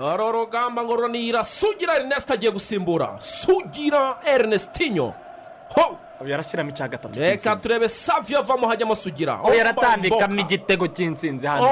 uru 0.00 0.32
rugamba 0.32 0.84
ngo 0.84 0.96
runira 0.96 1.44
sugira 1.44 1.94
erineste 1.96 2.32
agiye 2.32 2.52
gusimbura. 2.52 3.16
Sugira 3.18 4.16
erinestinyo 4.34 5.14
ho! 5.76 5.98
Yarashyiramo 6.26 6.70
icya 6.70 6.88
gatatu 6.88 7.20
reka 7.20 7.56
turebe 7.56 7.88
saviyo 7.88 8.38
avamo 8.38 8.68
hajyamo 8.68 8.94
sugira. 8.94 9.40
We 9.44 9.56
yaratambikamo 9.56 10.40
igitego 10.40 10.86
cy'intsinzi 10.88 11.46
hano. 11.46 11.64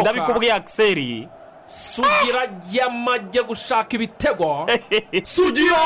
Ndabikubwiye 0.00 0.52
akiseri 0.52 1.28
sugira 1.66 2.50
yamajye 2.72 3.42
gushaka 3.42 3.94
ibitego. 3.94 4.66
Sugira! 5.22 5.78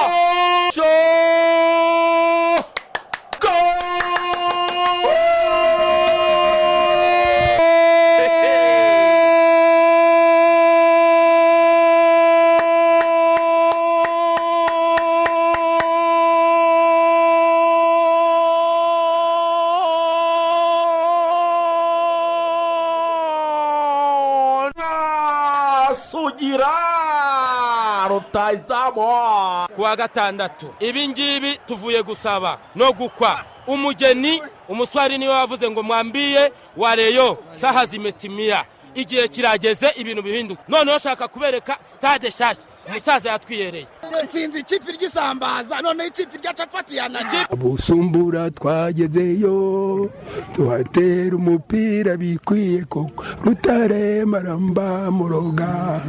Rutayizamu 28.54 29.68
kuwa 29.74 29.96
gatandatu. 29.96 30.74
Ibi 30.80 31.08
ngibi 31.08 31.58
tuvuye 31.66 32.02
gusaba 32.02 32.58
no 32.74 32.92
gukwa. 32.92 33.40
Umugeni 33.66 34.42
umuswari 34.68 35.18
ni 35.18 35.28
we 35.28 35.34
wavuze 35.34 35.70
ngo 35.70 35.82
mwambiye 35.82 36.52
wareyo 36.76 37.38
saha 37.52 37.86
zimetimiya 37.86 38.64
igihe 38.94 39.28
kirageze 39.28 39.92
ibintu 39.96 40.22
bihinduka. 40.22 40.62
Noneho 40.68 40.96
ushaka 40.96 41.28
kubereka 41.28 41.78
sitade 41.82 42.28
nshyashya 42.28 42.64
umusaza 42.88 43.30
yatwiyereye 43.30 43.86
nsinzi 44.22 44.58
ikipe 44.60 44.92
ry'isambaza. 44.92 45.80
Noneho 45.82 46.08
ikipe 46.08 46.38
rya 46.38 46.52
capati 46.54 46.96
yanajye 46.96 47.46
busumbura 47.56 48.50
twagezeyo 48.50 50.10
tuhatera 50.52 51.36
umupira 51.36 52.16
bikwiye 52.16 52.84
koko. 52.84 53.24
Rutare 53.44 54.24
maramba 54.24 55.10
muroga 55.10 56.00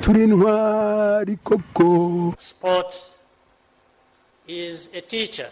turi 0.00 0.26
ntwari 0.26 1.36
koko. 1.36 2.34
Sport 2.38 2.96
is 4.46 4.88
a 4.94 5.00
teacher 5.00 5.50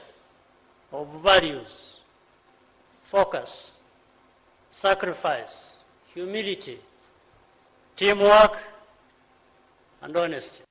of 0.92 1.22
values, 1.22 2.00
focus, 3.04 3.74
sacrifice, 4.70 5.80
humility, 6.14 6.78
teamwork, 7.96 8.56
and 10.02 10.16
honesty. 10.16 10.62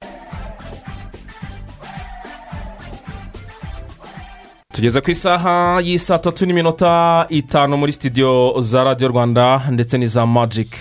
Tugeze 4.75 5.01
ku 5.01 5.11
isaha 5.11 5.79
y'isaa 5.83 6.17
tatu 6.19 6.45
n'iminota 6.45 7.25
itanu 7.29 7.77
muri 7.77 7.91
studio 7.91 8.55
za 8.59 8.83
radiyo 8.83 9.07
rwanda 9.09 9.61
ndetse 9.71 9.97
n'iza 9.97 10.25
magic 10.25 10.75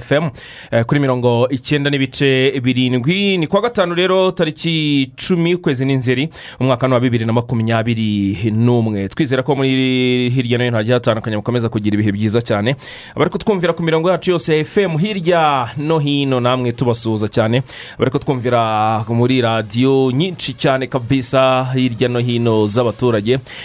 fm 0.00 0.24
eh, 0.70 0.84
kuri 0.84 1.00
mirongo 1.00 1.48
icyenda 1.50 1.90
n'ibice 1.90 2.60
birindwi 2.60 3.38
ni 3.38 3.46
kuwa 3.46 3.62
gatanu 3.62 3.94
rero 3.94 4.30
tariki 4.30 5.02
icumi 5.02 5.54
ukwezi 5.54 5.84
n'inzeri 5.84 6.28
umwaka 6.60 6.86
wa 6.86 7.00
bibiri 7.00 7.24
na 7.24 7.32
makumyabiri 7.32 8.50
n'umwe. 8.50 9.08
Twizera 9.08 9.42
ko 9.42 9.54
muri 9.56 10.30
hirya 10.30 10.58
no 10.58 10.64
hino 10.64 10.76
hagiye 10.76 10.94
hatandukanye 10.94 11.36
mukomeza 11.36 11.68
kugira 11.68 11.94
ibihe 11.94 12.12
byiza 12.12 12.42
cyane. 12.42 12.74
Abari 13.14 13.30
kutwumvira 13.30 13.72
ku 13.72 13.82
mirongo 13.82 14.10
yacu 14.10 14.30
yose 14.30 14.58
ya 14.58 14.64
fm 14.64 14.98
hirya 14.98 15.70
no 15.78 15.98
hino 15.98 16.40
namwe 16.40 16.72
tubasuhuza 16.72 17.28
cyane. 17.28 17.62
Abari 17.94 18.10
kutwumvira 18.10 19.04
muri 19.08 19.40
radiyo 19.40 20.10
nyinshi 20.10 20.52
cyane 20.58 20.86
kabisa 20.86 21.64
hirya 21.74 22.08
no 22.08 22.18
hino 22.18 22.66
z'abaturage. 22.66 23.19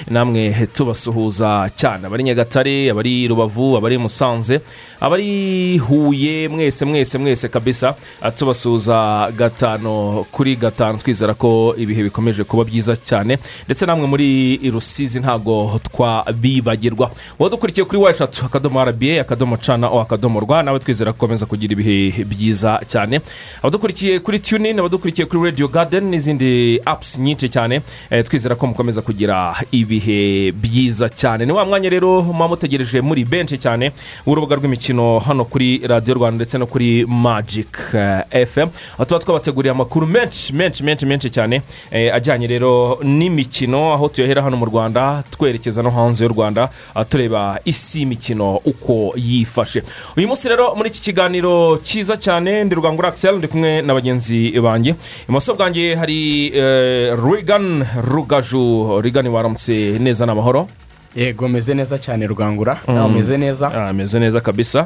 Namwe 0.07 0.67
tubasuhuza 0.73 1.69
cyane. 1.75 2.07
Abari 2.07 2.23
nyagatare 2.23 2.89
abari 2.91 3.27
rubavu 3.27 3.77
abari 3.77 3.97
musanze 3.97 4.61
abari 4.99 5.77
huye 5.77 6.47
mwese 6.49 6.85
mwese 6.85 7.17
mwese 7.17 7.49
kabisa 7.49 7.95
ah, 8.21 8.31
tubasuhuza 8.31 9.31
gatanu 9.37 10.25
kuri 10.31 10.55
gatanu. 10.55 10.97
Twizera 10.97 11.33
ko 11.33 11.75
ibihe 11.77 12.03
bikomeje 12.03 12.43
kuba 12.43 12.63
byiza 12.63 12.95
cyane. 12.95 13.37
Ndetse 13.65 13.85
namwe 13.85 14.07
muri 14.07 14.57
rusizi 14.71 15.19
ntago 15.19 15.79
twabibagirwa. 15.91 17.11
Wadukurikiye 17.39 17.85
kuri 17.85 17.97
wa 18.01 18.11
eshatu 18.11 18.45
akadomo 18.45 18.85
rba 18.85 19.21
akadomo 19.21 19.57
cana 19.57 19.87
o 19.89 19.99
akadomo 20.01 20.39
rwa 20.39 20.63
nawe 20.63 20.79
twizera 20.79 21.13
ko 21.13 21.17
ukomeza 21.25 21.45
kugira 21.45 21.73
ibihe 21.73 22.23
byiza 22.25 22.81
cyane. 22.87 23.21
Abadukurikiye 23.61 24.19
kuri 24.19 24.39
tunin 24.39 24.79
abadukurikiye 24.79 25.25
kuri 25.25 25.43
radio 25.43 25.67
garden 25.67 26.03
n'izindi 26.09 26.79
apps 26.85 27.19
nyinshi 27.19 27.49
cyane 27.49 27.81
eh, 28.09 28.23
twizera 28.23 28.55
ko 28.55 28.67
mukomeza 28.67 29.01
kugira 29.01 29.44
ibihe 29.71 30.51
byiza 30.51 31.09
cyane. 31.09 31.45
Ni 31.45 31.51
wa 31.51 31.65
mwanya 31.65 31.89
rero 31.89 32.21
muba 32.21 32.47
mutegereje 32.47 33.01
muri 33.01 33.25
benshi 33.25 33.57
cyane 33.57 33.91
w'urubuga 34.25 34.55
rw'imikino 34.55 35.19
hano 35.19 35.45
kuri 35.45 35.81
radiyo 35.87 36.15
rwanda 36.17 36.35
ndetse 36.35 36.57
no 36.57 36.65
kuri 36.67 37.05
magic 37.05 37.67
eh, 37.93 38.47
fm 38.47 38.69
tuba 39.07 39.19
twabateguriye 39.19 39.71
amakuru 39.71 40.07
menshi 40.07 40.53
menshi 40.53 40.83
menshi 40.83 41.05
menshi 41.05 41.29
cyane 41.29 41.61
eh, 41.91 42.13
ajyanye 42.15 42.47
rero 42.47 42.99
n'imikino 43.03 43.93
aho 43.93 44.07
tuyohera 44.09 44.41
hano 44.41 44.57
mu 44.57 44.65
rwanda 44.65 45.23
twerekeza 45.31 45.83
no 45.83 45.89
hanze 45.91 46.25
y'u 46.25 46.31
rwanda 46.33 46.69
ah, 46.95 47.05
tureba 47.05 47.59
isi 47.65 47.99
y'imikino 47.99 48.55
uko 48.65 49.13
yifashe. 49.15 49.83
Uyu 50.17 50.27
munsi 50.27 50.49
rero 50.49 50.75
muri 50.75 50.89
iki 50.89 51.01
kiganiro 51.01 51.77
cyiza 51.83 52.17
cyane 52.17 52.63
ndi 52.63 52.75
rugangura 52.75 53.09
akisel 53.09 53.37
ndi 53.37 53.47
kumwe 53.47 53.81
na 53.81 53.93
bagenzi 53.93 54.51
banjye. 54.61 54.95
Ibumoso 55.23 55.53
bwanjye 55.55 55.95
hari 55.95 56.47
eh, 56.55 57.13
rigani 57.23 57.85
rugaju. 58.01 59.01
Rigani 59.01 59.29
waramutse 59.35 59.99
neza 59.99 60.25
n'amahoro? 60.25 60.67
Yego 61.15 61.47
meze 61.47 61.73
neza 61.73 61.97
cyane 61.97 62.27
rugangura 62.27 62.77
nawe 62.87 63.05
umeze 63.05 63.37
neza. 63.37 63.71
Ah, 63.73 63.89
ameze 63.89 64.19
neza 64.19 64.39
kabisa. 64.41 64.85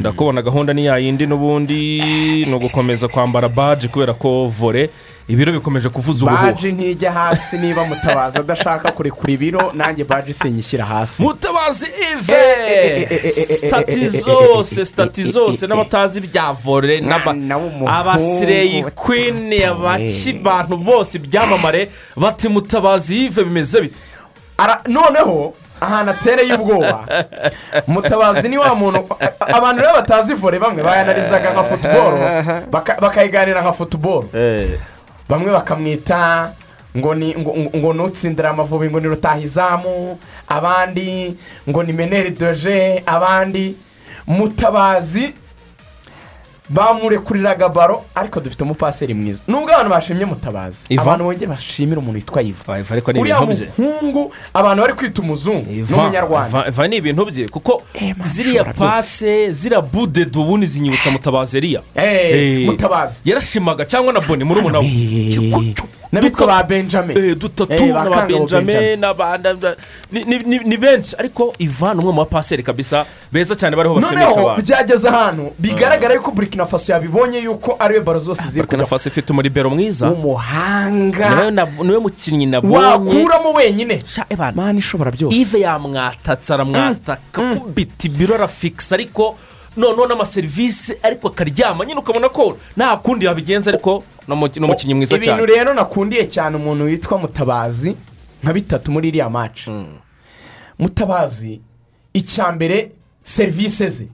Ndakubona 0.00 0.42
gahunda 0.42 0.72
ni 0.72 0.84
yayindi 0.86 1.26
n'ubundi 1.26 2.00
ni 2.46 2.54
ugukomeza 2.54 3.08
kwambara 3.08 3.48
baji 3.48 3.88
kubera 3.88 4.14
ko 4.14 4.48
vore 4.48 4.90
ibiro 5.28 5.52
bikomeje 5.52 5.88
kuvuza 5.88 6.24
ubuhuha 6.26 6.46
baji 6.46 6.72
ntijya 6.72 7.12
hasi 7.12 7.58
niba 7.58 7.84
mutabazi 7.84 8.38
adashaka 8.38 8.92
kurekura 8.92 9.32
ibiro 9.32 9.72
nanjye 9.74 10.04
baji 10.04 10.34
sinyishyira 10.34 10.84
hasi 10.84 11.22
mutabazi 11.22 11.86
ive 12.12 12.32
Eh, 12.32 13.02
eh, 13.02 13.08
eh, 13.12 13.20
eh, 13.24 13.32
sitati 13.32 13.92
eh, 14.00 14.02
eh, 14.04 14.10
zose 14.10 14.80
eh, 14.80 14.86
sitati 14.86 15.20
eh, 15.20 15.26
zose 15.26 15.64
eh, 15.64 15.68
n'abatazi 15.68 16.18
ibya 16.18 16.52
vore 16.52 17.00
abasireyi 17.86 18.82
kwini 18.94 19.64
abaki 19.64 20.32
bantu 20.32 20.76
bose 20.76 21.18
ibyamamare 21.18 21.90
bati 22.16 22.48
mutabazi 22.48 23.24
ive 23.26 23.44
bimeze 23.44 23.80
bite 23.80 24.00
noneho 24.86 25.54
ahantu 25.80 26.10
atereye 26.12 26.54
ubwoba 26.54 27.04
mutabazi 27.86 28.48
ni 28.48 28.58
wa 28.58 28.74
muntu 28.74 29.06
abantu 29.40 29.80
rero 29.82 29.92
batazi 29.94 30.34
vore 30.34 30.58
bamwe 30.58 30.82
bayanarizaga 30.82 31.52
nka 31.52 31.64
futuboro 31.64 32.18
baka- 32.70 32.96
bakayiganira 33.00 33.60
nka 33.62 33.72
futuboro 33.72 34.28
bamwe 35.28 35.50
bakamwita 35.52 36.52
ngo 36.96 37.14
ni 37.14 37.34
ngo, 37.76 37.92
nutsindira 37.92 38.50
amavubi 38.50 38.88
ngo 38.90 39.00
ni 39.00 39.08
rutahizamu 39.08 40.18
abandi 40.48 41.36
ngo 41.68 41.82
ni 41.82 41.92
meneri 41.92 42.30
doje 42.30 43.02
abandi 43.06 43.76
mutabazi 44.26 45.34
bamurekuriraga 46.68 47.68
baro 47.68 48.04
ariko 48.14 48.40
dufite 48.40 48.62
umupaseri 48.64 49.14
mwiza. 49.14 49.42
Nubwo 49.48 49.70
abantu 49.74 49.90
bashimye 49.90 50.24
mutabazi. 50.24 50.86
Abantu 50.98 51.24
bongere 51.24 51.46
bashimire 51.46 51.98
umuntu 51.98 52.16
witwa 52.18 52.42
iva 52.42 52.78
Iva 52.78 52.94
ni 53.12 53.20
uriya 53.20 53.40
muhungu 53.40 54.32
abantu 54.54 54.82
bari 54.82 54.94
kwita 54.94 55.22
umuzungu 55.22 55.70
Iva- 55.70 55.96
n'umunyarwanda 55.96 56.48
Iva- 56.58 56.68
Iva 56.68 56.88
ni 56.88 56.96
ibintu 56.96 57.24
bye 57.24 57.48
kuko 57.48 57.82
Eh, 57.94 58.14
ziriya 58.24 58.64
pase 58.64 59.52
ziriya 59.52 59.80
budedo 59.80 60.40
ubundi 60.42 60.66
zinyibutsa 60.66 61.10
mutabazi 61.10 61.56
eriya 61.58 61.80
Eh, 61.94 62.62
Eh, 62.62 62.66
mutabazi. 62.66 63.22
Yarashimaga 63.24 63.84
cyangwa 63.84 64.12
na 64.12 64.20
boni 64.20 64.44
muri 64.44 64.60
umuntu 64.60 64.80
Eh, 64.82 65.74
n'abitwa 66.12 66.46
ba 66.46 66.62
benjamin. 66.62 67.34
Dutatu 67.38 67.86
na 67.86 68.10
ba 68.10 68.26
benjamin 68.26 69.00
ni- 70.12 70.24
ni- 70.24 70.38
ni- 70.46 70.58
ni 70.64 70.76
benshi. 70.76 71.16
Ariko 71.18 71.52
ivan 71.58 71.98
umwe 71.98 72.12
mu 72.12 72.24
bapaseri 72.24 72.62
kabisa 72.62 73.04
beza 73.32 73.54
cyane 73.56 73.76
bariho 73.76 73.94
bashimisha 73.94 74.24
noneho 74.24 74.40
abantu 74.48 74.62
byageze 74.62 75.08
ahantu 75.08 75.52
bigaragara 75.58 76.14
yuko 76.14 76.30
burkina 76.58 76.66
faso 76.66 76.92
yabibonye 76.92 77.38
yuko 77.38 77.76
ari 77.78 77.94
we 77.94 78.00
baro 78.00 78.18
zose 78.18 78.42
ziri 78.48 78.62
burkina 78.62 78.82
kujya 78.82 78.86
faso 78.86 79.08
ifite 79.08 79.30
umuribero 79.32 79.70
mwiza. 79.70 80.10
Umuhanga. 80.10 81.50
Niwe 81.50 81.98
mukinnyi 81.98 82.46
nabonye. 82.46 82.76
Wakuramo 82.76 83.52
wenyine. 83.52 83.98
Mani 84.54 84.78
ishobora 84.78 85.10
byose. 85.10 85.36
Ive 85.36 85.60
yamwatatse 85.60 86.54
aramwataka 86.54 87.54
kubita 87.54 88.06
ibiro 88.08 88.34
arafikisa 88.34 88.94
ariko 88.94 89.36
noneho 89.76 90.06
n'amaserivisi 90.06 90.96
ariko 91.02 91.28
akaryama. 91.28 91.84
Nyine 91.84 92.00
ukabona 92.00 92.28
ko 92.28 92.56
nta 92.76 92.96
kundi 92.96 93.26
yabigenza 93.26 93.70
ariko 93.70 94.04
ni 94.28 94.34
umu- 94.34 94.50
ni 94.56 94.64
umukinnyi 94.64 94.94
mwiza 94.94 95.16
ibintu 95.16 95.46
cyane. 95.46 95.54
rero 95.54 95.74
nakundiye 95.74 96.26
cyane 96.26 96.56
umuntu 96.56 96.84
witwa 96.84 97.18
mutabazi 97.18 97.96
nka 98.42 98.52
bitatu 98.52 98.90
muri 98.92 99.08
iriya 99.08 99.30
maci 99.30 99.70
mutabazi 100.78 101.60
icya 102.14 102.52
mbere 102.52 102.90
serivisi 103.22 103.88
ze. 103.88 104.06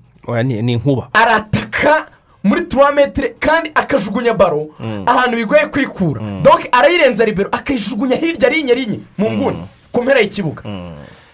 Ni 0.44 0.72
inkuba. 0.72 1.08
Arataka 1.12 2.06
muri 2.44 2.64
tuwametire 2.64 3.34
kandi 3.40 3.70
akajugunya 3.74 4.34
baro 4.34 4.68
ahantu 5.06 5.36
bigoye 5.36 5.66
kwikura. 5.66 6.20
Doke 6.42 6.68
arayirenza 6.72 7.24
ribero 7.24 7.48
akayijugunya 7.52 8.16
hirya 8.16 8.48
rinye 8.48 8.74
rinye 8.74 8.98
mu 9.18 9.30
nguni 9.32 9.58
ku 9.92 10.02
mpera 10.02 10.20
y'ikibuga. 10.20 10.62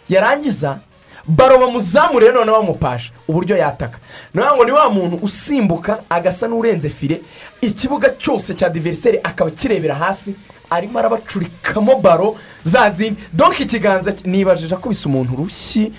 Yarangiza 0.09 0.79
baro 1.27 1.59
bamuzamuriye 1.59 2.33
noneho 2.33 2.61
bamupasha 2.61 3.13
uburyo 3.29 3.57
yataka. 3.57 3.99
Ni 4.35 4.43
ngo 4.43 4.65
ni 4.65 4.73
wa 4.73 4.91
muntu 4.91 5.19
usimbuka 5.23 5.99
agasa 6.11 6.49
n'urenze 6.49 6.89
fire 6.91 7.21
ikibuga 7.61 8.11
cyose 8.11 8.55
cya 8.55 8.69
diveriseri 8.69 9.19
akaba 9.23 9.51
kirebera 9.51 9.95
hasi 9.95 10.35
arimo 10.71 10.99
arabacurikamo 10.99 11.97
baro 11.97 12.37
za 12.63 12.91
zindi. 12.91 13.21
Doke 13.33 13.63
ikiganza 13.63 14.15
nibajije 14.25 14.75
akubise 14.75 15.09
umuntu 15.09 15.33
urushyi 15.35 15.93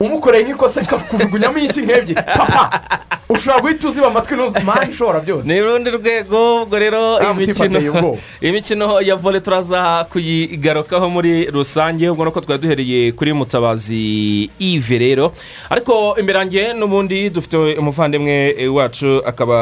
umukoreye 0.00 0.44
nk'ikosa 0.44 0.80
akakujugunyamo 0.80 1.58
inshyi 1.58 1.82
nk'ebyiri 1.82 2.22
papa 2.22 2.80
ushobora 3.28 3.60
guhita 3.62 3.88
uziba 3.88 4.06
amatwi 4.06 4.36
n'uzi 4.36 4.58
mpande 4.60 4.92
ishobora 4.92 5.20
byose 5.20 5.48
ni 5.52 5.60
urundi 5.60 5.90
rwego 5.90 6.62
ubwo 6.62 6.78
rero 6.78 7.16
Ah, 7.16 7.22
iyi 7.24 7.34
mutima 7.34 7.64
mikino 7.64 7.78
ateye 7.78 7.90
ubwoba. 7.90 8.18
iyi 8.42 8.52
mikino 8.52 9.00
ya 9.00 9.16
vole 9.16 9.40
turaza 9.40 10.04
kuyigarukaho 10.12 11.08
muri 11.10 11.44
rusange 11.50 12.08
ubwo 12.10 12.24
nuko 12.24 12.40
twari 12.40 12.62
duhereye 12.62 13.12
kuri 13.12 13.32
mutabazi 13.32 14.50
ive 14.58 14.98
rero 14.98 15.32
ariko 15.70 16.16
imbere 16.20 16.38
yanjye 16.38 16.62
n'ubundi 16.78 17.30
dufite 17.30 17.56
umuvandimwe 17.80 18.68
wacu 18.68 19.22
akaba 19.26 19.58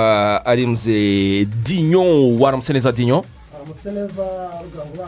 ari 0.47 0.67
muze 0.67 1.47
dinyo 1.65 2.37
waramutse 2.39 2.73
neza 2.73 2.93
dinyo 2.93 3.25
aramutse 3.65 3.91
neza 3.93 4.25
rugango 4.65 5.03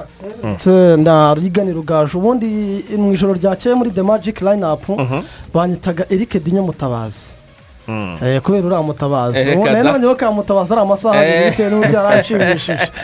na 0.97 1.35
rigani 1.35 1.73
rugaju. 1.73 2.19
Ubundi 2.19 2.85
mu 2.97 3.13
ijoro 3.13 3.33
ryakeye 3.35 3.75
muri 3.75 3.91
the 3.91 4.03
magic 4.03 4.41
line 4.41 4.65
up 4.65 4.83
banyitaga 5.55 6.05
eric 6.11 6.43
dinyo 6.43 6.63
mutabazi 6.63 7.35
kubera 8.43 8.67
uriya 8.67 8.83
mutabazi 8.83 9.39
Eh, 9.39 9.59
ubu 9.59 9.67
nanjye 9.67 10.15
ka 10.15 10.31
mutabazi 10.33 10.73
ari 10.73 10.83
amasaha 10.83 11.15
abiri 11.19 11.37
Eh. 11.37 11.51
bitewe 11.51 11.71
n'uburyo 11.71 11.97
yaranshimishije 11.99 12.87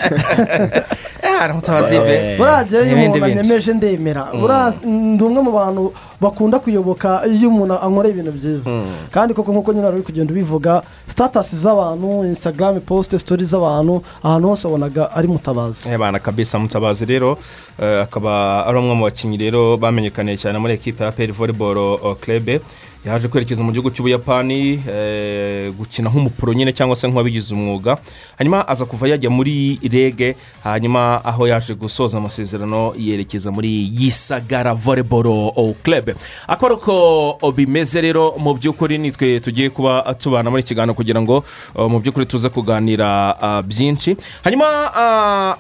buriya 2.38 2.86
iyo 2.86 2.94
umuntu 2.96 3.24
anyemeje 3.24 3.74
ndemera. 3.74 4.24
Buriya 4.32 4.72
ndi 4.84 5.24
umwe 5.24 5.42
mu 5.42 5.52
bantu 5.52 5.92
bakunda 6.20 6.58
kuyoboka 6.58 7.22
iyo 7.26 7.48
umuntu 7.48 7.74
ankoreye 7.74 8.12
ibintu 8.14 8.32
byiza. 8.32 8.70
Kandi 9.10 9.34
koko 9.34 9.52
nk'uko 9.52 9.72
nyine 9.72 9.86
uri 9.88 10.02
kugenda 10.02 10.32
ubivuga 10.32 10.82
sitatasi 11.06 11.56
z'abantu 11.56 12.24
instagram 12.24 12.80
posite 12.80 13.18
sitori 13.18 13.44
z'abantu 13.44 14.02
ahantu 14.22 14.48
hose 14.48 14.66
wabonaga 14.68 15.10
ari 15.16 15.28
mutabazi. 15.28 15.90
Eh, 15.92 15.98
bana 15.98 16.18
kabisa 16.18 16.58
mutabazi 16.58 17.04
rero. 17.04 17.38
Eh, 17.82 18.02
akaba 18.02 18.66
ari 18.66 18.78
umwe 18.78 18.94
mu 18.94 19.04
bakinnyi 19.04 19.36
rero 19.36 19.76
bamenyekaniye 19.76 20.36
cyane 20.36 20.58
muri 20.58 20.74
ekipa 20.74 21.04
ya 21.04 21.12
peri 21.12 21.32
volleyball 21.32 22.16
club. 22.20 22.60
Yaje 23.04 23.28
kwerekeza 23.28 23.62
mu 23.66 23.72
gihugu 23.72 23.90
cy'ubuyapani 23.90 24.78
eh, 24.86 25.72
gukina 25.74 26.10
nk'umupuro 26.10 26.52
nyine 26.54 26.72
cyangwa 26.72 26.96
se 26.96 27.08
nk'uwabigize 27.08 27.54
umwuga. 27.54 27.98
Hanyuma 28.38 28.68
aza 28.68 28.84
kuva 28.86 29.08
yajya 29.08 29.30
muri 29.30 29.78
rege 29.82 30.36
hanyuma 30.64 31.24
aho 31.24 31.46
yaje 31.48 31.74
gusoza 31.74 32.18
amasezerano 32.18 32.94
yerekeza 32.98 33.50
muri 33.50 33.90
yisagara 33.98 34.74
volleyball 34.74 35.74
club. 35.82 36.14
Ari 36.48 36.74
uko 36.74 37.52
bimeze 37.56 38.00
rero 38.00 38.34
mu 38.38 38.54
by'ukuri 38.54 38.98
nitwe 38.98 39.40
tugiye 39.40 39.70
kuba 39.70 40.14
tubana 40.14 40.50
muri 40.50 40.62
kiganiro 40.62 40.94
kugira 40.94 41.18
ngo 41.22 41.44
uh, 41.74 41.90
mu 41.90 41.98
by'ukuri 42.00 42.26
tuze 42.26 42.48
kuganira 42.48 43.34
uh, 43.42 43.66
byinshi. 43.66 44.16
Hanyuma 44.44 44.94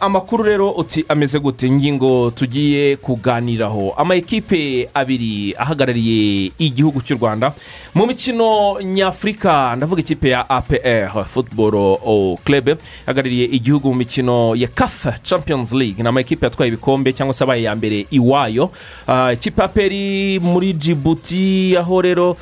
amakuru 0.00 0.44
rero 0.44 0.70
uti 0.70 1.04
ameze 1.08 1.38
gute? 1.38 1.66
Ingingo 1.66 2.30
tugiye 2.30 2.96
kuganiraho. 2.96 3.94
Ama 3.96 4.14
ekipe 4.14 4.88
abiri 4.94 5.54
ahagarariye 5.58 6.52
igihugu 6.58 7.02
cy'u 7.02 7.16
rwanda. 7.18 7.31
Mu 7.94 8.06
mikino 8.06 8.76
nyafurika 8.82 9.76
ndavuga 9.76 10.00
ikipe 10.00 10.28
ya 10.28 10.50
apr 10.50 11.24
football 11.24 12.38
club 12.44 12.68
ihagarariye 13.04 13.44
igihugu 13.44 13.88
mu 13.88 13.94
mikino 13.94 14.56
ya 14.56 14.68
kafa 14.68 15.18
champions 15.22 15.72
league. 15.72 16.02
Ni 16.02 16.08
ama 16.08 16.20
ekipe 16.20 16.46
yatwaye 16.46 16.68
ibikombe 16.68 17.12
cyangwa 17.12 17.34
se 17.34 17.44
abaye 17.44 17.60
iya 17.62 17.74
mbere 17.74 18.06
iwayo. 18.10 18.70
Uh, 19.08 19.32
ikipe 19.32 19.62
ya 19.62 19.68
peri 19.68 20.40
muri 20.40 20.72
jibuti 20.72 21.76
aho 21.76 22.02
rero 22.02 22.36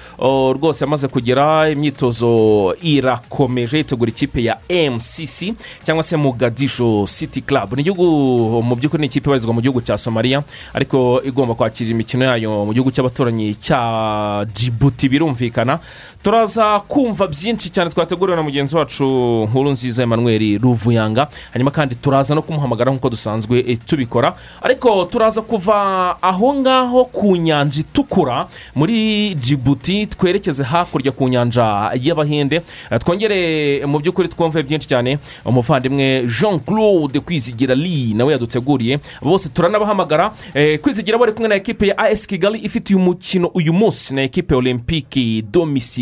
rwose 0.53 0.85
yamaze 0.85 1.09
kugera 1.09 1.71
imyitozo 1.71 2.77
irakomeje 2.83 3.81
itegura 3.81 4.09
ikipe 4.11 4.43
ya 4.45 4.59
mcc 4.91 5.55
cyangwa 5.83 6.03
se 6.03 6.17
mugadisho 6.17 7.05
city 7.09 7.41
club. 7.41 7.73
Ni 7.75 7.81
igihugu 7.81 8.63
mu 8.63 8.75
by'ukuri 8.77 9.01
ni 9.01 9.07
ikipe 9.07 9.27
ibarizwa 9.31 9.53
mu 9.55 9.61
gihugu 9.61 9.81
cya 9.81 9.99
somaliya 9.99 10.43
ariko 10.75 11.23
igomba 11.25 11.55
kwakira 11.55 11.91
imikino 11.91 12.25
yayo 12.25 12.65
mu 12.65 12.73
gihugu 12.73 12.91
cy'abaturanyi 12.91 13.55
cya 13.55 14.47
jibuti 14.55 14.80
birumvikana 15.11 15.81
turaza 16.23 16.81
kumva 16.81 17.27
byinshi 17.27 17.71
cyane 17.71 17.91
twateguriwe 17.91 18.37
na 18.37 18.43
mugenzi 18.43 18.77
wacu 18.77 19.05
nkuru 19.51 19.71
nziza 19.71 20.03
emmanuel 20.03 20.59
ruvuyanga. 20.59 21.29
Hanyuma 21.53 21.71
kandi 21.71 21.95
turaza 21.95 22.35
no 22.35 22.43
kumuhamagara 22.43 22.93
nk'uko 22.93 23.11
dusanzwe 23.11 23.65
eh, 23.69 23.79
tubikora. 23.87 24.35
Ariko 24.63 25.05
turaza 25.05 25.43
kuva 25.43 26.17
aho 26.23 26.55
ngaho 26.55 27.05
ku 27.05 27.37
nyanja 27.37 27.81
itukura 27.81 28.47
muri 28.75 29.35
jibuti 29.35 30.07
twerekeze 30.07 30.65
hakurya 30.65 31.13
ku 31.13 31.29
nyanja 31.29 31.91
y'abahinde. 32.03 32.63
Eh, 32.91 32.99
twongere 32.99 33.87
mu 33.87 33.99
by'ukuri 33.99 34.29
twumve 34.29 34.63
byinshi 34.63 34.89
cyane. 34.89 35.19
Umuvandimwe 35.45 36.27
jean 36.29 36.61
claude 36.61 37.21
kwizigira 37.21 37.75
li 37.75 38.13
nawe 38.15 38.33
yaduteguriye. 38.33 39.01
Bose 39.23 39.49
turanabahamagara. 39.49 40.33
Eh, 40.55 40.79
kwizigira 40.81 41.19
bari 41.19 41.33
kumwe 41.33 41.49
na 41.49 41.55
ekipe 41.55 41.87
ya 41.87 41.99
as 41.99 42.27
kigali 42.27 42.59
ifite 42.61 42.91
uyu 42.95 42.99
mukino 43.05 43.49
uyu 43.55 43.73
munsi 43.73 44.15
na 44.15 44.23
ekipe 44.23 44.55
olympique 44.55 45.43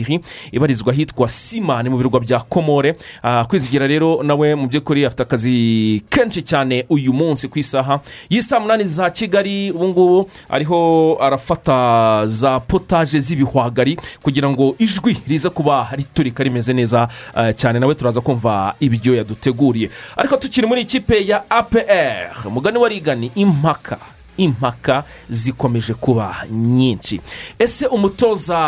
domisiri 0.09 0.21
ibarizwa 0.53 0.93
ahitwa 0.93 1.29
simani 1.29 1.89
mu 1.91 1.97
birwa 1.99 2.21
bya 2.21 2.41
komore. 2.41 2.97
Ah, 3.23 3.45
kwizigira 3.45 3.87
rero 3.87 4.23
nawe 4.23 4.55
mu 4.55 4.69
by'ukuri 4.69 5.05
afite 5.05 5.23
akazi 5.23 6.03
kenshi 6.11 6.43
cyane 6.43 6.85
uyu 6.89 7.13
munsi 7.13 7.49
ku 7.49 7.59
isaha. 7.59 8.01
Y'isaa 8.31 8.61
munani 8.61 8.85
za 8.85 9.11
kigali 9.11 9.71
ubu 9.71 9.89
ngubu 9.89 10.31
ariho 10.49 11.17
arafata 11.21 12.27
za 12.27 12.61
potaje 12.61 13.19
z'ibihwagari 13.21 13.97
kugira 14.23 14.51
ngo 14.51 14.75
ijwi 14.79 15.17
rize 15.29 15.49
kuba 15.51 15.89
riturika 15.93 16.43
rimeze 16.45 16.73
neza 16.73 17.09
eh, 17.37 17.55
cyane. 17.57 17.79
Nawe 17.79 17.95
turaza 17.95 18.21
kumva 18.21 18.75
ibyo 18.81 19.15
yaduteguriye. 19.15 19.91
Ariko 20.17 20.37
tukiri 20.37 20.67
muri 20.67 20.81
ikipe 20.83 21.27
ya 21.27 21.51
apr 21.51 22.49
mugani 22.51 22.79
wa 22.79 22.89
rigani 22.89 23.31
impaka. 23.35 23.99
Impaka 24.38 25.05
zikomeje 25.31 25.94
kuba 25.94 26.37
nyinshi. 26.50 27.20
Ese 27.58 27.87
umutoza 27.87 28.58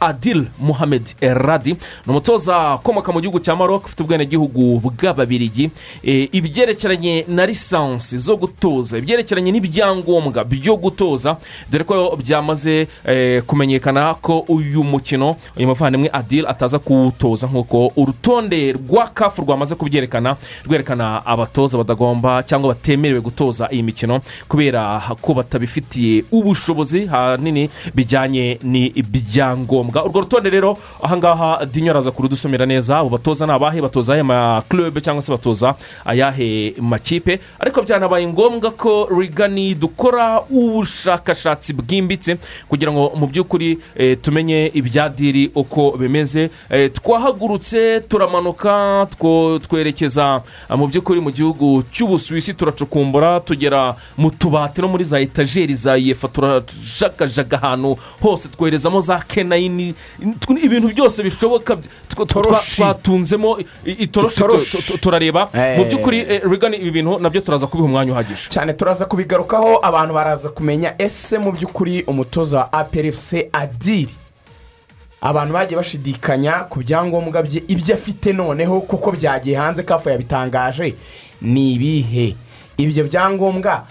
adil 0.00 0.46
muhamed 0.58 1.14
eradi 1.20 1.72
ni 1.72 1.78
umutoza 2.10 2.74
ukomoka 2.74 3.12
mu 3.12 3.20
gihugu 3.20 3.40
cya 3.40 3.56
maroc 3.56 3.84
ufite 3.86 4.02
ubwenegihugu 4.02 4.80
bw'ababirigi 4.80 5.70
Eh, 6.02 6.28
ibyerekeranye 6.32 7.24
na 7.28 7.46
lisansi 7.46 8.18
zo 8.18 8.36
gutoza 8.36 8.98
ibyerekeranye 8.98 9.52
n'ibyangombwa 9.52 10.44
byo 10.44 10.76
gutoza 10.76 11.36
dore 11.70 11.84
ko 11.84 12.16
byamaze 12.16 12.88
eh, 13.06 13.42
kumenyekana 13.42 14.14
ko 14.14 14.44
uyu 14.48 14.84
mukino 14.84 15.36
uyu 15.56 15.68
muvandimwe 15.68 16.10
adil 16.12 16.46
ataza 16.46 16.78
kuwutoza 16.78 17.46
nk'uko 17.46 17.92
urutonde 17.96 18.72
rwa 18.72 19.06
kafu 19.08 19.42
rwamaze 19.42 19.74
kubyerekana 19.74 20.36
rwerekana 20.66 21.26
abatoza 21.26 21.78
badagomba 21.78 22.42
cyangwa 22.42 22.68
batemerewe 22.74 23.20
gutoza 23.20 23.68
iyi 23.72 23.82
mikino 23.82 24.20
kubera 24.48 24.95
ko 25.20 25.34
batabifitiye 25.34 26.24
ubushobozi 26.32 27.06
hanini 27.06 27.70
bijyanye 27.94 28.58
n'ibyangombwa 28.62 30.04
urwo 30.04 30.20
rutonde 30.20 30.50
rero 30.50 30.78
ahangaha 31.02 31.66
dinyo 31.66 31.90
araza 31.90 32.10
kurudusomera 32.10 32.66
neza 32.66 32.98
abo 32.98 33.08
batoza 33.08 33.46
ni 33.46 33.52
abahe? 33.52 33.80
Batoza 33.80 34.12
ayahe 34.12 34.22
makurube 34.26 35.00
cyangwa 35.00 35.22
se 35.22 35.32
batoza 35.32 35.74
ayahe 36.04 36.74
makipe? 36.80 37.40
Ariko 37.58 37.82
byanabaye 37.82 38.26
ngombwa 38.26 38.70
ko 38.70 39.08
rigani 39.18 39.74
dukora 39.74 40.40
ubushakashatsi 40.50 41.72
bwimbitse 41.72 42.38
kugira 42.68 42.92
ngo 42.92 43.12
mu 43.16 43.26
by'ukuri 43.26 43.78
eh, 43.96 44.18
tumenye 44.22 44.70
ibya 44.74 45.08
diri 45.08 45.50
uko 45.54 45.90
bimeze. 45.98 46.50
Eh, 46.70 46.90
twahagurutse 46.92 48.00
turamanuka 48.08 49.06
twerekeza 49.68 50.42
ah, 50.68 50.76
mu 50.76 50.86
by'ukuri 50.86 51.20
mu 51.20 51.30
gihugu 51.30 51.82
cy'ubusuwisi 51.92 52.54
turacukumbura 52.54 53.40
tugera 53.40 53.96
mu 54.16 54.30
tubati 54.30 54.80
no 54.86 54.92
muri 54.92 55.04
za 55.04 55.20
etajeri 55.20 55.74
za 55.74 55.96
yefa 55.96 56.28
turajagajaga 56.28 57.56
ahantu 57.62 57.98
hose 58.22 58.48
twoherezamo 58.48 59.00
za 59.00 59.18
kenayini 59.18 59.94
ibintu 60.62 60.88
byose 60.88 61.22
bishoboka 61.22 61.76
twatunzemo 62.76 63.58
itoroshi 63.84 64.36
Itoroshi. 64.36 64.70
tu- 64.76 64.82
tu- 64.82 64.98
turareba. 64.98 65.48
Eh. 65.54 65.78
mu 65.78 65.84
by'ukuri 65.84 66.18
eh, 66.20 66.42
rigani 66.50 66.76
ibi 66.76 66.90
bintu 66.90 67.18
na 67.18 67.30
byo 67.30 67.40
turaza 67.40 67.66
kubiha 67.66 67.84
umwanya 67.86 68.12
uhagije. 68.12 68.48
Cyane 68.48 68.72
turaza 68.72 69.04
kubigarukaho 69.04 69.78
abantu 69.82 70.14
baraza 70.14 70.48
kumenya 70.48 70.94
ese 70.98 71.38
mu 71.38 71.52
by'ukuri 71.52 72.02
umutoza 72.06 72.56
wa 72.58 72.72
aperefuse 72.72 73.48
adiri 73.52 74.14
abantu 75.20 75.52
bagiye 75.54 75.76
bashidikanya 75.76 76.52
ku 76.70 76.78
byangombwa 76.80 77.42
bye 77.42 77.62
ibyo 77.68 77.94
afite 77.94 78.32
noneho 78.32 78.80
kuko 78.80 79.12
byagiye 79.12 79.56
hanze 79.56 79.82
kafu 79.82 80.08
yabitangaje. 80.08 80.94
Ni 81.42 81.72
ibihe? 81.74 82.36
Ibyo 82.76 83.04
byangombwa 83.04 83.86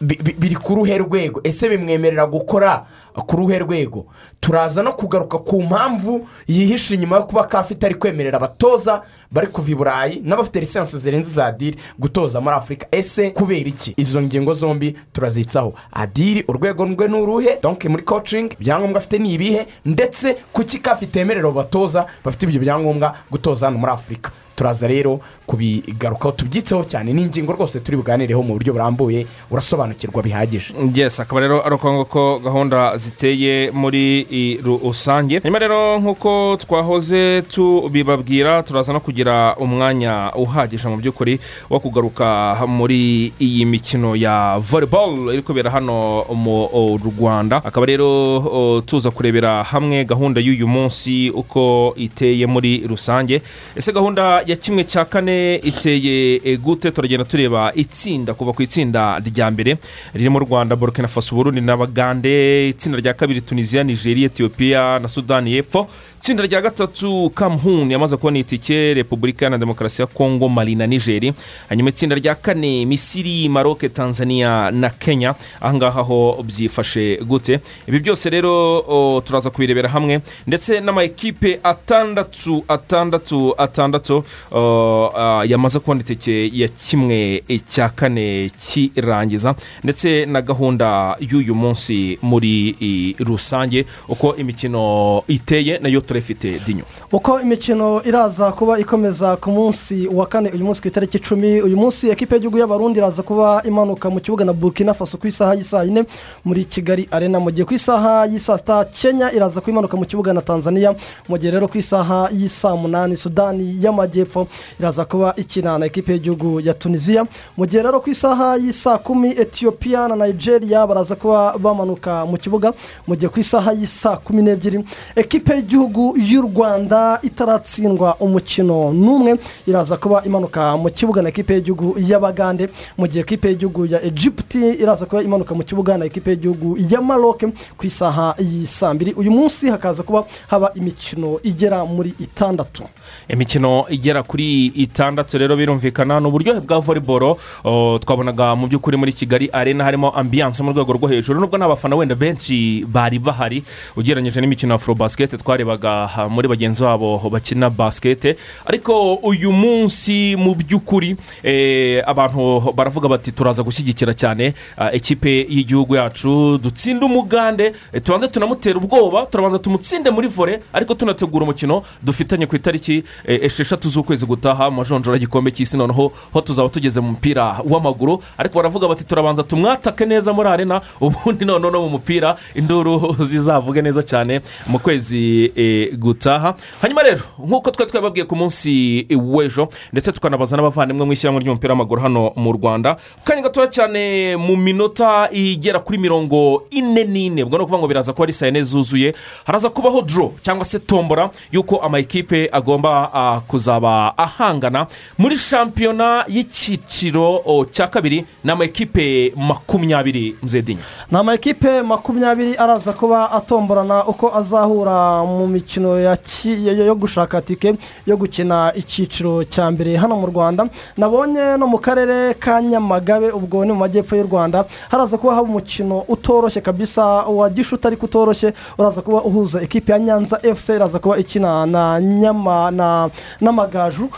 biri 0.00 0.54
ku 0.56 0.74
ruhe 0.74 0.98
rwego? 0.98 1.40
Ese 1.44 1.68
bimwemerera 1.68 2.26
gukora 2.26 2.84
ku 3.26 3.36
ruhe 3.36 3.58
rwego? 3.58 4.06
Turaza 4.40 4.82
no 4.82 4.92
kugaruka 4.92 5.38
ku 5.38 5.62
mpamvu 5.62 6.26
yihishe 6.48 6.94
inyuma 6.94 7.16
yo 7.16 7.22
kuba 7.22 7.44
kafite 7.44 7.84
ari 7.86 7.94
kwemerera 7.94 8.36
abatoza 8.36 9.02
bari 9.32 9.46
kuva 9.46 9.70
i 9.70 9.74
burayi 9.74 10.20
n'abafite 10.24 10.60
lisansi 10.60 10.98
zirenze 10.98 11.30
za 11.30 11.52
diri 11.52 11.78
gutoza 11.98 12.40
muri 12.40 12.56
afurika 12.56 12.86
ese 12.90 13.30
kubera 13.30 13.68
iki? 13.68 13.94
Izo 13.96 14.22
ngingo 14.22 14.54
zombi 14.54 14.96
turazitsaho. 15.12 15.74
Adiri 15.92 16.44
urwego 16.48 16.84
rwe 16.84 17.08
ni 17.08 17.16
uruhe? 17.20 17.58
Donke 17.62 17.88
muri 17.88 18.02
kocingi 18.02 18.56
ibyangombwa 18.60 18.98
afite 18.98 19.18
ni 19.18 19.34
ibihe? 19.34 19.66
Ndetse 19.84 20.34
kuki 20.52 20.78
kafite 20.78 21.16
emerera 21.20 21.48
abo 21.48 21.58
batoza 21.62 22.06
bafite 22.24 22.42
ibyo 22.46 22.60
byangombwa 22.60 23.14
gutoza 23.30 23.66
hano 23.66 23.78
muri 23.78 23.92
afurika 23.92 24.30
turaza 24.60 24.84
rero 24.86 25.20
kubigarukaho. 25.48 26.32
Tubyitseho 26.36 26.84
cyane 26.84 27.12
ni 27.16 27.22
ingingo 27.22 27.52
rwose 27.56 27.80
turi 27.80 27.96
buganireho 27.96 28.42
mu 28.44 28.52
buryo 28.60 28.72
burambuye 28.76 29.24
urasobanukirwa 29.50 30.22
bihagije. 30.22 30.74
Yes 30.94 31.20
akaba 31.20 31.40
rero 31.40 31.64
ari 31.64 31.74
uko 31.74 31.92
nguko 31.92 32.38
gahunda 32.44 32.96
ziteye 32.96 33.70
muri 33.72 34.60
rusange. 34.60 35.40
Nyuma 35.44 35.58
rero 35.58 35.96
nk'uko 36.00 36.60
twahoze 36.60 37.42
tubibabwira 37.48 38.62
turaza 38.62 38.92
no 38.92 39.00
kugira 39.00 39.56
umwanya 39.56 40.28
uhagije 40.36 40.88
mu 40.92 41.00
by'ukuri 41.00 41.40
wo 41.70 41.80
kugaruka 41.80 42.60
muri 42.68 43.32
iyi 43.40 43.64
mikino 43.64 44.12
ya 44.12 44.60
volleyball 44.60 45.32
iri 45.32 45.40
kubera 45.42 45.70
hano 45.72 46.28
mu 46.36 46.68
rwanda. 47.00 47.64
Akaba 47.64 47.86
rero 47.86 48.82
tuza 48.84 49.08
kurebera 49.10 49.64
hamwe 49.64 50.04
gahunda 50.04 50.36
y'uyu 50.40 50.68
munsi 50.68 51.30
uko 51.32 51.94
iteye 51.96 52.44
muri 52.46 52.84
rusange. 52.84 53.40
Ese 53.76 53.92
gahunda 53.92 54.42
ya 54.50 54.56
kimwe 54.56 54.84
cya 54.84 55.04
kane 55.04 55.56
iteye 55.56 56.40
e, 56.44 56.56
gute 56.56 56.90
turagenda 56.90 57.24
tureba 57.24 57.72
itsinda 57.74 58.34
kuva 58.34 58.52
ku 58.52 58.62
itsinda 58.62 59.18
rya 59.22 59.50
mbere 59.50 59.78
riri 60.14 60.28
mu 60.30 60.38
rwanda 60.42 60.76
burkina 60.76 61.08
faso 61.08 61.34
burundi 61.36 61.60
na 61.60 61.76
bagande 61.76 62.68
itsinda 62.68 62.98
rya 62.98 63.14
kabiri 63.14 63.40
tunisiya 63.40 63.84
nigeria 63.84 64.26
etiyopiya 64.26 64.98
na 64.98 65.08
sudani 65.08 65.52
y'epfo. 65.54 65.86
Itsinda 66.20 66.42
rya 66.46 66.60
gatatu 66.60 67.30
kamuhuni 67.34 67.92
yamaze 67.92 68.16
kubona 68.16 68.38
itike 68.38 68.94
repubulika 68.94 69.50
na 69.50 69.58
demokarasi 69.58 70.02
ya 70.02 70.06
kongo 70.06 70.48
mali 70.48 70.74
na 70.74 70.86
nigeri 70.86 71.32
hanyuma 71.68 71.88
itsinda 71.90 72.16
rya 72.16 72.34
kane 72.34 72.86
misiri 72.86 73.48
maroke 73.48 73.88
tanzania 73.88 74.70
na 74.70 74.90
kenya. 74.90 75.34
Ahangaha 75.60 76.00
ho 76.02 76.44
byifashe 76.44 77.16
gute. 77.24 77.60
Ibi 77.88 77.98
byose 78.00 78.30
rero 78.30 79.22
turaza 79.26 79.50
kubirebera 79.50 79.88
hamwe. 79.88 80.20
Ndetse 80.46 80.80
n'amakipe 80.80 81.58
atandatu 81.62 82.64
atandatu 82.68 83.54
atandatu 83.58 84.24
o, 84.52 85.12
a, 85.16 85.44
yamaze 85.48 85.78
kubona 85.78 86.00
itike 86.00 86.50
ya 86.54 86.68
kimwe 86.68 87.42
cya 87.68 87.88
kane 87.88 88.50
kirangiza. 88.60 89.54
Ndetse 89.84 90.26
na 90.26 90.42
gahunda 90.42 91.16
y'uyu 91.20 91.54
munsi 91.54 92.18
muri 92.22 93.16
rusange 93.18 93.86
uko 94.08 94.36
imikino 94.36 95.22
iteye 95.28 95.78
na 95.78 95.88
yo 95.88 96.00
turayifite 96.14 96.58
dinyo. 96.66 96.82
Uko 97.12 97.40
imikino 97.40 98.02
iraza 98.04 98.52
kuba 98.52 98.78
ikomeza 98.78 99.36
ku 99.36 99.50
munsi 99.50 100.08
wa 100.10 100.26
kane 100.26 100.50
uyu 100.50 100.64
munsi 100.64 100.82
ku 100.82 100.88
itariki 100.88 101.16
icumi 101.18 101.62
uyu 101.62 101.76
munsi 101.76 102.10
ekipe 102.10 102.34
y'igihugu 102.34 102.58
y'abarundi 102.58 102.98
iraza 102.98 103.22
kuba 103.22 103.62
imanuka 103.62 104.10
mu 104.10 104.18
kibuga 104.20 104.44
na 104.44 104.52
burkina 104.52 104.94
faso 104.94 105.18
ku 105.18 105.26
isaha 105.30 105.54
y'isaa 105.54 105.84
yine 105.86 106.02
muri 106.44 106.64
kigali 106.66 107.06
arena. 107.10 107.38
Mu 107.40 107.50
gihe 107.54 107.62
ku 107.64 107.74
isaha 107.74 108.26
y'isaa 108.26 108.58
sita 108.58 108.84
kenya 108.90 109.30
iraza 109.32 109.60
kuba 109.60 109.70
imanuka 109.72 109.96
mu 109.96 110.04
kibuga 110.04 110.32
na 110.34 110.42
tanzania. 110.42 110.94
Mu 111.28 111.38
gihe 111.38 111.50
rero 111.54 111.68
ku 111.70 111.78
isaha 111.78 112.26
y'isaa 112.34 112.74
munani 112.76 113.14
sudani 113.16 113.78
y'amajyepfo 113.82 114.48
iraza 114.80 115.04
kuba 115.06 115.34
ikina 115.38 115.78
na 115.78 115.86
ekipe 115.86 116.10
y'igihugu 116.12 116.58
ya 116.60 116.74
tunisiya 116.74 117.22
mu 117.56 117.66
gihe 117.70 117.82
rero 117.86 118.00
ku 118.02 118.10
isaha 118.10 118.56
y'isaa 118.58 118.98
kumi 118.98 119.30
etiyopiya 119.38 120.08
na 120.10 120.16
nigeria 120.26 120.82
baraza 120.86 121.14
kuba 121.14 121.54
bamanuka 121.58 122.26
mu 122.26 122.34
kibuga. 122.36 122.74
Mu 123.06 123.14
gihe 123.14 123.28
ku 123.30 123.38
isaha 123.38 123.70
y'isaa 123.78 124.16
kumi 124.18 124.42
n'ebyiri 124.42 124.82
ekipe 125.16 125.54
y'igihugu 125.54 125.99
y'u 126.16 126.42
rwanda 126.42 127.18
itaratsindwa 127.22 128.16
umukino 128.20 128.92
n'umwe. 128.92 129.36
Iraza 129.66 129.96
kuba 129.96 130.22
imanuka 130.24 130.76
mu 130.76 130.88
kibuga 130.90 131.22
na 131.22 131.28
ekipe 131.28 131.54
y'igihugu 131.54 131.96
y'abagande. 131.98 132.68
Mu 132.98 133.06
gihe 133.06 133.20
ekipe 133.20 133.48
y'igihugu 133.48 133.86
ya 133.86 133.98
egiputi 134.04 134.58
iraza 134.82 135.06
kuba 135.06 135.22
imanuka 135.22 135.54
mu 135.54 135.62
kibuga 135.64 135.98
na 135.98 136.04
ekipe 136.04 136.30
y'igihugu 136.30 136.76
ya 136.90 137.00
maroke 137.00 137.46
ku 137.76 137.86
isaha 137.86 138.34
y'isaa 138.38 138.94
mbiri. 138.94 139.12
Uyu 139.12 139.30
munsi 139.30 139.68
hakaza 139.70 140.02
kuba 140.02 140.24
haba 140.48 140.72
imikino 140.74 141.40
igera 141.42 141.84
muri 141.84 142.14
itandatu. 142.18 142.82
Imikino 143.28 143.84
igera 143.88 144.22
kuri 144.22 144.66
itandatu 144.66 145.38
rero 145.38 145.56
birumvikana 145.56 146.20
ni 146.20 146.26
uburyohe 146.26 146.60
bwa 146.60 146.80
volleyball. 146.80 147.36
O, 147.64 147.98
twabonaga 147.98 148.54
mu 148.56 148.66
by'ukuri 148.66 148.96
muri 148.96 149.12
kigali 149.12 149.50
arena 149.52 149.84
harimo 149.84 150.10
ambiyanse 150.10 150.62
mu 150.62 150.72
rwego 150.72 150.92
rwo 150.92 151.08
hejuru 151.08 151.40
nubwo 151.40 151.58
nta 151.58 151.68
bafana 151.68 151.96
wenda 151.96 152.14
benshi 152.14 152.84
bari 152.88 153.18
bahari. 153.18 153.62
Ugereranyije 153.96 154.40
n'imikino 154.40 154.72
ya 154.74 154.78
furo 154.78 154.94
basikete 154.94 155.36
twarebaga 155.36 155.89
ha, 156.06 156.28
muri 156.28 156.48
bagenzi 156.48 156.82
babo 156.82 157.18
bakina 157.30 157.70
basikete 157.70 158.36
ariko 158.66 159.14
uyu 159.14 159.52
munsi 159.52 160.36
mu 160.36 160.54
by'ukuri 160.54 161.16
eh, 161.42 162.02
abantu 162.06 162.72
baravuga 162.72 163.08
bati 163.08 163.32
turaza 163.32 163.62
gushyigikira 163.62 164.14
cyane 164.14 164.54
ekipe 164.92 165.46
y'igihugu 165.48 165.96
yacu. 165.96 166.58
Dutsinde 166.62 167.04
umugande 167.04 167.72
eh, 167.92 168.02
tubanze 168.02 168.28
tunamutera 168.28 168.78
ubwoba 168.78 169.26
turabanza 169.26 169.58
tumutsinde 169.58 170.10
muri 170.10 170.28
vore 170.28 170.60
ariko 170.72 170.94
tunategura 170.94 171.44
umukino 171.44 171.82
dufitanye 172.02 172.46
ku 172.46 172.56
itariki 172.56 173.02
eh, 173.26 173.40
esheshatu 173.42 173.88
z'ukwezi 173.88 174.26
gutaha 174.26 174.70
mu 174.70 174.76
majonjora 174.76 175.16
y'igikombe 175.16 175.50
cy'isi. 175.50 175.76
Noneho 175.76 176.12
ho 176.32 176.40
tuzaba 176.40 176.68
tugeze 176.68 177.00
mu 177.00 177.10
mupira 177.10 177.56
w'amaguru. 177.64 178.22
Ariko 178.38 178.54
baravuga 178.58 178.88
bati 178.88 179.04
turabanza 179.04 179.42
tumwatake 179.42 180.06
neza 180.06 180.32
muri 180.32 180.48
arena 180.48 180.80
ubundi 181.00 181.44
noneho 181.44 181.70
no 181.70 181.80
mu 181.82 181.88
mupira 181.88 182.36
induru 182.54 183.14
zizavuge 183.30 183.82
neza 183.82 184.02
cyane 184.02 184.40
mu 184.66 184.78
kwezi 184.78 185.52
eh, 185.82 185.96
gutaha. 185.98 186.54
Hanyuma 186.82 187.02
rero 187.02 187.22
nk'uko 187.38 187.70
twari 187.70 187.90
twababwiye 187.90 188.24
ku 188.26 188.36
munsi 188.36 189.06
w'ejo 189.10 189.68
ndetse 189.92 190.12
tukanabaza 190.12 190.56
n'abavandimwe 190.56 191.06
mu 191.06 191.12
ishyirahamwe 191.12 191.42
ry'umupira 191.44 191.72
w'amaguru 191.74 192.00
hano 192.02 192.32
mu 192.36 192.52
rwanda 192.52 192.96
kanya 193.24 193.42
gatoya 193.42 193.66
cyane 193.66 194.36
mu 194.36 194.56
minota 194.56 195.28
igera 195.32 195.78
kuri 195.80 195.98
mirongo 195.98 196.62
ine 196.70 197.04
n'ine 197.04 197.42
ubwo 197.44 197.56
ni 197.58 197.64
ukuvuga 197.64 197.78
ngo 197.78 197.88
biraza 197.88 198.12
kuba 198.12 198.24
ari 198.24 198.32
saa 198.32 198.46
yine 198.46 198.62
zuzuye 198.62 199.14
haraza 199.46 199.70
kubaho 199.70 200.02
doro 200.02 200.32
cyangwa 200.42 200.64
se 200.64 200.78
tombora 200.78 201.30
y'uko 201.52 201.76
amakipe 201.82 202.48
agomba 202.52 203.42
kuzaba 203.48 204.18
ahangana 204.18 204.86
muri 205.18 205.36
shampiyona 205.36 206.24
y'icyiciro 206.28 207.42
cya 207.70 207.86
kabiri 207.86 208.24
ni 208.44 208.50
amakipe 208.50 209.32
makumyabiri 209.36 210.36
mzedinya 210.42 210.80
ni 211.10 211.18
amakipe 211.18 211.82
makumyabiri 211.82 212.56
araza 212.56 212.92
kuba 212.92 213.30
atomborana 213.32 214.06
uko 214.06 214.34
azahura 214.36 215.24
mu 215.24 215.46
mikino 215.46 215.69
ki- 216.16 216.66
yo 216.88 216.94
gushaka 216.94 217.40
tike 217.42 217.74
yo 218.06 218.16
gukina 218.16 218.72
icyiciro 218.74 219.44
cya 219.44 219.70
mbere 219.70 219.96
hano 219.96 220.16
mu 220.16 220.26
rwanda. 220.26 220.66
Nabonye 220.96 221.56
no 221.58 221.66
mu 221.66 221.78
karere 221.78 222.34
ka 222.34 222.60
nyamagabe 222.62 223.30
ubwo 223.30 223.64
ni 223.64 223.72
mu 223.72 223.78
majyepfo 223.78 224.16
y'u 224.16 224.26
rwanda. 224.26 224.64
Haraza 224.90 225.18
kuba 225.18 225.34
haba 225.34 225.48
umukino 225.48 226.04
utoroshye 226.08 226.60
kabisa 226.60 227.04
wa 227.28 227.50
gishuti 227.50 227.86
ariko 227.86 228.06
utoroshye. 228.06 228.52
Uraza 228.78 229.02
kuba 229.02 229.22
uhuza 229.22 229.62
ekipe 229.62 229.92
ya 229.92 229.98
nyanza 229.98 230.38
fc 230.56 230.68
iraza 230.68 230.98
kuba 230.98 231.18
ikina 231.18 231.66
na 231.66 232.00
nyama 232.00 232.70
na 232.70 233.10
n'amagaju 233.40 234.08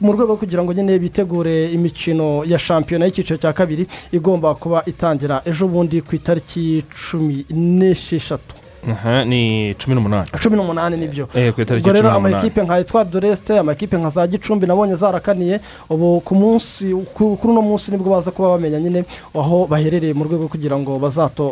mu 0.00 0.12
rwego 0.12 0.24
rwo 0.32 0.36
kugira 0.36 0.62
ngo 0.62 0.72
nyine 0.72 0.98
bitegure 0.98 1.70
imikino 1.72 2.44
ya 2.44 2.58
shampiyona 2.58 3.04
y'icyiciro 3.06 3.38
cya 3.38 3.52
kabiri 3.52 3.86
igomba 4.12 4.54
kuba 4.54 4.82
itangira 4.86 5.42
ejo 5.46 5.68
bundi 5.68 6.02
ku 6.02 6.14
itariki 6.16 6.84
cumi 6.90 7.44
n'esheshatu. 7.50 8.57
Aha, 8.90 9.24
ni 9.24 9.74
cumi 9.74 9.94
n'umunani. 9.94 10.28
Cumi 10.42 10.56
n'umunani 10.56 10.96
ni 10.96 11.08
byo. 11.08 11.28
Eh, 11.34 11.52
ubwo 11.58 11.92
rero 11.92 12.10
amakipe 12.12 12.62
nka 12.62 12.78
etwari 12.78 13.08
doresite 13.10 13.58
amakipe 13.58 13.96
nka 13.96 14.10
za 14.10 14.26
gicumbi 14.26 14.66
nabonye 14.66 14.96
zarakaniye 14.96 15.60
ubu 15.90 16.20
ku 16.20 16.34
munsi 16.34 16.94
ku- 17.14 17.36
kuri 17.36 17.52
uno 17.52 17.62
munsi 17.62 17.90
ni 17.90 17.98
bwo 17.98 18.10
baza 18.10 18.30
kuba 18.30 18.48
bamenya 18.48 18.80
nyine 18.80 19.04
aho 19.34 19.66
baherereye 19.66 20.14
mu 20.14 20.24
rwego 20.24 20.48
kugira 20.48 20.78
ngo 20.78 20.98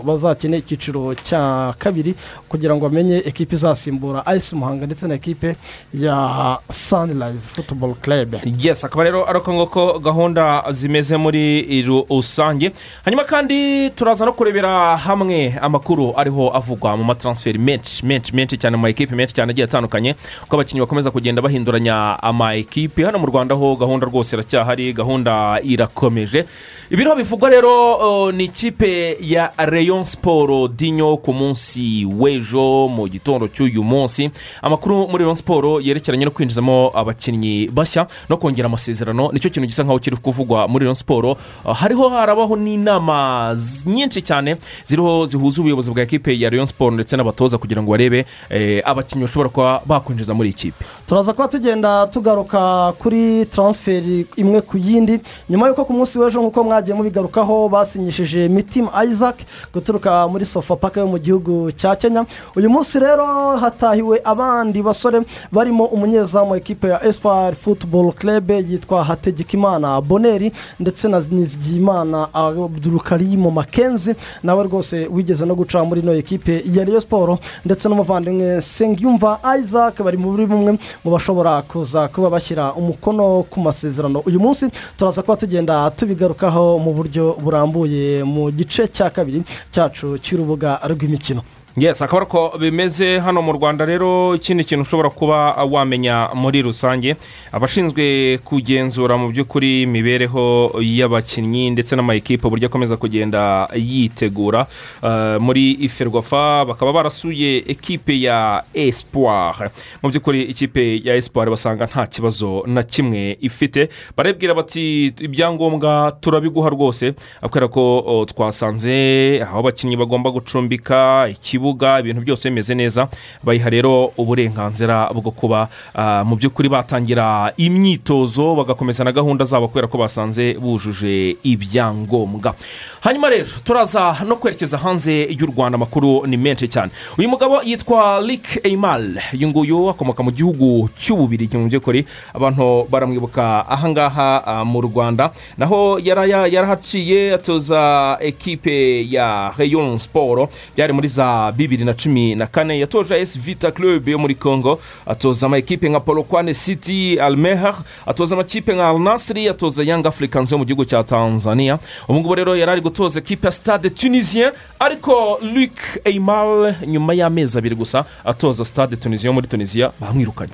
bazakine 0.04 0.58
icyiciro 0.58 1.14
cya 1.14 1.74
kabiri 1.78 2.14
kugira 2.48 2.74
ngo 2.76 2.88
bamenye 2.88 3.16
ekipe 3.26 3.54
izasimbura 3.56 4.26
ayisi 4.26 4.56
muhanga 4.56 4.86
ndetse 4.86 5.06
na 5.08 5.14
ekipe 5.14 5.56
ya 5.94 6.58
sanirayizi 6.70 7.48
futuboro 7.52 7.94
kerebe 7.94 8.40
yes 8.58 8.84
akaba 8.84 9.04
rero 9.04 9.28
ari 9.28 9.38
uko 9.38 9.52
nguko 9.54 9.98
gahunda 9.98 10.64
zimeze 10.70 11.16
muri 11.16 11.82
rusange. 12.08 12.72
Hanyuma 13.04 13.24
kandi 13.24 13.90
turaza 13.90 14.24
no 14.24 14.32
kurebera 14.32 14.96
hamwe 14.96 15.58
amakuru 15.62 16.12
ariho 16.16 16.50
avugwa 16.56 16.96
mu 16.96 17.04
y'amataransiferi 17.20 17.58
menshi 17.58 18.04
menshi 18.06 18.32
menshi 18.34 18.56
cyane 18.58 18.76
mu 18.76 18.82
ma 18.82 18.88
ekipi 18.88 19.14
menshi 19.14 19.34
cyane 19.34 19.50
agiye 19.50 19.64
atandukanye. 19.64 20.14
Kuko 20.42 20.56
abakinnyi 20.56 20.80
bakomeza 20.80 21.10
kugenda 21.10 21.42
bahinduranya 21.42 22.18
ama 22.22 22.54
ekipi 22.54 23.02
hano 23.02 23.18
mu 23.18 23.26
rwanda 23.26 23.54
ho 23.54 23.76
gahunda 23.76 24.06
rwose 24.06 24.36
iracyahari 24.36 24.92
gahunda 24.92 25.60
irakomeje. 25.62 26.44
Ibiriho 26.90 27.16
bivugwa 27.16 27.50
rero 27.50 27.94
uh, 27.96 28.32
ni 28.34 28.44
ikipe 28.44 29.16
ya 29.20 29.52
rayon 29.56 30.04
siporo 30.04 30.68
dinyo 30.68 31.16
ku 31.16 31.32
munsi 31.32 32.04
w'ejo 32.04 32.88
mu 32.88 33.08
gitondo 33.08 33.48
cy'uyu 33.48 33.82
munsi. 33.82 34.30
Amakuru 34.62 35.08
muri 35.08 35.24
rayon 35.24 35.34
siporo 35.34 35.80
yerekeranye 35.80 36.24
no 36.24 36.30
kwinjizamo 36.30 36.92
abakinnyi 36.94 37.68
bashya 37.72 38.06
no 38.28 38.36
kongera 38.36 38.66
amasezerano. 38.66 39.32
Nicyo 39.32 39.50
kintu 39.50 39.66
gisa 39.66 39.82
nkaho 39.84 39.98
kiri 39.98 40.16
kuvugwa 40.16 40.68
muri 40.68 40.84
rayon 40.84 40.94
siporo 40.94 41.36
Uh, 41.64 41.72
hariho 41.76 42.08
harabaho 42.08 42.56
n'inama 42.56 43.54
nyinshi 43.86 44.22
cyane 44.22 44.56
ziriho 44.84 45.26
zihuza 45.26 45.60
ubuyobozi 45.60 45.90
bwa 45.90 46.02
ekipe 46.02 46.38
ya 46.38 46.50
rayon 46.50 46.66
siporo 46.66 46.90
ndetse 47.06 47.16
n'abatoza 47.16 47.58
kugira 47.58 47.82
ngo 47.82 47.90
barebe 47.94 48.26
eh, 48.50 48.82
abakinnyi 48.84 49.24
bashobora 49.24 49.48
kuba 49.48 49.80
bakwinjiza 49.86 50.34
muri 50.34 50.48
iyi 50.50 50.54
kipe. 50.58 50.84
Turaza 51.06 51.32
kuba 51.32 51.48
tugenda 51.48 52.06
tugaruka 52.10 52.92
kuri 52.98 53.46
taransiferi 53.46 54.26
imwe 54.36 54.60
ku 54.60 54.74
yindi. 54.78 55.20
Nyuma 55.50 55.68
y'uko 55.70 55.84
ku 55.86 55.92
munsi 55.92 56.18
w'ejo 56.18 56.42
nk'uko 56.42 56.64
mwagiye 56.64 56.96
mubigarukaho 56.98 57.68
basinyishije 57.68 58.48
mitima 58.48 58.90
isaac 59.06 59.36
guturuka 59.72 60.26
muri 60.28 60.42
sofapaka 60.44 61.00
yo 61.00 61.06
mu 61.06 61.18
gihugu 61.18 61.70
cya 61.78 61.94
kenya. 61.96 62.26
Uyu 62.58 62.66
munsi 62.70 62.98
rero 62.98 63.54
hatahiwe 63.56 64.18
abandi 64.24 64.82
basore 64.82 65.22
barimo 65.52 65.84
umunyezamu 65.86 66.56
ekipe 66.58 66.88
ya 66.88 66.98
espoir 67.06 67.54
football 67.54 68.10
club 68.12 68.50
yitwa 68.50 69.04
hategekimana 69.04 70.00
boneri 70.00 70.50
ndetse 70.80 71.08
na 71.08 71.22
nizigiyimana 71.30 72.34
abdurukarimu 72.34 73.50
makenzi. 73.50 74.14
Nawe 74.42 74.64
rwose 74.64 75.06
wigeze 75.10 75.46
no 75.46 75.54
guca 75.54 75.84
muri 75.86 76.00
ino 76.00 76.12
ekipe 76.12 76.64
ya 76.72 76.84
Rayon 76.96 77.00
siporo 77.00 77.38
ndetse 77.64 77.88
n'umuvandimwe 77.88 78.62
sengiyumva 78.62 79.38
isaac 79.60 80.00
bari 80.02 80.16
muri 80.16 80.46
bumwe 80.46 80.78
mu 81.04 81.10
bashobora 81.12 81.62
kuza 81.62 82.08
kuba 82.08 82.30
bashyira 82.30 82.72
umukono 82.72 83.44
ku 83.50 83.60
masezerano 83.60 84.22
uyu 84.24 84.40
munsi. 84.40 84.66
Turaza 84.96 85.22
kuba 85.22 85.36
tugenda 85.36 85.90
tubigarukaho 85.90 86.78
mu 86.78 86.92
buryo 86.96 87.36
burambuye 87.42 88.24
mu 88.24 88.50
gice 88.50 88.88
cya 88.88 89.10
kabiri 89.10 89.42
cyacu 89.70 90.16
cy'urubuga 90.18 90.80
rw'imikino. 90.88 91.42
Yes 91.76 92.02
akaba 92.02 92.16
ari 92.22 92.26
uko 92.26 92.58
bimeze 92.58 93.18
hano 93.18 93.42
mu 93.42 93.52
rwanda 93.52 93.84
rero 93.84 94.34
ikindi 94.34 94.64
kintu 94.64 94.82
ushobora 94.82 95.10
kuba 95.10 95.52
wamenya 95.64 96.28
muri 96.34 96.62
rusange 96.62 97.16
abashinzwe 97.52 98.38
kugenzura 98.44 99.16
mu 99.20 99.28
by'ukuri 99.28 99.82
imibereho 99.82 100.72
y'abakinnyi 100.80 101.70
ndetse 101.76 101.92
n'amayikipe 101.96 102.46
uburyo 102.46 102.66
akomeza 102.72 102.96
kugenda 102.96 103.68
yitegura 103.76 104.66
uh, 105.02 105.36
muri 105.42 105.72
iferwafa 105.84 106.64
bakaba 106.64 106.92
barasuye 106.92 107.58
ekipe 107.68 108.20
ya 108.20 108.64
espoir. 108.74 109.68
Mu 110.02 110.08
by'ukuri 110.08 110.42
ikipe 110.48 111.00
ya 111.04 111.12
espoir 111.14 111.50
basanga 111.50 111.84
nta 111.86 112.06
kibazo 112.06 112.62
na 112.66 112.82
kimwe 112.82 113.36
ifite. 113.40 113.88
Barabwira 114.16 114.54
bati 114.54 115.12
ibyangombwa 115.20 116.16
turabiguha 116.20 116.70
rwose 116.70 117.12
kubera 117.42 117.68
ko 117.68 118.00
o, 118.06 118.24
twasanze 118.24 119.40
aho 119.44 119.58
abakinnyi 119.60 119.96
bagomba 119.96 120.30
gucumbika 120.30 121.28
ikibuga 121.30 121.65
ibintu 122.00 122.20
byose 122.22 122.48
bimeze 122.50 122.74
neza. 122.74 123.08
Bayiha 123.42 123.70
rero 123.70 124.12
uburenganzira 124.16 125.10
bwo 125.14 125.30
kuba 125.30 125.68
ah, 125.94 126.22
mu 126.24 126.36
by'ukuri 126.36 126.68
batangira 126.68 127.52
imyitozo 127.56 128.54
bagakomeza 128.54 129.04
na 129.04 129.12
gahunda 129.12 129.44
zabo 129.44 129.68
kubera 129.68 129.86
ko 129.88 129.98
basanze 129.98 130.54
bujuje 130.54 131.36
ibyangombwa. 131.42 132.54
Hanyuma 133.00 133.30
rero 133.30 133.46
turaza 133.64 134.16
no 134.26 134.36
kwerekeza 134.36 134.78
hanze 134.78 135.26
y'u 135.30 135.46
rwanda. 135.46 135.76
Amakuru 135.76 136.26
ni 136.26 136.36
menshi 136.36 136.68
cyane. 136.68 136.90
Uyu 137.18 137.28
mugabo 137.28 137.62
yitwa 137.62 138.20
rick 138.26 138.60
eymal. 138.64 139.18
Uyu 139.32 139.48
nguyu 139.48 139.88
akomoka 139.90 140.22
mu 140.22 140.30
gihugu 140.30 140.88
cy'ububirigi 141.00 141.56
mu 141.56 141.68
by'ukuri. 141.68 142.06
Abantu 142.34 142.86
baramwibuka 142.90 143.68
ahangaha 143.68 144.42
ah, 144.46 144.64
mu 144.64 144.80
rwanda. 144.80 145.30
Naho 145.58 145.98
yara- 145.98 146.46
yarahaciye 146.48 147.34
atoza 147.34 148.16
ekipe 148.20 149.06
ya 149.10 149.52
rayon 149.58 149.98
siporo 149.98 150.48
byari 150.76 150.92
muri 150.92 151.08
za 151.08 151.52
bibiri 151.56 151.84
na 151.84 151.94
cumi 151.94 152.34
na 152.34 152.46
kane. 152.46 152.78
Yatoje 152.78 153.14
esi 153.20 153.38
vita 153.38 153.70
club 153.72 154.08
yo 154.08 154.18
muri 154.18 154.34
congo. 154.34 154.80
Atoza 155.06 155.46
amakipe 155.46 155.88
nka 155.88 156.00
polokwane 156.00 156.54
city 156.54 157.20
almeher 157.20 157.74
atoza 158.06 158.34
amakipe 158.34 158.72
nka 158.74 158.88
alnasiri 158.88 159.48
atoza 159.48 159.82
young 159.82 160.06
africans 160.06 160.52
yo 160.52 160.58
mu 160.58 160.64
gihugu 160.64 160.84
cya 160.84 161.04
tanzania. 161.04 161.78
Ubu 162.08 162.20
ngubu 162.20 162.34
rero 162.34 162.56
yari 162.56 162.72
ari 162.72 162.80
gutoza 162.80 163.18
ekipe 163.18 163.46
ya 163.46 163.52
stade 163.52 163.90
tunisien. 163.90 164.52
Ariko 164.78 165.38
luc 165.42 165.72
eymal 166.04 166.74
nyuma 166.86 167.14
y'amezi 167.14 167.58
abiri 167.58 167.74
gusa 167.76 168.04
atoza 168.24 168.64
stade 168.64 168.96
tunisien 168.96 169.26
yo 169.30 169.32
muri 169.32 169.46
tunisia. 169.46 169.90
Bamwirukanye. 170.00 170.52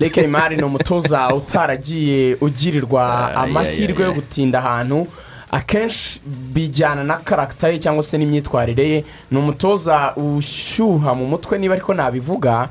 Reka 0.00 0.22
imari 0.22 0.56
ni 0.56 0.62
umutoza 0.62 1.34
utaragiye 1.34 2.36
ugirirwa 2.40 3.34
amahirwe 3.34 4.04
yo 4.04 4.12
gutinda 4.12 4.58
ahantu. 4.58 5.06
Akenshi 5.50 6.20
bijyana 6.24 7.04
na 7.04 7.16
karagita 7.16 7.68
ye 7.68 7.78
cyangwa 7.78 8.02
se 8.02 8.18
n'imyitwarire 8.18 8.88
ye 8.90 9.04
ni 9.30 9.38
umutoza 9.38 10.14
ushyuha 10.16 11.14
mu 11.14 11.26
mutwe 11.26 11.58
niba 11.58 11.74
ariko 11.74 11.94
nabivuga 11.94 12.68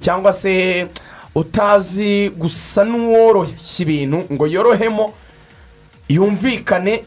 cyangwa 0.00 0.32
se 0.32 0.86
utazi 1.34 2.28
gusa 2.36 2.84
n'uworoshya 2.84 3.82
ibintu 3.84 4.18
ngo 4.32 4.46
yorohemo 4.46 5.12
yumvikane 6.08 7.04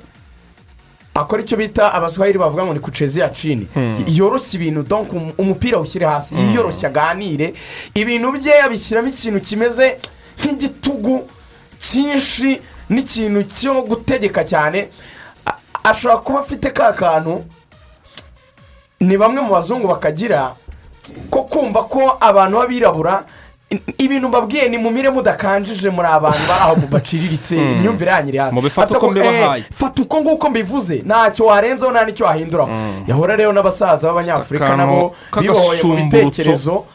akora 1.13 1.41
icyo 1.41 1.57
bita 1.57 1.93
abaswahili 1.93 2.37
bavuga 2.39 2.65
ngo 2.65 2.73
ni 2.73 2.79
kucezi 2.79 3.19
ya 3.19 3.29
cini 3.29 3.67
yoroshya 4.07 4.55
ibintu 4.59 4.83
donc 4.83 5.13
um- 5.13 5.33
umupira 5.37 5.79
ushyire 5.79 6.05
hasi 6.05 6.35
yiyoroshya 6.35 6.89
aganire. 6.89 7.53
Ibintu 7.93 8.31
bye 8.31 8.61
abishyiramo 8.63 9.07
ikintu 9.09 9.39
kimeze 9.41 9.97
nk'igitugu 10.39 11.25
cyinshi 11.79 12.61
n'ikintu 12.89 13.43
cyo 13.43 13.81
gutegeka 13.81 14.43
cyane. 14.43 14.87
Ashobora 15.83 16.19
kuba 16.19 16.39
afite 16.39 16.71
ka 16.73 16.93
kantu 16.93 17.43
ni 18.99 19.17
bamwe 19.17 19.41
mu 19.41 19.49
bazungu 19.53 19.87
bakagira 19.87 20.55
ko 21.29 21.43
kumva 21.43 21.83
ko 21.87 22.17
abantu 22.19 22.57
b'abirabura 22.59 23.23
ibintu 23.97 24.27
mbabwiye 24.27 24.69
ni 24.69 24.77
mumire 24.77 25.09
mudakanjije 25.09 25.89
muri 25.89 26.07
abantu 26.07 26.39
bari 26.47 26.61
aho 26.61 26.75
baciriritse. 26.91 27.55
Imyumvire 27.75 28.11
yanyu 28.11 28.29
iri 28.29 28.37
hasi 28.37 28.55
Mubifate 28.55 28.87
Fata 28.87 28.97
uko 28.97 29.05
ko- 29.05 29.11
mbibahaye. 29.11 29.61
eh, 29.61 29.65
fata 29.71 30.01
uko 30.01 30.21
nguko 30.21 30.49
mbivuze. 30.49 30.95
Ntacyo 31.05 31.45
warenzaho 31.45 31.91
nta 31.91 32.05
n'icyo 32.05 32.25
wahinduraho 32.25 32.69
yahora 33.07 33.35
rero 33.35 33.51
n'abasaza 33.53 34.07
b'abanyafurika 34.07 34.75
nabo 34.75 35.15
bibohoye 35.39 35.83
mu 35.83 35.95
bitekerezo. 35.95 36.85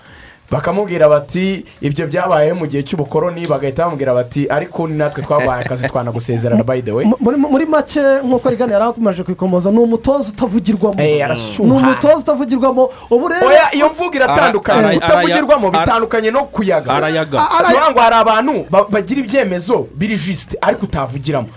Bakamubwira 0.52 1.08
bati 1.08 1.64
ibyo 1.80 2.06
byabayeho 2.06 2.54
mu 2.56 2.66
gihe 2.68 2.82
cy'ubukoroni 2.84 3.46
bagahita 3.48 3.84
bamubwira 3.88 4.12
bati 4.14 4.44
ariko 4.50 4.84
ni 4.88 4.96
natwe 5.00 5.22
twabaye 5.24 5.64
akazi 5.64 5.88
twanagusezerana 5.88 6.62
by 6.64 6.82
the 6.82 6.92
way. 6.92 7.06
Mu- 7.06 7.16
muri 7.20 7.36
muri 7.36 7.66
make 7.66 8.00
nk'uko 8.24 8.50
rigana 8.50 8.72
yari 8.76 8.84
akomeje 8.84 9.22
kwikomoza 9.24 9.70
ni 9.70 9.78
umutoza 9.78 10.28
utavugirwamo. 10.28 11.00
Eh, 11.00 11.24
ni 11.64 11.70
umutoza 11.72 12.16
utavugirwamo. 12.16 12.90
Ubu 13.10 13.28
rero 13.28 13.46
oya 13.48 13.74
iyo 13.74 13.88
mvugo 13.88 14.14
iratandukanye 14.14 14.80
araya- 15.16 15.80
bitandukanye 15.86 16.30
no 16.30 16.44
kuyaga. 16.44 16.92
Arayaga. 16.94 17.38
Kuvuga 17.72 17.90
ngo 17.90 18.00
hari 18.00 18.14
abantu 18.16 18.66
ba- 18.70 18.84
bagira 18.90 19.20
ibyemezo 19.20 19.86
biri 19.94 20.16
jisite 20.16 20.58
ariko 20.60 20.84
utavugiramo. 20.84 21.48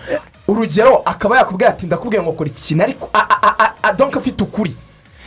Urugero 0.48 1.02
akaba 1.06 1.38
yakubwira 1.38 1.70
ati 1.70 1.86
ndakubwira 1.86 2.24
ngo 2.24 2.32
kora 2.32 2.50
iki 2.50 2.62
kintu 2.62 2.84
ariko 2.84 3.10
a- 3.14 3.28
a- 3.30 3.56
a- 3.60 3.74
a- 3.84 3.94
donka 3.94 4.20
afite 4.20 4.44
ukuri. 4.44 4.76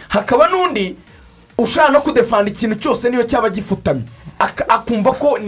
Hakaba 0.08 0.48
n'undi 0.48 0.96
ushaka 1.58 1.88
no 1.92 2.00
kudefanda 2.00 2.50
ikintu 2.50 2.76
cyose 2.76 3.10
niyo 3.10 3.22
cyaba 3.22 3.50
gifutamye. 3.50 4.02
Akumva 4.68 5.12
ko 5.12 5.38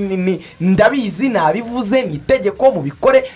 ndabizi 0.61 1.29
nabivuze 1.29 2.03
ni 2.03 2.15
itegeko 2.15 2.71
mubikore 2.71 3.31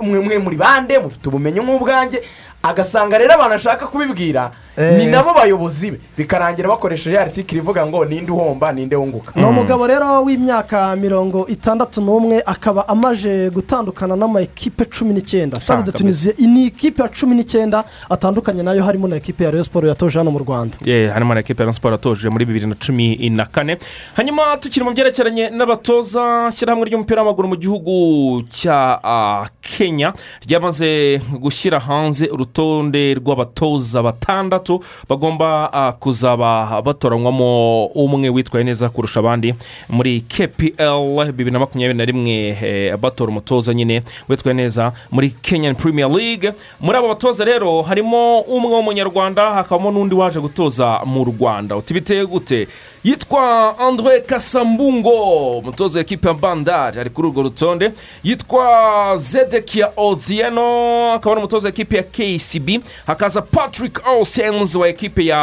mwe 0.00 0.38
muri 0.38 0.56
bande 0.56 0.98
mufite 0.98 1.28
ubumenyi 1.28 1.60
nk'ubwanjye. 1.60 2.22
Agasanga 2.62 3.18
rero 3.18 3.34
abantu 3.34 3.54
ashaka 3.54 3.86
kubibwira 3.86 4.50
ni 4.78 5.06
nabo 5.06 5.34
bayobozi 5.34 5.90
be. 5.90 6.00
Bikarangira 6.16 6.68
bakoresheje 6.68 7.16
ya 7.16 7.22
artikiri 7.22 7.60
ivuga 7.60 7.86
ngo 7.86 8.04
ninde 8.04 8.32
uhomba 8.32 8.72
ninde 8.72 8.96
wunguka. 8.96 9.32
Ni 9.36 9.44
umugabo 9.44 9.86
rero 9.86 10.22
w'imyaka 10.24 10.96
mirongo 10.96 11.46
itandatu 11.48 12.00
n'umwe 12.00 12.42
akaba 12.46 12.88
amaje 12.88 13.50
gutandukana 13.50 14.16
n'amakipe 14.16 14.84
cumi 14.84 15.14
n'icyenda. 15.14 15.60
Stade 15.60 15.82
de 15.82 15.92
tunisiya 15.92 16.34
ni 16.38 16.66
ikipe 16.66 17.02
ya 17.02 17.08
cumi 17.08 17.34
n'icyenda 17.34 17.84
atandukanye 18.10 18.62
na 18.62 18.72
yo 18.72 18.84
harimo 18.84 19.08
na 19.08 19.16
ekipe 19.16 19.44
ya 19.44 19.50
Rayon 19.50 19.64
siporo 19.64 19.88
yatoje 19.88 20.18
hano 20.18 20.30
mu 20.30 20.38
rwanda. 20.38 20.76
Yeah, 20.84 21.12
harimo 21.12 21.34
na 21.34 21.40
ekipa 21.40 21.64
ya 21.64 21.72
siporo 21.72 21.94
yatoje 21.94 22.28
muri 22.28 22.44
bibiri 22.44 22.66
na 22.66 22.74
cumi 22.74 23.30
na 23.30 23.44
kane. 23.46 23.78
Hanyuma 24.14 24.56
tukiri 24.56 24.84
mu 24.84 24.92
byerekeranye 24.92 25.50
n'abatoza 25.50 26.50
shyirahamwe 26.54 26.86
ry'umupira 26.86 27.22
w'amaguru 27.22 27.48
mu 27.48 27.56
gihugu 27.56 28.42
cya 28.50 29.00
kenya 29.60 30.12
ryamaze 30.46 31.20
gushyira 31.40 31.80
hanze 31.80 32.28
urutonde 32.30 33.14
rw'abatoza 33.14 34.02
batandatu. 34.02 34.67
Batandatu 34.68 34.80
bagomba 35.08 35.72
ah, 35.72 35.92
kuzaba 35.92 36.82
batoranywamo 36.82 37.86
umwe 37.86 38.28
witwaye 38.28 38.64
neza 38.64 38.88
kurusha 38.88 39.20
abandi. 39.20 39.54
Muri 39.88 40.20
kpl 40.20 41.24
bibiri 41.26 41.50
na 41.50 41.58
makumyabiri 41.58 41.98
na 41.98 42.04
rimwe 42.04 42.56
eh, 42.62 42.96
batora 42.96 43.30
umutoza 43.30 43.74
nyine 43.74 44.02
witwaye 44.28 44.54
neza 44.54 44.92
muri 45.10 45.30
kenyan 45.30 45.74
premier 45.74 46.08
league. 46.10 46.52
Muri 46.80 46.98
abo 46.98 47.08
batoza 47.08 47.44
rero 47.44 47.82
harimo 47.82 48.40
umwe 48.40 48.70
w'umunyarwanda 48.74 49.50
hakabamo 49.54 49.90
n'undi 49.90 50.14
waje 50.14 50.40
gutoza 50.40 51.00
mu 51.04 51.24
rwanda. 51.24 51.76
Uti 51.76 51.94
biteye 51.94 52.26
gute? 52.26 52.68
Yitwa 53.04 53.78
andre 53.78 54.20
kasambungo 54.20 55.58
umutoza 55.58 55.98
w'ikipe 55.98 56.28
ya 56.28 56.34
bandari 56.34 57.00
ari 57.00 57.10
kuri 57.10 57.28
urwo 57.28 57.42
rutonde. 57.42 57.92
Yitwa 58.24 59.16
zedekia 59.16 59.90
odhieno 59.96 61.12
akaba 61.12 61.32
ari 61.32 61.38
umutoza 61.40 61.68
w'ikipe 61.68 61.96
ya 61.96 62.02
kcb 62.02 62.68
hakaza 63.06 63.42
patrick 63.42 64.00
olsens 64.08 64.74
wa 64.74 64.88
ekipe 64.88 65.24
ya 65.26 65.38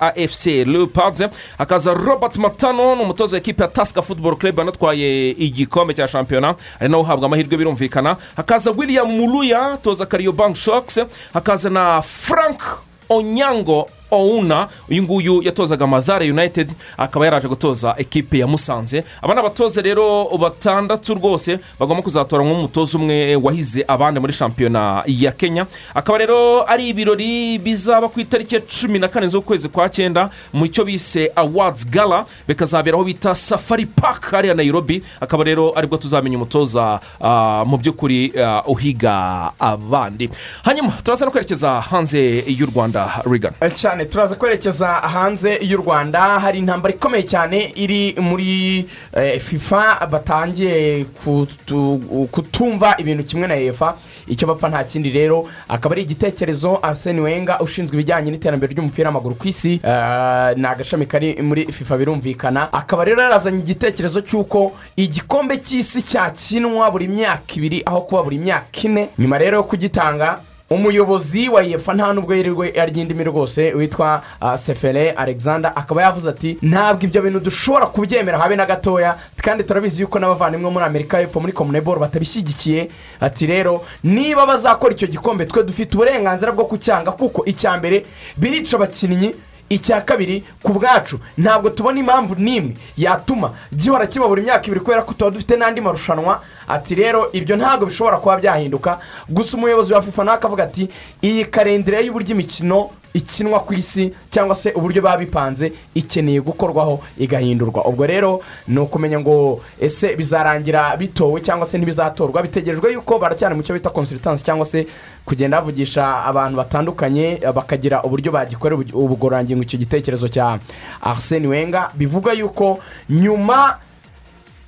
afc 0.00 0.46
leopards. 0.46 1.24
Hakaza 1.58 1.94
robert 1.94 2.36
matano 2.36 2.96
ni 2.96 3.02
umutoza 3.02 3.36
w'ikipe 3.36 3.62
ya 3.62 3.68
tasika 3.68 4.02
football 4.02 4.36
club 4.36 4.58
yanatwaye 4.58 5.30
igikombe 5.30 5.94
cya 5.94 6.08
shampiyona. 6.08 6.54
Ari 6.80 6.88
nawe 6.90 7.02
uhabwa 7.02 7.26
amahirwe 7.26 7.56
birumvikana. 7.56 8.16
Hakaza 8.36 8.70
william 8.70 9.08
muruya 9.08 9.78
toza 9.82 10.06
kariyo 10.06 10.32
bank 10.32 10.56
shokes 10.56 11.00
hakaza 11.32 11.70
na 11.70 12.02
frank 12.02 12.60
onyango 13.08 13.88
ouna 14.10 14.68
uyu 14.90 15.02
nguyu 15.02 15.42
yatozaga 15.42 15.86
madare 15.86 16.30
united 16.30 16.72
akaba 16.98 17.24
yaraje 17.24 17.48
gutoza 17.48 17.94
ekipe 17.98 18.38
ya 18.38 18.46
musanze. 18.46 19.04
Aba 19.22 19.34
ni 19.34 19.40
abatoza 19.40 19.82
rero 19.82 20.24
batandatu 20.38 21.14
rwose 21.14 21.58
bagomba 21.78 22.02
kuzatoranywa 22.02 22.52
nk'umutoza 22.52 22.98
umwe 22.98 23.36
wahize 23.36 23.84
abandi 23.88 24.20
muri 24.20 24.32
shampiyona 24.32 25.02
ya 25.06 25.32
kenya. 25.32 25.66
Akaba 25.94 26.18
rero 26.18 26.64
ari 26.70 26.88
ibirori 26.88 27.58
bizaba 27.58 28.08
ku 28.08 28.20
itariki 28.20 28.54
ya 28.54 28.60
cumi 28.60 28.98
na 28.98 29.08
kane 29.08 29.28
z'ukwezi 29.28 29.68
kwa 29.68 29.88
cyenda 29.88 30.30
mu 30.52 30.66
cyo 30.68 30.84
bise 30.84 31.32
awards 31.36 31.86
gala 31.90 32.26
bikazabera 32.48 32.96
aho 32.96 33.04
bita 33.04 33.34
safari 33.34 33.86
park 33.86 34.30
hariya 34.30 34.54
nairobi. 34.54 35.02
Akaba 35.20 35.44
rero 35.44 35.72
ari 35.78 35.86
bwo 35.86 35.96
tuzamenya 35.98 36.36
umutoza 36.36 37.00
ah, 37.20 37.64
mu 37.66 37.76
by'ukuri 37.78 38.32
ah, 38.38 38.62
uhiga 38.66 39.52
abandi. 39.58 40.30
Hanyuma 40.64 40.92
turaza 41.04 41.24
no 41.24 41.30
kwerekeza 41.30 41.80
hanze 41.80 42.44
y'u 42.46 42.66
rwanda 42.66 43.22
rigana 43.30 43.54
cyane 44.00 44.10
turaza 44.10 44.34
kwerekeza 44.34 44.88
hanze 44.88 45.58
y'u 45.62 45.76
rwanda. 45.76 46.20
Hari 46.40 46.58
intambara 46.58 46.94
ikomeye 46.94 47.22
cyane 47.24 47.72
iri 47.76 48.14
muri 48.20 48.86
eh, 49.12 49.40
fifa 49.40 50.06
batangiye 50.10 51.04
kutu- 51.24 52.26
kutumva 52.30 52.94
ibintu 52.98 53.24
kimwe 53.24 53.46
na 53.48 53.56
efa 53.56 53.96
icyo 54.26 54.46
bapfa 54.48 54.68
nta 54.68 54.84
kindi 54.84 55.10
rero 55.10 55.48
akaba 55.68 55.92
ari 55.94 56.02
igitekerezo 56.02 56.78
arsene 56.82 57.20
wenga 57.20 57.60
ushinzwe 57.60 57.94
ibijyanye 57.94 58.30
n'iterambere 58.30 58.72
ry'umupira 58.72 59.08
w'amaguru 59.08 59.34
ku 59.34 59.48
isi 59.48 59.80
eh, 59.84 60.56
ni 60.56 60.66
agashami 60.66 61.06
kari 61.06 61.42
muri 61.42 61.66
fifa 61.72 61.96
birumvikana. 61.98 62.72
Akaba 62.72 63.04
rero 63.04 63.20
yarazanye 63.22 63.58
igitekerezo 63.60 64.20
cy'uko 64.24 64.72
igikombe 64.96 65.58
cy'isi 65.60 66.02
cyakinwa 66.02 66.90
buri 66.90 67.08
myaka 67.08 67.52
ibiri 67.56 67.82
aho 67.86 68.00
kuba 68.00 68.22
buri 68.22 68.38
myaka 68.38 68.80
ine. 68.82 69.08
Nyuma 69.18 69.38
rero 69.38 69.56
yo 69.56 69.62
kugitanga 69.64 70.40
umuyobozi 70.72 71.48
wa 71.48 71.64
efa 71.64 71.94
nta 71.94 72.12
nubwo 72.12 72.34
yirirwe 72.34 72.72
arya 72.80 73.04
rwose 73.24 73.72
witwa 73.74 74.22
ah, 74.40 74.58
sefere 74.58 75.10
alexander 75.10 75.72
akaba 75.74 76.02
yavuze 76.02 76.30
ati 76.30 76.58
ntabwo 76.62 77.04
ibyo 77.04 77.22
bintu 77.22 77.40
dushobora 77.40 77.86
kubyemera 77.86 78.38
habe 78.38 78.56
na 78.56 78.66
gatoya 78.66 79.18
kandi 79.42 79.64
turabizi 79.64 80.02
yuko 80.02 80.18
n'abavandimwe 80.18 80.70
muri 80.70 80.84
amerika 80.84 81.18
y'epfo 81.20 81.40
muri 81.40 81.52
komuneboro 81.52 82.00
batabishyigikiye. 82.00 82.88
Ati 83.20 83.46
rero 83.46 83.82
niba 84.04 84.46
bazakora 84.46 84.94
icyo 84.94 85.08
gikombe 85.08 85.46
twe 85.46 85.62
dufite 85.64 85.94
uburenganzira 85.94 86.52
bwo 86.52 86.64
kucyanga 86.64 87.12
kuko 87.12 87.42
icya 87.44 87.76
mbere 87.76 88.06
birica 88.36 88.74
abakinnyi 88.76 89.34
icya 89.70 90.00
kabiri 90.00 90.44
ku 90.62 90.72
bwacu. 90.72 91.18
Ntabwo 91.38 91.70
tubona 91.70 91.98
impamvu 92.00 92.34
n'imwe 92.38 92.76
yatuma 92.96 93.50
gihora 93.74 94.06
kiba 94.06 94.28
buri 94.28 94.42
myaka 94.42 94.66
ibiri 94.66 94.80
kubera 94.80 95.02
ko 95.02 95.14
tuba 95.14 95.30
dufite 95.30 95.56
n'andi 95.56 95.80
marushanwa 95.80 96.42
ati 96.70 96.94
rero 96.94 97.28
ibyo 97.32 97.56
ntabwo 97.56 97.86
bishobora 97.86 98.16
kuba 98.16 98.36
byahinduka. 98.36 98.98
Gusa 99.28 99.56
umuyobozi 99.56 99.92
wa 99.92 100.02
fifa 100.02 100.24
nawe 100.24 100.36
akavuga 100.38 100.64
ati 100.64 100.88
iyi 101.22 101.44
karendire 101.44 102.00
y'uburyo 102.06 102.34
imikino 102.34 102.90
ikinwa 103.14 103.60
ku 103.66 103.74
isi 103.74 104.14
cyangwa 104.30 104.54
se 104.54 104.70
uburyo 104.70 105.02
baba 105.02 105.18
bipanze 105.18 105.72
ikeneye 105.94 106.40
gukorwaho 106.40 107.02
igahindurwa. 107.18 107.82
Ubwo 107.84 108.06
rero 108.06 108.40
ni 108.68 108.78
ukumenya 108.78 109.18
ngo 109.20 109.60
ese 109.80 110.14
bizarangira 110.16 110.96
bitowe 110.96 111.40
cyangwa 111.40 111.66
se 111.66 111.78
ntibizatorwa? 111.78 112.42
Bitegerejwe 112.42 112.92
yuko 112.92 113.18
baracyari 113.18 113.54
mu 113.54 113.62
cyo 113.66 113.74
bita 113.74 113.90
konsultansi 113.90 114.44
cyangwa 114.44 114.62
se 114.66 114.86
kugenda 115.26 115.58
bavugisha 115.58 116.22
abantu 116.24 116.56
batandukanye 116.62 117.40
bakagira 117.54 118.02
uburyo 118.06 118.30
bagikorera 118.32 118.78
ubu- 118.78 118.94
ubugororangingo. 119.04 119.62
Icyo 119.66 119.78
gitekerezo 119.78 120.28
cya 120.30 120.58
arsene 121.02 121.48
wenga 121.50 121.90
bivuga 121.94 122.30
yuko 122.32 122.78
nyuma 123.10 123.78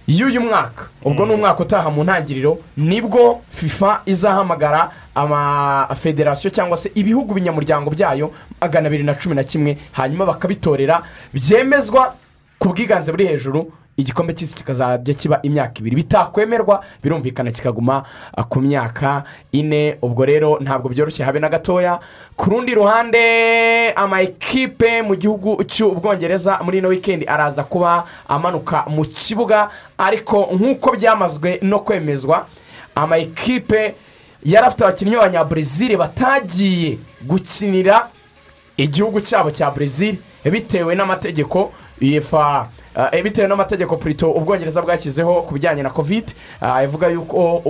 y'uyu 0.06 0.40
mwaka. 0.40 0.84
Ubwo 1.04 1.26
ni 1.26 1.34
umwaka 1.34 1.62
utaha 1.62 1.90
mu 1.90 2.04
ntangiriro 2.04 2.58
ni 2.76 3.00
bwo 3.00 3.40
fifa 3.50 4.02
izahamagara 4.06 4.90
amafederasiyo 5.14 6.50
cyangwa 6.50 6.76
se 6.76 6.90
ibihugu 6.94 7.34
binyamuryango 7.34 7.90
byayo 7.90 8.32
magana 8.60 8.86
abiri 8.86 9.02
na 9.04 9.14
cumi 9.14 9.34
na 9.34 9.44
kimwe 9.44 9.78
hanyuma 9.92 10.26
bakabitorera. 10.26 11.02
Byemezwa 11.34 12.14
ku 12.58 12.68
bwiganze 12.68 13.10
buri 13.12 13.26
hejuru 13.26 13.72
igikombe 14.02 14.32
cy'isi 14.34 14.54
kikazajya 14.54 15.14
kiba 15.14 15.38
imyaka 15.42 15.78
ibiri. 15.80 15.96
Bitakwemerwa 15.96 16.84
birumvikana 17.02 17.50
kikaguma 17.50 18.02
ah, 18.36 18.44
ku 18.44 18.60
myaka 18.60 19.24
ine. 19.52 19.96
Ubwo 20.02 20.24
rero 20.24 20.58
ntabwo 20.60 20.88
byoroshye 20.88 21.24
habe 21.24 21.38
na 21.40 21.48
gatoya. 21.48 22.00
Ku 22.36 22.50
rundi 22.50 22.74
ruhande 22.74 23.92
ama 23.96 24.20
ekipe 24.22 25.02
mu 25.02 25.14
gihugu 25.16 25.64
cy'ubwongereza 25.64 26.58
muri 26.62 26.78
ino 26.78 26.88
wikendi 26.88 27.26
araza 27.26 27.64
kuba 27.64 28.04
amanuka 28.28 28.84
mu 28.90 29.04
kibuga 29.04 29.68
ariko 29.98 30.48
nk'uko 30.52 30.96
byamazwe 30.96 31.58
no 31.62 31.78
kwemezwa 31.78 32.46
ama 32.94 33.18
ekipe 33.18 33.94
yari 34.44 34.66
afite 34.66 34.82
abakinnyi 34.84 35.14
b'abanyabrezil 35.16 35.96
batagiye 35.96 36.98
gukinira 37.22 38.08
igihugu 38.76 39.20
cyabo 39.20 39.50
cya 39.50 39.70
brezil 39.70 40.16
bitewe 40.44 40.94
n'amategeko 40.94 41.72
yefa 42.02 42.68
eh, 43.12 43.22
bitewe 43.22 43.48
n'amategeko 43.48 43.96
purito 43.96 44.30
ubwongereza 44.32 44.82
bwashyizeho 44.82 45.42
ku 45.42 45.54
bijyanye 45.54 45.82
na 45.82 45.90
kovide 45.90 46.32
ivuga 46.84 47.08
yuko 47.08 47.62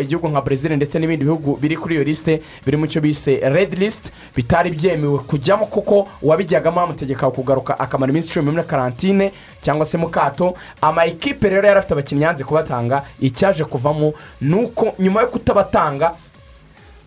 igihugu 0.00 0.28
nka 0.28 0.40
brezil 0.40 0.76
ndetse 0.76 0.98
n'ibindi 0.98 1.24
bihugu 1.24 1.56
biri 1.56 1.76
kuri 1.76 1.94
iyo 1.94 2.04
lisite 2.04 2.42
biri 2.64 2.76
mu 2.76 2.86
cyo 2.86 3.00
bise 3.00 3.40
red 3.42 3.78
list 3.78 4.12
bitari 4.36 4.70
byemewe 4.70 5.18
kujyamo 5.18 5.66
kuko 5.66 6.08
uwabijyagamo 6.22 6.76
bamutegeka 6.80 7.30
kugaruka 7.30 7.78
akamara 7.78 8.10
iminsi 8.10 8.28
icumi 8.28 8.50
muri 8.50 8.64
karantine 8.66 9.32
cyangwa 9.60 9.86
se 9.86 9.98
mu 9.98 10.08
kato. 10.08 10.54
Ama 10.80 11.04
ekipe 11.06 11.48
rero 11.48 11.66
yari 11.66 11.78
afite 11.78 11.92
abakinnyi 11.94 12.22
yanze 12.22 12.44
kubatanga 12.44 13.02
icyaje 13.20 13.64
kuvamo 13.64 14.12
ni 14.40 14.54
uko 14.54 14.94
nyuma 14.98 15.20
yo 15.20 15.26
kutabatanga 15.28 16.14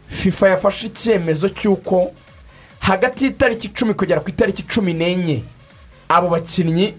fifa 0.08 0.50
yafashe 0.50 0.88
icyemezo 0.88 1.50
cy'uko 1.50 2.12
hagati 2.80 3.26
y'itariki 3.26 3.68
icumi 3.68 3.94
kugera 3.94 4.20
ku 4.22 4.30
itariki 4.30 4.64
cumi 4.64 4.94
n'enye 4.94 5.44
abo 6.10 6.30
bakinnyi 6.30 6.94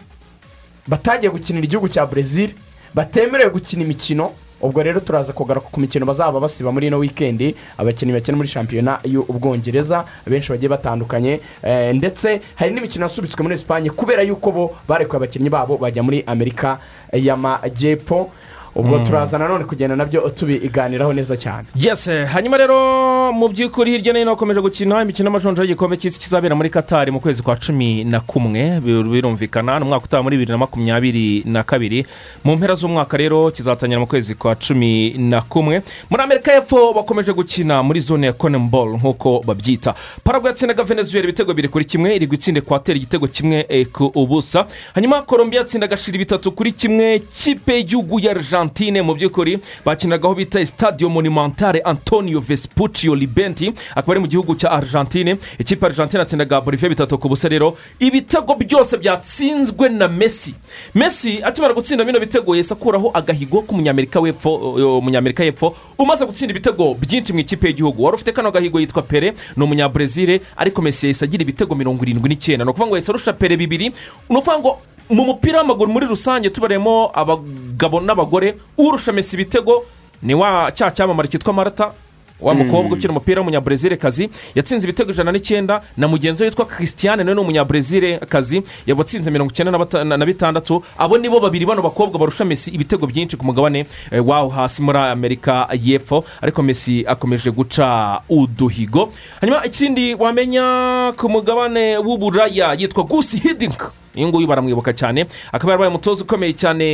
batagiye 0.89 1.31
gukinira 1.33 1.65
igihugu 1.65 1.89
cya 1.89 2.07
brezil 2.07 2.51
batemerewe 2.95 3.51
gukina 3.51 3.83
imikino. 3.83 4.31
Ubwo 4.63 4.83
rero 4.83 5.01
turaza 5.01 5.33
kugaruka 5.33 5.69
ku 5.73 5.81
mikino 5.81 6.05
bazaba 6.07 6.41
basiba 6.41 6.69
muri 6.73 6.87
ino 6.87 6.99
wikendi 6.99 7.55
abakinnyi 7.79 8.13
bakina 8.13 8.37
muri 8.37 8.49
shampiyona 8.49 9.01
y'ubwongereza 9.05 10.05
benshi 10.27 10.51
bagiye 10.53 10.69
batandukanye. 10.69 11.41
Eh, 11.65 11.95
ndetse 11.97 12.41
hari 12.55 12.75
n'imikino 12.75 13.05
yasubitswe 13.09 13.43
muri 13.43 13.55
esipanye 13.55 13.89
kubera 13.91 14.21
yuko 14.23 14.53
bo 14.53 14.77
barekuye 14.89 15.17
abakinnyi 15.17 15.49
babo 15.51 15.77
bajya 15.81 16.03
muri 16.03 16.21
amerika 16.27 16.79
y'amajyepfo. 17.13 18.29
Ubwo 18.75 18.99
turaza 18.99 19.39
nanone 19.39 19.65
kugenda 19.65 19.97
na 19.97 20.05
byo 20.05 20.21
tubiganiraho 20.31 21.13
neza 21.13 21.37
cyane. 21.37 21.67
Yes 21.77 22.09
hanyuma 22.33 22.57
rero 22.57 23.33
mu 23.33 23.49
by'ukuri 23.49 23.91
hirya 23.91 24.13
no 24.13 24.19
hino 24.19 24.31
hakomeje 24.31 24.61
gukina 24.61 25.03
imikino 25.03 25.27
y'amajonjora 25.29 25.67
y'igikombe 25.67 25.97
cy'isi 25.97 26.21
kizabera 26.21 26.55
muri 26.55 26.71
katari 26.71 27.11
mu 27.11 27.21
kwezi 27.21 27.43
kwa 27.43 27.57
cumi 27.57 28.05
na 28.05 28.21
kumwe 28.21 28.81
bir- 28.81 29.09
birumvikana 29.11 29.79
ni 29.79 29.85
umwaka 29.85 30.05
utaha 30.05 30.23
muri 30.23 30.37
bibiri 30.37 30.53
na 30.53 30.59
makumyabiri 30.59 31.43
na 31.47 31.63
kabiri. 31.63 32.07
Mu 32.45 32.57
mpera 32.57 32.75
z'umwaka 32.75 33.17
rero 33.17 33.51
kizatangira 33.51 34.01
mu 34.01 34.07
kwezi 34.07 34.35
kwa 34.35 34.55
cumi 34.55 35.11
na 35.19 35.41
kumwe. 35.43 35.83
Muri 36.11 36.23
amerika 36.23 36.53
y'epfo 36.53 36.93
bakomeje 36.95 37.33
gukina 37.33 37.83
muri 37.83 38.01
zone 38.01 38.27
ya 38.27 38.33
konembol 38.33 38.97
nk'uko 38.99 39.43
babyita. 39.47 39.95
Paragwe 40.25 40.49
yatsindaga 40.51 40.83
venezuela 40.85 41.25
ibitego 41.25 41.55
biri 41.55 41.69
kuri 41.69 41.85
kimwe 41.85 42.17
iri 42.17 42.27
gutsinda 42.27 42.59
ekwateri 42.59 42.99
igitego 42.99 43.27
kimwe 43.27 43.67
eh, 43.69 43.87
ku 43.87 44.11
ubusa. 44.15 44.67
Hanyuma 44.95 45.23
colombia 45.23 45.61
yatsindaga 45.61 45.97
shiri 45.97 46.19
bitatu 46.19 46.53
kuri 46.53 46.73
kimwe 46.73 47.19
kipe 47.19 47.75
y'igihugu 47.77 48.21
ya 48.21 48.31
argentine 48.31 48.60
argentine 48.61 49.03
mu 49.03 49.15
by'ukuri 49.15 49.59
bakiniraga 49.85 50.29
aho 50.29 50.35
bita 50.35 50.67
stade 50.67 51.07
monumentale 51.07 51.81
antonio 51.85 52.41
vespuccio 52.41 53.15
libenti 53.15 53.73
akaba 53.95 54.13
ari 54.13 54.21
mu 54.21 54.27
gihugu 54.27 54.55
cya 54.55 54.71
argentine. 54.71 55.37
Ikipe 55.59 55.87
argentine 55.87 56.21
yatsindaga 56.21 56.61
boliviya 56.61 56.89
bitatu 56.91 57.19
ku 57.19 57.29
busa 57.29 57.49
rero. 57.49 57.77
Ibitego 57.99 58.55
byose 58.55 58.97
byatsinzwe 58.99 59.89
na 59.89 60.09
messi. 60.09 60.55
Messi 60.95 61.43
akimara 61.43 61.75
gutsinda 61.75 62.05
bino 62.05 62.21
bitego 62.21 62.55
yahise 62.55 62.75
akuraho 62.75 63.11
agahigo 63.15 63.63
k'umunyamerika 63.63 64.21
w'epfo 64.21 64.55
umunyamerika 64.99 65.45
y'epfo 65.45 65.75
umaze 65.99 66.27
gutsinda 66.27 66.53
ibitego 66.53 66.95
byinshi 66.95 67.33
mu 67.33 67.39
ikipe 67.41 67.67
y'igihugu. 67.67 68.05
Wari 68.05 68.15
ufite 68.15 68.33
kano 68.33 68.51
gahigo 68.51 68.81
yitwa 68.81 69.03
pere 69.03 69.33
ni 69.57 69.65
umunyabrezil 69.65 70.41
ariko 70.57 70.83
messi 70.83 71.07
yahise 71.07 71.25
agira 71.25 71.43
ibitego 71.43 71.75
mirongo 71.75 72.03
irindwi 72.05 72.29
n'icyenda. 72.29 72.65
Ni 72.65 72.71
ukuvuga 72.71 72.87
ngo 72.89 72.97
yahise 72.97 73.13
arusha 73.13 73.33
pere 73.33 73.57
bibiri. 73.57 73.89
Ni 74.29 74.37
ukuvuga 74.37 74.59
ngo 74.59 74.79
mu 75.11 75.25
mupira 75.25 75.59
w'amaguru 75.59 75.91
muri 75.93 76.07
rusange 76.07 76.51
tubaremo 76.51 77.11
abagabo 77.15 78.01
n'abagore 78.01 78.55
urusha 78.79 79.13
messi 79.13 79.37
ibitego 79.37 79.85
ni 80.23 80.35
wa 80.35 80.71
cya 80.73 80.91
cyamamare 80.91 81.29
cyitwa 81.29 81.53
marata 81.53 81.93
wa 82.41 82.55
mukobwa 82.55 82.97
ukina 82.97 83.11
umupira 83.13 83.41
w'umunyabrezil 83.41 83.97
kazi 83.97 84.31
yatsinze 84.55 84.87
ibitego 84.87 85.11
ijana 85.11 85.33
n'icyenda 85.33 85.83
na 85.97 86.09
mugenzi 86.09 86.43
we 86.43 86.49
witwa 86.49 86.65
christiane 86.65 87.25
nawe 87.25 87.35
ni 87.35 87.41
umunyabrezil 87.41 88.19
kazi 88.19 88.63
yatsinze 88.87 89.31
mirongo 89.31 89.53
icyenda 89.53 90.17
na 90.17 90.27
bitandatu 90.27 90.83
abo 90.99 91.19
nibo 91.19 91.41
babiri 91.41 91.67
bano 91.67 91.83
bakobwa 91.83 92.19
barusha 92.19 92.45
messi 92.45 92.71
ibitego 92.71 93.07
byinshi 93.07 93.37
ku 93.37 93.45
mugabane 93.45 93.87
eh, 94.11 94.27
waho 94.29 94.49
hasi 94.49 94.83
muri 94.83 94.99
amerika 94.99 95.69
y'epfo 95.83 96.25
ariko 96.41 96.63
messi 96.63 97.05
akomeje 97.07 97.51
guca 97.51 98.21
uduhigo. 98.29 99.13
Hanyuma 99.41 99.65
ikindi 99.65 100.15
wamenya 100.15 101.13
ku 101.17 101.29
mugabane 101.29 101.99
w'uburaya 101.99 102.73
yitwa 102.79 103.05
gusi 103.05 103.37
hidingi 103.39 103.77
uyu 104.17 104.29
nguyu 104.29 104.47
baramwibuka 104.47 104.93
cyane. 104.93 105.27
Akaba 105.53 105.73
yarabaye 105.73 105.89
umutoza 105.91 106.25
ukomeye 106.25 106.53
cyane 106.53 106.85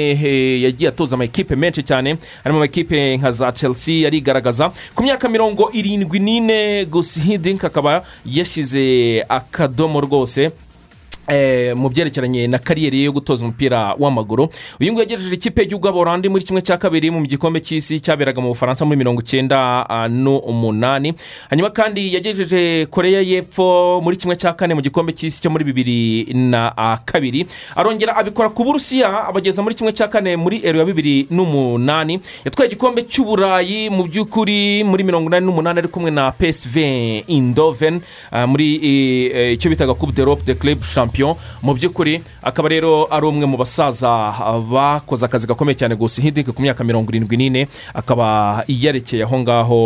yagiye 0.62 0.88
atoza 0.90 1.16
amakipe 1.16 1.56
menshi 1.56 1.82
cyane. 1.82 2.16
Harimo 2.44 2.58
amakipe 2.60 3.16
nka 3.16 3.30
za 3.32 3.52
chelsea 3.52 4.04
yarigaragaza 4.04 4.70
ku 4.94 5.02
myaka 5.02 5.28
mirongo 5.28 5.70
irindwi 5.72 6.18
n'ine 6.18 6.84
gusi 6.84 7.20
hidingi 7.20 7.66
akaba 7.66 8.02
yashyize 8.26 9.24
akadomo 9.28 10.00
rwose. 10.00 10.50
Mu 11.76 11.88
byerekeranye 11.88 12.46
na 12.48 12.58
kariyeri 12.58 12.98
ye 12.98 13.04
yo 13.04 13.12
gutoza 13.12 13.44
umupira 13.44 13.94
w'amaguru 13.98 14.48
uyu 14.80 14.92
nguyu 14.92 15.02
yagejeje 15.08 15.34
ikipe 15.34 15.60
y'igihugu 15.62 15.86
y'aborandi 15.86 16.28
muri 16.28 16.44
kimwe 16.44 16.62
cya 16.62 16.76
kabiri 16.78 17.10
mu 17.10 17.26
gikombe 17.26 17.60
cy'isi 17.60 18.00
cyaberaga 18.00 18.40
mu 18.40 18.48
bufaransa 18.48 18.84
muri 18.84 18.98
mirongo 18.98 19.20
icyenda 19.22 19.86
n'umunani 20.10 21.14
hanyuma 21.50 21.70
kandi 21.70 22.14
yagejeje 22.14 22.86
koreya 22.90 23.20
y'epfo 23.20 24.00
muri 24.02 24.16
kimwe 24.16 24.36
cya 24.36 24.52
kane 24.52 24.74
mu 24.74 24.82
gikombe 24.82 25.12
cy'isi 25.12 25.42
cyo 25.42 25.50
muri 25.50 25.64
bibiri 25.64 26.26
na 26.34 26.72
ah, 26.76 26.98
kabiri. 27.04 27.46
Arongera 27.76 28.16
abikora 28.16 28.48
ku 28.48 28.64
burusiya 28.64 29.26
abageza 29.28 29.62
muri 29.62 29.74
kimwe 29.74 29.92
cya 29.92 30.08
kane 30.08 30.36
muri 30.36 30.60
ero 30.64 30.78
ya 30.78 30.84
bibiri 30.84 31.26
n'umunani. 31.30 32.20
Yatwaye 32.44 32.70
igikombe 32.70 33.02
cy'uburayi 33.08 33.90
mu 33.90 34.04
by'ukuri 34.04 34.84
muri 34.84 35.02
mirongo 35.04 35.26
inani 35.28 35.46
n'umunani 35.46 35.78
ari 35.78 35.88
kumwe 35.88 36.10
na 36.10 36.30
psv 36.32 36.76
indoven 37.26 38.00
ah, 38.30 38.46
muri 38.46 38.78
eh, 38.82 39.32
eh, 39.34 39.52
icyo 39.56 39.70
bitaga 39.70 39.94
coupe 39.94 40.12
d'europe 40.14 40.44
de 40.44 40.54
club 40.54 40.80
champion. 40.82 41.15
Mu 41.62 41.72
by'ukuri 41.74 42.20
akaba 42.42 42.68
rero 42.68 43.06
ari 43.10 43.26
umwe 43.26 43.46
mu 43.46 43.56
basaza 43.56 44.32
bakoze 44.70 45.24
akazi 45.26 45.46
gakomeye 45.46 45.76
cyane 45.78 45.94
gusa 45.96 46.22
hidingi 46.22 46.52
ku 46.52 46.62
myaka 46.62 46.84
mirongo 46.84 47.08
irindwi 47.10 47.36
n'ine 47.36 47.68
akaba 47.94 48.64
yarekeye 48.68 49.22
aho 49.24 49.38
ngaho 49.38 49.80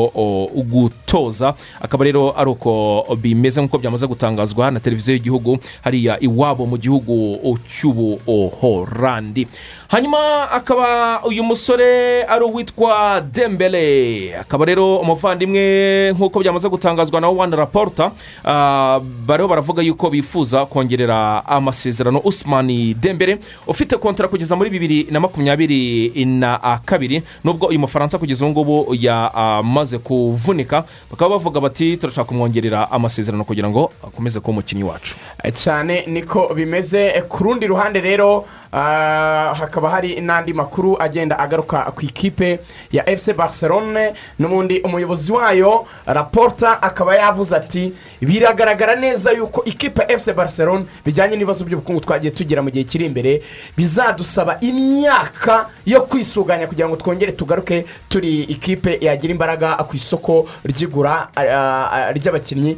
gutoza 0.71 1.55
akaba 1.81 2.05
rero 2.05 2.35
ari 2.37 2.51
uko 2.51 3.05
bimeze 3.21 3.61
nk'uko 3.63 3.79
byamaze 3.79 4.07
gutangazwa 4.07 4.71
na 4.71 4.81
televiziyo 4.81 5.15
y'igihugu 5.15 5.59
hariya 5.85 6.17
iwabo 6.21 6.67
mu 6.67 6.77
gihugu 6.79 7.37
cy'ubuhorandi. 7.69 9.47
Hanyuma 9.91 10.51
akaba 10.51 11.21
uyu 11.27 11.43
musore 11.45 12.23
ari 12.25 12.45
uwitwa 12.45 13.21
dembele. 13.21 14.37
Akaba 14.39 14.65
rero 14.65 14.97
umuvandimwe 15.03 16.13
nk'uko 16.15 16.41
byamaze 16.41 16.69
gutangazwa 16.69 17.21
na 17.21 17.29
wani 17.29 17.57
raporta 17.57 18.13
ah, 18.45 19.01
bariho 19.27 19.49
baravuga 19.49 19.83
yuko 19.83 20.11
bifuza 20.11 20.67
kongerera 20.67 21.20
amasezerano 21.47 22.19
usmani 22.25 22.95
dembele 22.95 23.39
ufite 23.67 23.97
kontara 23.97 24.29
kugeza 24.29 24.57
muri 24.57 24.71
bibiri 24.71 25.07
na 25.11 25.21
makumyabiri 25.21 26.13
na 26.27 26.81
kabiri 26.85 27.23
nubwo 27.45 27.67
uyu 27.69 27.79
mufaransa 27.79 28.19
kugeza 28.19 28.45
ubu 28.47 28.53
ngubu 28.53 28.95
yamaze 28.95 29.99
kuvunika 29.99 30.85
bakaba 31.11 31.31
bavuga 31.31 31.61
bati 31.61 31.97
turashaka 31.97 32.25
kumwongerera 32.29 32.91
amasezerano 32.91 33.45
kugira 33.45 33.69
ngo 33.69 33.93
akomeze 34.07 34.41
kuba 34.41 34.51
umukinnyi 34.51 34.83
wacu. 34.85 35.17
Cyane 35.53 36.05
niko 36.07 36.55
bimeze 36.55 37.23
ku 37.29 37.45
rundi 37.45 37.67
ruhande 37.67 38.01
rero 38.01 38.45
hakaba 38.73 39.91
hari 39.91 40.21
n'andi 40.21 40.53
makuru 40.53 40.97
agenda 41.03 41.39
agaruka 41.39 41.83
ku 41.95 42.03
ikipe 42.03 42.61
ya 42.93 43.11
efuse 43.11 43.33
barcelone 43.33 44.15
n'ubundi 44.39 44.81
umuyobozi 44.81 45.33
wayo 45.33 45.87
raporta 46.07 46.83
akaba 46.83 47.17
yavuze 47.17 47.57
ati 47.57 47.93
biragaragara 48.21 48.97
neza 48.97 49.33
yuko 49.33 49.65
ikipe 49.65 50.03
ya 50.03 50.13
efuse 50.13 50.33
barcelone 50.33 50.85
bijyanye 51.05 51.37
n'ibibazo 51.37 51.65
by'ubukungu 51.65 52.01
twagiye 52.01 52.31
tugira 52.31 52.63
mu 52.63 52.71
gihe 52.71 52.85
kiri 52.85 53.07
imbere 53.07 53.43
bizadusaba 53.77 54.57
imyaka 54.61 55.69
yo 55.87 56.03
kwisuganya 56.03 56.67
kugira 56.67 56.89
ngo 56.89 56.97
twongere 56.97 57.33
tugaruke 57.33 57.85
turi 58.09 58.43
ikipe 58.43 58.99
yagira 59.01 59.33
imbaraga 59.33 59.75
ku 59.89 59.97
isoko 59.97 60.47
ry'igura 60.65 61.29
ah, 61.37 61.91
ah, 61.93 62.13
ry'abakinnyi 62.13 62.77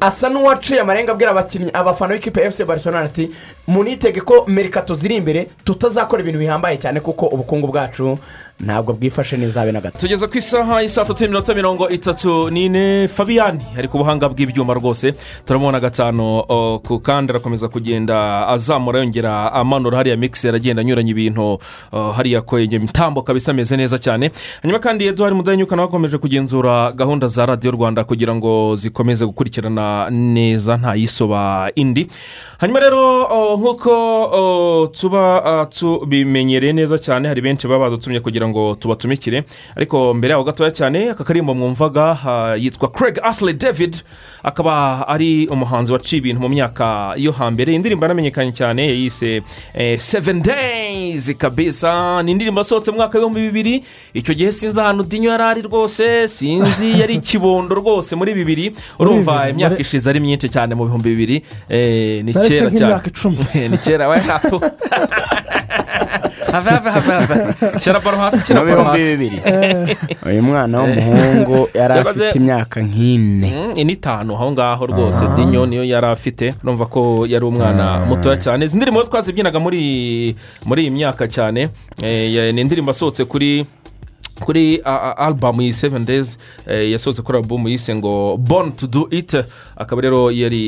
asa 0.00 0.28
n'uwaciye 0.30 0.80
amarenga 0.80 1.12
abwira 1.12 1.30
abakinnyi 1.30 1.70
abafana 1.72 2.14
b'ikipe 2.14 2.40
efuse 2.40 2.64
barcelona 2.64 3.04
ati 3.04 3.30
munitege 3.66 4.20
ko 4.20 4.44
merikato 4.48 4.94
ziri 4.94 5.16
imbere 5.16 5.48
tutazakora 5.64 6.22
ibintu 6.22 6.38
bihambaye 6.38 6.78
cyane 6.78 7.00
kuko 7.00 7.26
ubukungu 7.26 7.66
bwacu 7.68 8.18
ntabwo 8.60 8.92
bwifashe 8.92 9.36
neza 9.36 9.64
na 9.72 9.80
gato. 9.80 9.98
Tugeze 9.98 10.26
ku 10.26 10.38
isaha 10.38 10.80
y'isaa 10.82 11.04
tatu 11.04 11.24
n'iminota 11.24 11.54
mirongo 11.54 11.88
itatu 11.90 12.50
n'ine. 12.50 13.08
Fabiyani 13.08 13.60
ari 13.78 13.88
ku 13.88 13.98
buhanga 13.98 14.28
bw'ibyuma 14.28 14.74
rwose. 14.74 15.12
Turamubona 15.46 15.80
gatanu 15.80 16.42
ku 16.86 17.00
kandi 17.02 17.32
arakomeza 17.32 17.68
kugenda 17.68 18.48
azamura 18.48 18.98
yongera 19.00 19.52
amanura. 19.52 19.98
Hariya 19.98 20.16
mikiseri 20.16 20.56
agenda 20.56 20.80
anyuranya 20.80 21.10
ibintu 21.10 21.58
hariya 21.92 22.42
kwenge 22.42 22.78
mitambo 22.78 23.22
kabisa 23.22 23.50
ameze 23.52 23.76
neza 23.76 23.98
cyane. 23.98 24.30
Hanyuma 24.62 24.78
kandi 24.78 25.06
eduard 25.06 25.34
mudanyuka 25.34 25.76
nawe 25.76 25.88
akomeje 25.88 26.18
kugenzura 26.18 26.92
gahunda 26.92 27.26
za 27.26 27.46
radiyo 27.46 27.72
rwanda 27.72 28.04
kugira 28.04 28.34
ngo 28.34 28.74
zikomeze 28.76 29.26
gukurikirana 29.26 30.10
neza 30.10 30.76
ntayisoba 30.76 31.70
indi. 31.74 32.06
Hanyuma 32.58 32.80
rero 32.80 33.02
nk'uko 33.58 34.88
tuba 34.94 35.66
tubimenyereye 35.70 36.72
neza 36.72 36.98
cyane 36.98 37.28
hari 37.28 37.40
benshi 37.40 37.68
baba 37.68 37.90
badutumye 37.90 38.20
kugira 38.20 38.43
ngo 38.48 38.74
tubatumikire. 38.74 39.44
Ariko 39.76 40.14
mbere 40.14 40.32
yaho 40.32 40.44
gatoya 40.44 40.70
cyane 40.70 41.10
aka 41.10 41.24
karimbo 41.24 41.54
mwumvaga 41.54 42.18
yitwa 42.58 42.88
craig 42.88 43.18
ashley 43.22 43.52
david 43.52 43.96
akaba 44.42 45.08
ari 45.08 45.46
umuhanzi 45.46 45.92
waciye 45.92 46.18
ibintu 46.18 46.40
mu 46.40 46.48
myaka 46.48 47.14
yo 47.16 47.32
hambere. 47.32 47.74
Indirimbo 47.74 48.04
yaramenyekanye 48.04 48.52
cyane 48.52 48.86
yayise 48.88 49.42
eh, 49.74 49.98
seven 49.98 50.42
days 50.42 51.34
kabisa. 51.38 52.22
Ni 52.22 52.32
indirimbo 52.32 52.60
yasohotse 52.60 52.90
mu 52.90 52.96
mwaka 52.96 53.18
w'ibihumbi 53.18 53.40
bibiri. 53.40 53.84
Icyo 54.14 54.34
gihe 54.34 54.52
sinzi 54.52 54.80
ahantu 54.80 55.04
dinyo 55.04 55.30
yari 55.30 55.42
ari 55.42 55.62
rwose 55.62 56.28
sinzi 56.28 57.00
yari 57.00 57.14
ikibondo 57.14 57.74
rwose 57.74 58.16
muri 58.16 58.34
bibiri. 58.34 58.74
Urumva 58.98 59.48
imyaka 59.48 59.78
ishize 59.78 60.10
ari 60.10 60.20
myinshi 60.20 60.48
cyane 60.48 60.74
mu 60.74 60.84
bihumbi 60.84 61.08
bibiri. 61.10 61.42
Eh, 61.68 62.24
ni 62.24 62.32
kera 62.32 62.70
cyane. 62.70 63.68
ni 63.70 63.78
kera 63.78 64.08
we 64.08 64.18
hato 64.18 64.60
have 66.52 66.70
have 66.70 66.90
have 66.90 67.06
have. 67.08 67.80
Shyira 67.80 68.00
baro 68.00 68.16
hasi 68.18 68.40
shyira 68.46 68.64
baro 68.64 68.84
hasi 68.84 69.16
bibiri 69.16 69.42
uyu 70.26 70.42
mwana 70.42 70.80
w'umuhungu 70.80 71.68
yari 71.74 71.98
afite 71.98 72.38
imyaka 72.38 72.80
nk'ine. 72.82 73.50
Mm, 73.50 73.72
ine 73.76 73.92
itanu 73.92 74.34
aho 74.34 74.52
ngaho 74.52 74.86
rwose 74.86 75.24
dinyo 75.36 75.66
niyo 75.66 75.84
yari 75.84 76.06
afite. 76.06 76.54
Urumva 76.62 76.86
ko 76.86 77.26
yari 77.28 77.44
umwana 77.44 78.06
mutoya 78.08 78.36
cyane. 78.36 78.64
Izi 78.64 78.76
ndirimbo 78.76 79.02
twazibyinaga 79.04 79.60
muri 79.60 80.34
muri 80.64 80.82
iyi 80.82 80.90
myaka 80.90 81.28
cyane 81.28 81.68
eh, 82.02 82.54
ni 82.54 82.60
indirimbo 82.60 82.90
yasohotse 82.90 83.24
kuri 83.24 83.66
kuri 84.40 84.76
alubamu 85.16 85.62
iyi 85.62 85.72
seven 85.72 86.04
days 86.04 86.38
eh, 86.66 86.90
yasohotse 86.90 87.22
kuri 87.22 87.38
alubamu 87.38 87.68
yise 87.68 87.94
ngo 87.96 88.36
born 88.36 88.72
to 88.72 88.86
do 88.86 89.08
it. 89.10 89.34
Akaba 89.76 90.02
rero 90.02 90.30
yari 90.30 90.64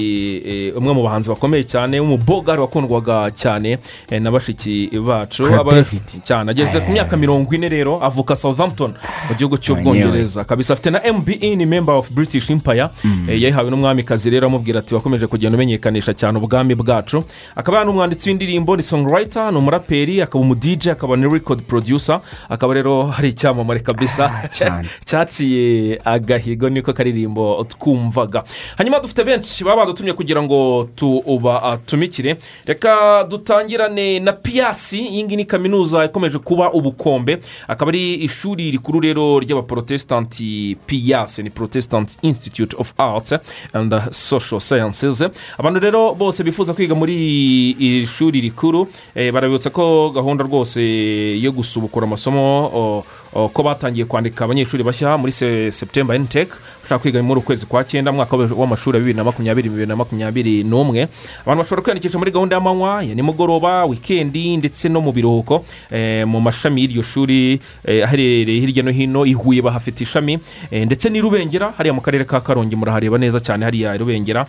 eh, 0.47 0.77
umwe 0.77 0.95
mu 0.95 1.03
bahanzi 1.03 1.29
bakomeye 1.31 1.65
cyane 1.65 2.01
w'umubogari 2.01 2.61
wakundwaga 2.61 3.31
cyane 3.31 3.79
eh, 4.11 4.23
na 4.23 4.31
bashiki 4.31 4.91
bacu. 5.07 5.45
Cyane 6.25 6.51
ageze 6.51 6.81
ku 6.81 6.91
myaka 6.93 7.17
mirongo 7.17 7.55
ine 7.55 7.69
rero 7.69 7.99
avuka 8.05 8.37
southampton 8.37 8.95
mu 9.29 9.35
gihugu 9.35 9.59
cy'ubwongereza 9.59 10.45
kabisa 10.45 10.73
afite 10.75 10.91
na 10.91 11.01
mbe 11.13 11.57
ni 11.57 11.67
member 11.67 11.95
of 11.95 12.11
british 12.11 12.51
empire. 12.51 12.89
Eh, 13.29 13.43
yayihawe 13.43 13.71
n'umwamikazi 13.71 14.31
rero 14.31 14.47
amubwira 14.47 14.81
ati 14.81 14.95
wakomeje 14.95 15.27
kugenda 15.27 15.57
umenyekanisha 15.57 16.15
cyane 16.15 16.39
ubwami 16.39 16.75
bwacu. 16.75 17.25
Akaba 17.57 17.81
ari 17.81 17.91
umwanditsi 17.91 18.29
w'indirimbo 18.31 18.77
ni 18.77 18.83
songwriter 18.83 19.53
ni 19.53 19.59
umuraperi 19.59 20.23
akaba 20.23 20.41
umudije 20.45 20.91
akaba 20.91 21.17
ni 21.17 21.29
record 21.29 21.63
producer. 21.63 22.21
Akaba 22.49 22.75
rero 22.75 23.07
hari 23.07 23.29
icyamamare 23.29 23.56
cyamamare 23.57 23.81
kabisa. 23.81 24.31
Cyane. 24.57 24.89
cyaciye 25.05 26.01
agahigo 26.05 26.69
niko 26.69 26.93
karirimbo 26.93 27.65
twumvaga. 27.69 28.45
Hanyuma 28.77 29.01
dufite 29.01 29.25
benshi 29.25 29.65
baba 29.65 29.77
badutumye 29.87 30.13
kugira 30.13 30.43
ngo 30.43 30.89
tubatumikire 30.95 32.37
reka 32.67 33.25
dutangirane 33.25 34.21
na 34.21 34.33
piyasi 34.33 34.99
iyi 34.99 35.25
ngiyi 35.25 35.37
ni 35.37 35.45
kaminuza 35.45 36.05
ikomeje 36.05 36.39
kuba 36.39 36.73
ubukombe. 36.73 37.39
Akaba 37.69 37.91
ari 37.91 38.15
ishuri 38.15 38.71
rikuru 38.71 39.01
rero 39.01 39.41
ry'abaporotesitanti 39.41 40.77
piyasi 40.87 41.43
ni 41.43 41.51
protestant 41.51 42.17
institute 42.23 42.77
of 42.79 42.93
arts 42.99 43.33
and 43.73 43.93
social 44.13 44.61
sciences. 44.61 45.23
Abantu 45.59 45.81
rero 45.81 46.15
bose 46.15 46.45
bifuza 46.45 46.75
kwiga 46.75 46.95
muri 46.95 47.71
iri 47.71 48.07
shuri 48.07 48.41
rikuru 48.41 48.89
eh, 49.15 49.33
barabibutsa 49.33 49.71
ko 49.71 50.11
gahunda 50.11 50.45
rwose 50.45 50.81
yo 51.41 51.53
gusubukura 51.53 52.07
amasomo 52.07 53.05
ko 53.49 53.63
batangiye 53.63 54.05
kwandika 54.07 54.45
abanyeshuri 54.45 54.83
bashya 54.83 55.17
muri 55.19 55.33
se- 55.33 55.71
september 55.73 56.19
ntec 56.21 56.49
ushaka 56.87 56.99
kwiga 57.03 57.23
muri 57.23 57.41
ukwezi 57.41 57.67
kwa 57.67 57.85
cyenda 57.85 58.13
mwaka 58.13 58.37
w'amashuri 58.37 58.95
wa 58.97 59.01
bibiri 59.01 59.17
na 59.17 59.25
makumyabiri 59.25 59.69
bibiri 59.69 59.87
na 59.87 59.97
makumyabiri 59.97 60.65
n'umwe. 60.65 61.09
Abantu 61.43 61.59
bashobora 61.63 61.83
kwiyandikisha 61.83 62.19
muri 62.19 62.31
gahunda 62.31 62.57
y'amanywa 62.57 63.03
ya 63.03 63.15
nimugoroba 63.15 63.85
wikendi 63.85 64.57
ndetse 64.57 64.89
no 64.89 65.01
mu 65.01 65.13
biruhuko. 65.13 65.65
Eh, 65.91 66.27
mu 66.27 66.41
mashami 66.41 66.81
y'iryo 66.81 67.03
shuri 67.03 67.59
eh, 67.85 68.05
aherereye 68.07 68.61
hirya 68.61 68.83
no 68.83 68.91
hino 68.91 69.27
i 69.27 69.33
huye 69.33 69.63
bahafite 69.63 70.01
ishami. 70.05 70.39
Eh, 70.71 70.87
ndetse 70.87 71.11
n'i 71.11 71.21
rubengera 71.21 71.75
hariya 71.77 71.95
mu 71.95 72.01
karere 72.01 72.25
ka 72.25 72.41
karongi 72.41 72.77
murahareba 72.77 73.19
neza 73.19 73.41
cyane 73.41 73.65
hariya 73.65 73.97
rubengera. 73.99 74.47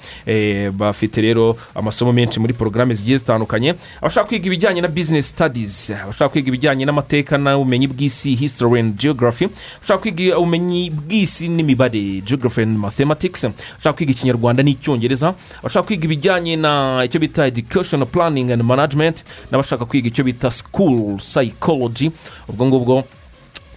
Bafite 0.77 1.21
rero 1.21 1.57
amasomo 1.75 2.11
menshi 2.13 2.39
muri 2.39 2.53
porogaramu 2.53 2.93
zigiye 2.93 3.17
zitandukanye. 3.17 3.73
Abashaka 4.01 4.27
kwiga 4.27 4.45
ibijyanye 4.45 4.81
na 4.81 4.87
business 4.87 5.29
studies 5.29 5.89
abashaka 5.89 6.29
kwiga 6.29 6.47
ibijyanye 6.47 6.85
n'amateka 6.85 7.37
n'ubumenyi 7.37 7.87
bw'isi 7.87 8.35
history 8.35 8.79
and 8.79 8.93
geography 8.99 9.49
abashaka 9.81 10.01
kwiga 10.01 10.37
ubumenyi 10.37 10.89
bw'isi 10.93 11.47
n'imibare 11.49 12.21
geography 12.27 12.61
and 12.61 12.77
mathematics. 12.77 13.43
Abashaka 13.45 13.93
kwiga 13.93 14.11
ikinyarwanda 14.11 14.63
n'icyongereza. 14.63 15.33
Abashaka 15.59 15.87
kwiga 15.87 16.05
ibijyanye 16.05 16.55
na 16.55 17.01
icyo 17.05 17.19
bita 17.19 17.45
education 17.47 18.05
planning 18.05 18.51
and 18.51 18.63
management. 18.63 19.23
N'abashaka 19.51 19.85
kwiga 19.85 20.07
icyo 20.07 20.23
bita 20.23 20.51
school 20.51 21.17
psychology. 21.17 22.11
Ubwo 22.49 22.65
ngubwo 22.65 23.03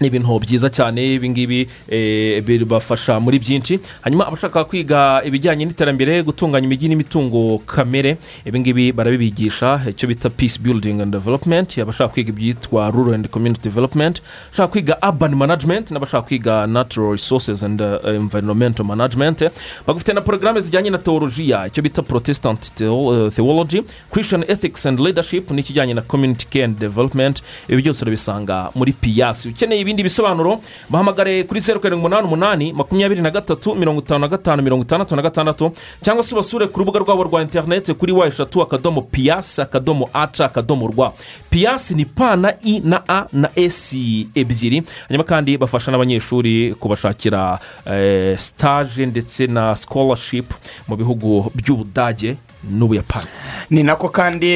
ni 0.01 0.07
ibintu 0.07 0.39
byiza 0.41 0.69
cyane. 0.71 1.15
Ibi 1.15 1.29
ngibi 1.31 1.69
eh, 1.89 2.43
bibafasha 2.43 3.21
muri 3.21 3.39
byinshi. 3.39 3.81
Hanyuma 4.01 4.27
abashaka 4.27 4.65
kwiga 4.65 5.21
ibijyanye 5.25 5.65
n'iterambere 5.65 6.23
gutunganya 6.23 6.65
imijyi 6.67 6.89
n'imitungo 6.89 7.59
kamere 7.67 8.17
ibi 8.47 8.61
ngibi 8.61 8.93
barabibigisha. 8.93 9.81
Icyo 9.89 10.09
bita 10.09 10.31
peace 10.31 10.57
building 10.59 11.01
and 11.01 11.13
development. 11.13 11.79
Abashaka 11.79 12.13
kwiga 12.13 12.31
ibyitwa 12.33 12.91
rural 12.91 13.15
and 13.15 13.29
community 13.29 13.61
development. 13.63 14.23
Abashaka 14.49 14.69
kwiga 14.73 14.97
urban 15.03 15.35
management 15.35 15.91
n'abashaka 15.91 16.27
kwiga 16.27 16.67
natural 16.67 17.13
resources 17.13 17.63
and 17.63 17.81
uh, 17.81 17.99
environmental 18.05 18.87
management. 18.87 19.43
Bagufite 19.87 20.13
na 20.13 20.21
porogaramu 20.21 20.61
zijyanye 20.61 20.91
na 20.91 20.99
teolojiya 20.99 21.67
icyo 21.67 21.83
bita 21.83 22.03
protestant 22.03 22.73
uh, 22.81 23.29
theology. 23.29 23.83
Christian 24.11 24.45
ethics 24.49 24.87
and 24.87 24.99
leadership 25.01 25.51
n'ikijyanye 25.51 25.95
na 25.95 26.03
community 26.03 26.47
care 26.51 26.65
and 26.65 26.79
development. 26.79 27.43
Ibi 27.69 27.83
byose 27.83 28.03
urabisanga 28.05 28.71
muri 28.75 28.93
piyasi 28.93 29.49
ukeneye 29.49 29.90
ibindi 29.91 30.03
bisobanuro 30.03 30.61
bahamagare 30.89 31.45
kuri 31.45 31.61
zeru 31.61 31.81
karindwi 31.81 32.07
umunani 32.07 32.27
umunani 32.27 32.73
makumyabiri 32.73 33.23
na 33.23 33.31
gatatu 33.31 33.75
mirongo 33.75 34.01
itanu 34.01 34.21
na 34.21 34.29
gatanu 34.29 34.63
mirongo 34.63 34.83
itandatu 34.85 35.17
na 35.17 35.23
gatandatu 35.23 35.73
cyangwa 36.03 36.23
se 36.23 36.35
ubasure 36.35 36.67
ku 36.67 36.79
rubuga 36.79 36.99
rwabo 36.99 37.25
rwa 37.25 37.43
interineti 37.43 37.95
kuri 37.95 38.13
wa 38.13 38.27
eshatu 38.27 38.63
akadomo 38.63 39.03
piyasi 39.03 39.63
akadomo 39.63 40.09
aca 40.15 40.41
akadomo 40.45 40.87
rwa 40.87 41.13
piyasi 41.51 41.95
ni 41.95 42.05
pa 42.05 42.37
na 42.37 42.55
i 42.65 42.81
na 42.85 43.03
a 43.09 43.27
na 43.33 43.51
esi 43.57 44.29
ebyiri. 44.35 44.83
Hanyuma 45.09 45.25
kandi 45.25 45.59
bafasha 45.59 45.91
n'abanyeshuri 45.91 46.75
kubashakira 46.79 47.59
eh, 47.87 48.39
stage 48.39 49.07
ndetse 49.07 49.47
na 49.47 49.75
scholarship 49.77 50.55
mu 50.89 50.97
bihugu 50.97 51.51
by'ubudage 51.55 52.37
n'ubuyapani. 52.71 53.27
Ni 53.71 53.83
nako 53.83 54.09
kandi 54.09 54.51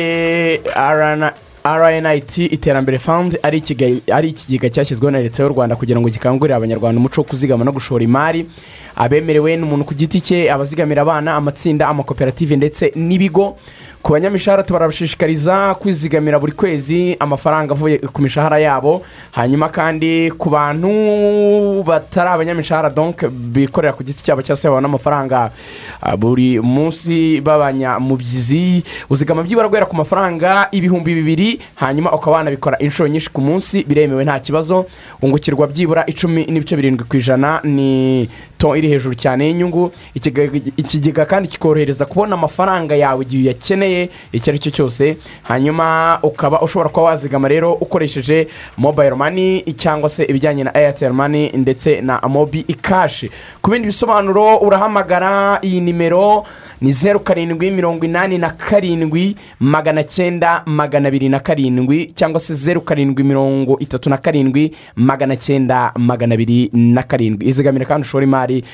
arana 0.75 1.33
rnit 1.64 2.38
iterambere 2.38 2.98
fund 2.98 3.38
ari 3.42 3.59
ikigega 4.29 4.68
cyashyizweho 4.70 5.11
na 5.11 5.20
leta 5.20 5.42
y'u 5.42 5.48
rwanda 5.48 5.77
kugira 5.77 6.00
ngo 6.00 6.09
gikangurire 6.09 6.55
abanyarwanda 6.57 6.98
umuco 7.00 7.20
wo 7.20 7.24
kuzigama 7.24 7.64
no 7.64 7.72
gushora 7.72 8.05
imari. 8.05 8.46
Abemerewe 8.96 9.57
n'umuntu 9.57 9.85
ku 9.85 9.94
giti 9.94 10.20
cye 10.20 10.53
abazigamira 10.53 11.03
abana 11.03 11.35
amatsinda 11.35 11.88
amakoperative 11.88 12.57
ndetse 12.57 12.92
n'ibigo. 12.96 13.57
Ku 14.05 14.12
banyamishahara 14.12 14.62
tubarabashishikariza 14.62 15.75
kwizigamira 15.75 16.38
buri 16.38 16.53
kwezi 16.53 17.17
amafaranga 17.21 17.73
avuye 17.73 17.99
ku 17.99 18.23
mishahara 18.23 18.59
yabo. 18.59 19.03
Hanyuma 19.33 19.69
kandi 19.69 20.31
ku 20.38 20.51
bantu 20.51 21.83
batari 21.83 22.29
abanyamishahara 22.29 22.90
donk 22.90 23.25
bikorera 23.29 23.97
ku 23.97 24.05
giti 24.05 24.21
cyabo 24.23 24.43
cyangwa 24.45 24.61
se 24.61 24.69
babona 24.69 24.88
amafaranga 24.88 25.51
ah, 26.03 26.17
buri 26.17 26.61
munsi 26.61 27.40
b'abanyamubyizi 27.40 28.85
uzigama 29.09 29.40
byibura 29.43 29.69
guhera 29.73 29.87
ku 29.88 29.97
mafaranga 29.97 30.69
ibihumbi 30.73 31.14
bibiri 31.14 31.61
hanyuma 31.81 32.12
ukaba 32.12 32.37
wanabikora 32.37 32.77
inshuro 32.85 33.09
nyinshi 33.09 33.33
ku 33.33 33.40
munsi 33.40 33.85
biremewe 33.88 34.25
nta 34.25 34.37
kibazo. 34.38 34.85
Wungukirwa 35.23 35.67
byibura 35.67 36.05
icumi 36.07 36.45
n'ibice 36.45 36.77
birindwi 36.77 37.09
ku 37.09 37.17
ijana 37.17 37.61
ni 37.64 38.29
to 38.64 38.77
iri 38.77 38.88
hejuru 38.88 39.14
cyane 39.14 39.44
y'inyungu 39.46 39.92
Ikigega- 40.16 41.27
kandi 41.27 41.48
kikorohereza 41.48 42.05
kubona 42.07 42.35
amafaranga 42.35 42.96
yawe 42.96 43.20
igihe 43.24 43.42
uyakeneye 43.42 44.09
icyo 44.33 44.50
ari 44.53 44.59
cyo 44.59 44.70
cyose 44.70 45.16
hanyuma 45.42 46.18
ukaba 46.22 46.61
ushobora 46.64 46.88
kuba 46.88 47.07
wazigama 47.07 47.48
rero 47.48 47.72
ukoresheje 47.72 48.48
mobayiro 48.77 49.16
mani 49.16 49.62
cyangwa 49.77 50.09
se 50.09 50.24
ibijyanye 50.24 50.64
na 50.64 50.72
eyateri 50.79 51.12
mani 51.12 51.53
ndetse 51.55 52.00
na 52.00 52.20
mobi 52.29 52.62
kashi 52.81 53.31
ku 53.62 53.70
bindi 53.70 53.87
bisobanuro 53.87 54.57
urahamagara 54.59 55.59
iyi 55.62 55.81
nimero 55.81 56.44
ni 56.80 56.92
zeru 56.92 57.20
karindwi 57.20 57.70
mirongo 57.70 58.04
inani 58.04 58.38
na 58.38 58.50
karindwi 58.50 59.37
magana 59.60 60.02
cyenda 60.04 60.62
magana 60.66 61.08
abiri 61.08 61.28
na 61.28 61.40
karindwi 61.40 62.12
cyangwa 62.14 62.40
se 62.40 62.54
zeru 62.54 62.80
karindwi 62.80 63.24
mirongo 63.24 63.78
itatu 63.78 64.10
na 64.10 64.16
karindwi 64.16 64.72
magana 64.96 65.37
cyenda 65.37 65.92
magana 65.98 66.34
abiri 66.34 66.70
na 66.72 67.02
karindwi. 67.02 67.46
Izigamire 67.48 67.84
kandi 67.84 68.02
ushora 68.06 68.24
imari 68.24 68.64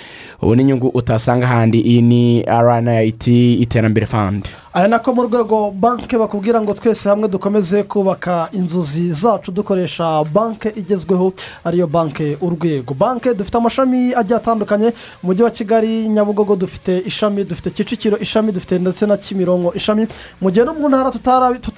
ubona 0.43 0.63
inyungu 0.63 0.89
utasanga 0.89 1.47
ahandi. 1.47 1.81
Iyi 1.81 2.03
ni 2.03 2.43
rnit 2.43 3.27
iterambere 3.27 4.07
fund. 4.07 4.49
Aya 4.75 4.89
nako 4.89 5.13
mu 5.15 5.23
rwego 5.23 5.71
banki 5.71 6.17
bakubwira 6.17 6.61
ngo 6.63 6.75
twese 6.75 7.09
hamwe 7.09 7.29
dukomeze 7.29 7.83
kubaka 7.83 8.49
inzozi 8.53 9.13
zacu 9.13 9.51
dukoresha 9.53 10.25
banki 10.25 10.69
igezweho 10.69 11.33
ariyo 11.65 11.87
banki 11.87 12.37
urwego. 12.41 12.95
Banki 12.95 13.35
dufite 13.35 13.57
amashami 13.59 14.15
agiye 14.15 14.37
atandukanye 14.37 14.87
mu 14.87 14.95
mujyi 15.23 15.43
wa 15.43 15.51
kigali 15.51 16.09
nyabugogo 16.09 16.57
dufite 16.57 16.99
ishami 17.07 17.45
dufite 17.45 17.71
kicukiro 17.71 18.19
ishami 18.19 18.53
dufite 18.53 18.79
ndetse 18.79 19.07
na 19.07 19.17
kimironko 19.17 19.75
ishami. 19.75 20.07
Mu 20.41 20.51
gihe 20.51 20.65
no 20.65 20.75
mu 20.75 20.89
ntara 20.89 21.11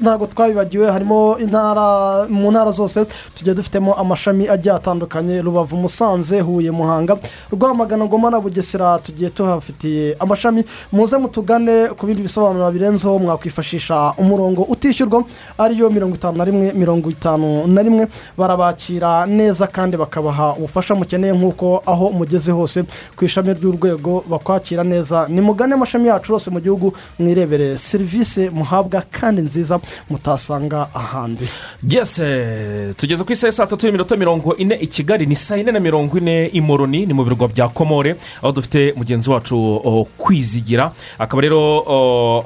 ntabwo 0.00 0.26
twabibagiwe 0.26 0.90
harimo 0.90 1.38
intara 1.40 2.26
mu 2.28 2.50
ntara 2.52 2.70
zose 2.70 3.07
tugiye 3.35 3.55
dufitemo 3.55 3.94
amashami 3.94 4.48
agiye 4.48 4.74
atandukanye. 4.74 5.40
Rubavu 5.42 5.76
musanze 5.76 6.40
huye 6.40 6.70
muhanga 6.70 7.16
rwamagana 7.52 8.05
ngoma 8.05 8.31
na 8.31 8.40
bugesera 8.40 8.98
tugiye 8.98 9.31
tuhafitiye 9.31 10.16
amashami. 10.20 10.64
Muze 10.92 11.16
mutugane 11.18 11.88
ku 11.96 12.07
bindi 12.07 12.22
bisobanuro 12.22 12.66
birenzeho 12.83 13.18
mwakwifashisha 13.18 14.12
umurongo 14.18 14.62
utishyurwa 14.62 15.25
ariyo 15.59 15.90
mirongo 15.90 16.14
itanu 16.14 16.38
na 16.38 16.45
rimwe 16.45 16.73
mirongo 16.73 17.11
itanu 17.11 17.66
na 17.66 17.83
rimwe. 17.83 18.07
Barabakira 18.38 19.27
neza 19.27 19.66
kandi 19.66 19.97
bakabaha 19.97 20.53
ubufasha 20.59 20.95
mukeneye 20.95 21.33
nk'uko 21.33 21.83
aho 21.87 22.11
mugeze 22.11 22.53
hose. 22.53 22.85
Ku 23.16 23.25
ishami 23.25 23.55
ry'urwego 23.55 24.25
bakwakira 24.29 24.85
neza. 24.85 25.27
Nimugane 25.29 25.75
amashami 25.75 26.09
yacu 26.09 26.33
yose 26.33 26.51
mu 26.51 26.61
gihugu 26.61 26.92
mwirebere 27.18 27.79
serivisi 27.79 28.51
muhabwa 28.51 29.03
kandi 29.11 29.42
nziza 29.42 29.79
mutasanga 30.11 30.88
ahandi. 30.95 31.47
Yese 31.88 32.95
tugeze 32.97 33.25
ku 33.25 33.33
isaha 33.33 33.53
saa 33.53 33.66
tatu 33.66 33.87
n'iminota 33.87 34.16
mirongo 34.16 34.57
ine 34.57 34.75
i 34.75 34.87
kigali. 34.87 35.27
Ni 35.27 35.35
saa 35.37 35.57
yine 35.57 35.73
na 35.73 35.81
mirongo 35.81 36.18
ine 36.18 36.47
i 36.53 36.61
moroni 36.61 37.07
ni 37.07 37.14
mu 37.14 37.25
birwa 37.25 37.49
bya 37.49 37.68
komore 37.68 38.16
aho 38.42 38.53
dufite 38.53 38.92
mugenzi 38.97 39.31
wacu 39.31 39.57
o, 39.85 40.07
kwizigira. 40.18 40.92
Akaba 41.18 41.42
rero 41.42 41.61
o, 41.87 41.97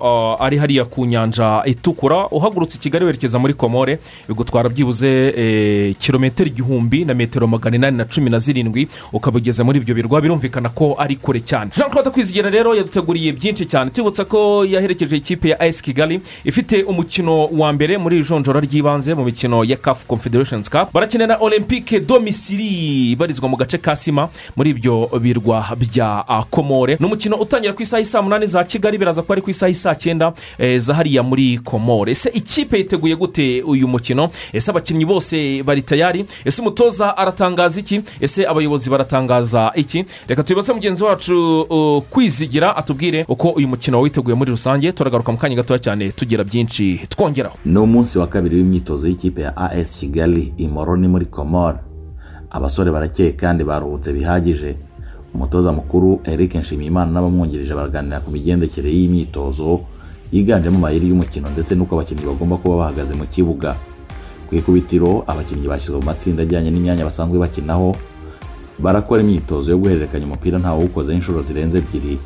o, 0.01 0.26
ari 0.41 0.57
hariya 0.59 0.85
ku 0.85 1.07
nyanja 1.07 1.63
itukura 1.65 2.27
uhagurutse 2.31 2.77
i 2.77 2.81
kigali 2.81 3.05
werekeza 3.05 3.39
muri 3.39 3.55
komore 3.55 3.99
bigutwara 4.29 4.69
byibuze 4.69 5.09
e, 5.37 5.95
kilometero 5.99 6.49
igihumbi 6.51 7.05
na 7.05 7.15
metero 7.15 7.47
magana 7.47 7.77
inani 7.77 7.97
na 7.97 8.05
cumi 8.05 8.31
na 8.31 8.39
zirindwi 8.39 8.89
ukaba 9.13 9.37
ugeze 9.39 9.63
muri 9.63 9.79
ibyo 9.79 9.95
birwa 9.95 10.21
birumvikana 10.21 10.69
ko 10.69 10.95
ari 10.99 11.17
kure 11.17 11.41
cyane. 11.41 11.71
Jean 11.77 11.91
claude 11.91 12.11
kwizigira 12.11 12.51
rero 12.51 12.75
yaduteguriye 12.75 13.33
byinshi 13.33 13.67
cyane. 13.67 13.91
Tubutsa 13.91 14.25
ko 14.25 14.65
yaherekeje 14.65 15.17
ikipe 15.17 15.49
ya 15.49 15.61
ayisi 15.61 15.83
kigali 15.83 16.21
ifite 16.45 16.83
umukino 16.83 17.47
wa 17.47 17.73
mbere 17.73 17.99
muri 17.99 18.17
iri 18.17 18.25
jonjora 18.29 18.61
ry'ibanze 18.61 19.15
mu 19.15 19.25
mikino 19.25 19.65
ya 19.65 19.77
kafu 19.77 20.07
confederations 20.07 20.71
cup. 20.71 20.93
Barakenera 20.93 21.37
olympique 21.41 22.01
domisiri 22.01 23.11
ibarizwa 23.13 23.49
mu 23.49 23.57
gace 23.57 23.79
ka 23.79 23.97
sima 23.97 24.29
muri 24.57 24.71
ibyo 24.71 25.11
birwa 25.21 25.65
bya 25.77 26.25
ah, 26.29 26.45
komore. 26.51 26.97
Ni 27.01 27.07
umukino 27.07 27.37
utangira 27.37 27.73
ku 27.73 27.83
isaha 27.83 28.01
y'i 28.01 28.07
saa 28.07 28.23
munani 28.23 28.47
za 28.47 28.65
kigali 28.65 28.99
biraza 28.99 29.23
kuba 29.23 29.35
ari 29.35 29.43
ku 29.43 29.51
isaha 29.51 29.69
y'i 29.69 29.75
saa 29.75 29.95
cyenda. 29.95 30.16
Icyenda 30.17 30.33
eh, 30.59 30.81
za 30.81 30.95
hariya 30.95 31.23
muri 31.23 31.59
komore. 31.59 32.13
Ese 32.13 32.29
ikipe 32.35 32.79
yiteguye 32.79 33.17
gute 33.17 33.63
uyu 33.63 33.89
mukino? 33.89 34.31
Ese 34.53 34.71
abakinnyi 34.71 35.05
bose 35.05 35.63
bari 35.63 35.83
tayari? 35.83 36.25
Ese 36.45 36.63
umutoza 36.63 37.17
aratangaza 37.17 37.81
iki? 37.81 38.03
Ese 38.21 38.47
abayobozi 38.47 38.91
baratangaza 38.91 39.73
iki? 39.75 40.05
Reka 40.29 40.43
tubibaze 40.43 40.73
mugenzi 40.73 41.05
wacu 41.05 42.05
kwizigira 42.11 42.77
atubwire 42.77 43.25
uko 43.29 43.51
uyu 43.51 43.69
mukino 43.69 44.01
witeguye 44.01 44.35
muri 44.37 44.51
rusange. 44.51 44.93
Turagaruka 44.93 45.33
mu 45.33 45.39
kanya 45.39 45.57
gatoya 45.57 45.79
cyane 45.79 46.13
tugira 46.13 46.45
byinshi 46.45 47.01
twongeraho. 47.09 47.57
Ni 47.65 47.79
umunsi 47.79 48.19
wa 48.19 48.27
kabiri 48.27 48.57
w'imyitozo 48.57 49.07
y'ikipe 49.09 49.43
ya 49.43 49.57
as 49.57 49.99
kigali 50.01 50.53
imoroni 50.57 51.09
muri 51.09 51.27
komora 51.27 51.81
abasore 52.51 52.91
barakeye 52.91 53.33
kandi 53.33 53.65
baruhutse 53.65 54.13
bihagije. 54.13 54.77
Umutoza 55.35 55.73
mukuru 55.73 56.21
eric 56.25 56.55
nshimiyimana 56.55 57.11
n'abamwungirije 57.13 57.75
baraganira 57.75 58.21
ku 58.21 58.31
migendekere 58.31 58.91
y'imyitozo. 58.91 59.81
Yiganjemo 60.37 60.79
amayeri 60.79 61.09
y'umukino 61.09 61.49
ndetse 61.51 61.75
n'uko 61.75 61.95
abakinnyi 61.97 62.25
bagomba 62.27 62.57
kuba 62.57 62.77
bahagaze 62.77 63.15
mu 63.15 63.25
kibuga. 63.27 63.77
Ku 64.49 64.55
ikubitiro 64.55 65.25
abakinnyi 65.27 65.67
bashyizwe 65.69 65.99
mu 66.01 66.07
matsinda 66.07 66.43
ajyanye 66.43 66.71
n'imyanya 66.71 67.05
basanzwe 67.09 67.39
bakinaho 67.39 67.97
barakora 68.79 69.23
imyitozo 69.23 69.71
yo 69.73 69.79
guhererekanya 69.79 70.27
umupira 70.27 70.59
ntawe 70.59 70.79
uwukozeho 70.79 71.17
inshuro 71.19 71.43
zirenze 71.43 71.79
ebyiri. 71.79 72.19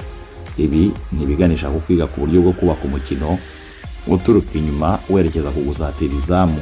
Ibi 0.58 0.92
ni 1.12 1.22
ibiganisha 1.22 1.70
ku 1.70 1.80
kwiga 1.80 2.06
ku 2.10 2.20
buryo 2.26 2.42
bwo 2.42 2.52
kubaka 2.52 2.84
umukino 2.84 3.38
uturuka 4.06 4.58
inyuma 4.58 4.98
werekeza 5.10 5.48
ku 5.54 5.60
gusatira 5.62 6.14
izamu. 6.18 6.58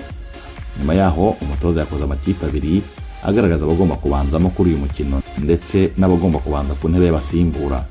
Nyuma 0.78 0.94
yaho 0.94 1.34
umutoza 1.42 1.80
yakoze 1.80 2.04
amakipe 2.04 2.46
abiri 2.46 2.82
agaragaza 3.24 3.64
abagomba 3.64 3.94
kubanzamo 3.96 4.50
kuri 4.54 4.70
uyu 4.70 4.78
mukino 4.84 5.18
ndetse 5.42 5.90
n'abagomba 5.98 6.38
kubanza 6.38 6.74
ku 6.78 6.86
ntebe 6.88 7.06
y'abasimbura. 7.10 7.82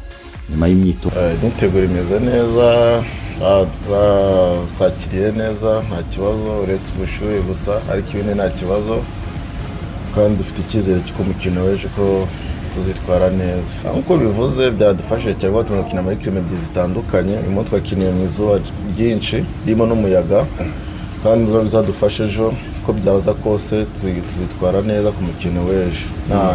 Nyuma 0.50 0.68
y'imyitozo. 0.68 1.16
Imyiteguro 1.42 1.84
imeze 1.86 2.16
neza 2.30 2.68
twakiriye 4.76 5.32
neza 5.42 5.70
nta 5.88 6.00
kibazo 6.12 6.48
uretse 6.64 6.90
ubushyuhe 6.96 7.38
gusa 7.50 7.72
ariko 7.92 8.08
ibindi 8.14 8.34
nta 8.40 8.48
kibazo. 8.60 8.96
Kandi 10.16 10.38
dufite 10.40 10.60
icyizere 10.62 11.00
cy'uko 11.06 11.22
umukino 11.24 11.58
w'ejo 11.66 11.88
ko 11.96 12.06
tuzitwara 12.74 13.28
neza. 13.42 13.74
Nk'uko 13.94 14.12
bivuze 14.24 14.64
byadufashije 14.76 15.34
cyane 15.40 15.52
kuba 15.54 15.68
tunakina 15.68 16.02
muri 16.06 16.16
kirime 16.22 16.40
ebyiri 16.42 16.62
zitandukanye. 16.66 17.36
Munsi 17.54 17.70
twakiniye 17.70 18.10
mu 18.18 18.24
izuba 18.30 18.54
ryinshi 18.94 19.38
ririmo 19.66 19.84
n'umuyaga. 19.90 20.40
Kandi 21.24 21.42
biba 21.48 21.62
bizadufasha 21.68 22.24
ejo 22.30 22.48
uko 22.82 22.90
byaza 23.00 23.32
kose 23.44 23.76
tuzi- 23.94 24.24
tuzitwara 24.30 24.80
neza 24.90 25.10
ku 25.16 25.22
mukino 25.30 25.60
w'ejo. 25.70 26.06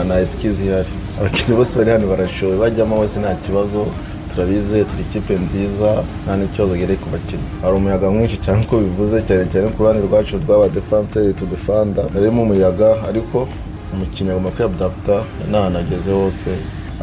Nta 0.06 0.14
esikizi 0.24 0.62
ihari. 0.66 0.92
Abakinnyi 1.22 1.56
bose 1.56 1.78
bari 1.78 1.90
hano 1.90 2.06
barashoboye. 2.06 2.58
Bajyamo 2.58 2.98
wese 3.00 3.20
nta 3.20 3.34
kibazo. 3.34 3.86
Turabizeye 4.34 4.84
turi 4.84 5.02
ikipe 5.10 5.34
nziza 5.44 6.02
nta 6.24 6.36
n'ikibazo 6.36 6.74
gereye 6.76 6.98
ku 6.98 7.08
bakinnyi. 7.14 7.44
Hari 7.62 7.76
umuyaga 7.76 8.10
mwinshi 8.10 8.36
cyane 8.44 8.64
uko 8.64 8.76
bivuze 8.78 9.22
cyane 9.28 9.44
cyane 9.52 9.66
ku 9.68 9.82
ruhande 9.82 10.02
rwacu 10.06 10.36
rw'abadefanseri 10.42 11.34
tudefanda 11.34 12.02
harimo 12.14 12.42
umuyaga 12.42 12.88
ariko 13.08 13.48
umukinnyi 13.92 14.30
agomba 14.30 14.50
kwiyadaputa 14.50 15.16
n'ahantu 15.50 15.78
ageze 15.78 16.10
hose 16.12 16.50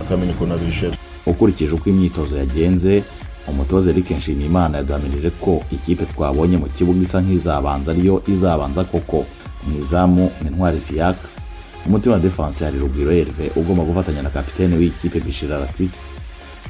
akamenya 0.02 0.32
ukuntu 0.34 0.54
abijera 0.54 0.96
ukurikije 1.26 1.72
uko 1.78 1.90
imyitozo 1.90 2.34
yagenze 2.38 3.04
umutoza 3.48 3.90
eric 3.90 4.12
nshimiyimana 4.12 4.78
yaduhamirije 4.78 5.30
ko 5.44 5.62
ikipe 5.72 6.06
twabonye 6.06 6.58
mu 6.58 6.66
kibuga 6.76 7.00
isa 7.06 7.22
nk'izabanza 7.22 7.92
ariyo 7.92 8.22
izabanza 8.28 8.84
koko. 8.84 9.26
Mu 9.68 9.72
izamu 9.82 10.32
ni 10.42 10.50
ntwari 10.50 10.80
fiyaka 10.88 11.28
umutima 11.88 12.14
wa 12.16 12.20
defanse 12.22 12.66
hari 12.66 12.80
rugwiro 12.80 13.12
herve 13.12 13.52
ugomba 13.56 13.84
gufatanya 13.84 14.22
na 14.22 14.30
kapitene 14.30 14.76
w'iyi 14.78 14.92
kipe 15.02 15.20
bishira 15.20 15.60
latif 15.60 15.92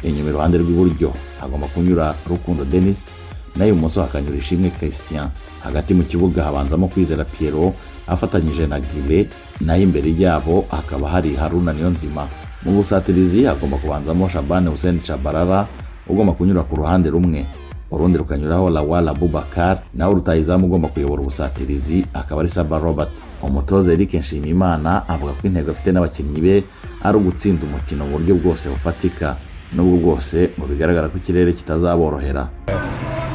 inyuma 0.04 0.30
iruhande 0.30 0.58
rw'iburyo 0.58 1.14
hagomba 1.40 1.68
kunyura 1.68 2.16
rukundo 2.30 2.66
denis 2.66 3.10
naho 3.56 3.70
ibumoso 3.72 4.02
hakanyura 4.02 4.38
ishimwe 4.38 4.70
christian. 4.70 5.28
Hagati 5.64 5.94
mu 5.94 6.04
kibuga 6.04 6.44
habanzamo 6.44 6.88
kwizera 6.88 7.26
piero 7.26 7.74
afatanyije 8.08 8.68
na 8.68 8.80
gire 8.80 9.28
naho 9.62 9.82
imbere 9.82 10.14
yabo 10.20 10.66
hakaba 10.72 11.10
hari 11.10 11.36
haruna 11.36 11.74
niyonzima. 11.74 12.28
Mu 12.64 12.72
busatirizi 12.72 13.44
hagomba 13.44 13.78
kubanzamo 13.78 14.30
shabane 14.30 14.70
hussein 14.70 15.02
chabarara 15.02 15.68
ugomba 16.08 16.34
kunyura 16.34 16.64
ku 16.64 16.76
ruhande 16.76 17.10
rumwe. 17.10 17.46
Urundi 17.92 18.18
rukanyuraho 18.18 18.70
lawala 18.70 19.14
bubakar 19.14 19.82
nawe 19.94 20.14
rutayizamu 20.14 20.66
ugomba 20.66 20.88
kuyobora 20.88 21.22
ubusatirizi 21.22 22.06
akaba 22.14 22.42
ari 22.42 22.50
saba 22.50 22.80
robert. 22.80 23.10
Umutoza 23.42 23.94
eric 23.94 24.14
nshimiyimana 24.14 25.08
avuga 25.08 25.32
ko 25.32 25.48
intego 25.48 25.72
afite 25.72 25.92
n'abakinnyi 25.92 26.42
be 26.42 26.64
ari 27.04 27.18
ugutsinda 27.18 27.64
umukino 27.66 28.06
mu 28.06 28.12
buryo 28.18 28.36
bwose 28.36 28.70
bufatika 28.70 29.36
n'ubwo 29.74 29.98
bwose 29.98 30.50
ngo 30.58 30.66
bigaragara 30.68 31.10
ko 31.10 31.18
ikirere 31.18 31.54
kitazaborohera. 31.54 32.50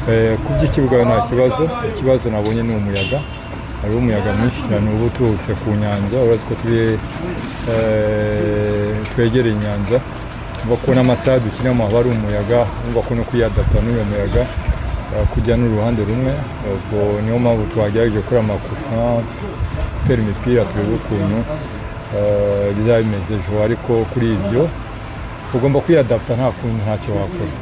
Eh, 0.08 0.36
ku 0.44 0.52
by'ikibuga 0.60 1.04
nta 1.04 1.24
kibazo 1.28 1.62
ikibazo 1.90 2.30
nabonye 2.30 2.62
ni 2.62 2.76
umuyaga 2.76 3.18
hariho 3.80 3.98
umuyaga 3.98 4.32
mwinshi 4.36 4.60
cyane 4.68 4.86
uba 4.94 5.06
uturutse 5.08 5.52
ku 5.60 5.68
nyanja 5.80 6.18
uretse 6.26 6.52
ko 6.60 6.68
eh, 7.72 8.92
twegereye 9.14 9.54
inyanja. 9.56 9.98
Umva 10.64 10.76
ko 10.82 10.88
n'amasaha 10.94 11.38
dukinamo 11.44 11.84
haba 11.84 11.96
hari 11.98 12.08
umuyaga 12.10 12.58
umva 12.86 13.00
ko 13.06 13.10
no 13.14 13.22
kwiyadapta 13.28 13.78
n'uyo 13.84 14.04
muyaga 14.10 14.42
eh, 15.12 15.24
kujya 15.32 15.54
n'uruhande 15.56 16.00
rumwe 16.08 16.32
ubwo 16.74 16.98
niyo 17.22 17.36
mpamvu 17.38 17.62
twagerageje 17.72 18.18
gukora 18.24 18.40
amakufa 18.40 18.96
gutera 19.96 20.20
imipira 20.24 20.64
turebe 20.70 20.94
ukuntu 21.00 21.38
eh, 22.16 22.68
bizaba 22.76 23.02
bimeze 23.04 23.32
ejo. 23.38 23.52
Ariko 23.66 23.92
kuri 24.12 24.26
ibyo 24.36 24.62
ugomba 25.54 25.78
kwiyadapta 25.84 26.32
nta 26.38 26.48
kuntu 26.56 26.76
ntacyo 26.84 27.10
wakora. 27.18 27.54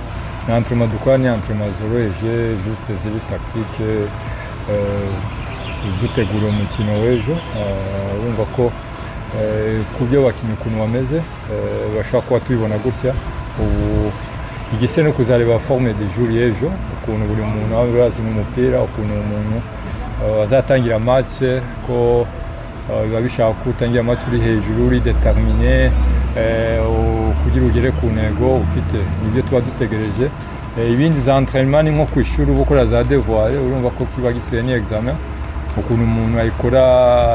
Ni 0.46 0.50
antrema 0.54 0.86
dukora 0.86 1.18
ni 1.18 1.28
antrema 1.28 1.64
zoroheje 1.78 2.32
juste 2.64 2.90
ziri 3.02 3.20
takitike 3.30 3.88
dutegura 6.00 6.46
umukino 6.54 6.92
w'ejo 7.02 7.34
eh, 7.58 8.18
urumva 8.18 8.44
ko 8.56 8.62
eh, 8.66 8.72
ku 9.98 10.04
byo 10.04 10.20
abakinnyi 10.20 10.52
ukuntu 10.54 10.76
bameze 10.78 11.16
eh, 11.16 11.86
bashobora 11.96 12.22
kuba 12.26 12.40
tubibona 12.40 12.76
gutya. 12.84 13.12
Ubu 13.60 14.12
igise 14.74 15.02
no 15.02 15.12
kuzareba 15.12 15.58
forme 15.58 15.92
de 15.94 16.04
jour 16.16 16.30
y'ejo 16.30 16.68
ukuntu 16.96 17.22
buri 17.28 17.42
muntu 17.42 17.72
aba 17.76 17.88
urazi 17.92 18.20
n'umupira 18.22 18.80
ukuntu 18.82 19.12
umuntu 19.24 19.56
eh, 20.24 20.42
azatangira 20.44 20.98
match 20.98 21.36
ko 21.86 22.26
eh, 22.90 23.04
biba 23.06 23.20
bishaka 23.20 23.52
ko 23.60 23.70
utangira 23.70 24.02
match 24.02 24.22
uri 24.28 24.40
hejuru 24.40 24.86
uri 24.86 25.00
determine 25.00 25.90
eh, 26.36 26.80
kugira 27.44 27.64
ugere 27.66 27.90
ku 27.98 28.06
ntego 28.06 28.56
ufite. 28.64 28.98
Nibyo 29.24 29.42
tuba 29.42 29.60
dutegereje. 29.60 30.26
Eh, 30.78 30.92
ibindi 30.92 31.20
za 31.20 31.36
entraînement 31.38 31.84
ni 31.84 31.90
nko 31.90 32.04
ku 32.06 32.20
ishuri 32.20 32.50
uba 32.50 32.60
ukora 32.62 32.86
za 32.86 33.04
devoir 33.04 33.52
urumva 33.56 33.90
ko 33.90 34.06
kiba 34.14 34.32
gisigaye 34.32 34.62
ni 34.62 34.72
examen. 34.72 35.14
Ukuntu 35.76 36.02
umuntu 36.04 36.38
ayikora 36.40 36.82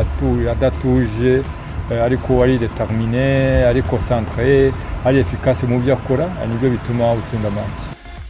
atu- 0.02 0.50
adatuje 0.52 1.34
eh, 1.36 1.44
ariko 1.92 2.44
ari 2.44 2.58
determine 2.58 3.64
ari 3.66 3.82
concentré 3.82 4.72
ari 5.06 5.20
efficace 5.20 5.64
mu 5.68 5.80
byo 5.80 5.94
akora 5.94 6.26
eh, 6.44 6.48
ni 6.50 6.58
byo 6.60 6.70
bituma 6.70 7.14
utsinda 7.14 7.50
match 7.50 7.80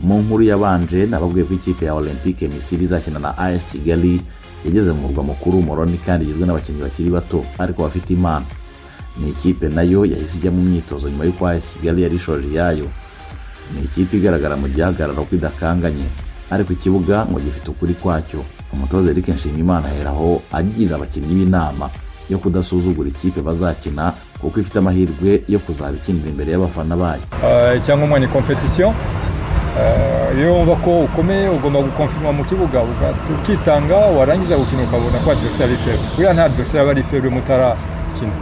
mu 0.01 0.21
nkuru 0.21 0.43
yabanje 0.43 1.05
nababwiye 1.09 1.45
ko 1.45 1.53
ikipe 1.53 1.85
ya 1.85 1.93
olympique 1.93 2.47
misiri 2.47 2.83
izakina 2.85 3.19
na 3.19 3.37
as 3.37 3.71
kigali 3.71 4.21
yageze 4.65 4.91
mu 4.91 5.01
murwa 5.09 5.23
mukuru 5.23 5.61
moroni 5.61 5.97
kandi 5.97 6.25
igizwe 6.25 6.45
n'abakinnyi 6.45 6.81
bakiri 6.81 7.09
bato 7.09 7.41
ariko 7.57 7.81
bafite 7.83 8.13
impano 8.13 8.45
ni 9.17 9.29
ikipe 9.29 9.69
na 9.69 9.81
yo 9.81 10.05
yahise 10.05 10.37
ijya 10.37 10.51
mu 10.51 10.61
myitozo 10.61 11.09
nyuma 11.09 11.25
y'uko 11.25 11.47
as 11.47 11.65
kigali 11.73 12.03
yari 12.05 12.15
ishoje 12.15 12.47
iyayo 12.47 12.85
ni 13.73 13.81
ikipe 13.89 14.17
igaragara 14.17 14.53
mu 14.55 14.67
gihagararo 14.69 15.25
ko 15.25 15.33
idakanganye 15.35 16.05
ariko 16.53 16.73
ikibuga 16.73 17.25
ngo 17.25 17.39
gifite 17.39 17.67
ukuri 17.73 17.93
kwacyo 17.93 18.39
umutoza 18.73 19.09
eric 19.11 19.27
nshimiyimana 19.27 19.87
aheraho 19.89 20.41
agirira 20.53 20.95
abakinnyi 20.95 21.35
b'inama 21.35 21.89
yo 22.29 22.37
kudasuzugura 22.37 23.09
ikipe 23.09 23.41
bazakina 23.41 24.13
kuko 24.41 24.59
ifite 24.59 24.77
amahirwe 24.79 25.41
yo 25.49 25.59
kuzaba 25.59 25.93
ikinira 25.97 26.29
imbere 26.29 26.51
y'abafana 26.51 26.95
bayo. 26.95 27.21
Eh, 27.45 27.77
icyangombwa 27.77 28.19
ni 28.19 28.27
competition 28.27 28.93
Eh, 29.77 30.37
iyo 30.39 30.53
wumva 30.53 30.75
ko 30.75 31.01
ukomeye 31.05 31.49
ugomba 31.49 31.79
gukonfirma 31.81 32.31
mu 32.33 32.43
kibuga 32.49 32.81
uga- 32.81 33.13
ukitanga 33.35 33.95
warangiza 34.17 34.57
gukina 34.57 34.83
ukabona 34.83 35.17
ko 35.21 35.31
adversaire 35.31 35.65
ari 35.73 35.77
faible. 35.85 36.07
Buriya 36.15 36.33
nta 36.33 36.43
adversaire 36.45 36.81
aba 36.81 36.91
ari 36.91 37.03
faible 37.03 37.29
mutarakina. 37.29 38.33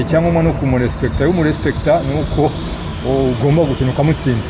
Icyangombwa 0.00 0.42
ni 0.42 0.48
ukumurespekta 0.50 1.18
iyo 1.24 1.30
umurespekta 1.30 1.92
ni 2.06 2.14
uko 2.22 2.50
ugomba 3.10 3.62
gukina 3.64 3.90
ukamutsinda. 3.90 4.44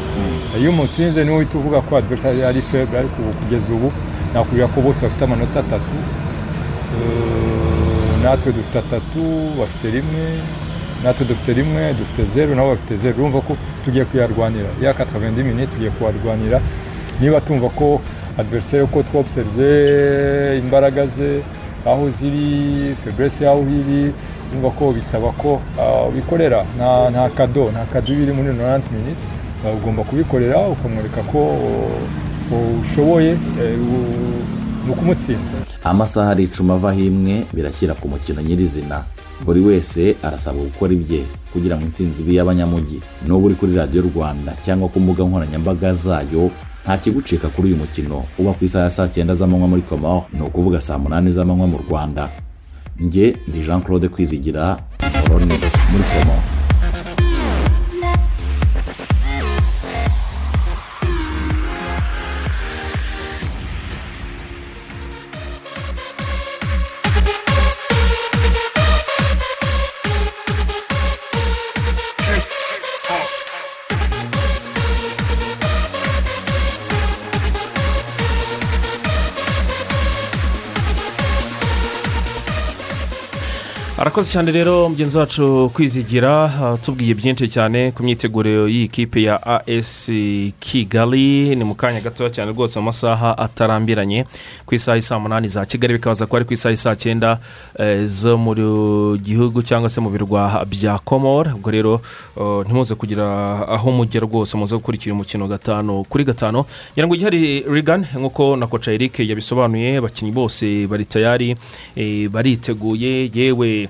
Iyo 0.61 0.70
umutsinze 0.70 1.24
ni 1.24 1.31
we 1.31 1.37
uhita 1.37 1.59
uvuga 1.59 1.81
ko 1.81 1.97
adversaire 1.97 2.45
ari 2.47 2.61
faible 2.62 2.99
ariko 2.99 3.16
kugeza 3.41 3.72
ubu 3.72 3.93
nakubwira 4.35 4.66
ko 4.68 4.81
bose 4.81 5.01
bafite 5.03 5.24
amanota 5.24 5.61
atatu. 5.61 5.97
Natwe 8.22 8.52
dufite 8.52 8.78
atatu 8.78 9.20
bafite 9.58 9.90
rimwe. 9.90 10.24
Natwe 11.04 11.26
dufite 11.26 11.52
rimwe 11.52 11.94
dufite 11.94 12.24
zeru 12.34 12.54
nabo 12.54 12.70
bafite 12.70 12.96
zeru. 12.96 13.16
Urumva 13.18 13.40
ko 13.40 13.56
tugiye 13.84 14.04
kuyarwanira. 14.04 14.68
Ya 14.82 14.92
90 14.92 15.44
minutes 15.44 15.70
tugiye 15.72 15.90
kuharwanira 15.90 16.60
niba 17.20 17.40
tumva 17.40 17.68
ko 17.68 18.00
adversaire 18.38 18.84
uko 18.84 19.02
twobserve 19.02 20.58
imbaraga 20.58 21.06
ze 21.06 21.40
aho 21.86 22.10
ziri 22.20 22.94
febrese 23.04 23.44
yaho 23.44 23.62
iri 23.62 24.12
urumva 24.50 24.70
ko 24.70 24.92
bisaba 24.92 25.30
ko 25.32 25.60
ah, 25.80 26.08
ubikorera. 26.08 26.64
Nta 27.10 27.30
kado 27.36 27.70
nta 27.70 27.84
kado 27.92 28.12
iba 28.12 28.22
iri 28.22 28.32
muri 28.32 28.48
90 28.48 28.80
minutes 28.92 29.24
Ah, 29.66 29.72
ugomba 29.74 30.02
kubikorera 30.04 30.58
ukamwereka 30.68 31.22
ko 31.32 31.58
ushoboye 32.80 33.30
eh, 33.30 33.78
ni 34.86 34.90
ukumutsinda. 34.92 35.58
Amasaha 35.91 36.30
aricuma 36.30 36.74
avaho 36.74 37.01
imwe 37.01 37.45
birakira 37.55 37.95
ku 37.95 38.09
mukino 38.09 38.43
nyirizina. 38.43 39.03
Buri 39.45 39.61
wese 39.61 40.16
arasabwa 40.22 40.64
gukora 40.64 40.93
ibye 40.93 41.22
kugira 41.53 41.76
ngo 41.76 41.84
intsinzi 41.86 42.22
ibe 42.22 42.32
iy'abanyamujyi 42.32 42.99
n'ubu 43.26 43.47
uri 43.47 43.55
kuri 43.55 43.72
radiyo 43.76 44.03
rwanda 44.11 44.53
cyangwa 44.64 44.89
ku 44.89 45.01
mbuga 45.01 45.24
nkoranyambaga 45.24 45.95
zayo 45.95 46.51
nta 46.84 46.99
kigucika 46.99 47.49
kuri 47.49 47.68
uyu 47.68 47.76
mukino. 47.76 48.24
Uba 48.39 48.53
ku 48.53 48.64
isaha 48.64 48.84
ya 48.84 48.91
saa 48.91 49.09
cyenda 49.09 49.34
z'amanywa 49.34 49.68
muri 49.68 49.82
komoro 49.82 50.26
ni 50.32 50.43
ukuvuga 50.43 50.80
saa 50.80 50.99
munani 50.99 51.30
z'amanywa 51.30 51.66
mu 51.66 51.78
rwanda. 51.89 52.28
Njye 53.01 53.36
ndi 53.49 53.61
jean 53.62 53.80
claude 53.82 54.09
kwizigira 54.09 54.76
koroni 55.28 55.55
muri 55.93 56.05
komoro 56.12 56.43
arakoze 84.18 84.32
cyane 84.32 84.52
rero 84.52 84.88
mugenzi 84.88 85.18
wacu 85.18 85.70
kwizigira 85.74 86.44
ah, 86.44 86.76
tubwiye 86.82 87.14
byinshi 87.14 87.48
cyane 87.48 87.92
ku 87.94 88.02
myiteguro 88.02 88.66
y'iyi 88.68 88.88
kipe 88.88 89.22
ya 89.22 89.38
as 89.66 90.10
kigali. 90.60 91.54
Ni 91.56 91.64
mu 91.64 91.74
kanya 91.74 92.00
gatoya 92.00 92.30
cyane 92.30 92.50
rwose 92.52 92.80
mu 92.80 92.86
masaha 92.90 93.38
atarambiranye 93.38 94.24
ku 94.66 94.74
isaha 94.74 95.00
saa 95.00 95.18
munani 95.18 95.48
za 95.48 95.62
kigali 95.64 95.94
bikaza 95.94 96.26
kuba 96.26 96.36
ari 96.38 96.44
ku 96.44 96.52
isaha 96.52 96.76
saa 96.76 96.96
cyenda 96.98 97.38
eh, 97.78 98.02
zo 98.06 98.34
mu 98.38 98.54
gihugu 99.22 99.62
cyangwa 99.62 99.86
se 99.90 100.00
mu 100.00 100.10
birwa 100.10 100.66
bya 100.66 100.98
komora 100.98 101.54
ubwo 101.54 101.70
rero 101.70 102.00
oh, 102.36 102.64
ntimuze 102.66 102.94
kugira 102.98 103.22
aho 103.70 103.90
mujya 103.94 104.20
rwose 104.20 104.56
muze 104.58 104.74
gukurikira 104.76 105.14
umukino 105.14 105.46
gatanu 105.46 106.02
kuri 106.10 106.24
gatanu. 106.24 106.64
Ngira 106.92 107.06
ngo 107.06 107.14
igihari 107.14 107.62
rigani 107.70 108.06
nk'uko 108.18 108.56
na 108.56 108.66
koca 108.66 108.90
eric 108.90 109.18
yabisobanuye 109.22 109.96
abakinnyi 110.02 110.32
bose 110.34 110.86
bari 110.90 111.04
tayari 111.04 111.56
eh, 111.94 112.26
bariteguye. 112.28 113.30
Yewe 113.34 113.88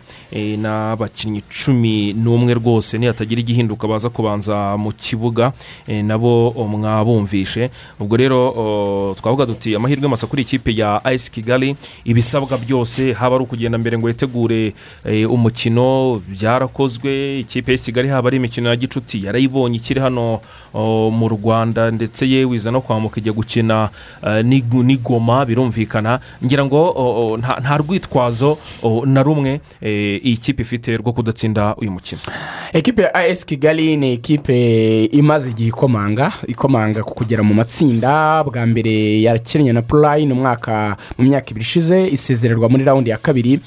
n'abakinnyi 0.59 1.43
cumi 1.49 2.13
n'umwe 2.13 2.55
rwose 2.55 2.99
nihatagira 2.99 3.41
igihinduka 3.41 3.89
baza 3.89 4.11
kubanza 4.11 4.77
mu 4.77 4.93
kibuga. 4.93 5.53
Eh, 5.87 6.05
nabo 6.05 6.53
oh, 6.57 6.67
mwabumvishe. 6.69 7.71
Ubwo 8.01 8.17
rero 8.17 8.39
oh, 8.57 9.15
twavuga 9.15 9.47
duti 9.47 9.75
amahirwe 9.77 10.09
masa 10.09 10.27
kuri 10.27 10.43
ikipe 10.43 10.75
ya 10.77 11.05
ayisi 11.05 11.31
kigali 11.31 11.77
ibisabwa 12.05 12.59
byose 12.59 13.13
haba 13.13 13.35
ari 13.37 13.45
ukugenda 13.45 13.79
mbere 13.79 13.99
ngo 13.99 14.09
yitegure 14.09 14.75
eh, 15.05 15.31
umukino 15.31 16.21
byarakozwe. 16.29 17.41
Ikipe 17.41 17.73
ya 17.73 17.79
kigali 17.79 18.09
haba 18.09 18.29
ari 18.29 18.37
imikino 18.37 18.69
ya 18.69 18.77
gicuti 18.77 19.25
yarayibonye 19.25 19.77
ikiri 19.77 20.01
hano 20.01 20.41
mu 20.75 21.29
rwanda 21.29 21.91
ndetse 21.91 22.29
yewe 22.29 22.57
iza 22.57 22.71
no 22.71 22.81
kwambuka 22.81 23.21
ijya 23.21 23.33
gukina 23.33 23.89
eh, 24.27 24.45
n'igoma 24.45 25.45
birumvikana. 25.47 26.21
Ngira 26.45 26.65
ngo 26.65 27.39
nta 27.61 27.77
rwitwazo 27.77 28.59
na 29.07 29.23
rumwe 29.23 29.61
eh, 29.81 30.21
iyi 30.25 30.37
kipe 30.37 30.63
ifite 30.63 30.97
rwo 30.97 31.13
kudatsinda 31.13 31.75
uyu 31.77 31.91
mukino. 31.91 32.21
Ekipe 32.73 33.03
ya 33.03 33.15
as 33.15 33.45
kigali 33.47 33.97
ni 33.97 34.13
ekipe 34.13 35.05
imaze 35.05 35.51
igihe 35.51 35.69
ikomanga 35.69 36.33
ikomanga 36.47 37.03
ku 37.03 37.15
kugera 37.15 37.43
mu 37.43 37.55
matsinda. 37.55 38.45
Bwa 38.45 38.67
mbere 38.67 39.23
yakinnye 39.23 39.73
na 39.73 39.83
purayini 39.83 40.35
mu 40.35 40.43
myaka 40.43 41.51
ibiri 41.51 41.63
ishize 41.63 42.07
isezererwa 42.09 42.69
muri 42.69 42.85
rawundi 42.85 43.11
ya 43.11 43.17
kabiri. 43.19 43.61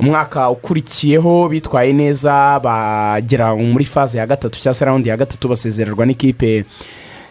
Umwaka 0.00 0.50
ukurikiyeho 0.50 1.48
bitwaye 1.48 1.92
neza 1.92 2.60
bagera 2.60 3.56
muri 3.56 3.84
faze 3.84 4.18
ya 4.18 4.26
gatatu 4.26 4.60
cyangwa 4.60 4.74
se 4.78 4.84
rawundi 4.84 5.08
ya 5.08 5.16
gatatu 5.16 5.48
basezererwa 5.48 6.06
n'ikipe 6.06 6.64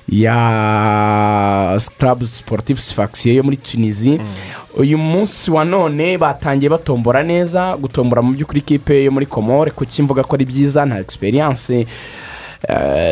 ya 0.10 1.76
sikarabu 1.80 2.28
siporutifu 2.28 2.82
sifakisiyo 2.82 3.36
yo 3.36 3.44
muri 3.44 3.58
tunizi 3.58 4.20
uyu 4.78 4.98
munsi 4.98 5.52
wa 5.52 5.66
none 5.66 6.18
batangiye 6.18 6.70
batombora 6.70 7.24
neza 7.24 7.78
gutombora 7.78 8.22
mu 8.22 8.34
by'ukuri 8.34 8.60
ikipe 8.60 9.04
yo 9.04 9.12
muri 9.12 9.26
komore 9.26 9.72
kuko 9.72 9.92
imvuga 10.00 10.24
ko 10.24 10.36
ari 10.36 10.46
byiza? 10.46 10.86
Nta 10.86 11.00
egisperiyanse 11.00 11.88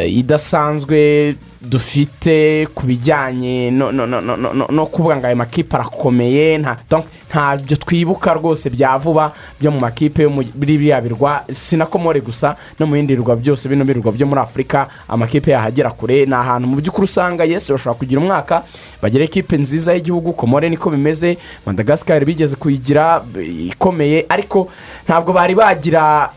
idasanzwe 0.07 1.35
dufite 1.61 2.67
ku 2.75 2.85
bijyanye 2.85 3.71
no, 3.71 3.91
no, 3.91 4.05
no, 4.05 4.21
no, 4.21 4.35
no, 4.37 4.67
no 4.69 4.85
kuvuga 4.85 5.15
ngo 5.17 5.27
ayo 5.27 5.35
makipe 5.35 5.75
arakomeye 5.75 6.57
ntabyo 6.57 7.77
twibuka 7.77 8.33
rwose 8.33 8.69
bya 8.69 8.97
vuba 8.97 9.31
byo 9.61 9.71
mu 9.71 9.79
makipe 9.79 10.23
yo 10.23 10.29
muri 10.29 10.51
biriya 10.55 11.01
birwa 11.01 11.43
si 11.51 11.77
na 11.77 11.85
komore 11.85 12.19
gusa 12.19 12.55
no 12.79 12.85
mu 12.85 12.93
bindi 12.93 13.15
birwa 13.15 13.35
byose 13.35 13.69
bino 13.69 13.85
birwa 13.85 14.11
byo 14.11 14.27
muri 14.27 14.41
afurika 14.41 14.87
amakipe 15.07 15.51
yahagera 15.51 15.91
kure 15.91 16.25
ni 16.25 16.33
ahantu 16.35 16.67
mu 16.67 16.75
by'ukuri 16.75 17.05
usanga 17.05 17.43
yesi 17.47 17.71
bashobora 17.71 17.95
kugira 17.99 18.21
umwaka 18.21 18.63
bagira 19.01 19.23
ekipe 19.23 19.57
nziza 19.57 19.93
y'igihugu 19.93 20.33
komore 20.33 20.69
niko 20.69 20.89
bimeze 20.89 21.37
madagascar 21.65 22.25
bigeze 22.25 22.55
kuyigira 22.55 23.23
eh, 23.39 23.67
ikomeye 23.71 24.25
ariko 24.29 24.67
ntabwo 25.07 25.33
bari 25.33 25.55
bagira 25.55 26.29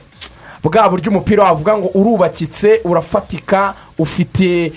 bwa 0.66 0.88
buryo 0.88 1.10
umupira 1.10 1.44
wavuga 1.44 1.76
ngo 1.78 1.88
urubakitse 1.94 2.80
urafatika 2.84 3.74
ufite 3.98 4.72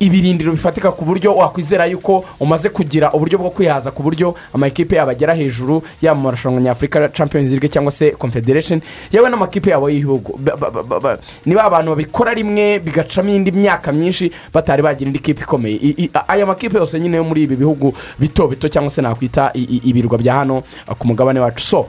ibirindiro 0.00 0.52
bifatika 0.52 0.92
ku 0.92 1.04
buryo 1.04 1.34
wakwizera 1.36 1.86
yuko 1.86 2.24
umaze 2.40 2.68
kugira 2.68 3.12
uburyo 3.12 3.38
bwo 3.38 3.50
kwihaza 3.50 3.90
ku 3.90 4.02
buryo 4.02 4.34
amakipe 4.54 4.96
yabo 4.96 5.10
agera 5.10 5.34
hejuru 5.34 5.82
yaba 6.02 6.14
mu 6.16 6.22
marushanwa 6.24 6.60
nyafurika 6.60 7.08
champions 7.08 7.50
league 7.50 7.68
cyangwa 7.68 7.92
se 7.92 8.10
confederation. 8.10 8.80
Yewe 9.12 9.30
n'amakipe 9.30 9.70
yabo 9.70 9.90
y'ibihugu. 9.90 10.38
Ba- 10.38 10.56
ba- 10.56 10.70
ba- 10.70 11.00
ba- 11.00 11.18
niba 11.46 11.64
abantu 11.64 11.90
babikora 11.90 12.34
rimwe 12.34 12.78
bigacamo 12.78 13.28
indi 13.30 13.52
myaka 13.52 13.92
myinshi 13.92 14.32
batari 14.54 14.82
bagira 14.82 15.08
indi 15.08 15.18
kipe 15.18 15.42
ikomeye. 15.42 16.10
Aya 16.28 16.46
makipe 16.46 16.78
yose 16.78 17.00
nyine 17.00 17.16
yo 17.16 17.24
muri 17.24 17.42
ibi 17.42 17.56
bihugu 17.56 17.92
bito 18.18 18.48
bito 18.48 18.68
cyangwa 18.68 18.90
se 18.90 19.02
nakwita 19.02 19.50
ibirwa 19.54 20.18
bya 20.18 20.34
hano 20.34 20.62
ku 20.98 21.06
mugabane 21.06 21.40
wacu. 21.40 21.60
So 21.64 21.86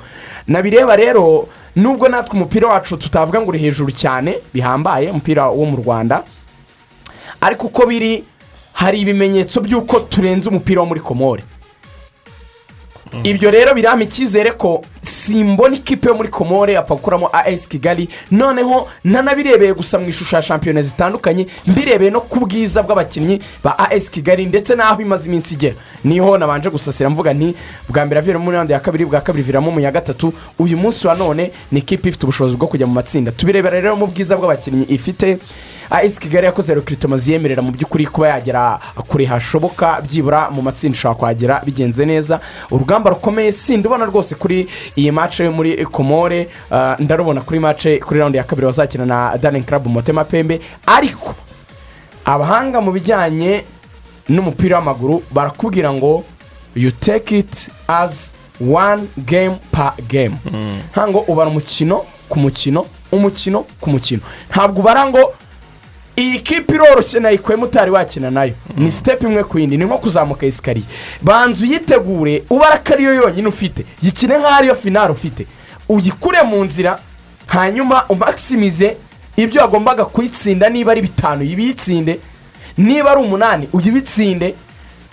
nabireba 0.47 0.95
rero 0.95 1.47
nubwo 1.78 2.09
natwe 2.09 2.34
umupira 2.36 2.67
wacu 2.67 2.97
tutavuga 2.97 3.41
ngo 3.41 3.49
uri 3.49 3.59
hejuru 3.59 3.91
cyane 3.93 4.39
bihambaye 4.53 5.09
umupira 5.13 5.47
wo 5.53 5.65
mu 5.65 5.78
rwanda 5.78 6.23
ariko 7.41 7.67
uko 7.69 7.86
biri 7.86 8.23
hari 8.73 8.99
ibimenyetso 9.05 9.61
by'uko 9.61 9.99
turenze 10.09 10.49
umupira 10.49 10.82
wo 10.82 10.88
muri 10.89 10.99
komore. 11.01 11.43
Ibyo 13.24 13.51
rero 13.51 13.74
birampa 13.74 14.03
icyizere 14.03 14.51
ko 14.51 14.82
simbona 15.01 15.76
ikipe 15.76 16.08
yo 16.10 16.16
muri 16.16 16.30
komore 16.30 16.74
yapfa 16.74 16.95
gukuramo 16.95 17.30
as 17.34 17.68
kigali. 17.68 18.10
Noneho 18.32 18.88
ntanabirebeye 19.05 19.74
gusa 19.74 19.97
mu 19.99 20.08
ishusho 20.10 20.36
ya 20.36 20.41
shampiyona 20.41 20.82
zitandukanye 20.82 21.47
mbirebeye 21.68 22.12
no 22.12 22.22
ku 22.22 22.39
bwiza 22.39 22.84
bw'abakinnyi 22.84 23.39
ba 23.64 23.78
as 23.80 24.10
kigali 24.10 24.45
ndetse 24.45 24.76
n'aho 24.76 25.01
imaze 25.01 25.28
iminsi 25.30 25.53
igera. 25.53 25.76
Niho 26.03 26.38
nabanje 26.38 26.70
gusasira 26.70 27.10
mvuga 27.10 27.34
nti 27.34 27.55
bwa 27.89 28.05
mbere 28.05 28.20
aviramo 28.20 28.51
raundi 28.51 28.74
ya 28.74 28.80
kabiri 28.80 29.05
bwa 29.05 29.22
kabiri 29.22 29.43
viramo 29.43 29.72
mu 29.72 29.80
ya 29.80 29.91
gatatu. 29.91 30.34
Uyu 30.60 30.78
munsi 30.78 31.08
wa 31.08 31.16
none 31.16 31.51
ni 31.72 31.80
ikipe 31.80 32.10
ifite 32.10 32.24
ubushobozi 32.24 32.55
bwo 32.55 32.68
kujya 32.68 32.88
mu 32.88 32.93
matsinda. 32.93 33.32
Tubirebera 33.32 33.80
rero 33.82 33.95
mu 33.95 34.08
bwiza 34.08 34.38
bw'abakinnyi 34.38 34.86
ifite 34.89 35.38
as 35.89 36.19
kigali 36.19 36.45
yakoze 36.45 36.73
rekiritomo 36.73 37.17
ziyemerera 37.17 37.61
mu 37.61 37.71
by'ukuri 37.71 38.05
kuba 38.05 38.27
yagera 38.27 38.79
kure 39.07 39.25
hashoboka 39.25 40.01
byibura 40.01 40.49
mu 40.51 40.61
matsinda 40.61 40.95
ushobora 40.95 41.15
kuhagera 41.19 41.61
bigenze 41.65 42.05
neza. 42.05 42.39
Urugamba 42.71 43.09
rukomeye 43.09 43.51
sindi 43.51 43.88
ubona 43.88 44.05
rwose 44.05 44.35
kuri 44.35 44.67
iyi 44.95 45.11
mace 45.11 45.43
yo 45.45 45.51
muri 45.51 45.85
komore 45.85 46.47
ah, 46.71 46.95
ndarubona 46.99 47.41
kuri 47.41 47.59
mace 47.59 47.99
kuri 47.99 48.19
raundi 48.19 48.38
ya 48.38 48.43
kabiri 48.43 48.65
bazakina 48.67 49.05
na 49.05 49.38
danin 49.38 49.63
karabu 49.63 49.89
motema 49.89 50.23
pembe 50.23 50.59
ariko 50.85 51.35
abahanga 52.25 52.81
mu 52.81 52.91
bijyanye 52.91 53.63
n'umupira 54.29 54.77
w'amaguru 54.77 55.23
barakubwira 55.31 55.93
ngo 55.93 56.23
you 56.75 56.91
take 56.91 57.38
it 57.39 57.69
as 57.88 58.33
one 58.59 59.07
game 59.25 59.55
per 59.71 59.93
game. 60.07 60.35
Ntabwo 60.91 61.19
ubara 61.27 61.49
umukino 61.49 62.03
ku 62.29 62.39
mukino 62.39 62.85
umukino 63.11 63.65
ku 63.81 63.89
mukino. 63.89 64.21
Ntabwo 64.49 64.79
ubara 64.81 65.05
ngo 65.07 65.33
iyi 66.18 66.39
kipe 66.39 66.74
iroroshye 66.76 67.20
nayikuyemo 67.20 67.65
utari 67.65 67.91
wakina 67.91 68.32
na 68.32 68.43
yo. 68.43 68.53
Ni 68.78 68.91
sitepu 68.91 69.26
imwe 69.28 69.43
ku 69.43 69.59
yindi 69.59 69.78
ni 69.78 69.86
nko 69.86 69.97
kuzamuka 69.97 70.45
esikariye 70.45 70.86
banza 71.22 71.63
uyitegure 71.65 72.43
ubara 72.49 72.78
ko 72.78 72.93
ariyo 72.93 73.13
yonyine 73.13 73.47
ufite. 73.47 73.86
Yikine 74.01 74.38
nk'aho 74.38 74.55
ariyo 74.55 74.76
finari 74.76 75.11
ufite. 75.11 75.45
Uyikure 75.89 76.41
mu 76.43 76.63
nzira 76.63 76.99
hanyuma 77.47 78.05
umakisimize 78.09 78.97
ibyo 79.38 79.61
wagombaga 79.61 80.05
kuyitsinda 80.05 80.70
niba 80.70 80.91
ari 80.91 81.01
bitanu. 81.01 81.41
Uyibitsinde 81.41 82.20
niba 82.78 83.11
ari 83.11 83.22
umunani 83.22 83.70
uyibitsinde. 83.74 84.55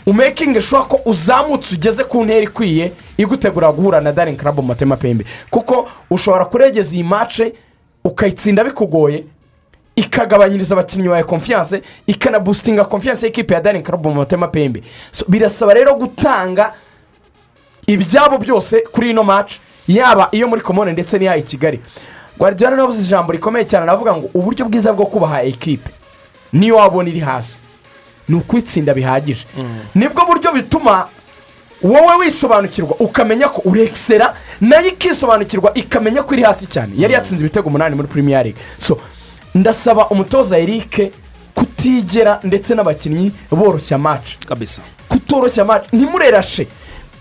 Umekinge 0.07 0.61
shuwa 0.61 0.85
ko 0.85 1.01
uzamutse 1.05 1.75
ugeze 1.75 2.05
ku 2.05 2.25
ntera 2.25 2.41
ikwiye 2.41 2.93
igutegura 3.19 3.73
guhura 3.73 4.01
na 4.01 4.13
darin 4.13 4.37
karabu 4.37 4.63
matema 4.63 4.97
pembe. 4.97 5.25
Kuko 5.51 5.89
ushobora 6.11 6.45
kuregeza 6.45 6.95
iyi 6.95 7.05
mace 7.05 7.53
ukayitsinda 8.05 8.65
bikugoye. 8.65 9.25
Ikagabanyiriza 9.97 10.75
abakinnyi 10.75 11.09
bawe 11.09 11.23
konfiyanse 11.25 11.83
ikanabusitinga 12.07 12.85
konfiyanse 12.85 13.27
y'ikipe 13.27 13.55
ya 13.55 13.61
dani 13.61 13.83
karabu 13.83 14.09
mu 14.09 14.15
matema 14.15 14.49
pembe. 14.49 14.83
So, 15.11 15.25
birasaba 15.29 15.75
rero 15.75 15.95
gutanga 15.95 16.73
ibyabo 17.87 18.39
byose 18.39 18.81
kuri 18.93 19.11
ino 19.11 19.25
maci 19.25 19.61
yaba 19.89 20.29
iyo 20.33 20.49
muri 20.49 20.61
komone 20.63 20.93
ndetse 20.93 21.19
n'iya 21.19 21.37
i 21.37 21.43
kigali. 21.43 21.81
Guardiola 22.39 22.77
navuze 22.77 23.03
ijambo 23.03 23.33
rikomeye 23.33 23.65
cyane 23.65 23.83
aravuga 23.87 24.17
ngo 24.17 24.31
uburyo 24.35 24.65
bwiza 24.67 24.93
bwo 24.93 25.07
kubaha 25.07 25.43
ekipe 25.43 25.91
niyo 26.53 26.77
wabona 26.77 27.09
iri 27.09 27.21
hasi. 27.21 27.59
Ni 28.29 28.35
ukwitsinda 28.37 28.95
bihagije. 28.95 29.47
Nibwo 29.95 30.25
buryo 30.27 30.53
bituma 30.53 31.09
wowe 31.83 32.17
wisobanukirwa 32.17 32.97
ukamenya 32.99 33.49
ko 33.49 33.63
urekisera 33.65 34.35
na 34.61 34.81
yo 34.81 34.89
ikisobanukirwa 34.89 35.75
ikamenya 35.75 36.23
ko 36.23 36.35
iri 36.35 36.43
hasi 36.43 36.67
cyane. 36.67 36.93
Yari 36.97 37.15
yatsinze 37.15 37.45
ibitego 37.45 37.69
umunani 37.69 37.95
muri 37.97 38.09
premier 38.09 38.43
league. 38.45 38.61
So 38.79 38.99
ndasaba 39.55 40.09
umutoza 40.09 40.59
eric 40.59 41.13
kutigera 41.55 42.41
ndetse 42.45 42.75
n'abakinnyi 42.75 43.33
boroshya 43.51 43.97
kabisa. 44.49 44.83
Kutoroshya 45.09 45.63
amaci 45.63 45.97
ntimurerashe. 45.97 46.67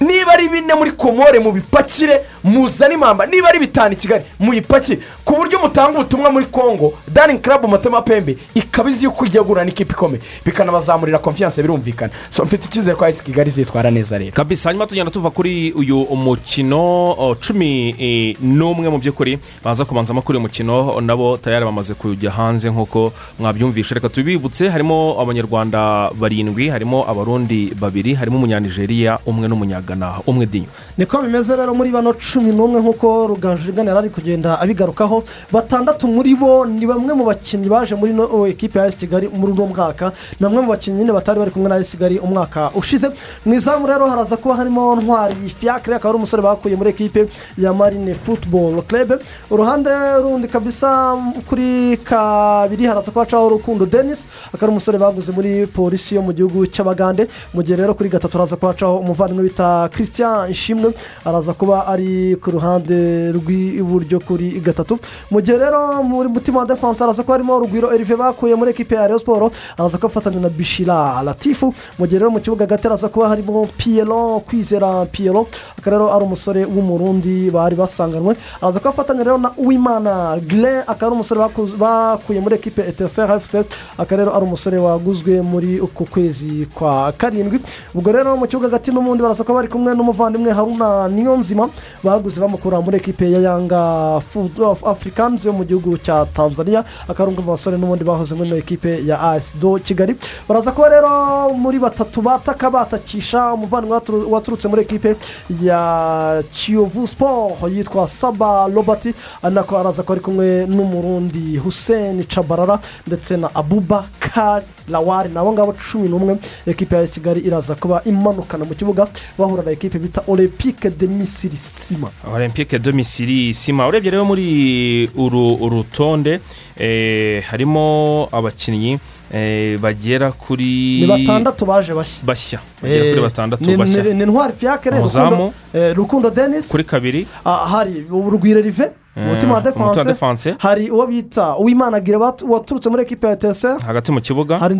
Niba 0.08 0.34
ari 0.34 0.50
bine 0.50 0.74
muri 0.74 0.92
komore 0.92 1.40
mubipakire 1.40 2.22
muzane 2.44 2.94
impamba. 2.94 3.26
Niba 3.26 3.50
ari 3.50 3.60
bitanu 3.60 3.94
i 3.94 3.96
kigali 3.96 4.24
muyipakire. 4.40 5.00
Ku 5.26 5.36
buryo 5.36 5.60
mutanga 5.60 6.00
ubutumwa 6.00 6.32
muri 6.32 6.46
congo 6.46 6.94
daring 7.08 7.40
club 7.42 7.66
matema 7.70 8.02
pembe 8.02 8.38
ikaba 8.56 8.90
izi 8.90 9.06
yuko 9.06 9.26
ijya 9.26 9.42
guhura 9.44 9.64
n'ikipe 9.66 9.94
ikomeye 9.94 10.22
bikanabazamurira 10.46 11.20
konfiyanse 11.20 11.62
birumvikana. 11.62 12.12
So 12.30 12.44
mfite 12.44 12.66
icyizere 12.66 12.96
ko 12.96 13.06
ayisi 13.06 13.24
kigali 13.24 13.50
zitwara 13.50 13.92
neza 13.92 14.18
rero. 14.18 14.32
Kabisa 14.32 14.70
hanyuma 14.70 14.88
tugenda 14.88 15.12
tuva 15.12 15.30
kuri 15.30 15.72
uyu 15.72 15.98
mukino 16.16 17.36
cumi 17.40 17.96
eh, 18.00 18.36
n'umwe 18.42 18.90
mu 18.90 18.98
by'ukuri. 18.98 19.40
Baza 19.64 19.86
kubanzamo 19.86 20.22
kuri 20.22 20.38
uyu 20.38 20.42
mukino 20.48 21.02
nabo 21.02 21.38
tayari 21.38 21.66
bamaze 21.66 21.94
kujya 21.94 22.32
hanze 22.32 22.70
nk'uko 22.70 23.14
mwabyumvishe 23.40 23.96
reka 23.96 24.10
tubibutse 24.10 24.70
harimo 24.70 25.16
abanyarwanda 25.22 26.10
barindwi 26.20 26.70
harimo 26.70 27.06
abarundi 27.10 27.72
babiri 27.80 28.14
harimo 28.14 28.38
umunyanigeriya 28.38 29.20
umwe 29.26 29.48
n'umunyagana 29.96 30.22
umwe 30.28 30.46
dinyo 30.46 30.68
niko 30.98 31.22
bimeze 31.22 31.56
rero 31.56 31.74
muri 31.74 31.92
bano 31.92 32.14
cumi 32.14 32.52
n'umwe 32.52 32.82
nk'uko 32.82 33.28
rugaju 33.28 33.74
yari 33.78 33.90
ari 33.90 34.10
kugenda 34.10 34.60
abigarukaho 34.60 35.24
batandatu 35.52 36.08
muri 36.08 36.36
bo 36.36 36.66
ni 36.66 36.86
bamwe 36.86 37.14
mu 37.14 37.26
bakinnyi 37.26 37.70
baje 37.70 37.96
muri 37.96 38.12
ino 38.12 38.48
ekipe 38.48 38.80
ya 38.80 38.86
esi 38.88 38.98
kigali 38.98 39.28
muri 39.30 39.52
uno 39.54 39.68
mwaka 39.68 40.12
ni 40.40 40.44
bamwe 40.46 40.62
mu 40.62 40.70
bakinnyi 40.74 41.00
nyine 41.00 41.14
batari 41.14 41.40
bari 41.40 41.52
kumwe 41.52 41.70
na 41.70 41.78
esi 41.78 41.98
kigali 41.98 42.20
umwaka 42.20 42.72
ushize. 42.76 43.08
Mu 43.46 43.54
izamu 43.54 43.88
rero 43.88 44.06
haraza 44.10 44.38
kuba 44.38 44.56
harimo 44.56 44.96
ntwari 44.96 45.36
fiacre 45.50 45.96
akaba 45.96 46.10
ari 46.10 46.18
umusore 46.18 46.42
bakuye 46.44 46.76
muri 46.76 46.90
ekipe 46.90 47.28
ya 47.58 47.74
marine 47.74 48.14
football 48.16 48.82
club. 48.88 49.20
Uruhande 49.50 49.90
rundi 50.22 50.48
kabisa 50.48 51.16
kuri 51.50 51.98
kabiri 52.04 52.86
haraza 52.86 53.12
kuba 53.12 53.26
hacaho 53.26 53.50
rukundo 53.50 53.86
denis 53.86 54.26
akaba 54.48 54.64
ari 54.68 54.72
umusore 54.72 54.98
baguze 54.98 55.32
muri 55.32 55.68
polisi 55.68 56.16
yo 56.16 56.22
mu 56.22 56.34
gihugu 56.34 56.66
cy'abagande. 56.68 57.28
Mu 57.54 57.62
gihe 57.64 57.78
rero 57.78 57.94
kuri 57.94 58.10
gatatu 58.10 58.38
haraza 58.38 58.56
kuba 58.56 58.72
hacaho 58.72 58.98
umuvandimwe 59.00 59.44
bita 59.44 59.70
christian 59.92 60.50
ishimwe 60.52 60.94
araza 61.26 61.54
kuba 61.54 61.88
ari 61.88 62.36
ku 62.42 62.52
ruhande 62.52 63.32
rw'iburyo 63.32 64.20
kuri 64.20 64.60
gatatu. 64.60 65.00
Mu 65.32 65.42
gihe 65.42 65.58
rero 65.58 66.04
muri 66.04 66.30
mutima 66.30 66.60
wa 66.60 66.66
defanse 66.66 67.00
haraza 67.04 67.24
kuba 67.24 67.34
harimo 67.38 67.60
rugwiro 67.60 67.94
erive 67.94 68.16
bakuye 68.16 68.56
muri 68.56 68.72
ekipe 68.72 68.96
ya 68.96 69.08
Rayon 69.08 69.20
siporo 69.20 69.52
araza 69.78 69.98
kuba 69.98 70.08
afatanya 70.12 70.40
na 70.40 70.50
bishira 70.50 71.22
latifu 71.24 71.74
mu 72.00 72.06
gihe 72.08 72.20
rero 72.20 72.32
mu 72.32 72.40
kibuga 72.40 72.66
hagati 72.66 72.84
haraza 72.84 73.10
kuba 73.10 73.28
harimo 73.30 73.68
piyero 73.78 74.40
kwizera 74.48 75.06
piyero 75.06 75.48
akaba 75.78 75.98
rero 75.98 76.14
ari 76.16 76.24
umusore 76.26 76.62
w'umurundi 76.66 77.50
bari 77.52 77.76
basanganywe 77.76 78.36
araza 78.62 78.80
kuba 78.80 78.90
afatanya 78.90 79.24
rero 79.24 79.38
na 79.38 79.52
uwimana 79.58 80.38
gire 80.40 80.82
akaba 80.88 81.08
ari 81.08 81.16
umusore 81.16 81.40
bakuye 81.78 82.40
muri 82.40 82.56
ekipe 82.56 82.82
eteseri 82.82 83.34
efuse 83.34 83.64
akaba 83.98 84.18
rero 84.24 84.32
ari 84.36 84.44
umusore 84.46 84.78
waguzwe 84.78 85.42
muri 85.42 85.80
uku 85.80 86.06
kwezi 86.06 86.68
kwa 86.74 87.12
karindwi. 87.18 87.60
Ubwo 87.96 88.12
rero 88.12 88.38
mu 88.38 88.48
kibuga 88.48 88.68
hagati 88.68 88.92
n'ubundi 88.92 89.22
baraza 89.24 89.44
kuba 89.44 89.60
bari 89.64 89.72
kumwe 89.72 89.96
n'umuvandimwe 89.96 90.52
haruna 90.52 91.08
niyonzima 91.08 91.70
baguze 92.04 92.42
bamukura 92.42 92.82
muri 92.84 92.98
ekipe 92.98 93.32
ya 93.32 93.40
yanga 93.40 94.20
fudu 94.20 94.66
afurikanizi 94.68 95.48
yo 95.48 95.54
mu 95.54 95.64
gihugu 95.64 95.96
cya 96.04 96.26
tanzania 96.36 96.84
akaba 97.08 97.24
ari 97.24 97.32
umwe 97.32 97.44
mu 97.48 97.52
basore 97.56 97.78
n'ubundi 97.80 98.04
bahoze 98.04 98.36
muri 98.36 98.52
ekipe 98.60 99.00
ya 99.08 99.16
as 99.32 99.54
do 99.56 99.80
kigali. 99.80 100.16
Baraza 100.50 100.72
kuba 100.76 100.90
rero 100.90 101.54
muri 101.56 101.80
batatu 101.80 102.20
bataka 102.22 102.70
batakisha 102.70 103.54
umuvandimwe 103.56 103.96
waturu- 103.98 104.28
waturutse 104.32 104.68
muri 104.68 104.82
ekipe 104.82 105.16
ya 105.64 106.44
kiyovu 106.52 107.08
siporo 107.08 107.56
yitwa 107.72 108.08
saba 108.08 108.68
robert 108.68 109.16
ari 109.44 109.56
nako 109.56 109.78
araza 109.80 110.04
kuba 110.04 110.14
ari 110.14 110.22
kumwe 110.22 110.66
n'umurundi 110.68 111.56
hussein 111.58 112.24
cabarara 112.28 112.80
ndetse 113.08 113.38
na 113.38 113.48
abubakar 113.56 114.64
lawari 114.90 115.30
ni 115.30 115.38
abo 115.40 115.54
ngabo 115.54 115.74
cumi 115.80 116.10
n'umwe 116.10 116.38
ekipe 116.68 116.96
ya 116.96 117.08
kigali 117.08 117.40
iraza 117.40 117.76
kuba 117.76 118.02
imanukana 118.06 118.66
mu 118.66 118.76
kibuga 118.76 119.08
bahura 119.54 119.64
na 119.66 119.72
ekipe 119.72 120.00
bita 120.00 120.24
olympique 120.28 120.90
de 120.90 121.08
misiri 121.08 121.56
sima 121.58 122.10
olympique 122.36 122.80
de 122.80 122.92
misiri 122.92 123.54
sima 123.54 123.88
urebye 123.88 124.12
rero 124.12 124.26
muri 124.26 125.10
uru 125.16 125.58
urutonde. 125.62 126.40
Eh, 126.78 127.44
harimo 127.52 128.28
abakinnyi 128.32 129.00
eh, 129.32 129.78
bagera 129.80 130.32
kuri 130.32 131.02
ni 131.02 131.08
batandatu 131.08 131.66
baje 131.66 131.94
bashya. 131.94 132.24
bashya. 132.26 132.60
Bagera 132.82 133.10
kuri 133.12 133.22
batandatu 133.22 133.70
ni- 133.70 133.78
bashya. 133.78 134.04
ni- 134.04 134.14
ni 134.14 134.26
ntwari 134.26 134.54
fiyakere 134.58 134.98
Umuzamu. 134.98 135.54
rukundo 135.96 136.30
denis 136.32 136.68
kuri 136.68 136.84
kabiri. 136.84 137.28
Ah, 137.46 137.66
hari 137.70 138.06
urugwiro 138.12 138.62
rive 138.62 138.90
umutima 139.16 139.54
wa 139.54 139.86
wa 139.86 140.04
defanse 140.04 140.56
hari 140.58 140.90
uwo 140.92 141.08
bita 141.08 141.56
uwimanagira 141.58 142.18
waturutse 142.50 142.90
muri 142.90 143.02
ekipe 143.04 143.28
ya 143.28 143.34
eteseri 143.34 143.80
hagati 143.82 144.12
mu 144.12 144.22
kibuga. 144.22 144.58
Hari 144.60 144.76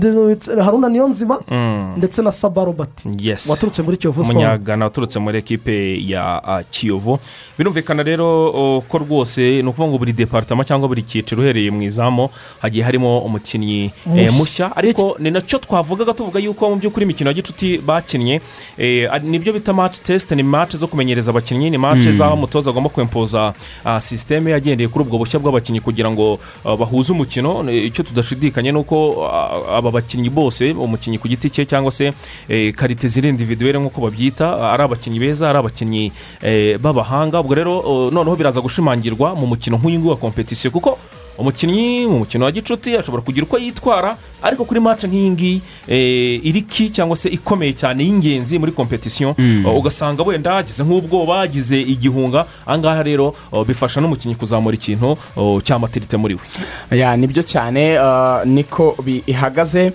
haruna 0.64 0.90
niyonzima 0.90 1.40
Mm. 1.52 1.94
ndetse 1.98 2.22
na 2.22 2.32
saba 2.32 2.66
robert. 2.66 3.06
Yes. 3.20 3.50
Waturutse 3.50 3.82
muri 3.84 3.98
kiyovu 3.98 4.24
siporo 4.24 4.40
umunyagana 4.40 4.86
waturutse 4.86 5.20
muri 5.20 5.38
ekipe 5.38 6.02
ya 6.08 6.44
ah, 6.44 6.64
kiyovu. 6.64 7.20
Birumvikana 7.58 8.04
rero 8.04 8.84
ko 8.88 8.98
rwose 8.98 9.62
ni 9.62 9.68
ukuvuga 9.70 9.88
ngo 9.90 9.98
buri 9.98 10.14
departama 10.14 10.64
cyangwa 10.64 10.88
buri 10.88 11.04
cyiciro 11.04 11.42
uhereye 11.44 11.72
mu 11.72 11.82
izamu 11.82 12.30
hagiye 12.62 12.84
harimo 12.84 13.20
umukinnyi 13.20 13.92
eh, 14.18 14.34
Mushya. 14.34 14.76
ariko 14.76 15.16
ni 15.20 15.32
na 15.32 15.42
cyo 15.42 15.60
twavugaga 15.60 16.14
tuvuga 16.14 16.40
yuko 16.40 16.70
mu 16.70 16.76
by'ukuri 16.76 17.04
imikino 17.06 17.30
ya 17.30 17.34
gicuti 17.34 17.78
bakinnye 17.78 18.42
eh, 18.78 19.10
ni 19.24 19.40
byo 19.40 19.54
bita 19.54 19.74
match 19.74 20.00
test 20.02 20.32
ni 20.32 20.44
match 20.44 20.76
zo 20.76 20.88
kumenyereza 20.88 21.32
abakinnyi 21.32 21.70
ni 21.70 21.78
match 21.78 22.06
Mm. 22.06 22.12
z'aho 22.12 22.34
umutoza 22.34 22.70
agomba 22.72 22.90
kwempoza 22.90 23.54
ah, 23.86 24.00
sisiteme 24.24 24.54
agendeye 24.56 24.88
kuri 24.88 25.04
ubwo 25.06 25.18
bushya 25.20 25.40
bw'abakinnyi 25.40 25.82
kugira 25.84 26.08
ngo 26.12 26.40
ah, 26.66 26.76
bahuze 26.80 27.12
umukino. 27.12 27.68
Eh, 27.70 27.86
icyo 27.92 28.04
tudashidikanya 28.04 28.72
ni 28.72 28.78
uko 28.80 29.28
ah, 29.28 29.78
aba 29.78 29.92
bakinnyi 29.92 30.30
bose 30.32 30.72
umukinnyi 30.72 31.20
ku 31.20 31.28
giti 31.28 31.50
cye 31.52 31.66
cyangwa 31.68 31.92
se 31.92 32.14
eh, 32.50 32.72
karite 32.74 33.08
ziri 33.08 33.30
individuwere 33.30 33.80
nk'uko 33.80 34.00
babyita 34.02 34.48
ah, 34.48 34.72
ari 34.74 34.84
abakinnyi 34.84 35.20
beza 35.20 35.50
ari 35.52 35.60
abakinnyi 35.60 36.12
eh, 36.42 36.80
b'abahanga. 36.80 37.44
Ubwo 37.44 37.54
rero 37.56 37.74
noneho 38.12 38.36
biraza 38.36 38.62
gushimangirwa 38.64 39.36
mu 39.36 39.46
mukino 39.48 39.76
nk'uyu 39.78 40.00
nguyu 40.00 40.12
wa 40.16 40.18
kompetisiyo 40.18 40.72
kuko 40.72 40.98
umukinnyi 41.38 42.08
mu 42.08 42.18
mukino 42.20 42.46
wa 42.46 42.52
gicuti 42.52 42.98
ashobora 42.98 43.24
kugira 43.24 43.46
uko 43.46 43.58
yitwara 43.58 44.18
ariko 44.42 44.66
kuri 44.66 44.80
mace 44.80 45.08
nk'iyi 45.08 45.30
ngiyi 45.30 45.62
eh, 45.88 46.46
iri 46.46 46.62
ki 46.62 46.90
cyangwa 46.90 47.18
se 47.18 47.30
ikomeye 47.30 47.74
cyane 47.74 48.04
y'ingenzi 48.04 48.60
muri 48.60 48.72
kompetisiyo 48.72 49.36
Mm. 49.38 49.66
uh, 49.66 49.78
ugasanga 49.78 50.24
wenda 50.24 50.58
agize 50.58 50.84
nk'ubwoba 50.84 51.42
agize 51.42 51.82
igihunga. 51.82 52.46
Ahangaha 52.66 53.04
rero 53.04 53.36
uh, 53.52 53.66
bifasha 53.66 54.02
n'umukinnyi 54.02 54.36
kuzamura 54.36 54.76
ikintu 54.76 55.18
uh, 55.36 55.62
cy'amatirite 55.64 56.18
muri 56.18 56.36
we. 56.36 56.98
Ya 56.98 57.18
ni 57.18 57.28
byo 57.28 57.44
cyane 57.44 57.98
ah, 57.98 58.42
niko 58.46 58.96
bihagaze 59.04 59.92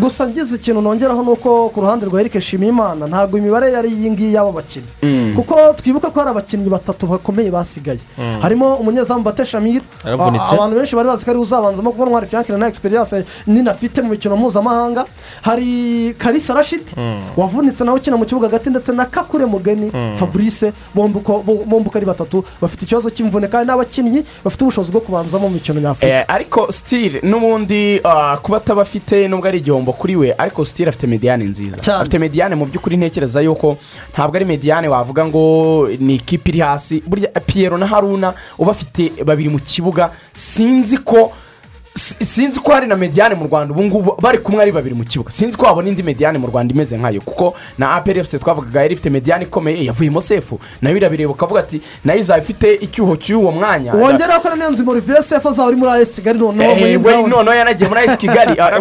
gusa 0.00 0.26
ngize 0.26 0.56
ikintu 0.56 0.80
nongeraho 0.80 1.22
ni 1.22 1.30
uko 1.30 1.68
ku 1.68 1.80
ruhande 1.80 2.06
rwa 2.06 2.20
erike 2.20 2.40
shimimana 2.40 3.06
ntabwo 3.06 3.38
imibare 3.38 3.72
yari 3.72 3.88
iyi 3.88 4.10
ngiyi 4.10 4.32
y'aba 4.34 4.52
bakinnyi 4.52 4.86
Mm. 5.02 5.34
kuko 5.36 5.54
twibuka 5.76 6.10
ko 6.10 6.18
hari 6.20 6.30
abakinnyi 6.30 6.68
batatu 6.70 7.06
bakomeye 7.06 7.50
basigaye 7.50 7.98
Mm. 8.18 8.40
harimo 8.42 8.74
umunyezamu 8.76 9.22
bate 9.22 9.44
shamir 9.44 9.82
Yaravunitse. 10.04 10.50
A- 10.50 10.54
abantu 10.54 10.76
benshi 10.76 10.96
bari 10.96 11.08
bazi 11.08 11.24
ko 11.24 11.30
ari 11.30 11.40
uzabanzamo 11.40 11.90
kuko 11.92 12.06
ntwari 12.06 12.26
fiyankire 12.26 12.58
na 12.58 12.66
egisperiyanse 12.68 13.24
nini 13.46 13.68
afite 13.68 14.02
mu 14.02 14.08
mikino 14.10 14.36
mpuzamahanga 14.36 15.04
hari 15.42 16.14
karisa 16.18 16.54
rashidi 16.54 16.92
Mm. 16.96 17.20
wavunitse 17.36 17.84
nawe 17.84 17.98
ukina 17.98 18.16
mu 18.16 18.24
kibuga 18.24 18.46
hagati 18.48 18.70
ndetse 18.70 18.92
na 18.92 19.04
kakure 19.04 19.46
mugeni 19.46 19.92
fabrice 20.16 20.72
bombi 20.94 21.18
uko 21.18 21.42
bo- 21.46 21.64
bombi 21.66 21.88
uko 21.88 21.98
ari 21.98 22.06
batatu 22.06 22.44
bafite 22.60 22.82
ikibazo 22.84 23.10
cy'imvune 23.10 23.48
kandi 23.48 23.66
n'abakinnyi 23.68 24.24
bafite 24.44 24.62
ubushobozi 24.64 24.92
bwo 24.92 25.00
kubanzamo 25.00 25.48
mu 25.48 25.54
mikino 25.54 25.80
nyafurika 25.80 26.18
Eh, 26.18 26.24
ariko 26.28 26.72
sitire 26.72 27.20
n'ubundi 27.22 28.00
ah, 28.04 28.36
kuba 28.42 28.56
atabafite 28.56 29.28
nubwo 29.28 29.48
ari 29.48 29.58
igihombo 29.66 29.92
kuri 29.92 30.16
we 30.16 30.34
ariko 30.38 30.64
sitire 30.64 30.88
afite 30.88 31.06
mediyane 31.06 31.44
nziza. 31.44 31.82
Afite 32.00 32.18
mediyane 32.18 32.54
mu 32.54 32.64
by'ukuri 32.70 32.96
ntekereza 32.96 33.40
yuko 33.42 33.76
ntabwo 34.14 34.36
ari 34.36 34.44
mediyane 34.44 34.88
wavuga 34.88 35.26
ngo 35.26 35.88
ni 35.98 36.14
ikipe 36.14 36.50
iri 36.50 36.60
hasi. 36.60 37.02
Burya 37.06 37.28
piyero 37.46 37.78
na 37.78 37.86
haruna 37.86 38.34
uba 38.58 38.70
afite 38.70 39.10
babiri 39.24 39.48
mu 39.48 39.58
kibuga 39.58 40.10
sinzi 40.32 40.98
ko 40.98 41.32
sinzi 41.96 42.60
ko 42.60 42.72
hari 42.72 42.86
na 42.86 42.96
mediyane 42.96 43.34
mu 43.34 43.46
rwanda. 43.46 43.74
Ubu 43.74 43.82
ngubu 43.84 44.16
bari 44.20 44.38
kumwe 44.38 44.62
ari 44.62 44.72
babiri 44.72 44.94
mu 44.94 45.04
kibuga. 45.04 45.30
Sinzi 45.30 45.56
ko 45.56 45.66
wabona 45.66 45.88
indi 45.88 46.02
mediyane 46.02 46.38
mu 46.38 46.46
rwanda 46.46 46.74
imeze 46.74 46.96
nkayo 46.96 47.20
kuko 47.20 47.54
na 47.78 47.92
aperi 47.94 48.20
efuse 48.20 48.38
twavugaga 48.38 48.82
yari 48.82 48.94
ifite 48.94 49.10
mediyane 49.10 49.44
ikomeye 49.44 49.84
yavuyemo 49.84 50.20
sefu 50.20 50.60
na 50.82 50.90
yo 50.90 50.96
irabireba 50.96 51.32
ukavuga 51.32 51.60
ati 51.60 51.80
na 52.04 52.12
yo 52.12 52.18
izaba 52.18 52.38
ifite 52.38 52.74
icyuho 52.74 53.16
cy'uwo 53.16 53.52
mwanya. 53.52 53.94
Wongeraho 53.94 54.40
ko 54.40 54.56
na 54.56 54.68
nzima 54.68 54.92
olivier 54.92 55.22
sefu 55.22 55.48
azaba 55.48 55.68
ari 55.68 55.76
muri 55.76 55.90
ayesi 55.90 56.12
kigali 56.12 56.38
noneho 56.38 56.86
Eh, 56.86 56.98
Brown. 56.98 57.30
noneho 57.30 57.54
yanagiye 57.56 57.88
muri 57.88 58.00
ayisi 58.00 58.16
kigali. 58.16 58.56
Ah, 58.66 58.80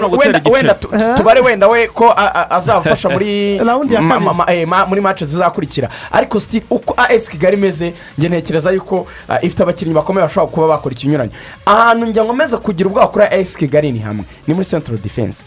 wenda 0.51 0.74
tubare 1.18 1.39
wenda 1.41 1.68
we 1.68 1.88
ko 1.88 2.13
azabafasha 2.49 3.09
muri 3.09 3.55
eh, 4.47 4.68
muri 4.88 5.01
mace 5.01 5.26
zizakurikira. 5.26 5.89
Ariko 6.11 6.39
siti 6.39 6.61
uko 6.70 6.93
ayisi 6.97 7.32
kigali 7.32 7.57
imeze 7.57 7.93
njye 8.18 8.30
ntekereza 8.30 8.72
yuko 8.72 9.07
ah, 9.30 9.41
ifite 9.41 9.63
abakinnyi 9.63 9.93
bakomeye 9.93 10.24
bashobora 10.28 10.51
kuba 10.51 10.68
bakora 10.68 10.93
ikinyuranye 10.95 11.32
ahantu 11.66 12.05
njya 12.05 12.24
nkomeza 12.24 12.57
kugira 12.57 12.89
ubwoba 12.89 13.05
kuri 13.08 13.26
ayisi 13.26 13.58
kigali 13.58 13.91
ni 13.91 13.99
hamwe. 13.99 14.26
Ni 14.47 14.53
muri 14.53 14.66
central 14.66 14.97
defense. 14.97 15.45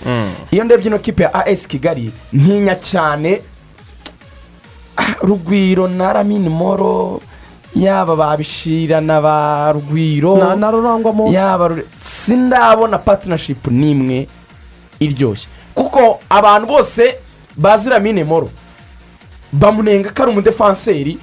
Iyo 0.50 0.64
ndebye 0.64 0.86
ino 0.86 0.98
kipe 0.98 1.22
ya 1.22 1.34
ayisi 1.34 1.68
kigali 1.68 2.12
ntinya 2.32 2.74
cyane. 2.74 3.40
Ah, 4.96 5.14
rugwiro 5.22 5.88
na 5.88 6.12
ramini 6.12 6.48
moro 6.48 7.20
yaba 7.74 8.16
babishira 8.16 9.00
na 9.00 9.20
ba 9.20 9.72
rugwiro 9.72 10.56
na 10.56 10.70
rurangwa 10.70 11.12
munsi 11.12 11.34
yaba 11.34 11.70
sindabona 11.98 12.98
patinashipu 12.98 13.70
n'imwe 13.70 14.26
iryoshye. 15.00 15.48
Kuko 15.74 16.20
abantu 16.30 16.66
bose 16.66 17.14
bazi 17.56 17.90
ramine 17.90 18.24
moro. 18.24 18.50
Bamunenga 19.52 20.10
ko 20.10 20.22
ari 20.22 20.32
umudefanseri 20.32 21.18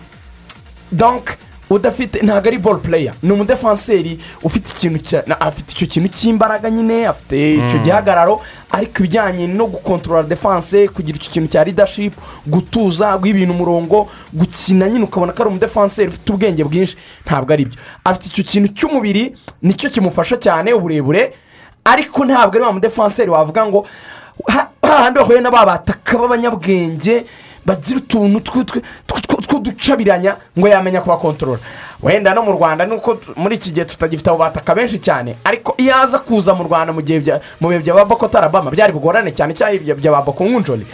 donk 0.92 1.36
udafite 1.70 2.22
ntabwo 2.22 2.48
ari 2.48 2.58
ball 2.58 2.80
player. 2.80 3.14
Ni 3.24 3.32
umudefanseri 3.32 4.20
ufite 4.44 4.70
ikintu 4.72 5.18
afite 5.40 5.72
icyo 5.72 5.88
kintu 5.88 6.10
cy'imbaraga 6.10 6.70
nyine 6.70 7.08
afite 7.08 7.56
icyo 7.56 7.80
gihagararo 7.80 8.42
ariko 8.72 9.00
ibijyanye 9.04 9.48
no 9.48 9.66
gukontorora 9.68 10.24
defanse 10.24 10.88
kugira 10.88 11.18
icyo 11.18 11.32
kintu 11.32 11.48
cya 11.52 11.64
leadership 11.64 12.14
gutuza 12.48 13.18
guha 13.18 13.30
ibintu 13.30 13.54
umurongo 13.54 14.08
gukina 14.34 14.90
nyine 14.90 15.04
ukabona 15.10 15.34
ko 15.34 15.42
ari 15.44 15.50
umudefanseri 15.50 16.10
ufite 16.10 16.30
ubwenge 16.34 16.64
bwinshi 16.64 16.96
ntabwo 17.26 17.54
ari 17.54 17.66
byo. 17.66 17.80
Afite 18.04 18.26
icyo 18.30 18.44
kintu 18.44 18.68
cy'umubiri 18.78 19.34
ni 19.62 19.74
cyo 19.74 19.90
kimufasha 19.90 20.38
cyane 20.38 20.74
uburebure 20.74 21.34
ariko 21.86 22.26
ntabwo 22.26 22.56
ari 22.56 22.64
wa 22.66 22.74
mudefanseri 22.74 23.30
wavuga 23.30 23.66
ngo 23.66 23.86
ha- 24.48 24.70
hahandi 24.82 25.20
bahuye 25.20 25.42
na 25.42 25.52
ba 25.52 25.66
bataka 25.66 26.18
b'abanyabwenge 26.18 27.26
bagira 27.66 27.98
utuntu 27.98 28.40
tw- 28.40 28.64
tw- 28.66 28.82
tw- 29.08 29.22
tw- 29.28 29.42
tw'uducabiranya 29.48 30.36
ngo 30.58 30.68
yamenya 30.68 31.02
kubakontorora 31.02 31.60
wenda 32.04 32.34
no 32.34 32.42
mu 32.44 32.52
rwanda 32.52 32.86
nuko 32.86 33.18
muri 33.36 33.56
iki 33.56 33.72
gihe 33.72 33.86
tutagifite 33.86 34.28
abo 34.30 34.38
bataka 34.38 34.76
benshi 34.76 35.00
cyane 35.00 35.36
ariko 35.44 35.74
iyo 35.78 35.96
aza 35.96 36.20
kuza 36.20 36.54
mu 36.54 36.64
rwanda 36.64 36.94
mu 36.94 37.02
gihe 37.02 37.40
mu 37.60 37.68
bihe 37.70 37.80
bya 37.82 38.06
boko 38.06 38.28
tarabama 38.28 38.72
byari 38.72 38.94
bugorane 38.94 39.32
cyane 39.32 39.54
cyane 39.54 39.76
ibyo 39.82 39.96
bya 39.96 40.22
boko 40.22 40.44
nkunjori 40.46 40.86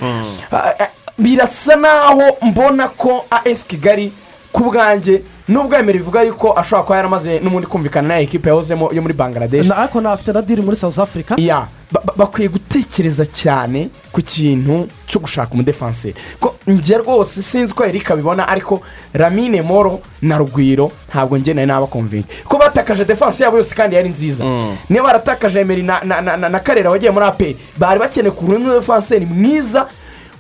Ah, 0.51 0.73
ah, 0.79 0.89
birasa 1.17 1.75
naho 1.75 2.37
mbona 2.41 2.87
ko 2.89 3.25
as 3.29 3.65
kigali 3.67 4.11
ku 4.51 4.63
bwanjye 4.71 5.21
nubwo 5.47 5.75
yemera 5.75 5.99
ivuga 5.99 6.21
yuko 6.23 6.53
ashobora 6.59 6.83
kuba 6.83 6.95
yaramaze 6.95 7.39
n'ubundi 7.39 7.67
kumvikana 7.67 8.07
na 8.07 8.19
ekipa 8.19 8.49
yahozemo 8.49 8.89
yo 8.93 9.01
muri 9.01 9.13
bangladesh. 9.13 9.67
Na- 9.67 9.77
ariko 9.77 10.01
nafite 10.01 10.31
na 10.33 10.41
diri 10.41 10.61
muri 10.61 10.75
south 10.77 10.99
africa? 10.99 11.33
Ya 11.37 11.67
ba- 11.91 12.01
ba- 12.05 12.13
bakwiye 12.17 12.49
gutekereza 12.49 13.25
cyane 13.25 13.89
ku 14.11 14.21
kintu 14.21 14.87
cyo 15.07 15.19
gushaka 15.19 15.53
umudefanseri 15.53 16.15
ko 16.39 16.55
njye 16.67 16.97
rwose 16.97 17.41
sinzi 17.41 17.73
ko 17.73 17.83
erika 17.85 18.13
abibona 18.13 18.47
ariko 18.47 18.81
ramine 19.13 19.61
moro 19.61 19.99
na 20.21 20.37
rugwiro 20.37 20.91
ntabwo 21.09 21.37
njye 21.37 21.53
nari 21.53 21.67
nabakomvinga 21.67 22.27
ko 22.47 22.57
batakaje 22.57 23.05
defanse 23.05 23.43
yabo 23.43 23.57
yose 23.57 23.75
kandi 23.75 23.95
yari 23.95 24.09
nziza. 24.09 24.43
Niba 24.89 25.03
baratakaje 25.03 25.59
emeri 25.59 25.83
na, 25.83 25.99
na, 26.03 26.21
na, 26.21 26.37
na, 26.37 26.49
na 26.49 26.59
karera 26.59 26.89
wagiye 26.89 27.11
muri 27.11 27.25
aperi 27.25 27.57
bari 27.77 27.99
bakeneye 27.99 28.31
kugura 28.31 28.57
undi 28.57 28.69
defanseri 28.69 29.25
mwiza 29.25 29.87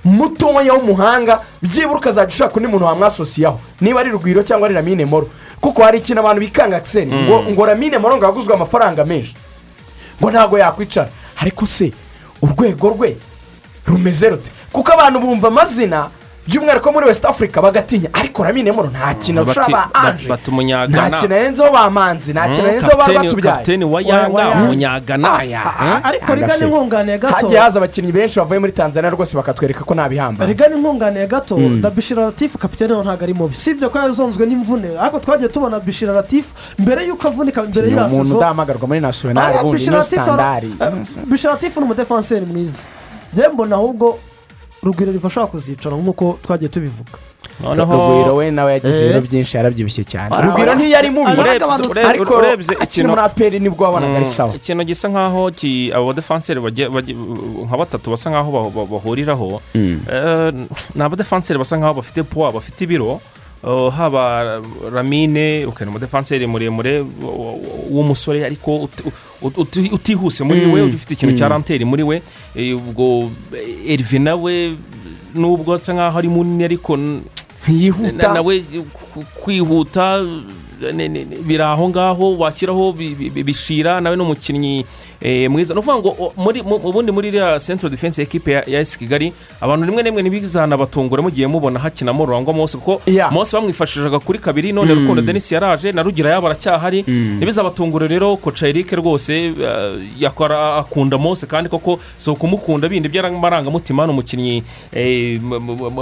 mutoya 0.03 0.73
w'umuhanga 0.73 1.41
byibura 1.61 1.99
ukazajya 1.99 2.27
ushaka 2.33 2.55
undi 2.55 2.67
muntu 2.67 2.85
wamwasosiyaho 2.85 3.59
niba 3.81 3.99
ari 3.99 4.09
rugwiro 4.09 4.43
cyangwa 4.43 4.65
ari 4.67 4.75
ramine 4.75 5.05
moro. 5.05 5.29
Kuko 5.61 5.83
hari 5.83 5.97
ikintu 5.97 6.19
abantu 6.21 6.39
bikanga 6.41 6.77
akiseri 6.77 7.11
ngo 7.11 7.43
ngo 7.53 7.65
ramine 7.65 7.97
moro 7.97 8.17
ngo 8.17 8.25
yaguzwe 8.25 8.53
amafaranga 8.53 9.05
menshi. 9.05 9.35
Ngo 10.21 10.31
ntabwo 10.31 10.57
yakwicara. 10.57 11.09
Ariko 11.41 11.65
se 11.65 11.91
urwego 12.41 12.89
rwe 12.89 13.17
rumeze 13.87 14.29
rute? 14.29 14.51
Kuko 14.71 14.91
abantu 14.93 15.19
bumva 15.19 15.47
amazina 15.47 16.09
by'umwihariko 16.51 16.91
muri 16.91 17.05
west 17.05 17.25
africa 17.25 17.61
bagatinya. 17.61 18.09
Ariko 18.13 18.43
ramine 18.43 18.71
moro 18.71 18.89
nta 18.89 19.13
kintu 19.13 19.45
Bati- 19.45 19.71
ba 19.71 19.89
anje 19.93 20.27
nta 20.87 21.09
kintu 21.09 21.35
arenzeho 21.35 21.71
ba 21.71 21.89
manzi 21.89 22.33
nta 22.33 22.47
kintu 22.49 22.67
arenzeho 22.67 22.97
ba 22.97 23.07
batubyaye 23.07 23.41
kapiteni 23.41 23.85
wa 23.85 24.01
yanga 24.01 24.27
wa 24.33 24.41
Yanga. 24.43 24.61
umunyagana 24.63 25.27
Ah, 25.31 26.03
ariko 26.03 26.33
rigana 26.35 26.53
Agase. 26.53 26.65
inkunganiye 26.65 27.17
gato. 27.17 27.35
Hagiye 27.35 27.59
haza 27.59 27.79
abakinnyi 27.79 28.11
benshi 28.11 28.39
bavuye 28.39 28.59
muri 28.59 28.71
tanzania 28.71 29.09
rwose 29.09 29.35
bakatwereka 29.37 29.83
ko 29.83 29.93
nta 29.95 30.09
bihambaye 30.09 30.47
rigana 30.51 30.75
inkunganiye 30.75 31.27
gato 31.27 31.57
na 31.57 31.89
bishira 31.89 32.23
latifu 32.25 32.57
kapitene 32.57 32.93
we 32.93 33.03
ntabwo 33.03 33.23
ari 33.23 33.33
mubi. 33.33 33.55
Si 33.55 33.71
ibyo 33.71 33.89
ko 33.89 33.99
yazonzwe 33.99 34.45
n'imvune. 34.45 34.97
Ariko 34.99 35.19
twagiye 35.19 35.49
tubona 35.49 35.79
bishira 35.79 36.13
latifu 36.13 36.53
mbere 36.79 37.05
y'uko 37.07 37.27
avunika 37.27 37.63
mbere 37.63 37.87
ni 37.87 37.93
y'iriya 37.93 38.07
umuntu 38.07 38.25
sezo 38.25 38.37
udahamagarwa 38.37 38.87
muri 38.87 38.99
nasiyonari 38.99 39.57
Ah, 39.57 39.63
ubundi 39.63 39.85
Latif 39.85 40.09
sitandari 40.09 40.71
eh, 40.81 41.25
Bishira 41.25 41.53
latifu 41.53 41.79
ni 41.79 41.85
umudefanseri 41.85 42.45
mwiza. 42.45 42.83
Mbona 43.53 43.75
ahubwo 43.75 44.19
rugwiro 44.83 45.11
riva 45.11 45.27
ashobora 45.27 45.51
kuzicara 45.51 45.95
nk'uko 45.95 46.39
twagiye 46.43 46.69
tubivuga. 46.69 47.13
Noneho 47.63 47.93
rugwiro 47.93 48.35
we 48.35 48.51
nawe 48.51 48.71
yagize 48.73 48.97
Eh. 48.97 49.05
ibiro 49.05 49.21
byinshi 49.21 49.57
yarabyibushye 49.57 50.03
cyane. 50.03 50.29
Rugwiro 50.45 50.73
ntiyari 50.75 51.09
mubi 51.09 51.31
ariko 51.31 52.41
ikintu- 52.85 53.09
muri 53.09 53.21
aperi 53.21 53.59
ni 53.59 53.69
bwo 53.69 53.83
wabonaga 53.85 54.15
ari 54.17 54.25
Mm, 54.25 54.31
sawa 54.31 54.55
ikintu 54.55 54.83
gisa 54.83 55.07
nkaho 55.09 55.51
ki- 55.51 55.91
abo 55.93 56.05
badefanseri 56.09 56.59
bagiye- 56.59 56.89
bagiye- 56.89 57.17
nka 57.67 57.77
batatu 57.77 58.09
basa 58.09 58.29
nkaho 58.29 58.49
ba- 58.51 58.69
ba- 58.75 58.85
bahuriraho. 58.91 59.61
Eh, 59.75 60.53
ni 60.95 61.01
abadefanseri 61.03 61.57
basa 61.61 61.77
nkaho 61.77 61.93
bafite 62.01 62.23
puwa 62.23 62.51
bafite 62.51 62.81
ibiro. 62.83 63.21
Haba 63.63 64.61
ramine 64.93 65.65
ukabona 65.65 65.91
umudefanseri 65.91 66.47
muremure 66.47 67.05
w'umusore 67.91 68.45
ariko 68.45 68.77
uti- 68.89 69.03
ut- 69.41 69.57
uti- 69.57 69.89
utihuse 69.93 70.43
muri 70.43 70.65
we 70.65 70.81
ufite 70.81 71.13
ikintu 71.13 71.37
cya 71.37 71.47
ranteri 71.47 71.85
muri 71.85 72.03
we 72.03 72.21
Eh, 72.55 72.75
ubwo 72.77 73.31
erive 73.87 74.19
nawe 74.19 74.73
nubwo 75.35 75.73
asa 75.73 75.93
nkaho 75.93 76.17
ari 76.19 76.27
munini 76.27 76.63
ariko 76.63 76.97
ntiyihuta. 76.97 78.27
na- 78.27 78.33
nawe 78.33 78.63
kwihuta 79.43 80.25
biri 81.45 81.63
aho 81.63 81.89
ngaho 81.89 82.37
washyiraho 82.37 82.91
bi- 82.93 83.15
bi- 83.15 83.29
bi- 83.29 83.43
bishira 83.43 84.01
nawe 84.01 84.15
ni 84.15 84.21
umukinnyi 84.21 84.79
eh, 84.79 84.85
mwiza 85.49 85.73
ni 85.73 85.79
ukuvuga 85.79 85.99
ngo 85.99 86.09
o, 86.19 86.33
muri 87.11 87.27
iriya 87.27 87.59
central 87.59 87.91
defense 87.91 88.21
ekipe 88.21 88.51
ya 88.51 88.63
ya 88.67 88.79
esi 88.79 88.99
kigali 88.99 89.33
abantu 89.61 89.85
rimwe 89.85 90.03
na 90.03 90.09
rimwe 90.09 90.21
ntibizanabatungure 90.21 91.21
mugiye 91.21 91.47
mubona 91.47 91.79
hakinamo 91.79 92.25
rurangwa 92.25 92.53
mose 92.53 92.77
kuko 92.77 93.01
mose 93.31 93.57
bamwifashishaga 93.57 94.19
kuri 94.19 94.39
kabiri 94.39 94.71
none 94.71 94.93
rukundo 94.93 95.21
denise 95.21 95.55
yaraje 95.55 95.91
na 95.91 96.03
rugira 96.03 96.31
yaba 96.31 96.47
aracyahari 96.49 97.01
ntibizabatungure 97.37 98.07
rero 98.07 98.37
koca 98.37 98.67
erike 98.67 98.95
rwose 98.95 99.45
eh, 99.45 99.53
yakora 100.19 100.75
akunda 100.77 101.17
mose 101.17 101.45
kandi 101.47 101.69
koko 101.69 101.99
si 102.17 102.29
ukumukunda 102.29 102.89
bindi 102.89 103.09
by'amarangamutima 103.09 104.05
ni 104.05 104.11
umukinnyi 104.11 104.63
eh, 104.93 105.41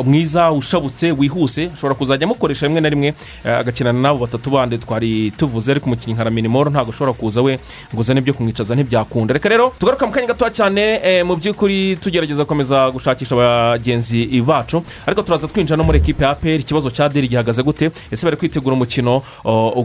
mwiza 0.06 0.52
ushabutse 0.52 1.12
wihuse 1.12 1.70
ashobora 1.74 1.96
kuzajya 1.96 2.26
amukoresha 2.26 2.66
rimwe 2.68 2.82
na 2.82 2.90
rimwe 2.90 3.14
eh, 3.46 3.54
agakinana 3.58 4.00
n'abo 4.02 4.20
batatu 4.20 4.50
bandi 4.50 4.78
twari 4.78 5.32
tuvuze 5.32 5.72
ariko 5.72 5.86
umukinnyi 5.86 6.14
nka 6.16 6.24
raminimoro 6.24 6.70
ntabwo 6.72 6.90
ashobora 6.94 7.14
kuza 7.14 7.42
we 7.42 7.60
ngo 7.94 8.00
uzane 8.02 8.20
ibyo 8.20 8.34
kumwicaza 8.34 8.76
ntibyakunda 9.10 9.34
reka 9.34 9.50
rero 9.50 9.74
tugaruka 9.80 10.06
mu 10.06 10.12
kanya 10.12 10.28
gatoya 10.28 10.52
cyane 10.52 11.02
eh, 11.04 11.26
mu 11.26 11.36
by'ukuri 11.36 11.98
tugerageza 11.98 12.44
gukomeza 12.44 12.92
gushakisha 12.92 13.36
bagenzi 13.36 14.42
bacu. 14.42 14.84
Ariko 15.06 15.22
turaza 15.24 15.48
twinjira 15.48 15.78
no 15.78 15.84
muri 15.84 15.98
ekipe 15.98 16.24
ya 16.24 16.30
aperi 16.30 16.62
ikibazo 16.62 16.90
cya 16.90 17.10
deri 17.10 17.28
gihagaze 17.28 17.64
gute? 17.64 17.92
Ese 18.12 18.26
bari 18.26 18.38
kwitegura 18.38 18.74
umukino 18.76 19.22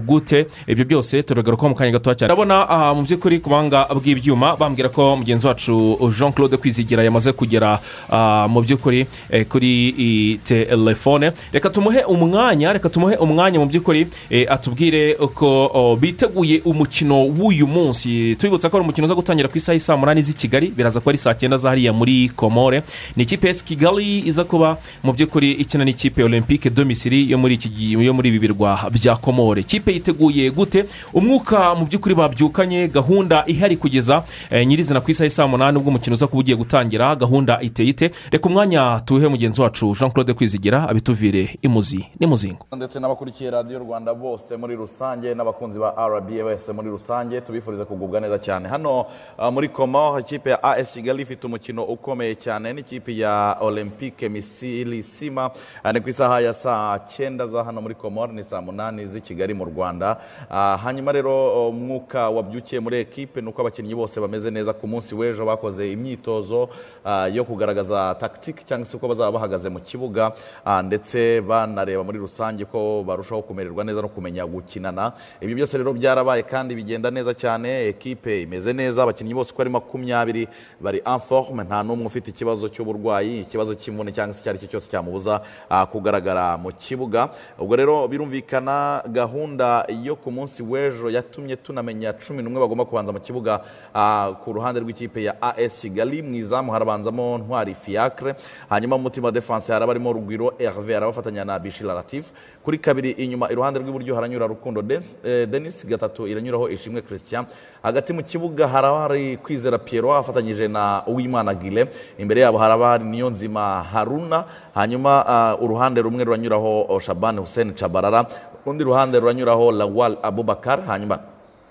gute 0.06 0.46
ibyo 0.66 0.84
byose 0.84 1.22
turagaruka 1.22 1.68
mu 1.68 1.74
kanya 1.74 1.92
gatoya 1.92 2.14
cyane. 2.14 2.28
Ndabona 2.32 2.68
aha 2.68 2.94
mu 2.94 3.02
by'ukuri 3.02 3.40
ku 3.40 3.48
buhanga 3.48 3.88
bw'ibyuma 3.94 4.56
bambwira 4.56 4.88
ko 4.88 5.16
mugenzi 5.16 5.46
wacu 5.46 5.98
jean 6.10 6.32
claude 6.32 6.56
kwizigira 6.56 7.02
yamaze 7.02 7.32
kugera 7.32 7.80
ah, 8.10 8.46
mu 8.48 8.60
by'ukuri 8.60 9.06
eh, 9.30 9.46
kuri 9.48 10.40
telefone. 10.44 11.32
Reka 11.52 11.70
tumuhe 11.70 12.04
umwanya 12.04 12.72
reka 12.72 12.88
tumuhe 12.88 13.16
umwanya 13.16 13.58
mu 13.58 13.66
by'ukuri 13.66 14.06
eh, 14.30 14.46
atubwire 14.48 15.16
uko 15.16 15.96
biteguye 16.00 16.60
umukino 16.64 17.24
w'uyu 17.24 17.66
munsi. 17.66 18.36
Tubibutsa 18.36 18.68
ko 18.68 18.76
ari 18.76 18.84
umukino 18.84 19.13
uza 19.14 19.22
gutangira 19.22 19.48
ku 19.48 19.56
isaha 19.58 19.78
y'i 19.78 19.98
munani 19.98 20.22
z'i 20.22 20.34
kigali 20.34 20.68
biraza 20.70 21.00
kuba 21.00 21.10
ari 21.10 21.18
saa 21.18 21.34
cyenda 21.34 21.56
za 21.56 21.68
hariya 21.70 21.92
muri 21.92 22.28
komore. 22.36 22.82
Ni 23.16 23.22
ikipe 23.22 23.48
ya 23.48 23.54
kigali 23.54 24.18
iza 24.26 24.44
kuba 24.44 24.76
mu 25.02 25.12
by'ukuri 25.12 25.52
ikina 25.52 25.84
n'ikipe 25.84 26.22
olympique 26.24 26.70
de 26.70 26.84
misiri 26.84 27.30
yo 27.30 27.38
muri 27.38 28.28
ibi 28.28 28.38
birwa 28.38 28.90
bya 28.90 29.16
komore. 29.16 29.60
Ikipe 29.60 29.92
yiteguye 29.92 30.50
gute? 30.50 30.84
Umwuka 31.12 31.74
mu 31.74 31.86
by'ukuri 31.86 32.14
babyukanye 32.14 32.88
gahunda 32.88 33.44
ihari 33.46 33.76
kugeza 33.76 34.24
eh, 34.50 34.66
nyirizina 34.66 35.00
ku 35.00 35.10
isaha 35.10 35.30
y'i 35.30 35.48
munani 35.48 35.78
ubwo 35.78 35.90
umukino 35.90 36.14
uza 36.14 36.26
kuba 36.26 36.40
ugiye 36.40 36.56
gutangira 36.56 37.14
gahunda 37.16 37.60
iteye 37.60 37.88
ite? 37.88 38.10
Reka 38.30 38.48
umwanya 38.48 39.00
tuwuhe 39.04 39.28
mugenzi 39.28 39.60
wacu 39.60 39.94
jean 39.94 40.10
claude 40.10 40.34
kwizigira 40.34 40.88
abituvire 40.88 41.58
imuzi 41.62 42.06
n'imuzingo. 42.20 42.66
Ndetse 42.76 43.00
n'abakurikiye 43.00 43.50
radiyo 43.50 43.78
rwanda 43.78 44.14
bose 44.14 44.56
muri 44.56 44.76
rusange 44.76 45.34
n'abakunzi 45.34 45.78
ba 45.78 45.94
rba 46.08 46.20
bose 46.20 46.72
muri 46.72 46.88
rusange 46.90 47.40
tubifuriza 47.40 47.84
kugubwa 47.84 48.20
neza 48.20 48.38
cyane. 48.38 48.68
Hano 48.68 49.03
muri 49.52 49.68
komo 49.68 50.18
ikipe 50.20 50.50
ya 50.50 50.62
as 50.62 50.92
kigali 50.94 51.22
ifite 51.22 51.46
umukino 51.46 51.84
ukomeye 51.84 52.34
cyane 52.34 52.72
n'ikipe 52.72 53.16
ya 53.16 53.56
olympique 53.60 54.28
misiri 54.28 55.02
sima 55.02 55.50
uh, 55.84 55.90
ni 55.92 56.00
ku 56.00 56.08
isaha 56.08 56.40
ya 56.40 56.54
saa 56.54 56.98
cyenda 56.98 57.46
za 57.46 57.64
hano 57.64 57.80
muri 57.82 57.94
komor 57.94 58.32
ni 58.32 58.44
saa 58.44 58.60
munani 58.60 59.06
z'i 59.06 59.20
kigali 59.20 59.54
mu 59.54 59.64
rwanda. 59.64 60.16
Uh, 60.50 60.80
hanyuma 60.82 61.12
rero 61.12 61.68
umwuka 61.68 62.30
wabyukiye 62.30 62.80
muri 62.80 62.96
ekipe 62.98 63.40
ni 63.40 63.48
uko 63.48 63.60
abakinnyi 63.60 63.94
bose 63.94 64.20
bameze 64.20 64.50
neza 64.50 64.72
ku 64.72 64.86
munsi 64.86 65.14
w'ejo 65.14 65.44
bakoze 65.46 65.92
imyitozo 65.92 66.62
uh, 67.04 67.26
yo 67.34 67.44
kugaragaza 67.44 68.14
tactique 68.20 68.64
cyangwa 68.64 68.86
se 68.86 68.96
uko 68.96 69.08
bazaba 69.08 69.32
bahagaze 69.32 69.68
mu 69.68 69.80
kibuga 69.80 70.32
uh, 70.66 70.80
ndetse 70.80 71.40
banareba 71.40 72.04
muri 72.04 72.18
rusange 72.18 72.64
ko 72.64 73.02
barushaho 73.06 73.42
kumererwa 73.42 73.84
neza 73.84 74.02
no 74.02 74.08
kumenya 74.08 74.46
gukinana. 74.46 75.12
Ibyo 75.40 75.56
byose 75.56 75.78
rero 75.78 75.92
byarabaye 75.92 76.42
kandi 76.42 76.74
bigenda 76.74 77.10
neza 77.10 77.34
cyane 77.34 77.88
ekipe 77.90 78.42
imeze 78.42 78.72
neza. 78.72 78.93
Abakinnyi 79.02 79.34
bose 79.34 79.52
uko 79.52 79.62
ari 79.62 79.70
makumyabiri 79.70 80.48
bari 80.80 81.02
en 81.06 81.20
forme 81.20 81.64
nta 81.64 81.82
n'umwe 81.82 82.06
ufite 82.06 82.28
ikibazo 82.30 82.68
cy'uburwayi 82.68 83.40
ikibazo 83.40 83.74
cy'imvune 83.74 84.12
cyangwa 84.12 84.34
se 84.34 84.40
icyo 84.40 84.50
ari 84.50 84.58
cyo 84.58 84.68
cyose 84.68 84.86
cyamubuza 84.90 85.42
uh, 85.70 85.84
kugaragara 85.90 86.56
mu 86.56 86.70
kibuga. 86.72 87.30
Ubwo 87.58 87.76
rero 87.76 88.08
birumvikana 88.08 89.02
gahunda 89.06 89.86
yo 90.02 90.16
ku 90.16 90.30
munsi 90.30 90.62
w'ejo 90.62 91.10
yatumye 91.10 91.56
tunamenya 91.56 92.12
cumi 92.12 92.42
n'umwe 92.42 92.60
bagomba 92.60 92.84
kubanza 92.84 93.12
mu 93.12 93.20
kibuga 93.20 93.60
uh, 93.94 94.36
ku 94.44 94.52
ruhande 94.52 94.80
rw'ikipe 94.80 95.22
ya 95.22 95.34
as 95.42 95.80
kigali. 95.80 96.22
Mu 96.22 96.34
izamu 96.34 96.72
harabanzamo 96.72 97.38
ntwari 97.38 97.74
fiacre 97.74 98.34
hanyuma 98.68 98.96
mu 98.96 99.02
mutima 99.02 99.30
defense 99.30 99.72
haraba 99.72 99.92
harimo 99.92 100.12
rugwiro 100.12 100.54
herve 100.58 100.96
arabafatanya 100.96 101.44
na 101.44 101.58
bishira 101.58 101.94
latif. 101.94 102.32
Kuri 102.64 102.78
kabiri 102.78 103.10
inyuma 103.10 103.50
iruhande 103.52 103.78
rw'iburyo 103.80 104.14
haranyura 104.14 104.46
rukundo 104.46 104.80
eh, 105.24 105.46
denis 105.48 105.86
gatatu 105.86 106.26
iranyuraho 106.26 106.68
ishimwe 106.68 107.02
christian. 107.02 107.46
Hagati 107.84 108.12
mu 108.16 108.22
kibuga 108.24 108.64
hari 108.68 109.36
kwizera 109.36 109.78
piero 109.78 110.08
afatanyije 110.16 110.68
na 110.68 111.02
uwimana 111.06 111.54
gile. 111.54 111.86
Imbere 112.18 112.40
yabo 112.40 112.58
hari 112.58 113.04
niyo 113.04 113.30
nzima 113.30 113.82
haruna. 113.92 114.44
Hanyuma 114.74 115.24
ah, 115.28 115.56
uruhande 115.60 116.02
rumwe 116.02 116.24
ruranyuraho 116.24 116.86
oh, 116.88 117.00
shabani 117.00 117.38
hussein 117.40 117.74
chabarara. 117.74 118.24
Urundi 118.64 118.84
ruhande 118.84 119.20
ruranyuraho 119.20 119.72
lawal 119.72 120.16
abubakar. 120.22 120.80
Hanyuma 120.86 121.18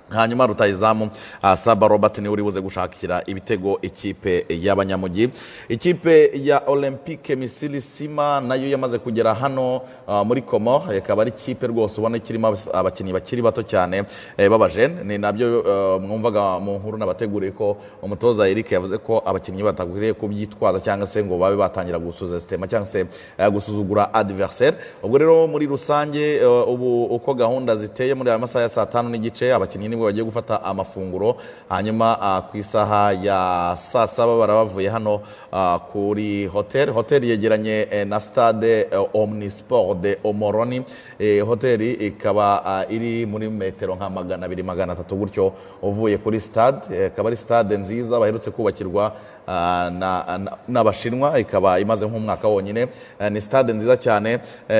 hanyuma 0.09 0.47
rutayizamu 0.47 1.09
uh, 1.43 1.53
saba 1.53 1.87
robert 1.87 2.17
ni 2.17 2.27
we 2.27 2.33
uri 2.33 2.43
buze 2.43 2.61
gushakira 2.61 3.23
ibitego 3.25 3.79
ikipe 3.81 4.45
y'abanyamugi. 4.49 5.29
Ikipe 5.69 6.31
ya 6.33 6.61
olympique 6.67 7.35
misiri 7.35 7.81
sima 7.81 8.41
na 8.41 8.55
yo 8.55 8.69
yamaze 8.69 8.99
kugera 8.99 9.33
hano 9.33 9.81
muri 10.25 10.41
komo 10.41 10.83
ikaba 10.97 11.21
ari 11.21 11.31
ikipe 11.31 11.67
rwose 11.67 11.99
ubona 12.01 12.19
kirimo 12.19 12.53
abakinnyi 12.73 13.13
bakiri 13.13 13.41
bato 13.41 13.63
cyane 13.63 14.03
eh, 14.37 14.49
b'abajene 14.49 15.03
ni 15.03 15.17
na 15.17 15.31
byo 15.31 15.59
uh, 15.59 16.01
mwumvaga 16.01 16.59
mu 16.59 16.75
nkuru 16.77 16.97
nabateguriye 16.97 17.51
ko 17.51 17.77
umutoza 18.01 18.49
eric 18.49 18.71
yavuze 18.71 18.97
ko 18.97 19.21
abakinnyi 19.25 19.63
batakwiriye 19.63 20.13
kubyitwaza 20.13 20.79
cyangwa 20.79 21.07
se 21.07 21.23
ngo 21.23 21.37
babe 21.37 21.55
batangira 21.55 21.99
gusuza 21.99 22.39
sitema 22.39 22.67
cyangwa 22.67 22.85
se 22.87 23.05
gusuzugura 23.51 24.13
adversaire. 24.13 24.77
Ubwo 25.03 25.17
rero 25.17 25.47
muri 25.47 25.65
rusange 25.67 26.39
ubu 26.67 27.05
uko 27.05 27.33
gahunda 27.33 27.75
ziteye 27.75 28.13
muri 28.13 28.29
aya 28.29 28.39
masaha 28.39 28.63
ya 28.63 28.69
saa 28.69 28.85
tanu 28.85 29.09
n'igice 29.09 29.53
abakinnyi 29.53 29.89
ni 29.89 29.95
bwo 29.95 30.05
bagiye 30.05 30.23
gufata 30.25 30.63
amafunguro. 30.63 31.37
Hanyuma 31.69 32.17
ah, 32.21 32.41
ku 32.41 32.57
isaha 32.57 33.13
ya 33.13 33.75
saa 33.77 34.07
saba 34.07 34.37
baraba 34.37 34.65
bavuye 34.65 34.89
hano 34.89 35.21
ah, 35.51 35.79
kuri 35.91 36.45
hotel. 36.47 36.89
Hotel 36.91 37.23
yegeranye 37.23 37.87
eh, 37.91 38.07
na 38.07 38.19
stade 38.19 38.87
eh, 38.91 39.07
omnisport. 39.13 39.92
De 39.93 40.17
omoroni. 40.23 40.83
Eh, 41.19 41.45
hoteli 41.45 41.91
ikaba 41.93 42.65
ah, 42.65 42.85
iri 42.89 43.25
muri 43.25 43.49
metero 43.49 43.95
nka 43.95 44.09
magana 44.09 44.45
abiri 44.45 44.63
magana 44.63 44.93
atatu 44.93 45.15
gutyo 45.15 45.53
uvuye 45.81 46.17
kuri 46.17 46.39
stade. 46.39 46.77
Eh, 46.91 47.07
ikaba 47.07 47.27
ari 47.29 47.37
stade 47.37 47.77
nziza 47.77 48.19
baherutse 48.19 48.51
kubakirwa 48.51 49.13
n'abashinwa 50.67 51.39
ikaba 51.39 51.79
imaze 51.79 52.07
nk'umwaka 52.07 52.47
wonyine 52.47 52.87
ni 53.31 53.41
stade 53.41 53.73
nziza 53.73 53.97
cyane 53.97 54.39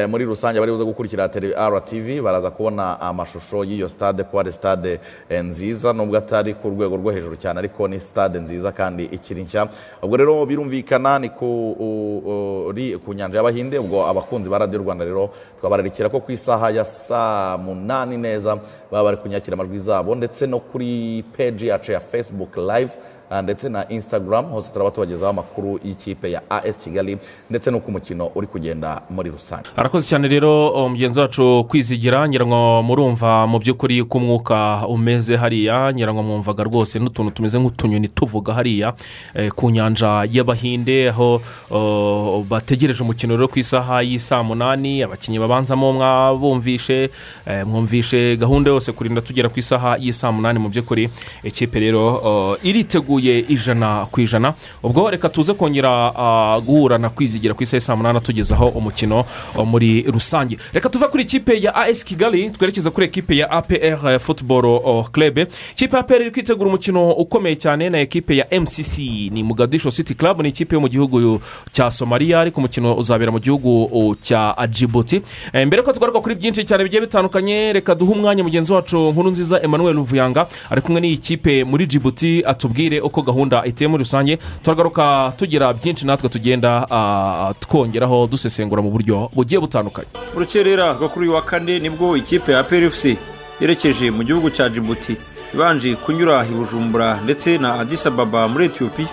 muri 0.09 0.25
rusange 0.25 0.59
bari 0.59 0.71
buze 0.71 0.83
gukurikira 0.85 1.27
RTV 1.69 2.21
baraza 2.23 2.51
kubona 2.51 2.99
amashusho 3.01 3.63
y'iyo 3.63 3.89
stade 3.89 4.23
ko 4.23 4.39
ari 4.39 4.51
stade 4.51 4.99
eh, 5.29 5.43
nziza 5.43 5.93
nubwo 5.93 6.17
atari 6.17 6.53
ku 6.53 6.69
rwego 6.69 6.95
rwo 6.97 7.11
hejuru 7.11 7.35
cyane 7.37 7.59
ariko 7.59 7.87
ni 7.87 7.99
stade 7.99 8.39
nziza 8.39 8.71
kandi 8.71 9.03
ikiri 9.05 9.43
nshya 9.43 9.67
ubwo 10.01 10.17
rero 10.17 10.45
birumvikana 10.45 11.19
ni 11.19 11.29
ku 11.29 13.13
nyanja 13.15 13.37
y'abahinde 13.37 13.77
ubwo 13.79 14.07
abakunzi 14.07 14.49
ba 14.49 14.57
radiyo 14.57 14.79
rwanda 14.81 15.05
rero 15.05 15.29
twabararikira 15.59 16.09
ko 16.09 16.19
ku 16.19 16.31
isaha 16.31 16.69
ya 16.71 16.85
saa 16.85 17.57
munani 17.57 18.17
neza 18.17 18.55
baba 18.91 19.03
bari 19.03 19.17
kunyakira 19.17 19.53
amajwi 19.55 19.79
zabo 19.79 20.15
ndetse 20.15 20.47
no 20.47 20.59
kuri 20.59 21.23
peji 21.37 21.67
yacu 21.67 21.91
ya 21.91 21.99
facebook 21.99 22.57
live 22.57 22.91
ndetse 23.41 23.69
na 23.69 23.89
instagram 23.89 24.45
hose 24.45 24.71
turaba 24.73 24.91
tubagezaho 24.91 25.29
amakuru 25.29 25.79
y'ikipe 25.83 26.31
ya 26.31 26.41
as 26.49 26.83
kigali 26.83 27.17
ndetse 27.49 27.71
n'uko 27.71 27.87
umukino 27.87 28.31
uri 28.35 28.47
kugenda 28.47 29.01
muri 29.09 29.29
rusange. 29.29 29.69
Arakoze 29.75 30.07
cyane 30.09 30.27
rero 30.27 30.71
mugenzi 30.89 31.19
wacu 31.19 31.65
kwizigira 31.69 32.27
ngira 32.29 32.45
ngo 32.45 32.83
murumva 32.83 33.47
mu 33.47 33.59
by'ukuri 33.59 34.03
ko 34.03 34.17
umwuka 34.17 34.87
umeze 34.87 35.35
hariya. 35.37 35.93
Ngira 35.93 36.13
ngo 36.13 36.23
mwumvaga 36.23 36.63
rwose 36.63 36.99
n'utuntu 36.99 37.31
tumeze 37.31 37.59
nk'utunyoni 37.59 38.07
tuvuga 38.07 38.53
hariya 38.53 38.93
eh, 39.33 39.51
ku 39.51 39.69
nyanja 39.71 40.25
y'abahinde 40.31 41.09
aho 41.09 41.41
bategereje 42.49 43.03
umukino 43.03 43.35
rero 43.35 43.47
ku 43.47 43.59
isaha 43.59 44.01
y'isaa 44.01 44.43
munani. 44.43 45.03
Abakinnyi 45.03 45.39
babanzamo 45.39 45.93
mwabumvishe 45.93 47.09
eh, 47.47 47.65
mwumvishe 47.67 48.37
gahunda 48.37 48.71
yose 48.71 48.91
kurinda 48.91 49.21
tugera 49.21 49.49
ku 49.49 49.59
isaha 49.59 49.97
y'isaa 49.99 50.31
munani 50.31 50.59
mu 50.59 50.69
by'ukuri. 50.69 51.09
Ikipe 51.43 51.79
rero 51.79 52.03
oh, 52.23 52.57
iriteguye 53.23 53.45
ijana 53.47 54.05
ku 54.11 54.21
ijana 54.21 54.53
ubwo 54.83 55.09
reka 55.09 55.29
tuze 55.29 55.53
kongera 55.53 56.11
guhura 56.65 56.97
na 56.97 57.09
kwizigira 57.09 57.53
ku 57.53 57.63
isaha 57.63 57.77
y'isaa 57.77 57.95
munani 57.95 58.19
tugezaho 58.21 58.67
umukino 58.67 59.25
muri 59.65 60.01
rusange. 60.03 60.57
Reka 60.73 60.89
tuve 60.89 61.07
kuri 61.07 61.23
ikipe 61.23 61.61
ya 61.61 61.75
as 61.75 62.03
kigali 62.05 62.49
twerekeza 62.51 62.91
kuri 62.91 63.05
ekipe 63.05 63.37
ya 63.37 63.51
apr 63.51 64.19
football 64.19 65.05
club. 65.11 65.37
Ikipe 65.71 65.95
ya 65.95 65.99
apr 65.99 66.21
iri 66.21 66.31
kwitegura 66.31 66.67
umukino 66.69 67.11
ukomeye 67.11 67.55
cyane 67.55 67.89
na 67.89 67.99
ekipe 67.99 68.35
ya 68.37 68.45
mcc 68.61 68.97
ni 69.31 69.43
mugadisho 69.43 69.91
city 69.91 70.13
club 70.15 70.41
ni 70.41 70.49
ikipe 70.49 70.75
yo 70.75 70.81
mu 70.81 70.87
gihugu 70.89 71.39
cya 71.71 71.91
somaliya 71.91 72.39
ariko 72.41 72.57
umukino 72.61 72.95
uzabera 72.95 73.31
mu 73.31 73.39
gihugu 73.39 74.15
cya 74.21 74.55
djibouti. 74.69 75.21
Eh, 75.53 75.67
mbere 75.67 75.81
ko 75.81 75.93
tugaruka 75.93 76.19
kuri 76.21 76.35
byinshi 76.35 76.65
cyane 76.65 76.83
bigiye 76.83 77.01
bitandukanye 77.01 77.73
reka 77.73 77.95
duhe 77.95 78.11
umwanya 78.11 78.43
mugenzi 78.43 78.73
wacu 78.73 78.97
nkuru 79.11 79.31
nziza 79.31 79.61
emmanuel 79.61 79.95
ruvuyanga 79.95 80.47
ari 80.69 80.81
kumwe 80.81 81.01
n'iyi 81.01 81.17
kipe 81.17 81.63
muri 81.63 81.85
djibouti 81.85 82.43
atubwire 82.45 83.01
uko 83.01 83.12
gahunda 83.21 83.65
iteye 83.65 83.87
muri 83.87 84.03
rusange 84.03 84.39
turagaruka 84.63 85.33
tugira 85.37 85.73
byinshi 85.73 86.05
natwe 86.05 86.29
tugenda 86.29 86.87
ah, 86.91 87.53
twongeraho 87.59 88.27
dusesengura 88.27 88.81
mu 88.81 88.89
buryo 88.91 89.29
bugiye 89.35 89.59
butandukanye. 89.61 90.07
Mu 90.33 90.39
rukerera 90.39 90.93
rwo 90.93 91.09
kuri 91.09 91.25
uyu 91.27 91.35
wa 91.35 91.41
kane 91.41 91.79
ni 91.79 91.89
bwo 91.89 92.17
ikipe 92.17 92.51
ya 92.51 92.63
PRFC 92.63 93.17
yerekeje 93.61 94.11
mu 94.11 94.23
gihugu 94.23 94.49
cya 94.49 94.69
Djibouti 94.69 95.15
ibanje 95.53 95.95
kunyura 95.95 96.45
i 96.45 96.53
Bujumbura 96.53 97.19
ndetse 97.23 97.57
na 97.57 97.79
Addis 97.79 98.05
Ababa 98.07 98.47
muri 98.47 98.65
Ethiopia. 98.65 99.07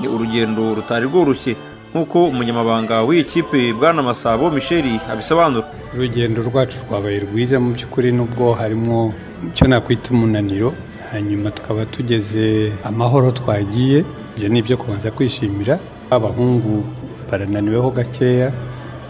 Ni 0.00 0.08
urugendo 0.08 0.74
rutari 0.74 1.06
rworoshye 1.06 1.56
nk'uko 1.94 2.28
umunyamabanga 2.28 3.02
w'iyi 3.02 3.24
kipe 3.24 3.72
bwana 3.72 4.02
Masabo 4.02 4.50
Michel 4.50 4.84
abisobanura. 5.10 5.66
Urugendo 5.94 6.42
rwacu 6.42 6.78
rwabaye 6.88 7.20
rwiza 7.20 7.60
mu 7.60 7.72
by'ukuri 7.74 8.12
nubwo 8.12 8.52
harimo 8.54 9.14
icyo 9.50 9.66
nakwita 9.68 10.10
umunaniro. 10.10 10.74
Hanyuma 11.12 11.50
tukaba 11.50 11.86
tugeze 11.86 12.72
amahoro 12.84 13.30
twagiye. 13.30 14.04
Ibyo 14.36 14.48
ni 14.48 14.58
ibyo 14.58 14.76
kubanza 14.76 15.10
kwishimira. 15.10 15.78
Abahungu 16.10 16.84
barananiweho 17.30 17.90
gakeya. 17.90 18.52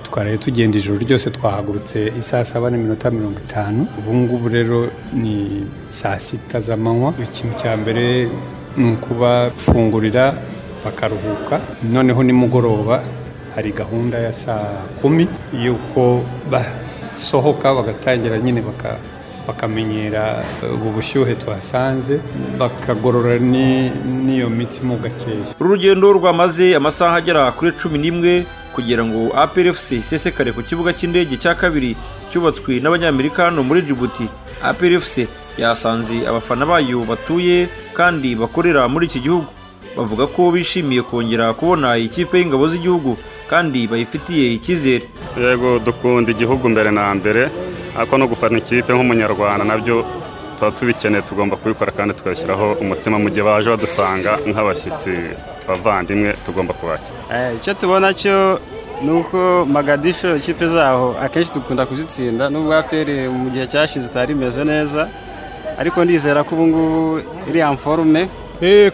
Twaraye 0.03 0.39
tugenda 0.39 0.79
ijoro 0.79 0.99
ryose 0.99 1.31
twahagurutse 1.31 2.13
isaa 2.19 2.45
saba 2.45 2.71
n'iminota 2.71 3.11
mirongo 3.11 3.39
itanu. 3.45 3.87
Ubu 3.99 4.15
ngubu 4.15 4.49
rero 4.49 4.91
ni 5.13 5.67
saa 5.91 6.19
sita 6.19 6.61
z'amanywa. 6.61 7.15
Ikintu 7.23 7.55
cya 7.61 7.77
mbere 7.77 8.29
ni 8.77 8.93
ukubafungurira 8.93 10.35
bakaruhuka. 10.85 11.61
Noneho 11.93 12.23
nimugoroba 12.23 13.03
hari 13.55 13.73
gahunda 13.73 14.19
ya 14.19 14.33
saa 14.33 14.87
kumi 15.03 15.29
y'uko 15.53 16.23
basohoka 16.51 17.75
bagatangira 17.75 18.39
nyine 18.39 18.63
baka 18.63 18.97
bakamenyera 19.49 20.45
ubu 20.75 20.91
bushyuhe 20.91 21.35
tuhasanze 21.35 22.21
bakagorora 22.59 23.39
ni- 23.39 23.91
n'iyo 24.25 24.51
mitsi 24.51 24.85
mo 24.85 24.97
gakeya. 24.97 25.57
Uru 25.61 25.71
rugendo 25.71 26.13
rwamaze 26.13 26.77
amasaha 26.77 27.17
agera 27.17 27.53
kuri 27.53 27.73
cumi 27.73 27.99
n'imwe 27.99 28.45
kugira 28.77 29.05
ngo 29.05 29.33
APRFC 29.37 29.93
isesekare 30.05 30.53
ku 30.53 30.63
kibuga 30.63 30.93
cy'indege 30.93 31.37
cya 31.41 31.55
kabiri 31.57 31.97
cyubatswe 32.31 32.81
n'abanyamerika 32.81 33.45
hano 33.49 33.65
muri 33.65 33.83
Djibouti. 33.83 34.29
APRFC 34.63 35.27
yasanze 35.59 36.27
abafana 36.29 36.67
bayo 36.67 37.03
batuye 37.09 37.69
kandi 37.97 38.37
bakorera 38.37 38.85
muri 38.89 39.07
iki 39.09 39.21
gihugu. 39.21 39.47
Bavuga 39.97 40.27
ko 40.31 40.51
bishimiye 40.55 41.03
kongera 41.03 41.51
kubona 41.59 41.97
ikipe 41.99 42.39
y'ingabo 42.39 42.69
z'igihugu 42.69 43.17
kandi 43.51 43.87
bayifitiye 43.91 44.47
icyizere. 44.57 45.05
Yego 45.41 45.79
dukunda 45.79 46.29
igihugu 46.33 46.69
mbere 46.69 46.91
na 46.91 47.15
mbere 47.15 47.49
ariko 47.99 48.15
no 48.19 48.27
gufana 48.29 48.59
ikipe 48.59 48.93
nk'umunyarwanda 48.93 49.65
na 49.65 49.77
byo 49.81 50.05
tuba 50.59 50.71
tubikeneye 50.71 51.23
tugomba 51.23 51.57
kubikora 51.57 51.93
kandi 51.93 52.15
tukabishyiraho 52.15 52.67
umutima 52.83 53.17
mu 53.19 53.29
gihe 53.31 53.43
baje 53.49 53.69
badusanga 53.71 54.33
nk'abashyitsi 54.51 55.13
bavandimwe 55.69 56.35
tugomba 56.47 56.73
kubakira. 56.75 57.19
Eh, 57.35 57.57
icyo 57.59 57.75
tubona 57.75 58.13
cyo 58.15 58.59
ni 59.05 59.11
uko 59.11 59.39
magadisho 59.71 60.37
ikipe 60.37 60.67
zaho 60.69 61.15
akenshi 61.23 61.53
dukunda 61.55 61.87
kuzitsinda 61.87 62.51
nubwo 62.51 62.75
aperi 62.75 63.29
mu 63.29 63.51
gihe 63.51 63.67
cyashize 63.71 64.07
itari 64.11 64.33
imeze 64.35 64.65
neza 64.65 65.09
ariko 65.79 66.03
ndizera 66.05 66.43
ko 66.43 66.55
ubu 66.55 66.67
ngubu 66.67 67.21
iri 67.51 67.63
amforume 67.63 68.23
Eh, 68.23 68.29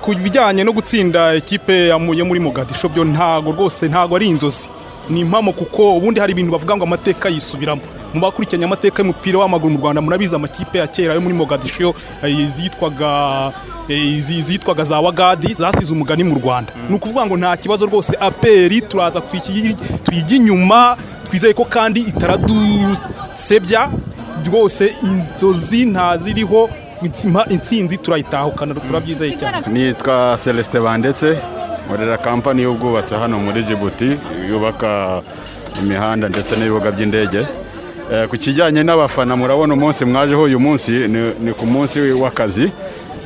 ku 0.00 0.14
bijyanye 0.14 0.64
no 0.64 0.72
gutsinda 0.72 1.34
ikipe 1.34 1.88
ya 1.88 1.98
muri 1.98 2.40
mogadisho 2.40 2.88
byo 2.88 3.04
ntago 3.04 3.52
rwose 3.52 3.88
ntago 3.88 4.16
ari 4.16 4.28
inzozi. 4.28 4.68
Ni 5.10 5.20
impamo 5.20 5.52
kuko 5.52 5.96
ubundi 5.96 6.20
hari 6.20 6.32
ibintu 6.32 6.52
bavuga 6.52 6.76
ngo 6.76 6.84
amateka 6.84 7.28
yisubiramo. 7.28 7.80
Mu 8.14 8.20
bakurikiranye 8.20 8.64
amateka 8.64 9.02
y'umupira 9.02 9.38
w'amaguru 9.38 9.72
mu 9.72 9.78
rwanda 9.80 10.00
murabizi 10.00 10.34
amakipe 10.34 10.78
ya 10.78 10.86
kera 10.86 11.14
yo 11.14 11.20
muri 11.20 11.34
mogadisho 11.34 11.94
eh, 12.22 12.46
zitwaga 12.46 13.52
eh, 13.88 14.18
zi- 14.20 14.42
zitwaga 14.42 14.84
za 14.84 15.00
wagadi 15.00 15.54
zasize 15.54 15.92
umugani 15.92 16.24
mu 16.24 16.34
rwanda. 16.38 16.72
Ni 16.88 16.94
ukuvuga 16.96 17.26
ngo 17.26 17.36
nta 17.36 17.56
kibazo 17.56 17.86
rwose. 17.86 18.16
Aperi 18.20 18.80
turaza 18.80 19.20
tuyijya 20.04 20.36
inyuma 20.36 20.96
twizeye 21.28 21.54
ko 21.54 21.64
kandi 21.64 22.00
itaradusebya. 22.00 23.90
Rwose 24.46 24.94
inzozi 25.02 25.86
ntaziriho 25.86 26.70
intsinzi 27.50 27.96
turayitahukana 27.98 28.74
turabyizeye 28.74 29.36
cyane. 29.36 29.66
Nitwa 29.72 30.36
celestin 30.44 30.80
bandetse 30.82 31.36
nkorera 31.86 32.16
kampani 32.16 32.62
y'ubwubatsi 32.62 33.14
hano 33.14 33.38
muri 33.38 33.62
jibuti 33.64 34.16
yubaka 34.50 35.22
imihanda 35.82 36.28
ndetse 36.28 36.56
n'ibibuga 36.56 36.90
by'indege. 36.90 37.46
Eh, 38.12 38.28
ku 38.28 38.36
kijyanye 38.36 38.82
n'abafana 38.82 39.36
murabona 39.36 39.74
umunsi 39.74 40.04
mwajeho 40.04 40.42
uyu 40.42 40.60
munsi 40.60 40.90
ni- 41.08 41.52
ku 41.52 41.66
munsi 41.66 41.98
w'akazi. 42.12 42.72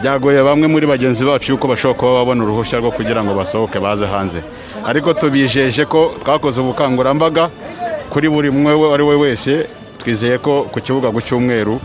Byagoye 0.02 0.42
bamwe 0.42 0.66
muri 0.66 0.86
bagenzi 0.86 1.24
bacu 1.24 1.52
yuko 1.52 1.66
bashobora 1.68 1.98
kuba 1.98 2.12
babona 2.22 2.44
uruhushya 2.44 2.78
rwo 2.78 2.90
kugira 2.90 3.24
ngo 3.24 3.34
basohoke 3.34 3.78
baze 3.80 4.06
hanze. 4.06 4.38
Ariko 4.86 5.12
tubijeje 5.14 5.84
ko 5.84 6.14
twakoze 6.22 6.60
ubukangurambaga 6.60 7.50
kuri 8.10 8.28
buri 8.30 8.48
umwe 8.48 8.72
uwo 8.74 8.94
ari 8.94 9.02
we 9.02 9.14
wese. 9.16 9.66
Twizeye 9.98 10.38
ko 10.38 10.62
ku 10.72 10.78
kibuga 10.80 11.10
ku 11.10 11.18
cyumweru 11.20 11.80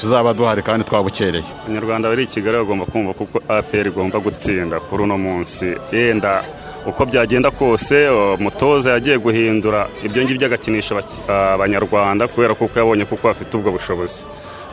tuzaba 0.00 0.34
duhari 0.34 0.62
kandi 0.62 0.84
twabukereye. 0.84 1.44
Abanyarwanda 1.64 2.08
bari 2.08 2.22
i 2.22 2.26
kigali 2.26 2.56
bagomba 2.56 2.84
kumva 2.86 3.12
kuko 3.14 3.40
apr 3.48 3.86
igomba 3.86 4.18
gutsinda 4.18 4.80
kuri 4.80 5.02
uno 5.02 5.18
munsi. 5.18 5.74
Yenda 5.92 6.44
uko 6.86 7.06
byagenda 7.06 7.50
kose 7.50 8.08
umutoza 8.38 8.90
yagiye 8.92 9.18
guhindura 9.18 9.88
ibyo 10.04 10.22
ngibyo 10.24 10.38
by'agakinisha 10.48 10.94
abanyarwanda 11.28 12.28
kubera 12.28 12.54
kuko 12.54 12.78
yabonye 12.78 13.04
kuko 13.04 13.28
bafite 13.28 13.56
ubwo 13.56 13.70
bushobozi. 13.72 14.24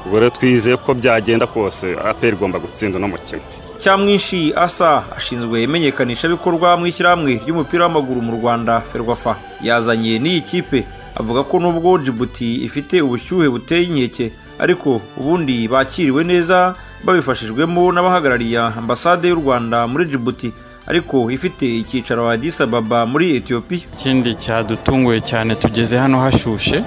Ubwo 0.06 0.20
rero 0.20 0.30
twizeye 0.30 0.78
ko 0.78 0.94
byagenda 0.94 1.48
kose 1.48 1.96
apr 2.06 2.34
igomba 2.36 2.60
gutsinda 2.60 2.98
uno 2.98 3.08
mukino. 3.08 3.42
Cyamwinshi 3.80 4.54
asa 4.56 5.04
ashinzwe 5.16 5.64
imenyekanishabikorwa 5.64 6.78
mu 6.78 6.86
ishyirahamwe 6.88 7.42
ry'umupira 7.44 7.84
w'amaguru 7.88 8.22
mu 8.22 8.32
rwanda 8.40 8.82
ferwafa. 8.82 9.36
Yazanye 9.62 10.20
n'iyi 10.20 10.42
kipe. 10.42 10.84
Avuga 11.16 11.44
ko 11.44 11.60
nubwo 11.60 11.98
jibuti 11.98 12.64
ifite 12.66 13.02
ubushyuhe 13.02 13.50
buteye 13.50 13.84
inkeke 13.84 14.32
ariko 14.60 15.02
ubundi 15.18 15.68
bakiriwe 15.68 16.24
neza 16.24 16.76
babifashijwemo 17.06 17.92
n'abahagarariye 17.92 18.60
ambasade 18.60 19.28
y'u 19.30 19.36
rwanda 19.36 19.88
muri 19.88 20.06
jibuti 20.06 20.52
ariko 20.88 21.32
ifite 21.32 21.64
icyicaro 21.80 22.30
Addis 22.30 22.62
Ababa 22.62 23.06
muri 23.06 23.36
etiyopiya 23.38 23.82
ikindi 23.94 24.36
cyadutunguye 24.36 25.20
cyane 25.22 25.56
tugeze 25.56 25.98
hano 25.98 26.20
hashushe 26.20 26.84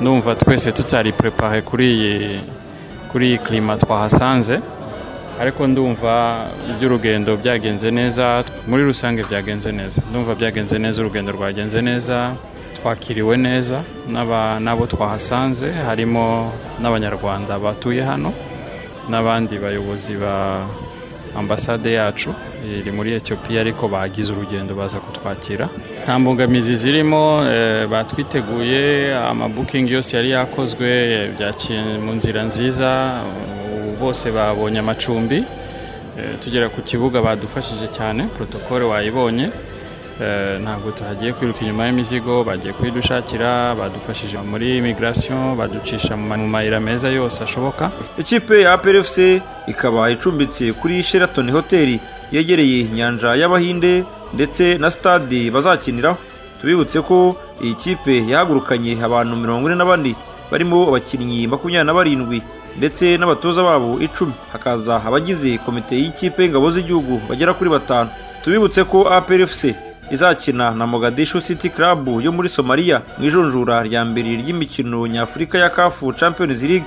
ndumva 0.00 0.34
twese 0.34 0.72
tutari 0.72 1.12
prepare 1.12 1.62
kuri 1.62 1.86
iyi 3.26 3.38
klima 3.38 3.76
twahasanze 3.76 4.60
ariko 5.40 5.66
ndumva 5.66 6.46
iby'urugendo 6.70 7.36
byagenze 7.36 7.90
neza 7.90 8.44
muri 8.66 8.84
rusange 8.84 9.20
byagenze 9.24 9.72
neza. 9.72 10.02
Ndumva 10.10 10.34
byagenze 10.34 10.78
neza 10.78 11.02
urugendo 11.02 11.32
rwagenze 11.32 11.82
neza. 11.82 12.32
Twakiriwe 12.86 13.36
neza 13.36 13.82
n'abo 14.64 14.84
twahasanze 14.92 15.68
harimo 15.88 16.24
n'abanyarwanda 16.80 17.52
batuye 17.64 18.02
hano 18.10 18.30
n'abandi 19.10 19.54
bayobozi 19.64 20.12
ba 20.22 20.34
ambasade 21.40 21.90
yacu 21.98 22.30
iri 22.78 22.90
muri 22.96 23.10
etiyopiya 23.18 23.58
ariko 23.64 23.82
bagize 23.94 24.28
urugendo 24.32 24.72
baza 24.78 24.98
kutwakira. 25.04 25.66
Nta 26.04 26.14
mbogamizi 26.18 26.74
zirimo 26.82 27.22
eh, 27.54 27.86
batwiteguye 27.92 28.82
amabukingi 29.30 29.92
yose 29.96 30.10
yari 30.16 30.30
yakozwe 30.36 30.86
eh, 31.14 31.30
byaciye 31.34 31.80
mu 32.04 32.12
nzira 32.18 32.40
nziza 32.48 32.88
bose 34.00 34.26
babonye 34.36 34.78
amacumbi. 34.84 35.38
Eh, 36.18 36.32
tugera 36.42 36.66
ku 36.74 36.80
kibuga 36.88 37.18
badufashije 37.26 37.86
cyane 37.96 38.22
protokole 38.36 38.84
wayibonye. 38.92 39.46
Ntabwo 40.62 40.90
tuhagiye 40.90 41.32
kwiruka 41.32 41.60
inyuma 41.60 41.86
y'imizigo 41.86 42.44
bagiye 42.44 42.72
kuyidushakira 42.72 43.74
badufashije 43.74 44.38
muri 44.50 44.76
imigirasiyo 44.78 45.54
baducisha 45.58 46.16
mu 46.16 46.26
ma- 46.28 46.36
mu 46.36 46.48
mayira 46.48 46.80
meza 46.80 47.08
yose 47.08 47.42
ashoboka. 47.44 47.90
Ikipe 48.18 48.62
ya 48.62 48.72
APRFC 48.72 49.42
ikaba 49.68 50.10
icumbitse 50.10 50.72
kuri 50.72 51.02
Sheraton 51.02 51.50
Hotel 51.50 51.98
yegereye 52.32 52.80
inyanja 52.80 53.34
y'Abahinde 53.36 54.04
ndetse 54.34 54.78
na 54.78 54.90
stade 54.90 55.50
bazakiniraho. 55.50 56.16
Tubibutse 56.60 57.00
ko 57.00 57.36
iyi 57.62 57.74
kipe 57.74 58.24
yahagurukanye 58.28 58.96
abantu 59.04 59.36
mirongo 59.36 59.68
ine 59.68 59.76
na 59.76 59.84
bane 59.84 60.14
barimo 60.50 60.88
abakinnyi 60.88 61.46
makumyabiri 61.46 61.86
na 61.86 61.94
barindwi 61.94 62.38
ndetse 62.80 63.16
n'abatoza 63.20 63.60
babo 63.62 64.00
icumi. 64.00 64.32
Hakaza 64.52 64.96
abagize 65.04 65.58
komite 65.60 65.92
y'ikipe 65.92 66.40
y'ingabo 66.42 66.70
z'igihugu 66.72 67.20
bagera 67.28 67.52
kuri 67.54 67.68
batanu. 67.70 68.08
Tubibutse 68.42 68.84
ko 68.88 69.04
APRFC 69.12 69.74
izakina 70.10 70.70
na 70.70 70.86
Mogadishu 70.86 71.40
City 71.40 71.68
Club 71.70 72.08
yo 72.22 72.32
muri 72.32 72.48
Somalia 72.48 73.02
mu 73.18 73.24
ijonjora 73.24 73.82
rya 73.82 74.04
mbere 74.04 74.36
ry'imikino 74.36 75.06
nyafurika 75.06 75.58
ya 75.58 75.70
CAF 75.70 76.02
Champions 76.16 76.62
League. 76.62 76.86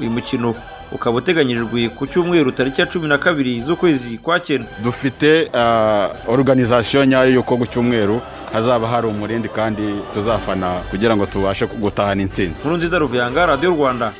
Uyu 0.00 0.10
mukino 0.10 0.54
ukaba 0.92 1.16
uteganyijwe 1.18 1.88
ku 1.88 2.06
cyumweru 2.06 2.52
tariki 2.52 2.80
ya 2.80 2.86
cumi 2.86 3.08
na 3.08 3.18
kabiri 3.18 3.60
z'ukwezi 3.60 4.18
kwa 4.18 4.40
cyenda. 4.40 4.66
Dufite 4.82 5.50
ah, 5.54 6.08
organization 6.28 7.08
nyayo 7.08 7.30
y'uko 7.34 7.56
ku 7.56 7.66
cyumweru. 7.66 8.20
Hazaba 8.52 8.88
hari 8.88 9.06
umurindi 9.06 9.48
kandi 9.48 9.82
tuzafana 10.14 10.72
kugira 10.90 11.16
ngo 11.16 11.26
tubashe 11.26 11.66
gutahana 11.66 12.22
intsinzi. 12.22 12.60
Nkuru 12.60 12.76
nziza 12.76 12.98
ruvuyanga 12.98 13.46
radiyo 13.46 13.70
rwanda 13.70 14.12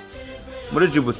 muri 0.73 0.89
jibuti 0.89 1.19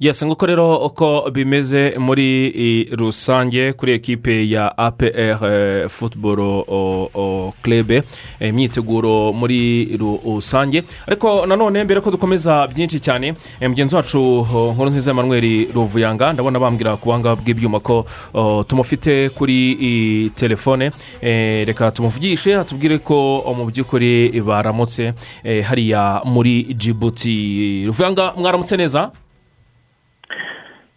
yesi 0.00 0.26
nguko 0.26 0.46
rero 0.46 0.76
uko 0.76 1.30
bimeze 1.30 1.94
muri 1.98 2.84
rusange 2.92 3.72
kuri 3.72 3.92
ekipe 3.92 4.48
ya 4.50 4.78
apr 4.78 5.04
eh, 5.44 5.88
football 5.88 6.40
o- 6.40 7.10
o 7.14 7.52
club 7.62 7.90
eh, 7.90 8.02
imyiteguro 8.40 9.32
muri 9.32 9.84
rusange. 10.24 10.82
Ariko 11.06 11.46
nanone 11.46 11.84
mbere 11.84 12.00
ko 12.00 12.10
dukomeza 12.10 12.66
byinshi 12.66 13.00
cyane 13.00 13.34
eh, 13.60 13.68
mugenzi 13.68 13.94
wacu 13.94 14.18
oh, 14.54 14.72
nkuru 14.72 14.90
nziza 14.90 15.10
emmanuel 15.10 15.68
ruvuyanga 15.74 16.32
ndabona 16.32 16.58
bambwira 16.58 16.96
ku 16.96 17.04
buhanga 17.04 17.36
bw'ibyuma 17.36 17.80
ko 17.80 18.06
oh, 18.34 18.64
tumufite 18.64 19.28
kuri 19.28 20.30
telefone. 20.34 20.90
Eh, 21.20 21.66
reka 21.66 21.90
tumuvugishe 21.90 22.56
atubwire 22.56 22.98
ko 22.98 23.44
mu 23.56 23.66
by'ukuri 23.66 24.40
baramutse 24.40 25.12
eh, 25.44 25.64
hariya 25.64 26.22
muri 26.24 26.72
jibuti 26.74 27.84
ruvuyanga 27.86 28.32
mwaramutse 28.36 28.76
neza? 28.76 29.10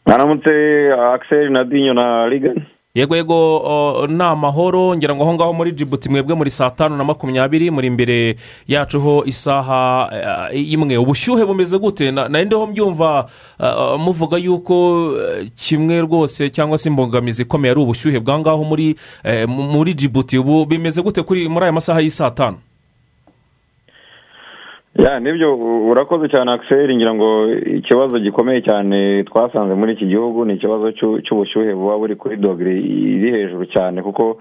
Mwaramutse 0.06 0.49
akiseri 1.14 1.49
na 1.54 1.64
dinyo 1.64 1.93
na 1.93 2.26
rigani 2.30 2.62
yego 2.95 3.16
yego 3.16 4.08
ni 4.10 4.24
amahoro 4.24 4.95
ngira 4.95 5.16
ngo 5.16 5.24
aho 5.24 5.34
ngaho 5.34 5.54
muri 5.54 5.72
jibuti 5.72 6.10
mwebwe 6.10 6.36
muri 6.36 6.49
saa 6.51 6.70
tanu 6.70 6.97
na 6.97 7.04
makumyabiri 7.04 7.72
muri 7.72 7.88
imbere 7.88 8.36
yacu 8.68 8.99
ho 8.99 9.24
isaha 9.26 10.10
eh, 10.54 10.72
imwe. 10.72 10.97
Ubushyuhe 10.97 11.45
bumeze 11.45 11.78
gute? 11.80 12.12
Na- 12.12 12.30
nari 12.30 12.45
ndiho 12.45 12.66
mbyumva 12.68 13.26
eh, 13.64 13.99
muvuga 13.99 14.38
yuko 14.38 15.10
eh, 15.18 15.49
kimwe 15.56 16.01
rwose 16.01 16.49
cyangwa 16.49 16.78
se 16.78 16.89
imbogamizi 16.89 17.41
ikomeye 17.41 17.72
ari 17.72 17.82
ubushyuhe 17.82 18.20
bwa 18.20 18.39
ngaho 18.39 18.64
muri 18.64 18.95
eh, 19.24 19.47
mu- 19.49 19.64
muri 19.64 19.93
jibuti 19.93 20.38
ubu 20.38 20.66
bimeze 20.66 21.01
gute 21.01 21.22
kuri 21.24 21.49
muri 21.49 21.64
aya 21.64 21.72
masaha 21.74 22.01
y'i 22.01 22.12
saa 22.12 22.30
tanu? 22.32 22.58
Ya 25.00 25.20
ni 25.20 25.32
byo 25.34 25.56
urakoze 25.91 26.30
cyane 26.30 26.52
akiseri 26.52 26.96
ngira 26.96 27.14
ngo 27.14 27.50
ikibazo 27.54 28.20
gikomeye 28.20 28.62
cyane 28.62 29.24
twasanze 29.24 29.74
muri 29.76 29.94
iki 29.94 30.06
gihugu 30.06 30.46
ni 30.46 30.54
ikibazo 30.54 30.91
cy'u- 30.91 31.22
cy'ubushyuhe 31.26 31.74
buba 31.74 31.98
buri 31.98 32.16
kuri 32.16 32.38
dogere 32.38 32.78
iri 32.78 33.32
hejuru 33.32 33.66
cyane 33.66 34.02
kuko 34.02 34.38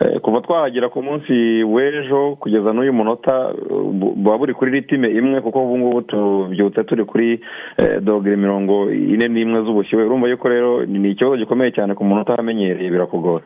eh, 0.00 0.20
kuva 0.20 0.40
twahagera 0.40 0.88
ku 0.88 1.02
munsi 1.02 1.32
w'ejo 1.66 2.36
kugeza 2.40 2.70
n'uyu 2.72 2.92
munota 2.92 3.50
bu- 3.70 4.14
buba 4.14 4.38
buri 4.38 4.54
kuri 4.54 4.70
ritime 4.70 5.08
imwe 5.10 5.40
kuko 5.40 5.64
ubu 5.64 5.78
ngubu 5.78 6.02
tubyutse 6.02 6.84
turi 6.84 7.04
kuri 7.04 7.40
eh, 7.78 7.98
dogere 8.00 8.36
mirongo 8.36 8.90
ine 8.90 9.28
n'imwe 9.28 9.64
z'ubushyuhe. 9.64 10.04
Urumva 10.06 10.28
yuko 10.28 10.48
rero 10.48 10.86
ni 10.86 11.10
ikibazo 11.10 11.36
gikomeye 11.36 11.70
cyane 11.74 11.94
ku 11.94 12.04
muntu 12.04 12.22
utahamenyereye 12.22 12.90
birakugora. 12.90 13.44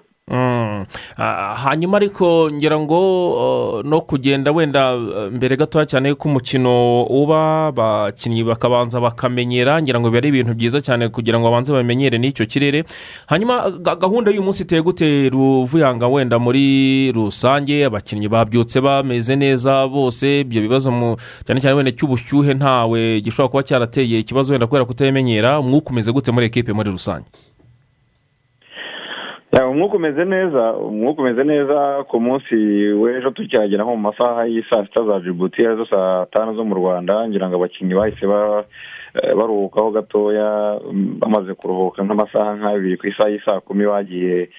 Hanyuma 1.65 1.97
ariko 1.97 2.51
ngira 2.53 2.79
ngo 2.81 3.83
no 3.85 4.01
kugenda 4.01 4.53
wenda 4.53 4.97
mbere 5.33 5.57
gatoya 5.57 5.87
cyane 5.87 6.15
ko 6.15 6.29
umukino 6.29 7.03
uba 7.05 7.67
abakinnyi 7.67 8.45
bakabanza 8.45 9.01
bakamenyera 9.01 9.83
ngira 9.83 10.01
ngo 10.01 10.09
biba 10.11 10.19
ari 10.19 10.29
ibintu 10.29 10.55
byiza 10.55 10.81
cyane 10.81 11.09
kugira 11.09 11.39
ngo 11.39 11.47
babanze 11.51 11.73
bamenyere 11.73 12.19
n'icyo 12.19 12.47
kirere. 12.47 12.85
Hanyuma 13.27 13.71
ga- 13.83 13.97
gahunda 13.97 14.31
y'uyu 14.31 14.43
munsi 14.43 14.63
iteye 14.63 14.83
gute? 14.83 15.29
Ruvuyanga 15.31 16.07
wenda 16.09 16.39
muri 16.39 17.13
rusange 17.13 17.85
abakinnyi 17.85 18.29
babyutse 18.29 18.81
bameze 18.81 19.37
neza 19.37 19.87
bose 19.89 20.41
ibyo 20.41 20.63
bibazo 20.63 20.91
mu 20.91 21.17
cyane 21.45 21.61
cyane 21.61 21.75
wenda 21.77 21.93
cy'ubushyuhe 21.93 22.55
ntawe 22.55 23.21
gishobora 23.21 23.49
kuba 23.51 23.63
cyarateye 23.63 24.19
ikibazo 24.23 24.53
wenda 24.53 24.67
kubera 24.67 24.85
kutamenyera 24.85 25.61
umwuka 25.61 25.91
umeze 25.91 26.13
gute 26.13 26.31
muri 26.33 26.47
ekipe 26.47 26.73
muri 26.73 26.91
rusange? 26.91 27.27
Umwuka 29.71 29.97
umeze 29.97 30.25
neza 30.25 30.73
umwuka 30.75 31.23
umeze 31.23 31.45
neza 31.45 32.05
ku 32.09 32.21
munsi 32.21 32.55
w'ejo 33.03 33.31
tukihagera 33.31 33.83
nko 33.85 33.97
mu 33.97 34.03
masaha 34.11 34.47
y'i 34.47 34.63
saa 34.71 34.85
sita 34.85 35.03
za 35.05 35.21
jibuti 35.21 35.67
ari 35.67 35.77
zo 35.77 35.87
saa 35.87 36.27
tanu 36.31 36.55
zo 36.55 36.65
mu 36.65 36.75
rwanda 36.75 37.29
ngira 37.29 37.49
ngo 37.49 37.57
abakinnyi 37.57 37.95
bahise 37.95 38.27
ba- 38.27 38.65
eh, 39.23 39.35
baruhukaho 39.35 39.91
gatoya 39.91 40.79
bamaze 41.21 41.55
kuruhuka 41.55 42.03
nk'amasaha 42.03 42.57
nk'abiri 42.57 42.97
ku 42.97 43.07
isaha 43.11 43.31
y'i 43.31 43.41
saa 43.45 43.61
kumi 43.61 43.85
bagiye 43.91 44.51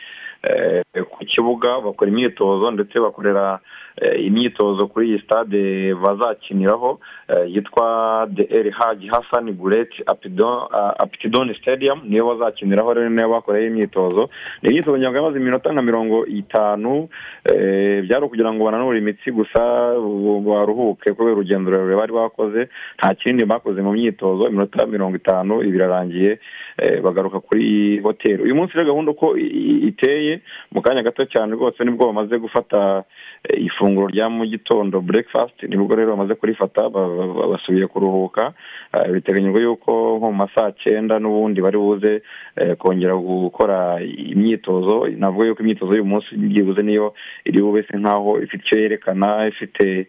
eh, 0.44 0.84
ku 1.12 1.24
kibuga 1.26 1.80
bakora 1.80 2.12
imyitozo 2.12 2.72
ndetse 2.72 3.00
bakorera 3.00 3.60
imyitozo 4.20 4.88
kuri 4.88 5.08
iyi 5.10 5.20
stade 5.20 5.94
bazakiniraho 5.96 7.00
eh, 7.28 7.56
yitwa 7.56 8.28
de 8.32 8.44
el 8.44 8.72
haji 8.72 9.08
hasani 9.08 9.52
bureti 9.52 10.04
apitidoni 11.00 11.56
stadium 11.56 12.02
niyo 12.08 12.26
bazakiniraho 12.26 12.94
rero 12.94 13.10
niyo 13.10 13.30
bakoreye 13.30 13.68
imyitozo. 13.68 14.30
Ni 14.62 14.70
imyitozo 14.70 14.98
ngo 14.98 15.16
yamaze 15.16 15.39
iminota 15.39 15.74
nka 15.74 15.82
mirongo 15.82 16.26
itanu 16.26 17.10
eh, 17.46 18.04
byari 18.04 18.26
ukugira 18.26 18.54
ngo 18.54 18.66
bananure 18.66 18.98
imitsi 19.00 19.32
gusa 19.32 19.60
baruhuke 20.46 21.14
kubera 21.14 21.36
urugendo 21.36 21.72
rurerure 21.72 21.96
bari 21.96 22.14
bakoze. 22.14 22.70
Nta 22.98 23.14
kindi 23.16 23.46
bakoze 23.46 23.82
mu 23.82 23.92
myitozo 23.92 24.48
iminota 24.48 24.86
mirongo 24.86 25.16
itanu 25.16 25.60
birarangiye. 25.60 26.32
eh, 26.32 26.39
bagaruka 27.03 27.39
kuri 27.39 27.99
hoteli 27.99 28.43
uyu 28.43 28.55
munsi 28.55 28.73
rero 28.73 28.86
gahunda 28.89 29.11
uko 29.11 29.38
iteye 29.38 30.41
mu 30.71 30.82
kanya 30.82 31.03
gato 31.03 31.25
cyane 31.25 31.53
rwose 31.53 31.84
ni 31.84 31.91
bwo 31.91 32.05
bamaze 32.07 32.38
gufata 32.39 33.03
eh, 33.49 33.65
ifunguro 33.65 34.07
rya 34.07 34.29
mu 34.29 34.45
gitondo 34.45 35.01
breakfast 35.01 35.63
ni 35.63 35.77
bwo 35.77 35.95
rero 35.95 36.11
bamaze 36.17 36.36
kurifata 36.36 36.89
ba- 36.89 37.07
ba- 37.07 37.27
ba- 37.34 37.47
basubiye 37.47 37.88
kuruhuka. 37.88 38.53
Eh, 38.93 39.11
biteganyijwe 39.13 39.61
yuko 39.61 40.17
nko 40.17 40.32
mu 40.32 40.38
ma 40.38 40.47
saa 40.55 40.71
cyenda 40.71 41.19
n'ubundi 41.19 41.61
bari 41.61 41.77
buze 41.77 42.21
eh, 42.57 42.75
kongera 42.77 43.15
gukora 43.15 44.01
imyitozo. 44.01 45.07
Navuga 45.17 45.45
yuko 45.47 45.61
imyitozo 45.63 45.91
y'uyu 45.93 46.05
munsi 46.05 46.36
byibuze 46.36 46.82
niyo 46.84 47.13
iri 47.45 47.61
bube 47.61 47.84
se 47.84 47.97
nkaho 47.97 48.41
ifite 48.41 48.61
icyo 48.65 48.79
yerekana 48.79 49.47
ifite 49.47 49.86
eh, 49.89 50.05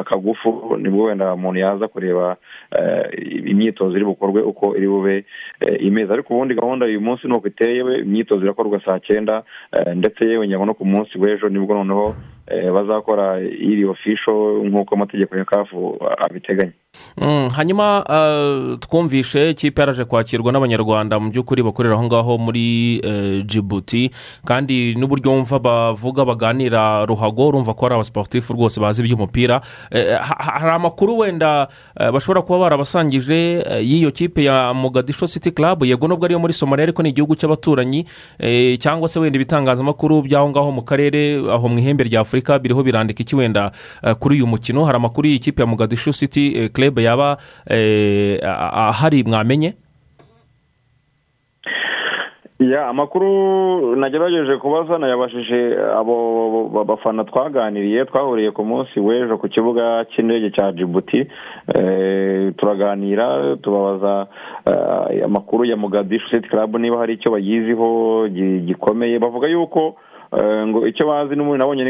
akagufu 0.00 0.76
ni 0.78 0.88
bwo 0.88 1.04
wenda 1.04 1.34
umuntu 1.34 1.60
yaza 1.60 1.88
kureba 1.88 2.36
eh, 2.78 3.04
imyitozo 3.50 3.96
iri 3.96 4.04
bukorwe 4.04 4.42
uko 4.42 4.76
iri 4.76 4.88
bube 4.88 5.24
eh, 5.60 5.76
imeze. 5.82 6.12
Ariko 6.12 6.34
ubundi 6.34 6.54
gahunda 6.54 6.86
uyu 6.86 7.00
munsi 7.00 7.26
ni 7.28 7.34
uko 7.34 7.48
iteye 7.48 7.80
imyitozo 7.98 8.44
irakorwa 8.44 8.80
saa 8.84 8.98
cyenda 9.00 9.42
eh, 9.72 9.94
ndetse 9.96 10.24
yewe 10.24 10.46
no 10.46 10.74
ku 10.74 10.84
munsi 10.84 11.18
w'ejo 11.18 11.48
ni 11.48 11.58
bwo 11.58 11.74
noneho 11.74 12.06
eh, 12.08 12.39
bazakora 12.74 13.40
iri 13.40 13.84
ofisho 13.84 14.62
nk'uko 14.64 14.94
amategeko 14.94 15.36
ya 15.36 15.44
kafu 15.44 15.98
abiteganya. 16.18 16.72
Mm, 17.16 17.48
hanyuma 17.56 18.02
uh, 18.04 18.78
twumvishe 18.78 19.50
ikipe 19.50 19.80
yaraje 19.82 20.04
kwakirwa 20.04 20.52
n'abanyarwanda 20.52 21.20
mu 21.20 21.30
by'ukuri 21.30 21.62
bakorera 21.62 21.94
aho 21.94 22.04
ngaho 22.04 22.38
muri 22.38 22.98
eh, 23.04 23.46
jibuti 23.46 24.10
kandi 24.44 24.94
n'uburyo 24.98 25.30
wumva 25.30 25.58
bavuga 25.58 26.24
baganira 26.24 27.06
ruhago 27.06 27.48
urumva 27.48 27.74
ko 27.74 27.86
ari 27.86 27.94
abasiporutifu 27.94 28.52
rwose 28.52 28.80
bazi 28.80 29.02
iby'umupira. 29.06 29.60
Eh, 29.90 30.18
ha- 30.18 30.36
ha- 30.38 30.58
hari 30.58 30.72
amakuru 30.74 31.18
wenda 31.18 31.68
eh, 32.00 32.10
bashobora 32.10 32.42
kuba 32.42 32.58
barabasangije 32.58 33.62
eh, 33.62 33.86
y'iyo 33.86 34.10
kipe 34.10 34.44
ya 34.44 34.74
mugadisho 34.74 35.26
city 35.26 35.50
club? 35.50 35.84
Yego 35.84 36.08
nubwo 36.08 36.24
ariyo 36.24 36.38
muri 36.42 36.52
somaliya 36.52 36.84
ariko 36.90 37.02
ni 37.02 37.08
igihugu 37.14 37.34
cy'abaturanyi 37.38 38.04
eh, 38.38 38.78
cyangwa 38.78 39.08
se 39.08 39.20
wenda 39.20 39.36
ibitangazamakuru 39.38 40.22
by'aho 40.22 40.50
ngaho 40.50 40.72
mu 40.72 40.82
karere 40.82 41.38
aho 41.38 41.68
mu 41.68 41.78
ihembe 41.78 42.04
rya 42.04 42.20
afurika 42.20 42.39
biriho 42.58 42.82
birandika 42.82 43.20
iki 43.22 43.36
wenda 43.36 43.70
eh, 44.04 44.14
kuri 44.14 44.34
uyu 44.36 44.46
mukino. 44.46 44.84
Hari 44.84 44.96
amakuru 44.96 45.28
y'iyi 45.28 45.38
kipe 45.38 45.62
ya 45.62 45.66
mugadisho 45.66 46.12
city 46.12 46.56
eh, 46.56 46.70
club 46.72 46.98
yaba 46.98 47.36
eh, 47.66 48.38
ahari 48.44 49.24
mwamenye? 49.24 49.74
Ya 52.60 52.86
amakuru 52.88 53.96
nagerageje 53.96 54.56
kubaza 54.56 54.98
nayabashije 54.98 55.76
abo 55.96 56.68
ba- 56.68 56.84
bafana 56.84 57.24
twaganiriye 57.24 58.04
twahuriye 58.04 58.50
ku 58.52 58.64
munsi 58.64 59.00
w'ejo 59.00 59.38
ku 59.40 59.48
kibuga 59.48 60.04
cy'indege 60.12 60.50
cya 60.50 60.72
jibuti 60.72 61.24
Eh, 61.74 62.52
turaganira 62.56 63.56
tubabaza 63.62 64.26
eh, 64.66 65.24
amakuru 65.24 65.64
ya 65.64 65.76
mugadishu 65.76 66.28
city 66.30 66.48
club 66.48 66.76
niba 66.76 66.98
hari 66.98 67.14
icyo 67.14 67.30
bayiziho 67.32 68.28
gi- 68.28 68.60
gikomeye. 68.60 69.18
Bavuga 69.18 69.48
yuko 69.48 69.80
eh, 69.80 69.94
ngo 70.30 70.86
icyo 70.86 71.06
bazi 71.10 71.34
n'ubundi 71.34 71.58
nabonye 71.58 71.84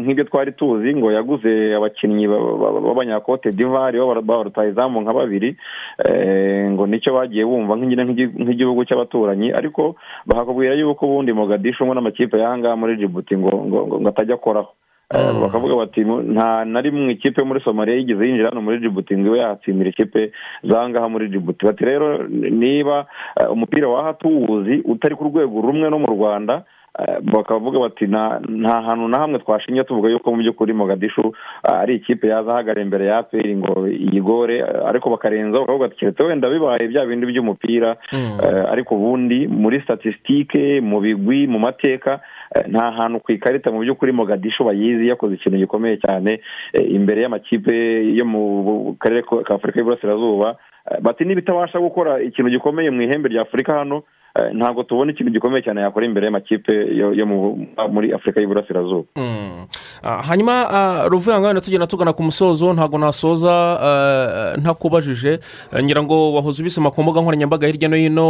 nk'ibyo 0.00 0.24
twari 0.24 0.52
tuzi 0.56 0.96
ngo 0.96 1.12
yaguze 1.12 1.76
abakinnyi 1.76 2.24
ba- 2.28 2.40
ba- 2.56 2.80
b'abanyakote 2.80 3.52
divari 3.52 3.98
b'abarutayizamu 4.00 5.00
nka 5.04 5.12
babiri. 5.12 5.56
Eh, 6.00 6.70
ngo 6.72 6.86
ni 6.86 7.00
cyo 7.04 7.12
bagiye 7.12 7.44
bumva 7.44 7.76
nk'igihugu 7.76 8.84
cy'abaturanyi. 8.88 9.52
Ariko 9.52 9.96
bakakubwira 10.26 10.74
yuko 10.80 11.04
ubundi 11.06 11.32
mugadishu 11.36 11.84
umwe 11.84 11.94
n'amakipe 11.94 12.38
y'ahangaha 12.40 12.76
muri 12.76 12.96
jibuti 12.96 13.36
ngo 13.36 13.52
ngo 13.68 14.08
atajya 14.08 14.34
akoraho. 14.40 14.72
Eh, 15.14 15.32
bakavuga 15.40 15.76
bati 15.76 16.00
"Mu- 16.04 16.24
nta 16.24 16.64
na 16.64 16.80
rimwe 16.80 17.12
ikipe 17.12 17.44
muri 17.44 17.60
somaliya 17.60 17.96
yigeze 18.00 18.24
yinjira 18.24 18.48
hano 18.48 18.64
muri 18.64 18.80
jibuti 18.80 19.12
ngo 19.12 19.28
ibe 19.28 19.38
yahatsindira 19.44 19.90
ikipe 19.92 20.32
z'ahangaha 20.64 21.08
muri 21.12 21.28
jibuti 21.28 21.60
bati 21.68 21.84
rero 21.84 22.24
niba 22.32 23.04
eh, 23.36 23.52
umupira 23.52 23.88
waha 23.88 24.16
tuwuzi 24.16 24.80
utari 24.88 25.14
ku 25.14 25.28
rwego 25.28 25.60
rumwe 25.60 25.90
no 25.92 25.98
mu 26.00 26.08
rwanda 26.08 26.54
eh, 26.56 26.64
bakavuga 27.22 27.78
bati 27.78 28.06
"Nta- 28.06 28.40
hantu 28.86 29.08
na 29.08 29.18
hamwe 29.18 29.38
twashinja 29.38 29.84
tuvuga 29.84 30.08
yuko 30.08 30.30
mu 30.30 30.36
by'ukuri 30.42 30.72
mogadishu 30.72 31.32
ari 31.62 31.94
ikipe 31.96 32.28
yaza 32.28 32.52
ahagarara 32.52 32.82
imbere 32.82 33.06
ya 33.06 33.18
aperi 33.18 33.56
ngo 33.56 33.88
iyigore 33.88 34.62
ariko 34.86 35.10
bakarenzaho 35.10 35.64
bakavuga 35.64 35.86
bati 35.88 35.96
keretse 36.00 36.22
wenda 36.22 36.50
bibaye 36.50 36.88
bya 36.88 37.06
bindi 37.06 37.26
by'umupira 37.26 37.96
Eh, 38.44 38.64
ariko 38.72 38.94
ubundi 38.94 39.48
muri 39.48 39.80
statisitike 39.80 40.80
mu 40.80 41.00
bigwi 41.00 41.46
mu 41.46 41.58
mateka 41.58 42.20
nta 42.70 42.90
hantu 42.92 43.20
ku 43.20 43.32
ikarita 43.32 43.70
mu 43.74 43.80
by'ukuri 43.82 44.12
mogadishu 44.12 44.64
bayizi 44.64 45.08
yakoze 45.08 45.34
ikintu 45.34 45.58
gikomeye 45.58 45.96
cyane 45.98 46.40
eh, 46.72 46.86
imbere 46.94 47.22
y'amakipe 47.22 47.74
yo 48.14 48.24
mu 48.24 48.94
karere 49.00 49.22
ka 49.22 49.54
afurika 49.54 49.78
y'iburasirazuba 49.82 50.56
bati 51.02 51.24
niba 51.24 51.40
itabasha 51.40 51.78
gukora 51.82 52.22
ikintu 52.22 52.50
gikomeye 52.50 52.90
mu 52.90 53.02
ihembe 53.02 53.28
rya 53.28 53.42
afurika 53.42 53.78
hano 53.82 54.02
ntabwo 54.54 54.82
tubona 54.82 55.12
ikintu 55.12 55.32
gikomeye 55.32 55.62
cyane 55.62 55.80
yakora 55.80 56.06
imbere 56.06 56.26
y'amakipe 56.26 56.72
yo 56.96 57.14
yo 57.14 57.26
mu- 57.26 57.66
muri 57.92 58.12
afurika 58.12 58.40
y'iburasirazuba 58.40 59.04
Mm. 59.16 59.66
Ah, 60.02 60.22
hanyuma 60.22 60.68
ah, 60.70 61.08
ruvuyanga 61.08 61.46
wenda 61.46 61.60
tugenda 61.60 61.86
tugana 61.86 62.12
ku 62.12 62.22
musozo 62.22 62.72
ntabwo 62.74 62.98
nasoza 62.98 63.52
ah, 63.80 64.56
ntakubajije. 64.56 65.38
Eh, 65.72 65.82
ngira 65.84 66.02
ngo 66.02 66.32
wahoze 66.34 66.62
ubisoma 66.62 66.90
ku 66.90 67.02
mbuga 67.02 67.20
nkoranyambaga 67.20 67.66
hirya 67.66 67.88
no 67.88 67.96
hino 67.96 68.26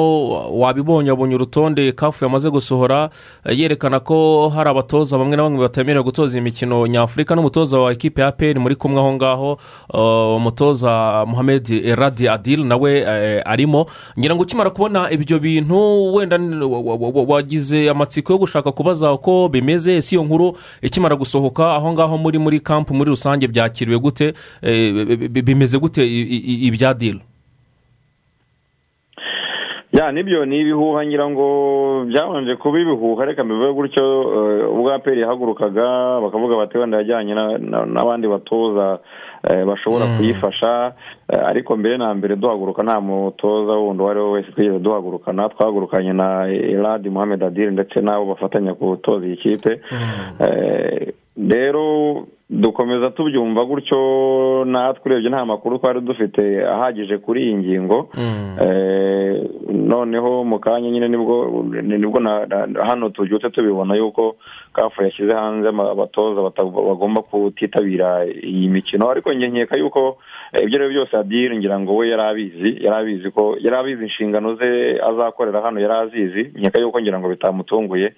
wabibonye 0.61 1.11
wabonye 1.11 1.34
urutonde 1.34 1.92
kafu 1.92 2.24
yamaze 2.24 2.50
gusohora 2.50 3.11
eh, 3.46 3.59
yerekana 3.59 4.00
ko 4.00 4.48
hari 4.48 4.70
abatoza 4.70 5.18
bamwe 5.18 5.36
na 5.36 5.42
bamwe 5.42 5.59
batemerewe 5.61 6.05
gutoza 6.05 6.38
imikino 6.38 6.86
nyafurika 6.86 7.34
n'umutoza 7.34 7.78
wa 7.80 7.92
ekipe 7.92 8.20
ya 8.22 8.32
peri 8.32 8.59
muri 8.61 8.76
kumwe 8.76 9.00
aho 9.00 9.12
ngaho 9.12 9.59
ah, 9.94 10.36
umutoza 10.36 11.24
muhammed 11.26 11.70
eradi 11.70 12.28
adil 12.28 12.64
nawe 12.64 12.92
eh, 12.98 13.42
arimo. 13.44 13.86
Ngira 14.18 14.34
ngo 14.34 14.42
ukimara 14.42 14.70
kubona 14.70 15.11
ibyo 15.11 15.38
bintu 15.38 15.93
wenda 16.14 16.38
wagize 17.26 17.90
amatsiko 17.90 18.32
yo 18.32 18.38
gushaka 18.38 18.72
kubaza 18.72 19.12
uko 19.12 19.49
bimeze 19.49 19.97
ese 19.97 20.16
iyo 20.16 20.24
nkuru 20.24 20.57
ikimara 20.82 21.16
gusohoka 21.16 21.74
aho 21.74 21.92
ngaho 21.92 22.18
muri 22.18 22.38
muri 22.38 22.61
kampu 22.61 22.95
muri 22.95 23.11
rusange 23.11 23.49
byakiriwe 23.49 23.99
gute? 23.99 24.34
Eh, 24.62 24.92
bi- 25.07 25.28
bi- 25.28 25.42
bimeze 25.42 25.78
gute 25.78 26.03
ibya 26.68 26.95
dilo 26.95 27.20
ya 29.92 30.12
ni 30.12 30.22
byo 30.22 30.45
ni 30.45 30.61
ibihuha 30.61 31.07
ngira 31.07 31.30
ngo 31.30 32.05
byabanje 32.09 32.57
kuba 32.57 32.78
ibihuha 32.80 33.24
reka 33.24 33.45
mbivuge 33.45 33.72
gutyo 33.72 34.05
eh, 34.34 34.70
ubwo 34.74 34.92
aperi 34.95 35.20
yahagurukaga 35.20 36.20
bakavuga 36.20 36.57
bati 36.57 36.78
wenda 36.78 36.97
yajyanye 36.99 37.34
na- 37.34 37.59
na- 37.59 37.86
n'abandi 37.86 38.28
batoza 38.28 38.99
bashobora 39.66 40.07
kuyifasha. 40.16 40.92
Eh, 41.32 41.40
ariko 41.47 41.76
mbere 41.76 41.99
na 41.99 42.14
mbere 42.14 42.36
duhaguruka 42.36 42.82
nta 42.82 43.01
mutoza 43.01 43.72
wundi 43.72 44.03
uwo 44.03 44.11
ari 44.11 44.20
we 44.20 44.30
wese 44.30 44.53
twigeze 44.53 44.78
duhagurukana. 44.78 45.49
Twahagurukanye 45.49 46.12
na 46.12 46.47
eladi 46.49 47.11
muhammed 47.11 47.42
adire 47.42 47.70
ndetse 47.70 48.01
n'abo 48.01 48.24
bafatanya 48.34 48.72
gutoza 48.74 49.26
iyi 49.26 49.36
kipe. 49.36 49.80
Eh, 50.40 51.12
rero 51.37 52.26
dukomeza 52.51 53.11
tubyumva 53.11 53.64
gutyo 53.64 54.64
natwe 54.64 55.03
urebye 55.12 55.30
nta 55.30 55.45
makuru 55.45 55.78
twari 55.78 56.01
dufite 56.01 56.64
ahagije 56.66 57.18
kuri 57.18 57.43
iyi 57.43 57.55
ngingo. 57.57 58.09
Eh, 58.61 59.51
noneho 59.72 60.45
mu 60.45 60.59
kanya 60.59 60.91
nyine 60.91 61.09
ni 61.09 61.16
bwo 61.16 61.64
ni- 61.82 61.99
ni 61.99 62.07
bwo 62.07 62.20
hano 62.87 63.09
tubyutse 63.11 63.51
tubibona 63.51 63.95
yuko 63.97 64.37
kafu 64.72 65.03
yashyize 65.03 65.32
hanze 65.35 65.68
abatoza 65.68 66.41
bagomba 66.43 67.22
kutitabira 67.22 68.26
iyi 68.26 68.68
mikino. 68.68 69.11
Ariko 69.11 69.32
nkeka 69.32 69.78
yuko 69.78 70.18
eh, 70.53 70.62
ibyo 70.62 70.78
ari 70.78 70.89
byo 70.89 71.03
byose 71.03 71.16
adire 71.16 71.57
ngira 71.59 71.80
ngo 71.80 71.97
we 71.97 72.09
yari 72.09 72.22
abizi 72.22 72.85
yari 72.85 72.97
abizi 72.97 73.30
ko 73.30 73.57
yari 73.61 73.76
abizi 73.76 74.03
inshingano 74.03 74.55
ze 74.55 75.01
azakorera 75.03 75.61
hano 75.62 75.80
yari 75.80 75.95
azizi. 75.95 76.43
Nkeka 76.59 76.78
yuko 76.80 77.01
ngira 77.01 77.18
ngo 77.18 77.28
bitamutunguye. 77.28 78.14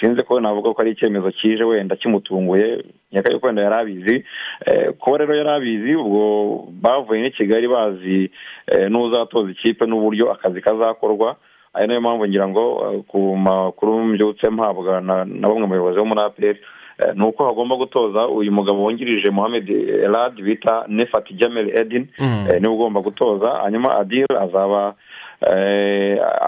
Sinzi 0.00 0.22
ko 0.22 0.40
navuga 0.40 0.72
ko 0.74 0.80
ari 0.82 0.90
icyemezo 0.90 1.30
kije 1.30 1.64
wenda 1.64 1.96
kimutunguye 1.96 2.84
nkeka 3.12 3.32
yuko 3.32 3.46
wenda 3.46 3.62
yari 3.62 3.74
abizi. 3.74 4.24
Eh, 4.66 4.92
kuba 4.98 5.18
rero 5.18 5.34
yari 5.36 5.48
abizi 5.50 5.94
ubwo 5.96 6.64
bavuye 6.82 7.22
n'i 7.22 7.30
kigali 7.30 7.68
bazi 7.68 8.30
eh, 8.66 8.90
n'uzatoza 8.90 9.50
ikipe 9.50 9.86
n'uburyo 9.86 10.32
akazi 10.32 10.60
kazakorwa. 10.60 11.36
Ari 11.74 11.86
na 11.88 11.94
yo 11.94 12.00
mpamvu 12.00 12.26
ngira 12.28 12.48
ngo 12.48 12.64
eh, 12.94 13.02
ku 13.08 13.36
makuru 13.36 13.98
mbyutse 14.04 14.50
mpabwa 14.50 15.00
na 15.00 15.24
bamwe 15.24 15.60
mu 15.60 15.66
bayobozi 15.68 15.98
bo 15.98 16.04
muri 16.06 16.20
aperi 16.20 16.58
eh, 16.98 17.12
ni 17.14 17.24
uko 17.26 17.44
hagomba 17.46 17.76
gutoza 17.76 18.28
uyu 18.28 18.52
mugabo 18.52 18.82
wungirije 18.84 19.30
Mohamed 19.30 19.70
Elad 20.06 20.38
bita 20.42 20.84
Nefat 20.88 21.32
Jamel 21.34 21.74
Edin 21.78 22.06
Mm. 22.18 22.46
eh, 22.50 22.60
ni 22.62 22.68
we 22.68 22.74
ugomba 22.74 23.00
gutoza 23.00 23.50
hanyuma 23.50 23.98
Adil 23.98 24.26
azaba 24.40 24.86
eh, 24.88 24.94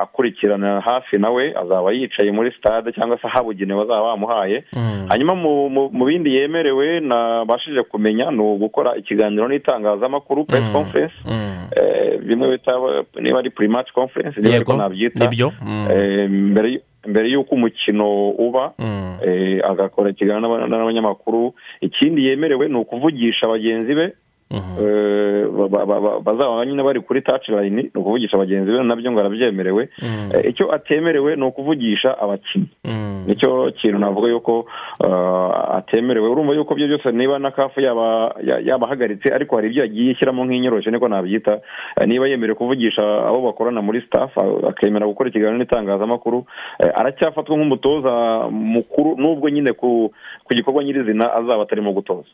akurikirana 0.02 0.80
hafi 0.80 1.18
nawe 1.18 1.54
azaba 1.58 1.92
yicaye 1.92 2.30
muri 2.32 2.52
stade 2.58 2.92
cyangwa 2.92 3.18
se 3.18 3.26
ahabugenewe 3.26 3.84
bazaba 3.84 4.02
bamuhaye. 4.02 4.64
Hanyuma 5.08 5.34
mu- 5.34 5.70
bindi 6.06 6.34
yemerewe 6.34 7.00
nabashije 7.00 7.82
kumenya 7.82 8.30
ni 8.30 8.40
ugukora 8.40 8.96
ikiganiro 8.96 9.48
n'itangazamakuru 9.48 10.44
press 10.44 10.72
conference. 10.72 11.14
Eh, 11.76 12.18
bimwe 12.22 12.48
bita 12.50 12.72
niba 13.20 13.38
ari 13.38 13.50
pre-match 13.50 13.92
conference 13.92 14.40
niba 14.40 14.54
ariko 14.56 14.72
nabyita. 14.76 15.18
Eh, 15.90 16.30
mbere 17.06 17.28
y'uko 17.30 17.54
umukino 17.54 18.30
uba 18.30 18.72
eh, 19.26 19.60
agakora 19.64 20.10
ikiganiro 20.10 20.40
n'aba- 20.48 20.66
n'abanyamakuru. 20.68 21.54
Ikindi 21.80 22.26
yemerewe 22.26 22.68
ni 22.68 22.76
ukuvugisha 22.76 23.46
bagenzi 23.48 23.94
be 23.94 24.12
eh, 24.50 25.46
ba- 25.68 25.86
ba- 25.86 26.20
bazaba 26.20 26.66
nyine 26.66 26.82
bari 26.82 27.00
kuri 27.00 27.22
touch 27.22 27.48
line 27.48 27.82
ni 27.82 27.90
ukuvugisha 27.94 28.38
bagenzi 28.38 28.70
be 28.72 28.82
na 28.82 28.96
byo 28.96 29.12
ngo 29.12 29.20
arabyemerewe. 29.20 29.88
Eh, 30.34 30.50
icyo 30.50 30.72
atemerewe 30.72 31.36
ni 31.36 31.42
ukuvugisha 31.44 32.18
abakinnyi. 32.18 32.68
Nicyo 33.26 33.72
kintu 33.72 33.98
navuga 33.98 34.28
yuko 34.28 34.60
uh, 35.00 35.74
atemerewe. 35.76 36.28
Urumva 36.30 36.54
yuko 36.54 36.74
byo 36.74 36.86
byose 36.86 37.12
niba 37.12 37.38
na 37.38 37.50
kafu 37.50 37.80
yaba 37.80 38.34
ya- 38.42 38.58
yabahagaritse 38.62 39.34
ariko 39.34 39.56
hari 39.56 39.68
ibyo 39.68 39.82
yagiye 39.82 40.12
ishyiramo 40.12 40.44
nk'inyorosho 40.44 40.90
niko 40.90 41.08
nabyita 41.08 41.60
Eh, 42.00 42.06
niba 42.06 42.28
yemerewe 42.28 42.54
kuvugisha 42.58 43.02
abo 43.02 43.40
bakorana 43.42 43.82
muri 43.82 44.00
staff 44.06 44.38
a- 44.38 44.68
akemera 44.68 45.06
gukora 45.06 45.28
ikiganiro 45.30 45.58
n'itangazamakuru 45.58 46.46
eh, 46.78 46.90
aracyafatwa 46.94 47.56
nk'umutoza 47.56 48.46
mukuru 48.50 49.16
nubwo 49.18 49.48
nyine 49.50 49.72
ku 49.72 50.12
ku 50.44 50.54
gikorwa 50.54 50.84
nyirizina 50.84 51.34
azaba 51.34 51.62
atarimo 51.62 51.92
gutoza. 51.92 52.28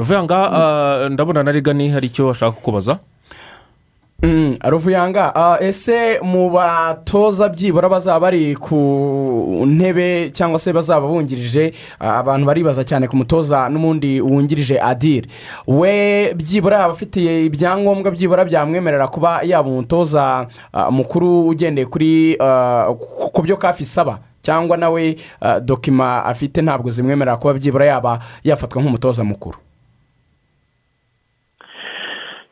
Ruvuyanga 0.00 0.50
ah, 0.52 1.08
ndabona 1.08 1.42
na 1.42 1.52
rigani 1.52 1.88
hari 1.90 2.06
icyo 2.06 2.30
ashaka 2.30 2.52
kukubaza? 2.56 2.98
Mm, 4.22 4.56
ruvuyanga 4.64 5.34
ah, 5.34 5.56
ese 5.60 6.20
mu 6.22 6.50
batoza 6.50 7.48
byibura 7.48 7.88
bazaba 7.88 8.20
bari 8.20 8.54
ku 8.56 9.64
ntebe 9.66 10.30
cyangwa 10.32 10.58
se 10.58 10.72
bazaba 10.72 11.06
bungirije 11.08 11.72
ah, 12.00 12.18
abantu 12.20 12.46
baribaza 12.46 12.84
cyane 12.84 13.08
ku 13.08 13.16
mutoza 13.16 13.68
n'ubundi 13.68 14.20
wungirije 14.20 14.76
adire 14.80 15.28
we 15.66 16.34
byibura 16.36 16.78
yaba 16.84 16.92
afitiye 16.92 17.44
ibyangombwa 17.48 18.10
byibura 18.12 18.44
byamwemerera 18.44 19.08
kuba 19.08 19.40
yaba 19.42 19.68
umutoza 19.72 20.46
mukuru 20.90 21.48
ugendeye 21.48 21.86
kuri 21.88 22.36
ku- 23.32 23.42
byo 23.42 23.56
kafi 23.56 23.82
isaba 23.82 24.18
cyangwa 24.42 24.76
nawe 24.76 25.16
dokima 25.64 26.24
afite 26.24 26.60
ntabwo 26.62 26.90
zimwemerera 26.92 27.36
kuba 27.40 27.54
byibura 27.56 27.86
yaba 27.88 28.20
yafatwa 28.44 28.82
nk'umutoza 28.82 29.24
mukuru 29.24 29.56
Ya, 29.60 29.66
na- 31.80 32.36
ne- 32.36 32.50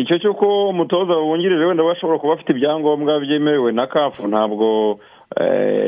icyo 0.00 0.18
cy'uko 0.18 0.68
umutoza 0.68 1.14
wungirije 1.16 1.64
wenda 1.64 1.82
we 1.84 1.92
ashobora 1.92 2.18
kuba 2.18 2.32
afite 2.34 2.50
ibyangombwa 2.52 3.20
byemerewe 3.20 3.72
na 3.72 3.86
kafu 3.86 4.28
ntabwo 4.28 4.98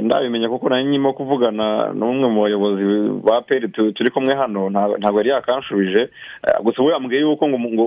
ndabimenya 0.02 0.48
kuko 0.48 0.68
nari 0.68 0.84
nyirimo 0.84 1.12
kuvugana 1.12 1.92
n'umwe 1.94 2.28
mu 2.28 2.42
bayobozi 2.42 2.82
ba 3.22 3.42
peri 3.42 3.68
tu- 3.68 3.92
turi 3.92 4.10
kumwe 4.10 4.34
hano 4.34 4.70
nta- 4.70 4.98
ntabwo 4.98 5.18
yari 5.20 5.30
yakanshubije. 5.30 6.02
Eh, 6.46 6.58
gusa 6.62 6.82
we 6.82 6.92
yambwiye 6.92 7.20
yuko 7.22 7.48
ngo 7.48 7.84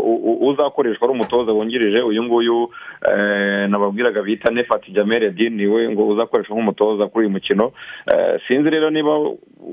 uzakoreshwa 0.50 1.04
ari 1.08 1.14
umutoza 1.14 1.52
wungirije. 1.52 2.02
Uyu 2.02 2.24
nguyu 2.24 2.70
eh, 3.12 3.70
nababwiraga 3.70 4.22
bita 4.22 4.52
nefati 4.52 4.92
jamere 4.92 5.30
dini 5.32 5.68
we 5.68 5.90
ngo 5.90 6.08
uzakoreshwa 6.08 6.56
nk'umutoza 6.56 7.08
kuri 7.08 7.26
uyu 7.26 7.34
mukino. 7.36 7.72
Eh, 8.14 8.40
sinzi 8.48 8.70
rero 8.70 8.90
niba 8.90 9.20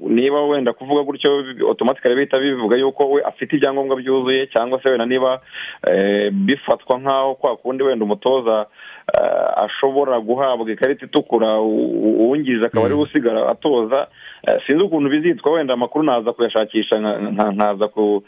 niba 0.09 0.43
wenda 0.47 0.73
kuvuga 0.73 1.03
gutyo 1.03 1.45
otomatikari 1.71 2.15
bihita 2.15 2.39
bivuga 2.39 2.77
yuko 2.77 3.11
we 3.11 3.23
afite 3.23 3.57
ibyangombwa 3.57 3.97
byuzuye 3.97 4.47
cyangwa 4.47 4.83
se 4.83 4.89
wenda 4.91 5.07
niba 5.07 5.41
eh, 5.87 6.31
bifatwa 6.33 6.99
nk'aho 6.99 7.35
kwa 7.35 7.57
kundi 7.57 7.83
wenda 7.85 8.05
umutoza 8.05 8.67
eh, 8.67 8.67
ashobora 9.57 10.21
guhabwa 10.21 10.71
ikarita 10.73 11.07
itukura 11.07 11.61
u- 11.61 11.91
u- 12.07 12.17
uwungirije 12.27 12.67
akaba 12.67 12.87
ari 12.87 12.95
we 12.95 13.03
usigara 13.03 13.49
atoza. 13.49 14.07
Eh, 14.49 14.61
sinzi 14.67 14.85
ukuntu 14.85 15.11
bizitwa 15.11 15.53
wenda 15.53 15.75
amakuru 15.75 16.05
naza 16.05 16.33
kuyashakisha 16.33 16.97
nka- 16.99 17.19
nka- 17.33 17.53
nkaza 17.55 17.85
eh, 17.85 17.91
ku- 17.91 18.23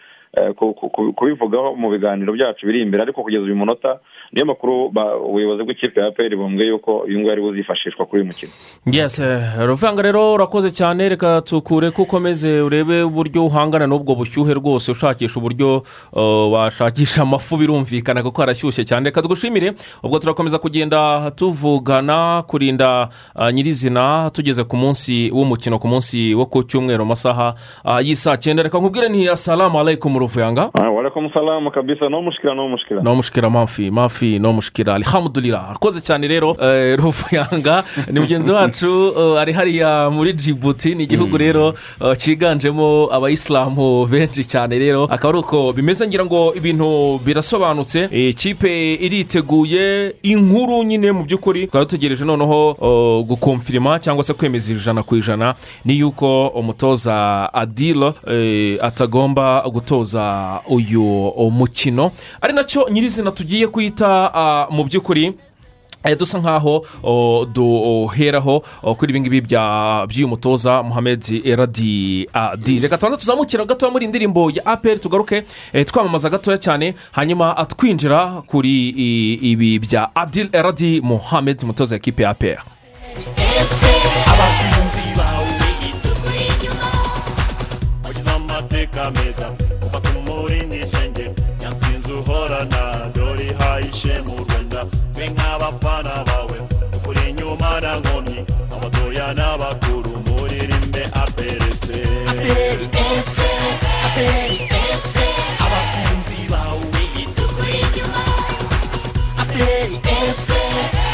kubivugaho 1.17 1.75
mu 1.77 1.91
biganiro 1.91 2.33
byacu 2.33 2.67
biri 2.67 2.83
imbere 2.83 3.03
ariko 3.03 3.23
kugeza 3.23 3.45
uyu 3.45 3.57
munota 3.57 3.99
niyo 4.33 4.47
makuru 4.47 4.93
ubuyobozi 5.29 5.63
bw'ikipe 5.65 6.01
ya 6.01 6.11
peri 6.11 6.37
bumbwiye 6.37 6.69
yuko 6.69 6.99
uyu 6.99 7.19
nguyu 7.19 7.33
ari 7.33 7.43
buzifashishwa 7.43 8.07
kuri 8.07 8.23
uyu 8.23 8.31
mukino. 8.31 8.53
Yes 8.87 9.19
eh, 9.19 9.41
ruvanga 9.67 10.03
rero 10.03 10.33
urakoze 10.35 10.71
cyane 10.71 11.09
reka 11.09 11.41
tukure 11.41 11.91
ko 11.91 12.03
ukomeze 12.03 12.61
urebe 12.61 13.03
uburyo 13.03 13.47
uhangana 13.47 13.87
n'ubwo 13.87 14.15
bushyuhe 14.15 14.55
rwose 14.55 14.91
ushakisha 14.93 15.41
uburyo 15.41 15.83
uh, 16.13 16.53
washakisha 16.53 17.23
amafu 17.23 17.57
birumvikana 17.57 18.23
kuko 18.23 18.43
harashyushye 18.43 18.85
cyane. 18.85 19.05
Reka 19.05 19.23
tugushimire 19.23 19.73
ubwo 20.03 20.19
turakomeza 20.19 20.59
kugenda 20.59 21.31
tuvugana 21.31 22.43
kurinda 22.47 23.09
uh, 23.37 23.51
nyirizina 23.51 24.31
tugeze 24.33 24.65
ku 24.65 24.77
munsi 24.77 25.31
w'umukino 25.33 25.79
ku 25.79 25.89
munsi 25.89 26.35
wo 26.35 26.47
ku 26.47 26.63
cyumweru 26.65 27.05
mu 27.05 27.09
masaha 27.09 27.55
uh, 27.85 28.01
y'isaa 28.05 28.37
cyenda. 28.37 28.63
Reka 28.63 28.79
nkubwire 28.79 29.09
ni 29.09 29.29
asalamu 29.29 29.81
alaykum 29.81 30.18
ruvuyanga 30.19 30.71
warakomu 30.99 31.31
salamu 31.35 31.71
kabisa 31.71 32.09
no 32.09 32.23
mushikira 32.23 32.55
no 32.55 32.69
mushikira 32.69 33.03
no 33.03 33.15
mushikira 33.15 33.51
mafi 33.51 33.91
mafi 33.91 34.39
no 34.39 34.53
mushikira 34.53 34.95
alhamdulillah. 34.95 35.71
Arakoze 35.71 36.01
cyane 36.01 36.27
rero 36.29 36.57
eh, 36.63 36.99
ruvuyanga 36.99 37.85
ni 38.13 38.21
mugenzi 38.21 38.53
wacu 38.53 39.15
eh, 39.19 39.41
ari 39.41 39.53
hariya 39.53 40.11
muri 40.11 40.33
jibuti 40.33 40.95
ni 40.95 41.05
igihugu 41.05 41.39
rero 41.39 41.75
eh, 42.01 42.17
cyiganjemo 42.17 43.09
abayisilamu 43.13 44.07
benshi 44.07 44.45
cyane 44.45 44.79
rero. 44.79 45.05
Akaba 45.05 45.29
ari 45.29 45.39
uko 45.39 45.73
bimeze 45.73 46.07
ngira 46.07 46.25
ngo 46.25 46.55
ibintu 46.55 47.21
birasobanutse. 47.25 48.09
Ikipe 48.11 48.95
iriteguye 48.95 50.15
inkuru 50.23 50.83
nyine 50.83 51.13
mu 51.13 51.25
by'ukuri. 51.25 51.67
Tukaba 51.67 51.85
dutegereje 51.85 52.25
noneho 52.25 52.77
eh, 52.83 53.27
gukomfirima 53.27 53.99
cyangwa 53.99 54.25
se 54.25 54.35
kwemeza 54.35 54.73
ijana 54.73 55.03
ku 55.03 55.17
ijana 55.17 55.55
ni 55.85 55.99
yuko 55.99 56.49
umutoza 56.49 57.15
adilo 57.55 58.15
atagomba 58.83 59.63
gutoza 59.71 60.61
uyu 60.67 60.88
mukino. 61.51 62.11
Ari 62.41 62.53
na 62.53 62.65
cyo 62.65 62.89
nyirizina 62.91 63.31
tugiye 63.31 63.67
kwita 63.67 64.67
mu 64.71 64.85
by'ukuri 64.85 65.35
eh, 66.05 66.17
dusa 66.19 66.39
nkaho 66.39 66.87
duheraho 67.53 68.63
kuri 68.97 69.11
ibi 69.11 69.21
ngibi 69.21 69.41
by'uyu 69.41 70.29
mutoza 70.29 70.83
muhammed 70.83 71.43
eradi 71.45 72.29
adi. 72.33 72.81
Reka 72.81 72.97
tubanza 72.99 73.17
tuzamukira 73.17 73.65
gatoya 73.65 73.93
muri 73.93 74.05
iyi 74.05 74.09
ndirimbo 74.09 74.51
ya 74.51 74.67
aperi 74.67 74.99
tugaruke 75.01 75.45
eh, 75.73 75.87
twamamaza 75.87 76.31
gatoya 76.31 76.59
cyane 76.59 76.95
hanyuma 77.13 77.55
twinjira 77.77 78.43
kuri 78.47 78.89
ibi 79.43 79.79
bya 79.79 80.15
adil 80.15 80.49
eradi 80.53 81.01
muhammed 81.01 81.63
umutoza 81.63 81.95
w'ikipe 81.95 82.23
ya 82.23 82.31
aperi 82.31 82.59
abakunzi 84.33 85.05
bawe 85.17 85.49
duhorana 92.33 93.11
dore 93.15 93.45
ihayishe 93.47 94.21
mu 94.27 94.35
rwanda 94.45 94.85
mwe 95.17 95.27
nk'abafana 95.33 96.15
bawe 96.29 96.59
ukuri 96.97 97.23
inyuma 97.31 97.81
na 97.81 97.93
nkomyi 98.01 98.39
abatoya 98.75 99.27
n'abakuru 99.39 100.13
muririmbe 100.27 101.03
aperese. 101.23 101.97
Aperi 102.31 102.85
efuse 103.01 103.51
aperi 104.07 104.57
efuse 104.77 105.27
abakunzi 105.65 106.41
bawe. 106.53 107.03
Tukuri 107.37 107.79
inyuma 107.87 108.23
aperi 109.43 109.97
efuse 110.21 110.61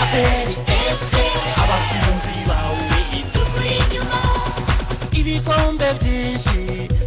aperi 0.02 0.54
efuse 0.78 1.24
abakunzi 1.62 2.36
bawe. 2.48 2.98
Tukuri 3.34 3.72
inyuma 3.84 4.20
ibikombe 5.18 5.88
byinshi 6.00 6.60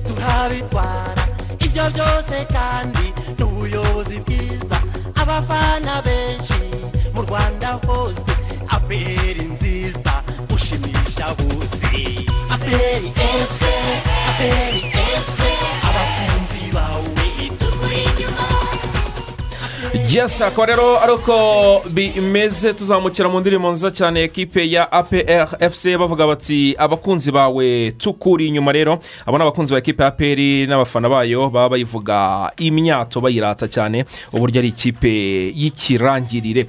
turabitwara. 0.08 1.24
Ibyo 1.66 1.86
byose 1.96 2.36
aperi 14.38 14.78
efuse 14.78 15.52
abakunzi 15.90 16.72
bawe 16.74 17.50
tukuri 17.60 18.02
inyuma 18.06 18.48
yes 20.12 20.42
akaba 20.42 20.66
rero 20.66 21.00
ari 21.02 21.12
uko 21.14 21.82
bimeze 21.90 22.74
tuzamukira 22.74 23.30
mu 23.30 23.40
ndirimbo 23.40 23.72
nziza 23.72 23.92
cyane 23.92 24.24
ekipe 24.24 24.70
ya 24.72 24.92
apr 24.92 25.48
fc 25.72 25.98
bavuga 25.98 26.28
bati 26.28 26.76
abakunzi 26.78 27.32
bawe 27.32 27.92
tukuri 27.92 28.48
inyuma 28.48 28.72
rero. 28.72 29.00
Abo 29.26 29.38
ni 29.38 29.44
abakunzi 29.44 29.74
ba 29.74 29.80
ekipe 29.80 30.04
ya 30.04 30.10
apr 30.10 30.40
n'abafana 30.70 31.10
bayo 31.10 31.50
baba 31.50 31.70
bayivuga 31.70 32.52
imyato 32.58 33.22
bayirata 33.22 33.68
cyane 33.68 34.06
uburyo 34.34 34.60
ari 34.60 34.68
ikipe 34.70 35.10
y'ikirangirire. 35.56 36.68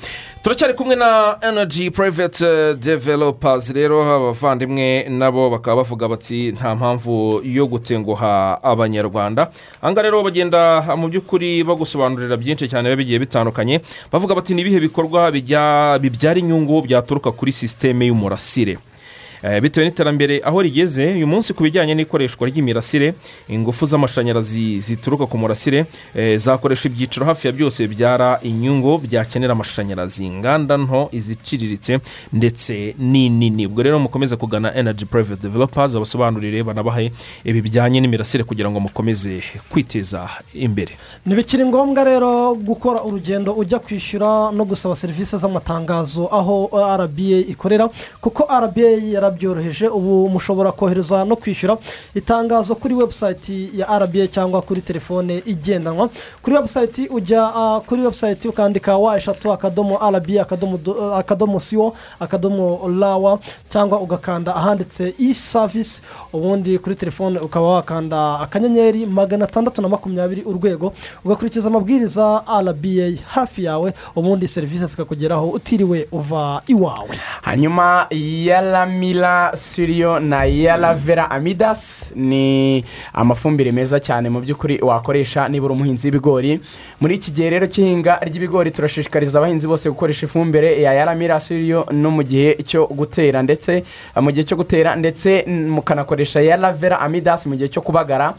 Turacyari 0.49 0.75
kumwe 0.75 0.97
na 0.97 1.37
energy 1.43 1.91
private 1.91 2.75
developers. 2.75 3.71
Rero 3.71 4.03
abavandimwe 4.03 5.05
nabo 5.09 5.51
bakaba 5.51 5.77
bavuga 5.77 6.09
bati 6.09 6.53
nta 6.53 6.75
mpamvu 6.75 7.41
yo 7.45 7.67
gutenguha 7.67 8.63
abanyarwanda. 8.63 9.51
Ahangaha 9.83 10.03
rero 10.03 10.23
bagenda 10.25 10.81
mu 10.97 11.09
by'ukuri 11.09 11.65
bagusobanurira 11.65 12.37
byinshi 12.41 12.65
cyane 12.69 12.89
biba 12.89 12.97
bigiye 12.97 13.19
bitandukanye. 13.19 13.81
Bavuga 14.13 14.35
bati 14.35 14.55
ni 14.55 14.61
ibihe 14.65 14.81
bikorwa 14.81 15.29
bibyara 16.01 16.41
inyungu 16.41 16.81
byaturuka 16.83 17.29
kuri 17.33 17.53
sisiteme 17.53 18.07
y'umurasire? 18.09 18.73
Eh, 18.73 18.79
bitewe 19.63 19.87
n'iterambere 19.87 20.41
aho 20.45 20.63
rigeze 20.63 21.13
uyu 21.15 21.27
munsi 21.27 21.55
ku 21.55 21.63
bijyanye 21.63 21.95
n'ikoreshwa 21.95 22.49
ry'imirasire 22.49 23.15
ingufu 23.49 23.87
z'amashanyarazi 23.87 24.81
zituruka 24.81 25.27
ku 25.27 25.39
murasire 25.39 25.87
eh, 26.15 26.39
zakoresha 26.39 26.89
ibyiciro 26.89 27.27
hafi 27.27 27.47
ya 27.47 27.53
byose 27.53 27.87
bibyara 27.89 28.41
inyungu 28.43 28.99
byakenera 28.99 29.53
amashanyarazi. 29.53 30.27
Inganda 30.27 30.77
nto 30.77 31.09
iziciriritse 31.13 31.99
ndetse 32.33 32.95
n'inini. 32.99 33.67
Ubwo 33.67 33.83
rero 33.83 33.99
mukomeze 33.99 34.37
kugana 34.37 34.75
energy 34.75 35.05
private 35.05 35.43
developers 35.43 35.95
babasobanurire 35.95 36.63
banabahe 36.63 37.13
ibi 37.45 37.61
bijyanye 37.63 38.01
n'imirasire 38.01 38.45
kugira 38.45 38.71
ngo 38.71 38.81
mukomeze 38.81 39.43
kwiteza 39.71 40.29
imbere. 40.55 40.93
Ntibikiri 41.27 41.65
ngombwa 41.65 42.05
rero 42.05 42.55
gukora 42.55 43.03
urugendo 43.03 43.53
ujya 43.53 43.79
kwishyura 43.79 44.51
no 44.53 44.65
gusaba 44.65 44.97
serivisi 44.97 45.37
z'amatangazo 45.39 46.27
aho 46.33 46.71
rba 46.75 47.39
ikorera 47.49 47.89
kuko 48.21 48.43
rba 48.51 48.89
yarabyoroheje 49.33 49.89
ubu 49.89 50.29
mushobora 50.29 50.73
kohereza 50.73 51.25
no 51.25 51.37
kwishyura 51.37 51.77
itangazo 52.15 52.75
kuri 52.75 52.95
webusayiti 52.95 53.71
ya 53.77 53.99
rba 53.99 54.27
cyangwa 54.29 54.63
kuri 54.63 54.81
telefone 54.81 55.43
igendanwa. 55.47 56.09
Kuri 56.43 56.57
webusayiti 56.57 57.07
ujya 57.09 57.53
kuri 57.87 58.03
webusayiti 58.03 58.49
ukandika 58.49 58.97
wa 58.99 59.17
eshatu 59.17 59.53
akadomo 59.53 59.99
rba 60.11 60.43
akadomo 60.43 60.77
do- 60.79 61.15
akadomo 61.15 61.61
siwo 61.61 61.95
akadomo 62.21 62.81
rawa 63.01 63.39
cyangwa 63.71 64.01
ugakanda 64.01 64.57
ahanditse 64.57 65.15
i 65.19 65.35
savisi 65.35 66.03
ubundi 66.33 66.79
kuri 66.79 66.97
telefone 66.97 67.39
ukaba 67.39 67.67
wakanda 67.67 68.41
akanyenyeri 68.41 69.07
magana 69.07 69.45
atandatu 69.45 69.83
na 69.83 69.89
makumyabiri 69.89 70.43
urwego 70.43 70.93
ugakurikiza 71.25 71.69
amabwiriza 71.69 72.43
rba 72.63 73.17
hafi 73.27 73.65
yawe 73.65 73.93
ubundi 74.17 74.49
serivisi 74.49 74.87
zikakugeraho 74.87 75.49
utiriwe 75.51 76.09
uva 76.13 76.63
iwawe. 76.67 77.19
Hanyuma 77.43 78.07
yaramira 79.19 79.57
siriyo 79.57 80.21
na 80.21 80.45
yaravera 80.45 81.31
amidas. 81.31 82.13
Ni 82.15 82.85
amafumbire 83.13 83.73
meza 83.73 84.01
cyane 84.01 84.29
mu 84.31 84.41
by'ukuri 84.41 84.79
wakoresha 84.83 85.49
niba 85.49 85.67
uri 85.67 85.75
umuhinzi 85.75 86.07
w'ibigori. 86.07 86.61
Muri 87.01 87.15
iki 87.15 87.31
gihe 87.33 87.51
rero 87.51 87.67
cy'ihinga 87.67 88.21
ry'ibigori 88.23 88.71
turashishikariza 88.71 89.39
abahinzi 89.39 89.67
bose 89.67 89.91
gukoresha 89.91 90.27
ifumbire 90.27 90.81
ya 90.83 90.93
yaramira 90.95 91.41
siriyo 91.41 91.87
no 91.93 92.11
mu 92.11 92.23
gihe 92.23 92.57
cyo 92.65 92.87
gutera. 92.87 93.43
Ndetse 93.43 93.85
mu 94.21 94.31
gihe 94.31 94.45
cyo 94.45 94.57
gutera 94.57 94.97
ndetse 94.97 95.45
mukanakoresha 95.49 96.41
yaravera 96.41 97.01
amidas 97.01 97.47
mu 97.47 97.57
gihe 97.57 97.69
cyo 97.69 97.83
kubagara. 97.83 98.35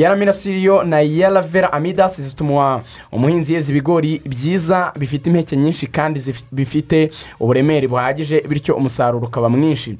Yaramira 0.00 0.32
siriyo 0.32 0.82
na 0.82 1.00
yaravera 1.00 1.72
amidas 1.72 2.20
zituma 2.20 2.82
umuhinzi 3.12 3.54
yeza 3.54 3.70
ibigori 3.72 4.22
byiza 4.24 4.92
bifite 4.98 5.26
impeke 5.30 5.56
nyinshi 5.56 5.86
kandi 5.86 6.20
bifite 6.52 7.10
uburemere 7.40 7.88
buhagije 7.88 8.40
bityo 8.48 8.74
umusaruro 8.74 9.26
ukaba 9.26 9.48
mwinshi. 9.48 9.98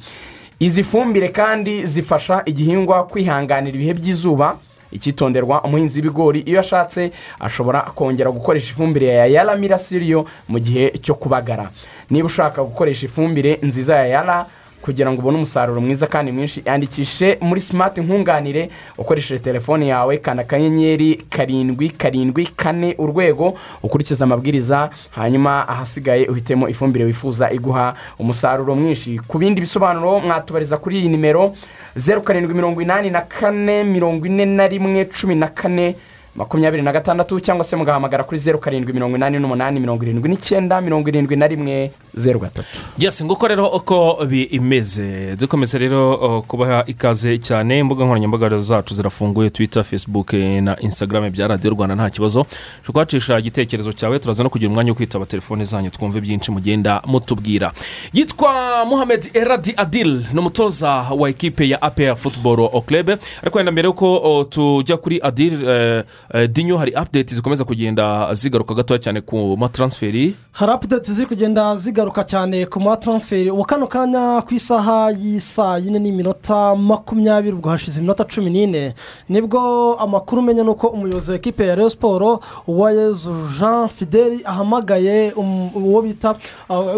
Izi 0.60 0.82
fumbire 0.82 1.28
kandi 1.28 1.86
zifasha 1.86 2.42
igihingwa 2.46 3.06
kwihanganira 3.06 3.76
ibihe 3.76 3.94
by'izuba. 3.94 4.56
Icyitonderwa 4.92 5.62
umuhinzi 5.64 5.98
w'ibigori 6.00 6.40
iyo 6.40 6.60
ashatse 6.60 7.10
ashobora 7.40 7.80
kongera 7.80 8.30
gukoresha 8.30 8.70
ifumbire 8.72 9.06
ya 9.06 9.26
yaramira 9.26 9.78
siriyo 9.78 10.26
mu 10.48 10.58
gihe 10.58 10.90
cyo 10.98 11.14
kubagara. 11.14 11.70
Niba 12.10 12.26
ushaka 12.26 12.62
gukoresha 12.64 13.06
ifumbire 13.06 13.58
nziza 13.62 13.96
ya 13.96 14.06
yara 14.06 14.46
kugira 14.82 15.12
ngo 15.12 15.20
ubone 15.20 15.36
umusaruro 15.36 15.80
mwiza 15.80 16.06
kandi 16.06 16.32
mwinshi. 16.32 16.62
Yandikishe 16.66 17.38
muri 17.40 17.60
simati 17.60 18.00
nkunganire 18.00 18.70
ukoresheje 18.98 19.42
telefone 19.42 19.86
yawe 19.86 20.18
kanda 20.18 20.42
akanyenyeri 20.42 21.14
karindwi 21.30 21.88
karindwi 21.90 22.46
kane 22.56 22.94
urwego 22.98 23.58
ukurikiza 23.82 24.24
amabwiriza 24.24 24.90
hanyuma 25.10 25.68
ahasigaye 25.68 26.26
uhitemo 26.28 26.68
ifumbire 26.68 27.04
wifuza 27.04 27.50
iguha 27.50 27.94
umusaruro 28.18 28.74
mwinshi. 28.76 29.20
Ku 29.28 29.38
bindi 29.38 29.60
bisobanuro 29.60 30.20
mwatubariza 30.20 30.76
kuri 30.76 30.98
iyi 31.00 31.08
nimero 31.08 31.54
zeru 31.96 32.22
karindwi 32.22 32.54
mirongo 32.54 32.82
inani 32.82 33.10
na 33.10 33.20
kane 33.20 33.84
mirongo 33.84 34.26
ine 34.26 34.44
na 34.44 34.68
rimwe 34.68 35.04
cumi 35.04 35.34
na 35.34 35.48
kane 35.48 35.96
makumyabiri 36.40 36.82
na 36.82 36.92
gatandatu 36.92 37.40
cyangwa 37.40 37.64
se 37.64 37.76
mugahamagara 37.76 38.24
kuri 38.24 38.40
zeru 38.40 38.58
karindwi 38.58 38.92
mirongo 38.92 39.16
inani 39.16 39.38
n'umunani 39.38 39.80
mirongo 39.80 40.02
irindwi 40.04 40.28
n'icyenda 40.30 40.80
mirongo 40.80 41.08
irindwi 41.08 41.36
na 41.36 41.46
rimwe 41.46 41.90
zeru 42.14 42.40
gatatu. 42.40 42.68
Yesi 42.98 43.24
nguko 43.24 43.48
rero 43.48 43.66
uko 43.68 44.24
bimeze. 44.26 45.36
Dukomeza 45.36 45.78
rero 45.78 46.42
kubaha 46.48 46.84
ikaze 46.86 47.38
cyane. 47.38 47.78
Imbuga 47.78 48.04
nkoranyambaga 48.04 48.58
zacu 48.58 48.94
zirafunguye 48.94 49.50
twita 49.50 49.82
facebook 49.84 50.32
na 50.32 50.80
instagram 50.80 51.30
bya 51.30 51.48
radiyo 51.48 51.74
rwanda 51.74 51.94
nta 51.94 52.10
kibazo. 52.10 52.46
Ushobora 52.82 53.04
kuhacisha 53.06 53.38
igitekerezo 53.38 53.92
cyawe 53.92 54.18
turaza 54.18 54.42
no 54.42 54.50
kugira 54.50 54.70
umwanya 54.70 54.90
wo 54.90 54.96
kwitaba 54.96 55.26
telefone 55.26 55.64
zanyu 55.64 55.90
twumve 55.90 56.20
byinshi 56.20 56.50
mugenda 56.50 57.02
mutubwira. 57.06 57.72
Yitwa 58.12 58.84
muhamed 58.84 59.30
eradi 59.34 59.74
adil 59.76 60.24
ni 60.32 60.38
umutoza 60.38 60.90
wa 61.18 61.28
ekipe 61.30 61.68
ya 61.68 61.82
apr 61.82 62.16
football 62.16 62.82
club. 62.86 63.10
Ariko 63.42 63.58
wenda 63.58 63.72
mbere 63.72 63.86
yuko 63.88 64.46
tujya 64.50 64.96
kuri 64.96 65.20
adil 65.22 65.68
eh, 65.68 66.04
dinyo 66.50 66.76
hari 66.78 66.92
update 66.92 67.34
zikomeza 67.34 67.64
kugenda 67.64 68.34
zigaruka 68.34 68.74
gatoya 68.74 68.98
cyane 69.00 69.20
ku 69.20 69.56
mataransiferi 69.58 70.34
hari 70.52 70.72
apudeti 70.72 71.12
ziri 71.12 71.26
kugenda 71.26 71.76
zigaruka 71.76 72.24
cyane 72.24 72.66
ku 72.66 72.80
mataransiferi 72.80 73.50
ubu 73.50 73.64
kano 73.64 73.86
kanya 73.86 74.42
ku 74.46 74.54
isaha 74.54 75.10
y'isaa 75.10 75.78
yine 75.78 75.98
n'iminota 75.98 76.76
makumyabiri 76.76 77.52
ubwo 77.56 77.70
hashize 77.70 77.98
iminota 77.98 78.24
cumi 78.24 78.50
n'ine. 78.50 78.94
Nibwo 79.28 79.94
amakuru 79.98 80.42
umenya 80.42 80.62
ni 80.62 80.70
uko 80.70 80.86
umuyobozi 80.86 81.30
wa 81.30 81.36
ekipe 81.36 81.66
ya 81.66 81.74
Rayon 81.74 81.90
siporo 81.90 82.40
uwayezu 82.66 83.34
jean 83.58 83.88
fideli 83.88 84.40
ahamagaye 84.44 85.32
um- 85.36 85.70
uh, 85.74 85.82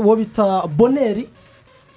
uwo 0.04 0.16
bita 0.16 0.66
boneri 0.66 1.28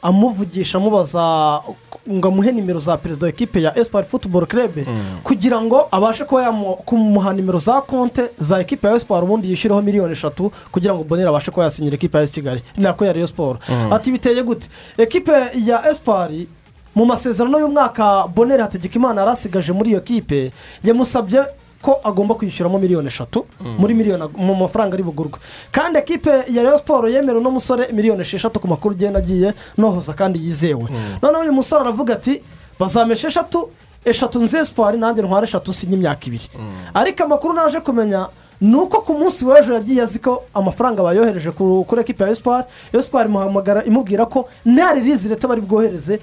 amuvugisha 0.02 0.78
amubaza 0.78 1.62
ngo 2.12 2.28
amuhe 2.28 2.52
nimero 2.52 2.80
za 2.80 2.98
perezida 2.98 3.26
wa 3.26 3.30
ekipe 3.30 3.62
ya 3.62 3.78
esipari 3.80 4.08
futuboro 4.08 4.46
kerebe 4.46 4.86
kugira 5.24 5.62
ngo 5.62 5.88
abashe 5.92 6.24
kuba 6.26 6.44
yamu- 6.44 6.76
kumuha 6.86 7.34
nimero 7.34 7.58
za 7.60 7.82
konte 7.82 8.30
za 8.40 8.60
ekipe 8.60 8.88
ya 8.88 8.96
esipari 8.96 9.26
ubundi 9.26 9.50
yishyureho 9.50 9.82
miliyoni 9.82 10.12
eshatu 10.14 10.52
kugira 10.72 10.94
ngo 10.94 11.04
bonere 11.04 11.30
abashe 11.30 11.52
kuba 11.52 11.64
yasinyira 11.64 11.96
ekipe 11.96 12.18
ya 12.18 12.28
kigali. 12.28 12.62
Nako 12.78 13.06
ya 13.06 13.14
Rayon 13.14 13.28
siporo 13.28 13.60
Mm. 13.70 13.94
ati 13.94 14.12
biteye 14.12 14.44
gute? 14.44 14.68
Ekipe 14.98 15.32
ya 15.66 15.90
esipari 15.90 16.48
mu 16.96 17.06
masezerano 17.06 17.60
y'umwaka 17.60 18.28
bonere 18.28 18.62
hategekimana 18.62 19.22
yari 19.22 19.32
asigaje 19.32 19.74
muri 19.74 19.90
iyo 19.90 20.02
kipe 20.02 20.52
yamusabye 20.84 21.42
ko 21.86 22.00
agomba 22.04 22.34
kwishyuramo 22.36 22.80
miliyoni 22.82 23.08
eshatu 23.14 23.46
Mm. 23.62 23.76
muri 23.80 23.94
miliyoni 23.94 24.24
mu 24.38 24.56
mafaranga 24.56 24.94
ari 24.98 25.04
bugurwe. 25.06 25.38
Kandi 25.72 26.00
ekipe 26.02 26.30
ya 26.50 26.64
Rayon 26.66 26.78
siporo 26.82 27.06
yemerewe 27.10 27.44
n'umusore 27.44 27.88
miliyoni 27.94 28.22
esheshatu 28.26 28.60
ku 28.60 28.68
makuru 28.68 28.96
ugenda 28.96 29.20
agiye 29.22 29.54
nohoza 29.78 30.14
kandi 30.18 30.40
yizewe. 30.42 30.88
Noneho 31.22 31.42
uyu 31.46 31.54
musore 31.54 31.82
aravuga 31.86 32.14
ati 32.18 32.42
bazampa 32.80 33.14
esheshatu 33.14 33.70
eshatu 34.06 34.40
nzi 34.42 34.58
esipari 34.58 34.98
nanjye 34.98 35.22
ntwara 35.22 35.44
eshatu 35.46 35.74
sinye 35.74 35.96
imyaka 35.98 36.26
ibiri. 36.28 36.48
Ariko 36.94 37.24
amakuru 37.24 37.54
naje 37.54 37.80
kumenya 37.80 38.28
ni 38.66 38.76
uko 38.76 38.98
ku 39.06 39.14
munsi 39.14 39.46
w'ejo 39.46 39.74
yagiye 39.78 40.02
azi 40.02 40.20
ko 40.20 40.44
amafaranga 40.54 41.04
bayohereje 41.06 41.52
ku- 41.52 41.86
kuri 41.88 42.02
ekipa 42.02 42.26
ya 42.26 42.32
esipari 42.34 42.64
esipari 42.94 43.30
imuhamagara 43.30 43.84
imubwira 43.86 44.26
ko 44.26 44.48
nta 44.66 44.94
ririzi 44.98 45.30
leta 45.30 45.46
bari 45.48 45.62
bwohereze 45.62 46.20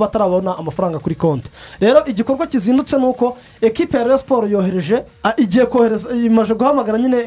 batarabona 0.00 0.58
amafaranga 0.58 0.98
kuri 0.98 1.14
konti. 1.14 1.50
Rero 1.80 2.02
igikorwa 2.06 2.46
kizindutse 2.46 2.98
ni 2.98 3.06
uko 3.06 3.36
ekipa 3.60 3.98
ya 3.98 4.18
siporo 4.18 4.46
yohereje 4.48 5.04
igiye 5.36 5.66
kohereza 5.66 6.08
imaze 6.10 6.54
guhamagara 6.54 6.98
nyine 6.98 7.18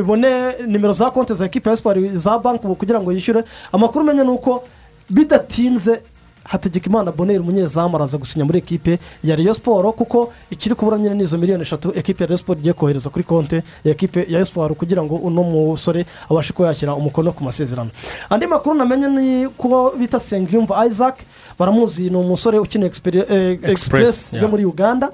ibone 0.00 0.30
nimero 0.66 0.92
za 0.92 1.10
konti 1.10 1.34
za 1.34 1.44
ekipa 1.44 1.70
ya 1.70 1.74
esipari 1.74 2.10
za 2.16 2.38
banki 2.38 2.66
kugira 2.66 3.00
ngo 3.00 3.12
yishyure. 3.12 3.44
Amakuru 3.72 4.04
umenya 4.04 4.24
ni 4.24 4.30
uko 4.30 4.64
bidatinze 5.10 6.00
hategekimana 6.44 7.12
boneri 7.12 7.38
umunyezamu 7.38 7.96
araza 7.96 8.18
gusinya 8.18 8.44
muri 8.44 8.58
ekipe 8.58 8.98
ya 9.24 9.36
Rayon 9.36 9.54
siporo 9.54 9.92
kuko 9.92 10.32
ikiri 10.50 10.74
kubura 10.74 10.98
nyine 10.98 11.14
n'izo 11.14 11.38
miliyoni 11.38 11.62
eshatu 11.62 11.92
ekipe 11.96 12.24
ya 12.24 12.28
Rayon 12.28 12.38
siporo 12.38 12.58
igiye 12.58 12.72
kohereza 12.74 13.10
kuri 13.10 13.24
konti 13.24 13.56
ya 13.84 13.92
ekipe 13.92 14.26
ya 14.28 14.40
esiporo 14.40 14.74
kugira 14.74 15.02
ngo 15.02 15.14
uno 15.16 15.42
musore 15.42 16.06
abashe 16.30 16.52
kuba 16.52 16.68
yashyira 16.68 16.94
umukono 16.94 17.32
ku 17.32 17.44
masezerano. 17.44 17.90
Andi 18.30 18.46
makuru 18.46 18.74
namenye 18.74 19.08
ni 19.08 19.48
ko 19.58 19.92
bita 19.98 20.20
sengiyumva 20.20 20.86
isaac 20.86 21.16
baramuzi 21.58 22.10
ni 22.10 22.16
umusore 22.16 22.58
ukina 22.58 22.86
Experi- 22.86 23.24
eh, 23.28 23.58
yo 24.42 24.48
muri 24.48 24.64
uganda. 24.64 25.10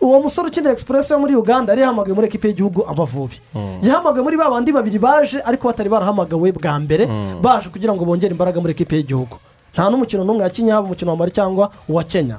Uwo 0.00 0.20
musore 0.22 0.48
ukina 0.48 0.70
express 0.72 1.10
yo 1.10 1.18
muri 1.18 1.34
uganda 1.36 1.72
yari 1.72 1.82
yahamagaye 1.82 2.14
muri 2.14 2.26
ekipe 2.26 2.48
y'igihugu 2.48 2.84
amavubi. 2.86 3.40
Yahamagaye 3.82 4.22
muri 4.22 4.36
ba 4.36 4.50
bandi 4.50 4.72
babiri 4.72 4.98
baje 4.98 5.38
ariko 5.44 5.68
batari 5.68 5.88
barahamagawe 5.88 6.52
bwa 6.52 6.78
mbere 6.80 7.06
baje 7.40 7.68
kugira 7.70 7.94
ngo 7.94 8.04
bongere 8.04 8.32
imbaraga 8.34 8.60
muri 8.60 8.72
ekipe 8.74 8.96
y'igihugu. 8.96 9.36
Nta 9.74 9.90
n'umukino 9.90 10.24
n'umwe 10.24 10.42
yakinnye 10.44 10.72
haba 10.72 10.86
umukino 10.86 11.10
wa 11.10 11.16
mari 11.16 11.30
cyangwa 11.32 11.70
uwa 11.88 12.04
kenya. 12.04 12.36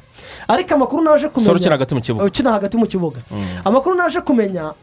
Ariko 0.47 0.75
amakuru 0.75 1.01
naje 1.03 1.27
kumenya 1.27 1.51
Umusore 1.51 1.57
ukina 1.59 1.71
hagati 1.75 1.95
mu 1.95 2.01
kibuga. 2.01 2.25
ukina 2.25 2.51
hagati 2.51 2.77
mu 2.77 2.85
kibuga. 2.87 3.19
Amakuru 3.65 3.95
naje 3.95 4.21
kumenya 4.21 4.73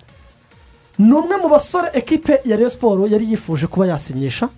ni 0.98 1.12
umwe 1.14 1.36
mu 1.36 1.48
basore 1.48 1.88
ekipe 1.92 2.40
ya 2.44 2.56
Rayon 2.56 2.70
siporo 2.70 3.06
yari 3.06 3.30
yifuje 3.30 3.66
kuba 3.66 3.86
yasinyisha. 3.86 4.48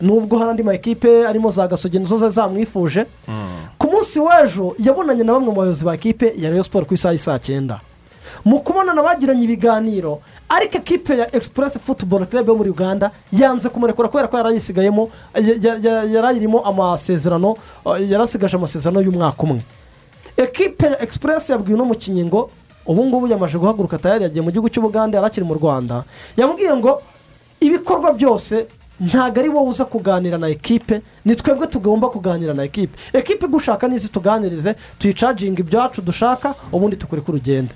Nubwo 0.00 0.38
hari 0.38 0.50
andi 0.50 0.62
ma 0.62 0.74
ekipe 0.74 1.26
arimo 1.28 1.50
za 1.50 1.68
gasogi 1.68 1.98
nizo 1.98 2.28
zamwifuje. 2.28 3.06
Ku 3.78 3.86
munsi 3.90 4.20
w'ejo 4.20 4.74
yabonanye 4.78 5.24
na 5.24 5.32
bamwe 5.32 5.48
mu 5.48 5.54
bayobozi 5.60 5.84
ba 5.84 5.94
ekipe 5.94 6.32
ya 6.36 6.48
Rayon 6.50 6.64
siporo 6.64 6.86
ku 6.86 6.94
isaha 6.94 7.12
y'i 7.12 7.18
saa 7.18 7.38
cyenda. 7.38 7.80
Mu 8.44 8.60
kubonana 8.60 9.02
bagiranye 9.02 9.44
ibiganiro. 9.44 10.20
Ariko 10.48 10.76
ekipe 10.78 11.16
ya 11.18 11.26
express 11.36 11.78
football 11.78 12.26
club 12.26 12.48
yo 12.48 12.54
muri 12.54 12.70
uganda 12.70 13.10
yanze 13.32 13.68
kumurekura 13.68 14.08
kubera 14.08 14.28
ko 14.28 14.36
yari 14.36 14.48
ayisigayemo 14.48 15.10
ya- 15.34 15.58
ya- 15.62 15.78
ya- 15.82 16.04
yari 16.04 16.26
ayirimo 16.26 16.58
amasezerano 16.66 17.56
uh, 17.84 17.96
yari 18.00 18.22
asigaje 18.22 18.56
amasezerano 18.56 19.00
y'umwaka 19.00 19.42
umwe. 19.42 19.62
Ekipe 20.36 20.86
ya 20.86 21.02
express 21.02 21.50
yabwiye 21.50 21.74
uno 21.74 21.84
mukinnyi 21.84 22.24
ngo 22.24 22.50
ubu 22.86 23.04
ngubu 23.06 23.26
yamaze 23.28 23.58
guhaguruka 23.58 23.98
tayari 23.98 24.24
yagiye 24.24 24.42
mu 24.42 24.50
gihugu 24.50 24.68
cy'ubugande 24.68 25.16
yari 25.16 25.26
akiri 25.26 25.46
mu 25.46 25.54
rwanda. 25.54 26.04
Yambwiye 26.36 26.74
ngo 26.76 27.02
ibikorwa 27.60 28.12
byose 28.12 28.66
ntabwo 29.00 29.40
ari 29.40 29.48
wowe 29.48 29.68
uza 29.68 29.84
kuganira 29.84 30.38
na 30.38 30.48
ekipe 30.48 31.00
ni 31.24 31.36
twebwe 31.36 31.66
tugomba 31.66 32.08
kuganira 32.08 32.54
na 32.54 32.64
ekipe. 32.64 32.98
Ekipe 33.12 33.46
igushaka 33.46 33.88
n'izi 33.88 34.08
tuganirize 34.08 34.74
tuyicaginga 34.98 35.60
ibyacu 35.60 36.02
dushaka 36.02 36.54
ubundi 36.72 36.96
tukure 36.96 37.22
ku 37.22 37.32
rugendo 37.32 37.72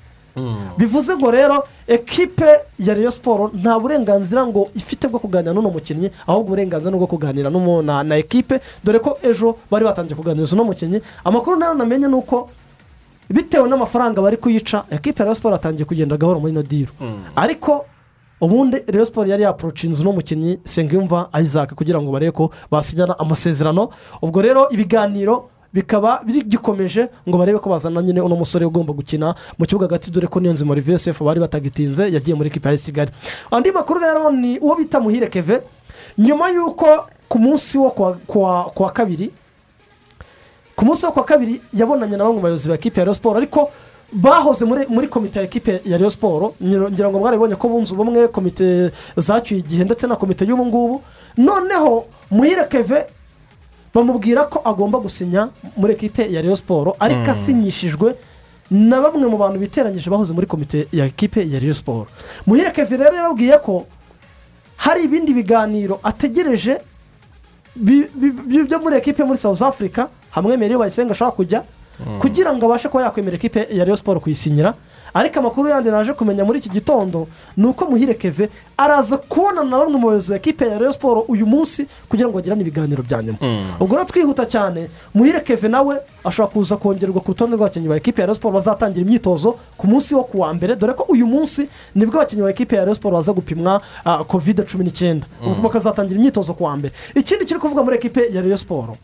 bivuze 0.79 1.17
ngo 1.17 1.31
rero 1.31 1.63
ekipe 1.87 2.47
ya 2.79 2.95
Rayon 2.95 3.11
siporo 3.11 3.51
nta 3.55 3.79
burenganzira 3.79 4.47
ngo 4.47 4.69
ifite 4.75 5.09
bwo 5.09 5.19
kuganira 5.19 5.55
n'uno 5.55 5.71
mukinnyi 5.71 6.11
ahubwo 6.27 6.47
uburenganzira 6.53 6.91
ni 6.91 6.97
ubwo 6.97 7.07
kuganira 7.07 7.51
na 7.51 8.03
na 8.03 8.17
ekipe 8.17 8.61
dore 8.85 8.99
ko 8.99 9.19
ejo 9.23 9.57
bari 9.71 9.85
batangiye 9.85 10.17
kuganiriza 10.17 10.57
uno 10.57 10.65
mukinnyi. 10.65 11.01
Amakuru 11.25 11.57
na 11.59 11.67
yo 11.67 11.75
namenye 11.75 12.09
ni 12.09 12.15
uko 12.15 12.49
bitewe 13.31 13.69
n'amafaranga 13.69 14.23
bari 14.23 14.37
kuyica 14.37 14.85
ekipe 14.91 15.19
ya 15.19 15.25
Rayon 15.25 15.35
siporo 15.35 15.55
yatangiye 15.55 15.85
kugenda 15.85 16.17
gahoro 16.17 16.41
muri 16.41 16.53
ino 16.53 16.63
diro 16.63 16.93
ariko 17.37 17.85
ubundi 18.41 18.83
Rayon 18.89 19.07
siporo 19.07 19.29
yari 19.29 19.43
yaporochinze 19.43 20.03
uno 20.03 20.13
mukinnyi 20.13 20.59
sengiyumva 20.65 21.29
isaac 21.41 21.75
kugira 21.75 22.03
ngo 22.03 22.13
barebe 22.13 22.33
ko 22.33 22.51
basinyana 22.71 23.19
amasezerano. 23.19 23.89
Ubwo 24.23 24.43
rero 24.43 24.69
ibiganiro 24.71 25.49
bikaba 25.75 26.23
bigikomeje 26.27 27.09
ngo 27.29 27.39
barebe 27.39 27.59
ko 27.59 27.71
bazana 27.71 28.03
nyine 28.03 28.21
uno 28.21 28.37
musore 28.37 28.65
ugomba 28.67 28.93
gukina 28.93 29.35
mu 29.59 29.67
kibuga 29.67 29.87
hagati 29.87 30.11
dore 30.11 30.27
ko 30.27 30.41
niyonzi 30.41 30.65
muri 30.65 30.81
vsf 30.81 31.23
bari 31.23 31.41
batagitinze 31.41 32.09
yagiye 32.15 32.35
muri 32.37 32.49
ekipa 32.49 32.71
ya 32.71 32.77
kigali 32.79 33.11
andi 33.51 33.73
makuru 33.73 34.01
rero 34.01 34.31
ni 34.31 34.59
uwo 34.59 34.77
bita 34.77 35.01
muhire 35.01 35.27
keve 35.27 35.61
nyuma 36.19 36.49
y'uko 36.51 36.87
ku 37.29 37.39
munsi 37.39 37.79
wo 37.79 37.91
kuwa 37.91 38.65
kuwa 38.75 38.91
kabiri 38.93 39.31
ku 40.77 40.85
munsi 40.85 41.07
wo 41.07 41.13
kuwa 41.13 41.25
kabiri 41.25 41.61
yabonanye 41.75 42.17
na 42.17 42.25
bamwe 42.25 42.37
mu 42.37 42.43
bayobozi 42.43 42.69
ba 42.69 42.75
ekipe 42.75 43.01
ya 43.01 43.15
siporo 43.15 43.37
ariko 43.39 43.71
bahoze 44.13 44.65
muri 44.65 45.09
komite 45.09 45.39
ya 45.39 45.45
ekipe 45.45 45.81
ya 45.85 45.99
Rayon 45.99 46.11
siporo 46.11 46.55
ngira 46.63 47.11
ngo 47.11 47.19
mwarabibonye 47.19 47.57
ko 47.57 47.69
bunze 47.69 47.95
ubumwe 47.95 48.29
komite 48.29 48.91
zacyuye 49.17 49.61
igihe 49.61 49.85
ndetse 49.85 50.07
na 50.07 50.15
komite 50.17 50.45
y'ubu 50.47 50.67
ngubu. 50.67 51.03
Noneho 51.37 52.05
muhire 52.31 52.65
keve 52.71 53.07
bamubwira 53.95 54.45
ko 54.51 54.61
agomba 54.65 54.99
gusinya 54.99 55.49
muri 55.77 55.93
ekipe 55.95 56.23
ya 56.33 56.43
Rayon 56.43 56.57
siporo 56.57 56.97
ariko 57.01 57.21
Mm. 57.25 57.31
asinyishijwe 57.31 58.15
na 58.71 59.01
bamwe 59.03 59.27
mu 59.29 59.37
bantu 59.39 59.59
biteranyije 59.59 60.11
bahoze 60.11 60.33
muri 60.35 60.47
komite 60.47 60.89
ya 60.93 61.05
ekipe 61.07 61.41
ya 61.47 61.61
Rayon 61.61 61.75
siporo 61.75 62.07
muhire 62.47 62.71
keve 62.73 62.97
rero 62.97 63.15
yababwiye 63.17 63.59
ko 63.63 63.87
hari 64.77 65.05
ibindi 65.05 65.33
biganiro 65.35 66.01
ategereje 66.03 66.81
byo 67.77 68.79
muri 68.83 68.97
ekipe 68.97 69.25
muri 69.25 69.39
south 69.39 69.63
africa 69.63 70.09
hamwemereye 70.31 70.79
bayisenga 70.79 71.11
ashobora 71.13 71.37
kujya 71.37 71.61
kugira 72.19 72.51
ngo 72.55 72.67
abashe 72.67 72.89
kuba 72.89 73.05
yakwemera 73.05 73.37
ekipe 73.37 73.61
ya 73.71 73.85
Rayon 73.85 73.97
siporo 73.97 74.21
kuyisinyira. 74.21 74.75
Ariko 75.15 75.39
amakuru 75.39 75.69
yandi 75.69 75.91
naje 75.91 76.13
kumenya 76.13 76.45
muri 76.45 76.59
iki 76.59 76.69
gitondo 76.69 77.27
ni 77.57 77.67
uko 77.67 77.85
muhire 77.87 78.15
keve 78.15 78.49
araza 78.77 79.17
kubonana 79.17 79.71
na 79.71 79.79
bamwe 79.79 79.93
mu 79.99 80.07
bayobozi 80.09 80.31
ba 80.31 80.37
ekipe 80.37 80.65
ya 80.67 80.79
Rayon 80.79 80.93
siporo 80.93 81.21
uyu 81.29 81.47
munsi 81.47 81.87
kugira 82.09 82.29
ngo 82.29 82.35
bagirane 82.37 82.61
ibiganiro 82.63 83.03
bya 83.03 83.23
nyuma. 83.23 83.39
Ubwo 83.81 83.95
rero 83.97 84.05
twihuta 84.05 84.47
cyane 84.47 84.91
muhire 85.15 85.41
keve 85.41 85.69
nawe 85.69 85.97
ashobora 86.25 86.53
kuza 86.53 86.77
kongerwa 86.77 87.21
ku 87.23 87.31
rutonde 87.31 87.57
rw'abakinnyi 87.57 87.89
ba 87.89 87.97
ekipe 87.97 88.21
ya 88.21 88.27
Rayon 88.27 88.35
siporo 88.35 88.55
bazatangira 88.55 89.07
imyitozo 89.07 89.55
ku 89.79 89.87
munsi 89.87 90.15
wo 90.15 90.25
ku 90.25 90.41
wa 90.43 90.51
mbere. 90.55 90.77
Dore 90.77 90.93
ko 90.99 91.07
uyu 91.09 91.27
munsi 91.27 91.69
ni 91.95 92.07
bwo 92.07 92.19
abakinnyi 92.19 92.43
ba 92.43 92.51
ekipe 92.51 92.75
ya 92.77 92.83
Rayon 92.85 92.95
siporo 92.99 93.15
baza 93.17 93.33
gupimwa 93.33 93.81
ah, 94.05 94.25
covid 94.25 94.67
cumi 94.67 94.85
n'icyenda. 94.85 95.27
Mm. 95.43 95.63
bakazatangira 95.63 96.19
imyitozo 96.19 96.55
ku 96.59 96.65
wa 96.65 96.75
mbere. 96.77 96.93
Ikindi 97.15 97.45
kiri 97.47 97.61
kuvuga 97.61 97.83
muri 97.87 97.97
ekipe 98.03 98.35
ya 98.35 98.43
Rayon 98.43 98.59
siporo 98.59 98.97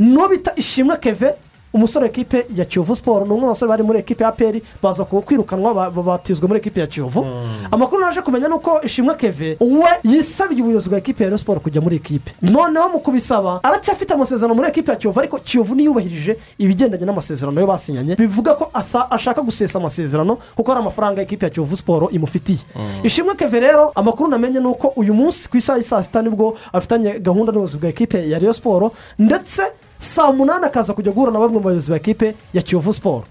n'uwo 0.00 0.28
bita 0.28 0.52
ishimwe 0.56 0.96
keve 0.96 1.34
umusore 1.72 2.04
w'ekipe 2.06 2.46
ya 2.56 2.64
kiyovu 2.64 2.96
siporo 2.96 3.24
ni 3.26 3.30
umwe 3.32 3.40
mu 3.40 3.46
basore 3.48 3.68
bari 3.68 3.82
muri 3.82 3.98
ekipe 3.98 4.24
ya 4.24 4.32
peri 4.32 4.62
baza 4.82 5.04
kwirukanwa 5.04 5.74
ba- 5.74 5.90
ba- 5.90 6.02
batizwa 6.02 6.48
muri 6.48 6.60
ekipe 6.60 6.80
ya 6.80 6.86
kiyovu. 6.86 7.26
Amakuru 7.70 8.00
naje 8.00 8.20
kumenya 8.22 8.48
ni 8.48 8.54
uko 8.54 8.80
ishimwe 8.82 9.14
keve 9.14 9.56
we 9.60 9.90
yisabiye 10.04 10.60
ubuyobozi 10.62 10.88
bwa 10.88 10.98
ekipe 10.98 11.24
ya 11.24 11.38
siporo 11.38 11.60
kujya 11.60 11.80
muri 11.80 11.96
ekipe. 11.96 12.32
Noneho 12.42 12.88
mu 12.88 12.98
kubisaba 12.98 13.60
aracyafite 13.62 14.14
amasezerano 14.14 14.54
muri 14.54 14.68
ekipe 14.68 14.90
ya 14.90 14.96
kiyovu 14.96 15.20
ariko 15.20 15.38
kiyovu 15.38 15.74
niyubahirije 15.74 16.36
ibigendanye 16.58 17.04
n'amasezerano 17.06 17.60
yo 17.60 17.66
basinyanye. 17.66 18.16
Bivuga 18.16 18.54
ko 18.54 18.70
ashaka 19.10 19.42
gusesa 19.42 19.78
amasezerano 19.78 20.38
kuko 20.56 20.70
hari 20.72 20.80
amafaranga 20.82 21.22
ekipe 21.22 21.46
ya 21.46 21.50
kiyovu 21.50 21.76
siporo 21.76 22.10
imufitiye. 22.10 22.58
Ishimwe 23.02 23.34
keve 23.34 23.60
rero 23.60 23.92
amakuru 23.94 24.30
namenye 24.30 24.60
ni 24.60 24.66
uko 24.66 24.88
uyu 24.96 25.14
munsi 25.14 25.48
ku 25.48 25.56
isaha 25.56 25.78
y'i 25.78 25.84
saa 25.84 26.02
sita 26.02 26.22
ni 26.22 26.30
bwo 26.30 26.56
afitanye 26.72 27.18
gahunda 27.20 27.52
n'ubuyobozi 27.52 27.78
bwa 27.78 27.88
ekipe 27.88 28.28
ya 28.28 28.38
Rayon 28.38 28.54
siporo 28.54 28.92
ndetse 29.18 29.62
saa 30.00 30.32
munani 30.32 30.64
akaza 30.64 30.94
kujya 30.96 31.12
guhura 31.12 31.32
na 31.32 31.38
bamwe 31.38 31.54
mu 31.58 31.60
bayobozi 31.60 31.90
ba 31.90 31.96
ekipe 31.96 32.34
ya 32.54 32.62
kiyovu 32.62 32.92
siporo 32.92 33.24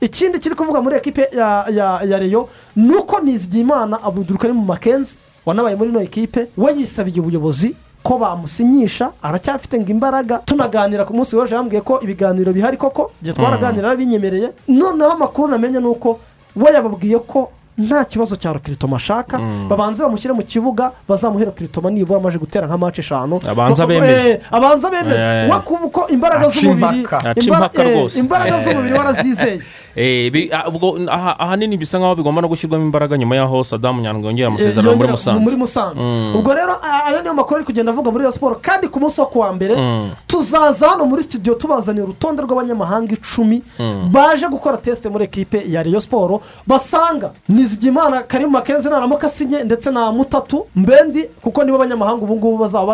ikindi 0.00 0.38
kiri 0.38 0.54
kuvuga 0.54 0.82
muri 0.82 0.96
ekipe 0.96 1.28
ya 1.36 1.64
ya 1.70 2.02
ya 2.02 2.18
reyo 2.18 2.48
ni 2.76 2.94
uko 2.94 3.20
nizigiyimana 3.20 4.02
abudurukari 4.02 4.52
mu 4.52 4.62
makenzi 4.66 5.18
wanabaye 5.46 5.76
muri 5.76 5.90
ino 5.90 6.00
ekipe 6.02 6.46
we 6.56 6.72
yisabiye 6.76 7.20
ubuyobozi 7.20 7.76
ko 8.02 8.18
bamusinyisha 8.18 9.12
aracyafite 9.22 9.78
ngo 9.78 9.90
imbaraga. 9.90 10.38
Tunaganira 10.44 11.04
ku 11.06 11.14
munsi 11.14 11.36
w'ejo 11.36 11.54
yambwiye 11.56 11.80
ko 11.86 12.00
ibiganiro 12.02 12.52
bihari 12.52 12.76
koko 12.76 13.10
ibyo 13.22 13.32
twaraganira 13.32 13.88
yarabinyemereye 13.88 14.50
noneho 14.68 15.10
amakuru 15.12 15.48
namenye 15.48 15.78
ni 15.80 15.86
uko 15.86 16.18
we 16.56 16.72
yababwiye 16.74 17.18
ko 17.22 17.50
nta 17.78 18.04
kibazo 18.04 18.36
cya 18.36 18.52
rokiritoma 18.52 18.96
ashaka. 18.96 19.38
Babanze 19.68 20.02
bamushyire 20.02 20.34
mu 20.34 20.42
kibuga 20.42 20.92
bazamuhe 21.08 21.44
rokiritoma 21.44 21.90
nibura 21.90 22.20
amaze 22.20 22.38
gutera 22.38 22.66
nka 22.66 22.78
mace 22.78 23.00
eshanu. 23.02 23.40
Abanza 23.48 23.86
bemeze. 23.86 24.30
Eh, 24.30 24.40
abanza 24.50 24.90
bemeze. 24.90 25.26
Eh. 25.26 25.50
we 25.50 25.58
kuba 25.60 25.84
uko 25.84 26.08
imbaraga 26.08 26.48
z'umubiri 26.48 27.06
eh, 27.24 28.18
imbaraga 28.18 28.58
z'umubiri 28.58 28.94
warazizeye. 28.94 29.60
Ah, 29.96 31.36
ahanini 31.38 31.76
bisa 31.76 31.98
nkaho 31.98 32.14
bigomba 32.16 32.40
no 32.40 32.48
gushyirwamo 32.48 32.84
imbaraga 32.84 33.16
nyuma 33.18 33.36
y'aho 33.36 33.64
sadamu 33.64 34.00
nyandwi 34.00 34.26
yongera 34.26 34.48
amasezerano 34.48 34.96
muri 34.96 35.08
musanze. 35.08 35.40
muri 35.44 35.56
musanze. 35.56 36.06
Mm. 36.06 36.36
ubwo 36.36 36.54
rero 36.54 36.74
ayo 37.06 37.20
niyo 37.22 37.34
makuru 37.34 37.56
ari 37.56 37.64
kugenda 37.66 37.92
avuga 37.92 38.10
muri 38.10 38.24
iyo 38.24 38.32
siporo 38.32 38.56
kandi 38.62 38.88
ku 38.88 39.00
munsi 39.00 39.20
wo 39.20 39.26
kuwa 39.26 39.52
mbere 39.52 39.76
Mm. 39.76 40.10
tuzaza 40.26 40.88
hano 40.88 41.04
muri 41.06 41.22
studio 41.22 41.54
tubazaniye 41.54 42.04
urutonde 42.04 42.42
rw'abanyamahanga 42.42 43.12
icumi 43.12 43.62
Mm. 43.78 44.08
baje 44.12 44.48
gukora 44.48 44.76
tesite 44.76 45.08
muri 45.12 45.24
ekipe 45.24 45.60
ya 45.68 45.82
Rayon 45.82 46.00
siporo 46.00 46.40
basanga 46.66 47.30
ni 47.48 47.61
nizigimana 47.62 48.22
karimu 48.22 48.50
makenzi 48.50 48.88
naramuka 48.90 49.26
asinye 49.26 49.64
ndetse 49.64 49.90
na 49.90 50.12
mutatu 50.12 50.66
mbendi 50.76 51.22
kuko 51.42 51.64
nibo 51.64 51.78
banyamahanga 51.78 52.22
ubu 52.24 52.36
ngubu 52.36 52.58
bazaba 52.58 52.86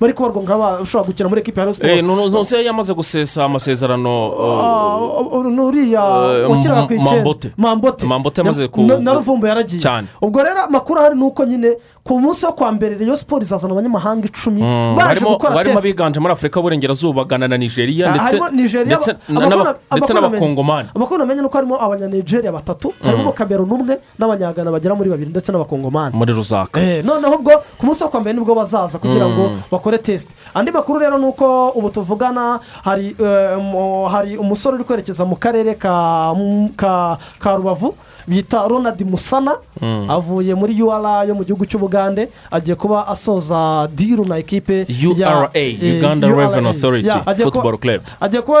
bari- 0.00 0.14
kubarwa 0.14 0.42
nk'abashobora 0.42 1.06
gukina 1.06 1.28
muri 1.28 1.40
ekipi 1.40 1.60
ya 1.60 1.66
Rayon 1.66 1.98
Eh, 1.98 2.04
ntuzi 2.30 2.64
yamaze 2.66 2.94
gusesa 2.94 3.44
amasezerano 3.44 4.28
uh, 4.30 5.46
nuriya 5.46 6.02
Eh, 6.38 6.50
wakinaga 6.50 6.80
M- 6.80 6.86
ku 6.86 6.92
icyenda 6.94 7.16
Mambote. 7.56 8.06
mambote. 8.06 8.40
Yamaze 8.40 8.68
ku- 8.68 8.82
Na- 8.82 9.14
ruvumbu 9.14 9.46
yaragiye. 9.46 9.82
Ubwo 10.22 10.42
rero 10.42 10.62
amakuru 10.62 11.00
ahari 11.00 11.14
ni 11.16 11.24
uko 11.24 11.44
nyine 11.44 11.76
ku 12.04 12.20
munsi 12.20 12.44
wo 12.46 12.52
kwa 12.52 12.72
mbere 12.72 12.98
Rayon 13.00 13.16
siporo 13.16 13.40
izazana 13.42 13.72
abanyamahanga 13.72 14.26
icumi 14.28 14.60
Mm, 14.62 14.94
baje 14.96 15.20
gukora 15.24 15.64
tesite 15.64 15.78
abiganje 15.78 16.20
muri 16.20 16.32
afurika 16.32 16.60
y'uburengerazuba 16.60 17.24
gana 17.24 17.48
na 17.48 17.56
nigeria 17.56 18.12
Ah, 18.12 18.50
ndetse 18.52 20.12
n'abakongomani 20.12 20.88
amakuru 20.94 21.18
namenye 21.18 21.40
ni 21.40 21.46
uko 21.46 21.56
harimo 21.56 21.80
abanyanigeria 21.80 22.52
batatu 22.52 22.92
harimo 23.02 23.32
kameruni 23.32 23.72
umwe 23.72 23.94
n'abanyagana 24.18 24.70
bagera 24.70 24.94
muri 24.94 25.08
babiri 25.10 25.30
ndetse 25.30 25.48
n'abakongomani 25.52 26.12
muri 26.16 26.32
ruzaka 26.36 26.76
Eh, 26.80 27.00
noneho 27.04 27.34
ubwo 27.40 27.52
ku 27.80 27.86
munsi 27.86 28.04
wo 28.04 28.10
kwa 28.10 28.20
mbere 28.20 28.36
ni 28.36 28.44
bwo 28.44 28.54
bazaza 28.54 28.98
kugira 29.00 29.24
ngo 29.24 29.48
Mm. 29.48 29.60
bakore 29.72 29.98
tesite 29.98 30.34
andi 30.54 30.70
makuru 30.72 30.98
rero 31.00 31.16
ni 31.18 31.24
uko 31.24 31.72
ubu 31.72 31.88
tuvugana 31.90 32.60
hari 32.84 33.16
eh, 33.16 34.38
umusore 34.40 34.76
uri 34.76 34.84
kwerekeza 34.84 35.24
mu 35.24 35.36
karere 35.36 35.74
ka 35.74 37.56
rubavu. 37.56 37.94
Bita 38.26 38.68
ronald 38.68 39.00
musana 39.06 39.56
Mm. 39.80 40.10
avuye 40.10 40.54
muri 40.54 40.74
ura 40.82 41.24
yo 41.24 41.34
mu 41.34 41.44
gihugu 41.44 41.66
cy'ubugande 41.66 42.28
agiye 42.50 42.74
kuba 42.76 43.06
asoza 43.08 43.88
diru 43.94 44.24
na 44.24 44.38
ekipe 44.38 44.86
URA, 45.06 45.50
eh, 45.54 45.98
Uganda 45.98 46.26
URA. 46.28 46.36
Revenue 46.46 46.68
Authority 46.70 47.06
Yeah, 47.06 47.22
agiye 47.26 47.50
kuba- 47.50 47.62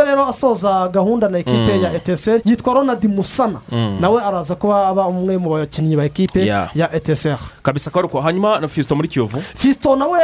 rero 0.04 0.26
asoza 0.26 0.88
gahunda 0.88 1.28
na 1.28 1.38
ekipe 1.38 1.72
Mm. 1.78 1.82
ya 1.84 1.94
eteseri 1.94 2.42
yitwa 2.44 2.74
ronald 2.74 3.04
musana 3.04 3.60
Mm. 3.72 3.98
nawe 4.00 4.22
araza 4.22 4.54
kuba 4.54 4.88
aba 4.88 5.06
umwe 5.06 5.38
mu 5.38 5.50
bakinnyi 5.50 5.96
ba 5.96 6.04
ekipe 6.04 6.46
ya 6.74 6.90
eteseri 6.94 7.38
kabisa 7.62 7.90
ko 7.90 7.98
ari 7.98 8.06
uko 8.08 8.20
hanyuma 8.20 8.58
na 8.60 8.68
fisito 8.68 8.94
muri 8.94 9.08
kiyovu 9.08 9.40
fisito 9.54 9.96
nawe 9.96 10.18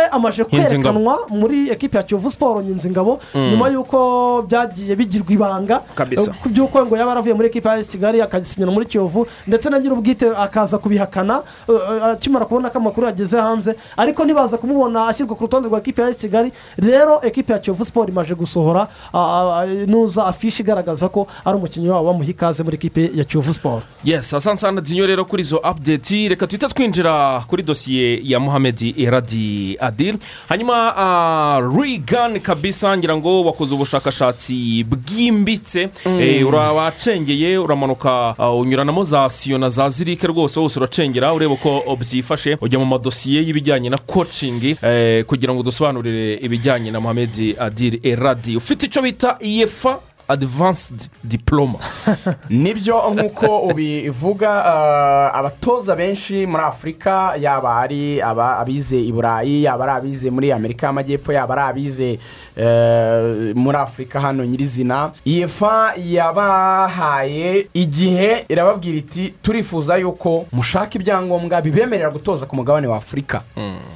Nyinzingabo. 0.52 0.98
kwerekanwa 1.00 1.18
muri 1.30 1.70
ekipi 1.70 1.96
ya 1.96 2.02
kiyovu 2.02 2.30
siporo 2.30 2.62
nyinzingabo 2.62 3.20
nyuma 3.34 3.68
y'uko 3.68 4.42
byagiye 4.48 4.96
bigirwa 4.96 5.32
ibanga 5.32 5.80
by'uko 6.50 6.86
ngo 6.86 6.96
yaba 6.96 7.10
yaravuye 7.10 7.34
muri 7.34 7.48
ekipi 7.48 7.68
ya 7.68 7.82
kigali 7.84 8.20
akagisinyira 8.22 8.72
muri 8.72 8.86
kiyovu 8.86 9.26
ndetse 9.46 9.70
na 9.70 9.78
nyir'ubwite 9.78 10.26
akaza 10.36 10.78
kubihakana 10.78 11.42
akimara 12.12 12.44
kubona 12.46 12.70
ko 12.70 12.78
amakuru 12.78 13.06
yageze 13.06 13.40
hanze 13.40 13.74
ariko 13.96 14.24
ntibaza 14.24 14.58
kumubona 14.58 15.06
ashyirwa 15.08 15.36
ku 15.36 15.42
rutonde 15.44 15.68
rwa 15.68 15.78
ekipi 15.78 16.00
ya 16.00 16.08
esi 16.08 16.20
kigali. 16.20 16.52
Rero 16.76 17.20
ekipi 17.22 17.52
ya 17.52 17.58
kiyovu 17.58 17.84
siporo 17.84 18.08
imaze 18.08 18.34
gusohora 18.34 18.88
nuza 19.86 20.26
afishi 20.26 20.62
igaragaza 20.62 21.08
ko 21.08 21.26
ari 21.44 21.56
umukinnyi 21.56 21.88
wabo 21.88 22.06
bamuha 22.12 22.30
ikaze 22.30 22.62
muri 22.62 22.76
ekipi 22.76 23.10
ya 23.14 23.24
kiyovu 23.24 23.52
siporo 23.54 23.82
yes 24.04 24.34
asansana 24.34 24.80
dinyo 24.80 25.06
rero 25.06 25.24
kuri 25.24 25.42
izo 25.42 25.58
apudeti 25.62 26.28
reka 26.28 26.46
tuhite 26.46 26.68
twinjira 26.68 27.40
kuri 27.46 27.62
dosiye 27.62 28.20
ya 28.24 28.40
muhamedi 28.40 28.94
eradi 28.98 29.76
adil 29.80 30.18
hanyuma 30.48 31.60
rigani 31.78 32.40
kabisa 32.40 32.96
ngira 32.98 33.16
ngo 33.16 33.44
wakoze 33.44 33.74
ubushakashatsi 33.74 34.84
bwimbitse. 34.84 35.88
Mm. 36.06 36.20
Eh, 36.20 36.46
urabacengeye 36.48 37.58
uramanuka 37.58 38.34
unyuranamo 38.58 39.02
za 39.04 39.19
siyo 39.28 39.58
na 39.58 39.68
za 39.68 39.88
zirike 39.88 40.26
rwose 40.26 40.60
wose 40.60 40.78
uracengera 40.78 41.32
ureba 41.34 41.54
uko 41.54 41.96
byifashe 41.96 42.58
ujya 42.60 42.78
mu 42.78 42.86
madosiye 42.86 43.42
y'ibijyanye 43.46 43.90
na 43.90 43.98
kocingi 43.98 44.76
eh, 44.82 45.24
kugira 45.24 45.54
ngo 45.54 45.62
dusobanurire 45.62 46.34
ibijyanye 46.34 46.90
na 46.90 47.00
muhamedi 47.00 47.56
adil 47.58 48.00
eradi 48.02 48.56
ufite 48.56 48.86
icyo 48.86 49.02
bita 49.02 49.36
iyefa 49.40 50.00
adivansidi 50.30 51.04
diporoma 51.24 51.78
ni 52.50 52.74
byo 52.74 53.10
nk'uko 53.14 53.58
ubivuga 53.58 54.48
eh, 54.66 55.38
abatoza 55.38 55.96
benshi 55.96 56.46
muri 56.46 56.62
afurika 56.62 57.34
yaba 57.40 57.76
ari 57.76 58.22
abize 58.22 59.00
i 59.02 59.12
burayi 59.12 59.62
yaba 59.64 59.84
ari 59.84 59.92
abize 59.92 60.30
muri 60.30 60.52
amerika 60.52 60.86
y'amajyepfo 60.86 61.32
yaba 61.32 61.54
ari 61.54 61.62
abize 61.70 62.18
eh, 62.56 63.54
muri 63.56 63.76
afurika 63.78 64.20
hano 64.20 64.44
nyirizina. 64.44 65.10
Iyefa 65.24 65.92
yabahaye 65.96 67.66
igihe 67.74 68.44
irababwira 68.48 68.98
iti 68.98 69.34
turifuza 69.42 69.96
yuko 69.96 70.46
mushaka 70.52 70.90
ibyangombwa 70.98 71.62
bibemerera 71.62 72.10
gutoza 72.10 72.46
ku 72.46 72.56
mugabane 72.56 72.86
wa 72.86 72.96
afurika 72.96 73.42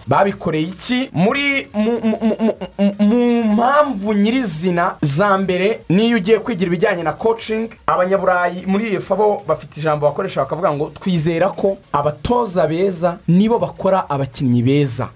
babikoreye 0.07 0.65
iki? 0.67 1.09
Muri 1.13 1.69
mu- 1.75 2.01
mu- 2.03 2.19
mu- 2.23 2.37
mu- 2.41 2.57
mu- 2.79 2.95
mu 2.99 3.43
mpamvu 3.55 4.13
nyirizina 4.15 4.95
za 5.01 5.39
mbere 5.39 5.81
niyo 5.89 6.19
ugiye 6.25 6.39
kwigira 6.39 6.67
ibijyanye 6.69 7.03
na 7.03 7.13
coaching. 7.13 7.69
Abanyaburayi 7.87 8.65
muri 8.67 8.89
iyo 8.89 9.01
bo 9.17 9.43
bafite 9.47 9.77
ijambo 9.81 10.07
bakoresha 10.07 10.41
bakavuga 10.41 10.73
ngo 10.73 10.91
twizera 10.95 11.49
ko 11.51 11.77
abatoza 11.93 12.67
beza 12.67 13.19
nibo 13.29 13.59
bakora 13.59 14.09
abakinnyi 14.09 14.63
beza. 14.63 15.09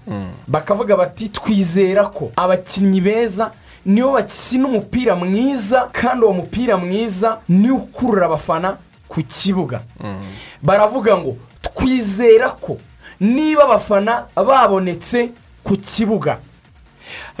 Bakavuga 0.47 0.95
bati 0.97 1.29
twizera 1.29 2.05
ko 2.13 2.31
abakinnyi 2.35 3.01
beza 3.01 3.51
nibo 3.85 4.11
bakina 4.13 4.67
umupira 4.67 5.15
mwiza 5.15 5.89
kandi 5.91 6.25
uwo 6.25 6.33
mupira 6.33 6.77
mwiza 6.77 7.39
niwo 7.49 7.77
ukurura 7.77 8.25
abafana 8.25 8.77
ku 9.07 9.21
kibuga. 9.23 9.81
Baravuga 10.61 11.17
ngo 11.17 11.37
twizera 11.61 12.49
ko 12.49 12.77
niba 13.19 13.63
abafana 13.63 14.25
babonetse 14.35 15.31
ku 15.63 15.73
kibuga. 15.75 16.37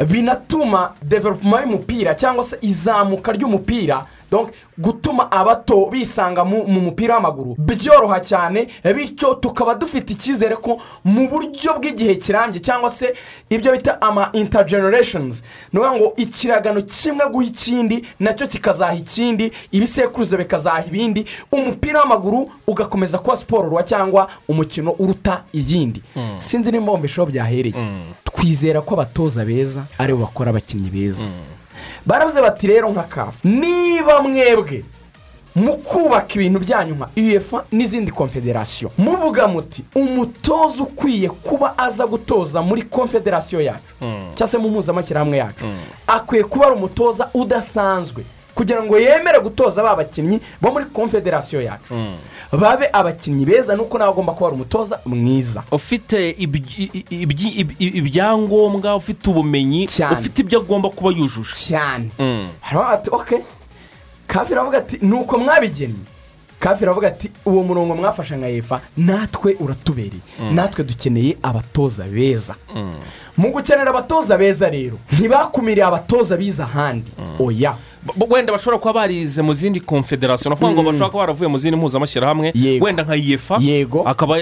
Binatuma 0.07 0.93
developuma 1.01 1.61
y'umupira 1.61 2.15
cyangwa 2.15 2.43
se 2.43 2.57
izamuka 2.61 3.31
ry'umupira 3.31 4.05
gutuma 4.77 5.31
abato 5.31 5.85
bisanga 5.91 6.45
mu 6.45 6.63
mu 6.67 6.79
mupira 6.81 7.13
w'amaguru 7.15 7.55
byoroha 7.57 8.19
cyane 8.21 8.67
bityo 8.95 9.33
tukaba 9.41 9.75
dufite 9.75 10.13
icyizere 10.13 10.55
ko 10.55 10.77
mu 11.03 11.27
buryo 11.29 11.73
bw'igihe 11.81 12.15
kirambye 12.15 12.59
cyangwa 12.61 12.89
se 12.89 13.13
ibyo 13.49 13.71
bita 13.71 13.97
ama 14.01 14.29
intergenerations 14.33 15.41
ni 15.73 15.79
ukuvuga 15.79 15.97
ngo 15.97 16.13
ikiragano 16.17 16.81
kimwe 16.81 17.25
guha 17.31 17.45
ikindi 17.45 18.05
na 18.19 18.33
cyo 18.33 18.47
kikazaha 18.47 18.93
ikindi 18.93 19.51
ibisekuruza 19.71 20.37
bikazaha 20.37 20.85
ibindi 20.85 21.25
umupira 21.51 21.99
w'amaguru 21.99 22.51
ugakomeza 22.67 23.17
kuba 23.17 23.37
siporo 23.37 23.81
cyangwa 23.83 24.27
umukino 24.47 24.91
uruta 24.99 25.43
iyindi. 25.53 26.01
Sinzi 26.37 26.71
nimba 26.71 26.91
wumva 26.91 27.25
byahereye. 27.25 27.75
Twizera 28.39 28.81
ko 28.81 28.93
abatoza 28.95 29.45
beza 29.45 29.83
ari 29.97 30.13
bo 30.13 30.19
bakora 30.25 30.49
abakinnyi 30.49 30.89
beza. 30.89 31.23
Baravuze 32.05 32.41
bati 32.41 32.67
rero 32.67 32.89
nka 32.89 33.03
kafu 33.03 33.47
niba 33.47 34.21
mwebwe 34.21 34.83
mu 35.55 35.77
kubaka 35.77 36.33
ibintu 36.35 36.59
byanyu 36.59 36.95
nka 36.95 37.09
uefa 37.17 37.65
n'izindi 37.71 38.11
konfederasiyo 38.11 38.91
muvuga 38.97 39.47
muti 39.47 39.83
umutoza 39.95 40.83
ukwiye 40.83 41.29
kuba 41.29 41.77
aza 41.77 42.07
gutoza 42.07 42.61
muri 42.61 42.81
konfederasiyo 42.83 43.61
yacu 43.61 43.93
cyangwa 44.35 44.47
se 44.47 44.57
mu 44.57 44.69
mpuzamashyirahamwe 44.69 45.37
yacu 45.37 45.65
akwiye 46.07 46.43
kuba 46.43 46.65
ari 46.65 46.75
umutoza 46.75 47.29
udasanzwe. 47.33 48.23
Kugira 48.59 48.83
ngo 48.83 48.99
yemere 48.99 49.39
gutoza 49.39 49.79
ba 49.83 49.95
bakinnyi 49.95 50.39
bo 50.61 50.71
muri 50.71 50.85
konfederasiyo 50.91 51.61
yacu. 51.63 51.95
Babe 52.51 52.89
abakinnyi 52.93 53.45
beza 53.45 53.75
nuko 53.75 53.97
nawe 53.97 54.11
agomba 54.11 54.33
kuba 54.35 54.47
ari 54.47 54.55
umutoza 54.55 54.99
mwiza. 55.05 55.63
Ufite 55.71 56.35
ibyangombwa 57.79 58.95
ufite 58.95 59.29
ubumenyi 59.29 59.87
ufite 60.13 60.41
ibyo 60.41 60.59
agomba 60.59 60.89
kuba 60.89 61.09
yujuje. 61.11 61.53
Cyane. 61.53 62.09
Oke 63.11 63.43
kafi 64.27 64.51
iravuga 64.53 64.77
ati 64.77 64.97
ni 65.01 65.13
uko 65.13 65.37
mwabigennye. 65.37 66.03
Kafi 66.59 66.83
iravuga 66.83 67.07
ati 67.07 67.31
uwo 67.45 67.63
murongo 67.63 67.95
mwafashe 67.95 68.35
nka 68.37 68.49
efa 68.49 68.81
natwe 68.97 69.55
uratubereye. 69.59 70.21
Mm. 70.39 70.55
natwe 70.55 70.83
dukeneye 70.83 71.37
abatoza 71.43 72.03
beza. 72.03 72.55
Mu 73.39 73.51
gukenera 73.55 73.89
abatoza 73.95 74.35
beza 74.37 74.67
rero 74.69 74.99
ntibakumiriye 75.15 75.85
abatoza 75.87 76.35
bize 76.37 76.59
ahandi. 76.63 77.07
Oya. 77.39 77.75
B- 78.03 78.27
wenda 78.29 78.51
bashobora 78.51 78.77
kuba 78.79 78.93
barize 78.93 79.41
mu 79.41 79.53
zindi 79.53 79.79
konfederasiyo 79.79 80.49
ni 80.49 80.55
ukuvuga 80.55 80.73
ngo 80.73 80.81
Mm. 80.81 80.87
bashobora 80.87 81.09
kuba 81.09 81.19
baravuye 81.23 81.47
mu 81.47 81.57
zindi 81.57 81.77
mpuzamashyirahamwe 81.77 82.53
wenda 82.81 83.03
nka 83.03 83.15
iyefa 83.15 83.57
yego. 83.61 84.03
Akaba 84.07 84.35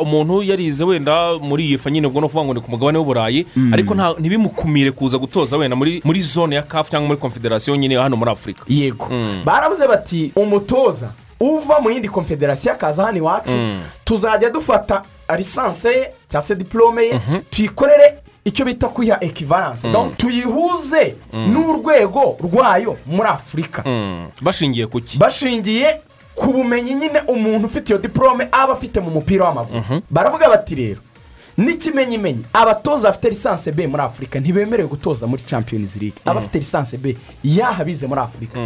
umuntu 0.00 0.42
yarize 0.42 0.84
wenda 0.84 1.38
muri 1.38 1.64
iyefa 1.68 1.90
nyine 1.90 2.06
ubwo 2.06 2.20
ni 2.20 2.26
ukuvuga 2.26 2.44
ngo 2.44 2.54
ni 2.54 2.60
ku 2.60 2.70
mugabane 2.70 2.98
w'uburayi. 2.98 3.46
Mm. 3.56 3.72
ariko 3.74 3.94
ntibimukumire 4.18 4.90
kuza 4.92 5.18
gutoza 5.18 5.56
wenda 5.56 5.76
muri 5.76 6.20
zone 6.20 6.56
ya 6.56 6.62
kafu 6.62 6.90
cyangwa 6.90 7.08
muri 7.08 7.20
konfederasiyo 7.20 7.76
nyine 7.76 7.96
hano 7.96 8.16
muri 8.16 8.30
afurika 8.30 8.64
yego. 8.68 9.08
Baravuze 9.44 9.88
bati 9.88 10.32
umutoza 10.36 11.08
uva 11.40 11.80
mu 11.80 11.90
yindi 11.90 12.08
konfederasiyo 12.08 12.72
akaza 12.74 13.04
hano 13.04 13.18
iwacu 13.18 13.52
Mm. 13.56 13.80
tuzajya 14.04 14.50
dufata 14.50 15.02
lisansi 15.36 15.88
ye 15.88 16.10
cyangwa 16.28 16.42
se 16.42 16.54
diporome 16.54 17.02
ye 17.02 17.20
tuyikorere 17.50 18.18
icyo 18.44 18.64
bita 18.64 18.88
kwiha 18.88 19.18
ekivaranse 19.20 19.88
Mm. 19.88 20.14
Tuyihuze 20.16 21.14
Mm. 21.32 21.52
n'urwego 21.52 22.36
rwayo 22.42 22.96
muri 23.06 23.28
afurika 23.28 23.82
bashingiye 24.40 24.86
ku 24.86 25.00
ki? 25.00 25.18
Bashingiye 25.18 26.00
ku 26.34 26.52
bumenyi 26.52 26.94
nyine 26.94 27.20
umuntu 27.26 27.66
ufite 27.66 27.88
iyo 27.92 27.98
diporome 27.98 28.48
aba 28.52 28.72
afite 28.72 29.00
mu 29.00 29.10
mupira 29.10 29.44
w'amaguru. 29.44 30.02
Baravuga 30.10 30.48
bati 30.48 30.74
rero 30.74 31.00
n'ikimenyimenyi. 31.58 32.44
Abatoza 32.52 33.08
bafite 33.08 33.28
lisansi 33.28 33.72
b 33.72 33.86
muri 33.86 34.02
afurika 34.02 34.40
ntibemerewe 34.40 34.88
gutoza 34.88 35.26
muri 35.26 35.42
champions 35.42 35.96
league. 35.96 36.18
Abafite 36.24 36.58
lisansi 36.58 36.96
b 36.98 37.16
yaha 37.44 37.84
bize 37.84 38.06
muri 38.06 38.20
afurika 38.20 38.58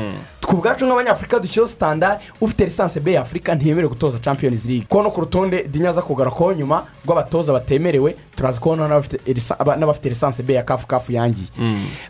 ku 0.50 0.56
bwacu 0.56 0.86
nk'abanyafurika 0.86 1.38
dushyiraho 1.38 1.68
sitandari 1.68 2.20
ufite 2.40 2.64
lisansi 2.64 3.00
b 3.00 3.12
ya 3.12 3.20
afurika 3.20 3.54
ntiyemerewe 3.54 3.88
gutoza 3.92 4.18
champions 4.18 4.64
league. 4.64 4.86
Kuko 4.88 5.02
no 5.02 5.10
ku 5.10 5.20
rutonde 5.20 5.62
dinyaza 5.68 6.02
kugarukaho 6.02 6.52
nyuma 6.52 6.86
rw'abatoza 7.06 7.52
batemerewe 7.52 8.16
turazi 8.36 8.60
kubona 8.60 8.88
n'abafite 8.88 9.18
lisa- 9.32 9.56
aba- 9.58 9.76
n'abafite 9.76 10.08
lisansi 10.08 10.42
b 10.42 10.54
ya 10.54 10.62
kafu 10.62 10.86
kafu 10.86 11.12
yangiye. 11.12 11.48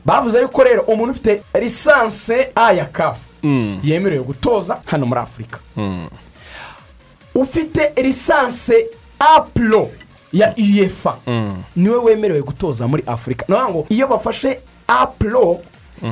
Bavuze 0.04 0.40
yuko 0.40 0.62
rero 0.64 0.82
umuntu 0.82 1.10
ufite 1.12 1.42
lisansi 1.60 2.34
a 2.54 2.72
ya 2.72 2.84
kafu 2.84 3.20
yemerewe 3.84 4.24
gutoza 4.24 4.80
hano 4.86 5.06
muri 5.06 5.20
afurika 5.20 5.58
ufite 7.34 7.92
lisansi 8.02 8.74
a 9.18 9.40
pro 9.40 9.90
ya 10.32 10.54
uefa 10.58 11.16
ni 11.76 11.88
we 11.88 11.96
wemerewe 11.96 12.42
gutoza 12.42 12.88
muri 12.88 13.02
afurika 13.06 13.44
ni 13.48 13.54
ngo 13.70 13.86
iyo 13.88 14.06
bafashe 14.08 14.58
a 14.88 15.06
pro 15.06 15.60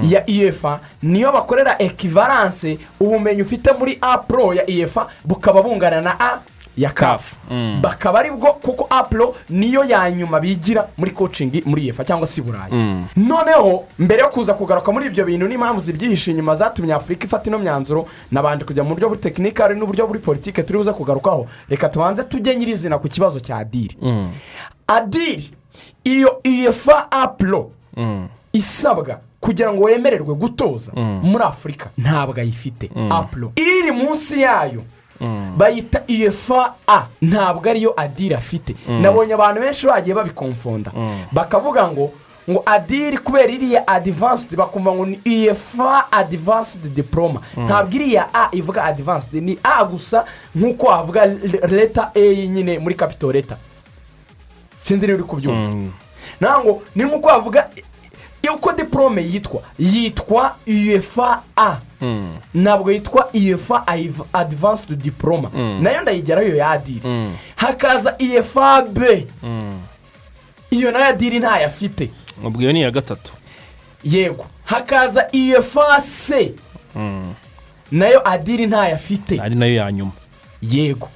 ya 0.02 0.24
uefa 0.28 0.80
niyo 1.02 1.32
bakorera 1.32 1.76
ekivaranse 1.82 2.78
ubumenyi 3.00 3.42
ufite 3.42 3.72
muri 3.78 3.98
a 4.00 4.18
pro 4.18 4.54
ya 4.54 4.64
uefa 4.66 5.06
bukaba 5.24 5.62
bungana 5.62 6.00
na 6.00 6.20
a 6.20 6.38
ya 6.78 6.90
kafu 6.90 7.36
bakaba 7.82 8.18
ari 8.20 8.30
bwo 8.30 8.52
kuko 8.52 8.86
a 8.90 9.02
pro 9.02 9.34
niyo 9.50 9.84
ya 9.84 10.10
nyuma 10.10 10.40
bigira 10.40 10.88
muri 10.96 11.10
coaching 11.10 11.50
muri 11.66 11.82
uefa 11.90 12.04
cyangwa 12.04 12.26
se 12.26 12.40
i 12.40 12.44
burayi. 12.44 12.72
Noneho 13.16 13.84
mbere 13.98 14.22
yo 14.22 14.28
kuza 14.28 14.54
kugaruka 14.54 14.92
muri 14.92 15.06
ibyo 15.06 15.24
bintu 15.24 15.48
n'impamvu 15.48 15.80
zibyihishe 15.80 16.30
inyuma 16.30 16.54
zatumye 16.54 16.94
afurika 16.94 17.26
ifata 17.26 17.50
ino 17.50 17.58
myanzuro 17.58 18.06
nabanje 18.30 18.64
kujya 18.64 18.84
mu 18.84 18.94
buryo 18.94 19.08
buri 19.08 19.20
tekinikari 19.20 19.74
n'uburyo 19.74 20.06
buri 20.06 20.18
politike 20.18 20.62
turi 20.62 20.78
buze 20.78 20.92
kugarukaho. 20.92 21.46
Reka 21.68 21.88
tubanze 21.88 22.22
tujye 22.24 22.56
nyirizina 22.56 22.98
ku 22.98 23.08
kibazo 23.08 23.40
cya 23.40 23.56
adiri 23.56 23.96
adiri 24.86 25.50
iyo 26.04 26.40
uefa 26.46 27.10
apuro 27.12 27.70
isabwa 28.52 29.20
kugira 29.40 29.72
ngo 29.72 29.82
wemererwe 29.82 30.34
gutoza 30.34 30.92
muri 31.22 31.44
afurika 31.44 31.90
ntabwo 31.98 32.40
ayifite. 32.40 32.90
Apuro 33.10 33.52
iri 33.56 33.90
munsi 33.92 34.40
yayo 34.40 34.82
bayita 35.56 36.02
uefa 36.08 36.74
a 36.86 37.06
ntabwo 37.22 37.70
ariyo 37.70 37.94
adiri 37.96 38.34
afite. 38.34 38.74
Nabonye 38.88 39.34
abantu 39.34 39.60
benshi 39.60 39.86
bagiye 39.86 40.14
babikomfonda 40.14 40.90
bakavuga 41.32 41.88
ngo 41.90 42.10
ngo 42.50 42.62
adiri 42.66 43.18
kubera 43.18 43.52
iriya 43.52 43.86
adivansidi 43.88 44.56
bakumva 44.56 44.92
ngo 44.92 45.06
ni 45.06 45.20
uefa 45.26 46.12
adivansidi 46.12 46.88
diporoma 46.88 47.40
ntabwo 47.56 47.94
iriya 47.96 48.28
a 48.34 48.48
ivuga 48.52 48.84
adivansidi 48.84 49.40
ni 49.40 49.58
a 49.62 49.84
gusa 49.84 50.24
nk'uko 50.56 50.86
wavuga 50.86 51.26
leta 51.68 52.10
e 52.14 52.48
nyine 52.48 52.78
muri 52.78 52.94
kapito 52.94 53.32
leta 53.32 53.56
sinzi 54.78 55.06
niba 55.06 55.18
uri 55.18 55.24
kubyumva 55.28 55.76
ntabwo 56.40 56.82
ni 56.96 57.04
nk'uko 57.04 57.28
wavuga 57.28 57.68
uko 58.54 58.72
diporome 58.72 59.22
yitwa? 59.22 59.62
Yitwa 59.78 60.56
uefa 60.66 61.42
a. 61.56 61.76
Ntabwo 62.54 62.92
yitwa 62.92 63.30
uefa 63.34 63.84
adivansidi 64.32 64.96
diporoma 64.96 65.50
na 65.80 65.90
yo 65.90 66.02
ndayigeraho 66.02 66.46
iyo 66.48 66.56
ya 66.56 66.70
adiri 66.70 67.00
hakaza 67.56 68.16
uefa 68.20 68.82
b. 68.82 69.26
Iyo 70.70 70.92
na 70.92 70.98
yo 70.98 71.04
adiri 71.06 71.38
ntayo 71.38 71.66
afite. 71.66 72.10
Ubwo 72.44 72.62
iyo 72.62 72.72
ni 72.72 72.78
iya 72.80 72.90
gatatu. 72.90 73.32
Yego. 74.04 74.46
Hakaza 74.64 75.28
uefa 75.34 76.00
c. 76.00 76.54
Nayo 77.90 78.28
adiri 78.28 78.66
ntayo 78.66 78.94
afite. 78.94 79.40
Ari 79.40 79.54
na 79.54 79.66
yo 79.66 79.74
ya 79.74 79.92
nyuma. 79.92 80.12
Yego. 80.62 81.08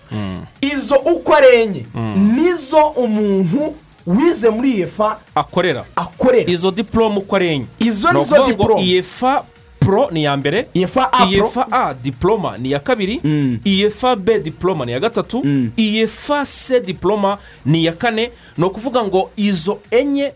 Izo 0.60 0.94
uko 0.96 1.34
ari 1.34 1.56
enye 1.62 1.86
nizo 2.16 2.86
umuntu 2.86 3.74
wize 4.06 4.50
muri 4.50 4.74
uefa 4.74 5.18
akorera. 5.34 5.84
Akorera. 5.96 6.50
Izo 6.50 6.70
diporome 6.70 7.18
uko 7.18 7.36
ari 7.36 7.48
enye. 7.48 7.66
Izo 7.78 8.12
ni 8.12 8.20
ngo 8.20 8.46
diporome 8.46 8.82
iyefa 8.82 9.44
pro 9.80 10.10
ni 10.10 10.20
iya 10.20 10.36
mbere. 10.36 10.68
Uefa 10.74 11.12
a 11.12 11.26
iyefa 11.26 11.66
a 11.70 11.94
diporoma 11.94 12.58
ni 12.58 12.68
iya 12.68 12.80
kabiri. 12.80 13.20
Iyefa 13.64 14.16
b 14.16 14.38
diporoma 14.38 14.84
ni 14.84 14.92
iya 14.92 15.00
gatatu. 15.00 15.42
Iyefa 15.76 16.44
c 16.44 16.80
diporoma 16.80 17.38
ni 17.64 17.80
iya 17.82 17.92
kane. 17.92 18.30
Ni 18.56 18.64
ukuvuga 18.64 19.04
ngo 19.04 19.30
izo 19.36 19.78
enye 19.90 20.32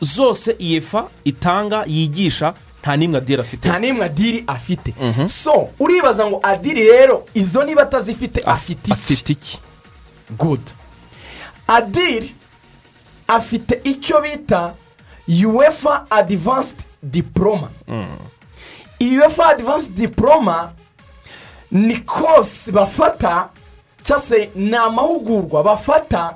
zose 0.00 0.56
iyefa 0.58 1.08
itanga 1.24 1.84
yigisha 1.86 2.54
nta 2.82 2.96
n'imwe 2.96 3.18
adira 3.18 3.42
afite. 3.42 3.68
Nta 3.68 3.78
n'imwe 3.78 4.04
adiri 4.04 4.44
afite. 4.46 4.94
So 5.26 5.68
uribaza 5.80 6.26
ngo 6.26 6.40
adiri 6.42 6.82
rero 6.84 7.26
izo 7.34 7.62
niba 7.64 7.82
atazifite 7.82 8.40
afite 8.44 8.88
iki? 8.88 8.92
afite 8.92 9.32
iki? 9.32 9.58
Gudu 10.38 10.72
adiri 11.66 12.34
afite 13.28 13.80
icyo 13.84 14.20
bita 14.20 14.74
uefa 15.46 16.06
adivansidi 16.10 16.84
diporoma 17.02 17.68
uefa 19.00 19.46
adivansidi 19.48 20.06
diporoma 20.06 20.72
ni 21.70 21.96
kose 21.96 22.72
bafata 22.72 23.48
cyangwa 24.02 24.24
se 24.26 24.50
ni 24.54 24.76
amahugurwa 24.76 25.62
bafata 25.62 26.34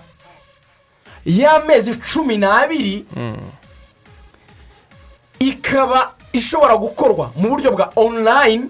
y'amezi 1.24 1.94
cumi 1.94 2.36
n'abiri 2.39 3.06
ikaba 5.40 6.14
ishobora 6.32 6.77
gukorwa 6.77 7.31
mu 7.36 7.48
buryo 7.48 7.70
bwa 7.73 7.93
onurayini 7.97 8.69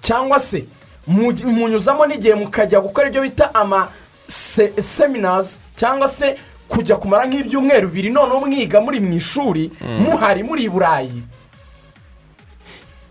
cyangwa 0.00 0.40
se 0.40 0.64
mu- 1.06 1.32
munyuzamo 1.44 2.06
n'igihe 2.06 2.34
mukajya 2.34 2.80
gukora 2.80 3.08
ibyo 3.08 3.22
bita 3.22 3.54
ama 3.54 3.88
se- 4.28 4.82
seminazi 4.82 5.58
cyangwa 5.76 6.08
se 6.08 6.36
kujya 6.68 6.96
kumara 6.96 7.26
nk'ibyumweru 7.26 7.88
bibiri 7.88 8.10
noneho 8.10 8.40
mwiga 8.46 8.80
muri 8.80 9.00
mu 9.00 9.12
ishuri 9.16 9.70
muhari 10.00 10.42
muri 10.42 10.64
i 10.64 10.68
burayi. 10.68 11.22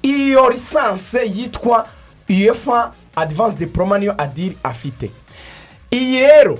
Iyo 0.04 0.50
lisansi 0.50 1.18
yitwa 1.36 1.88
uefa 2.30 2.92
adivansi 3.16 3.58
diporoma 3.58 3.98
niyo 3.98 4.16
adiri 4.18 4.58
afite. 4.64 5.12
Iyi 5.92 6.20
rero 6.20 6.60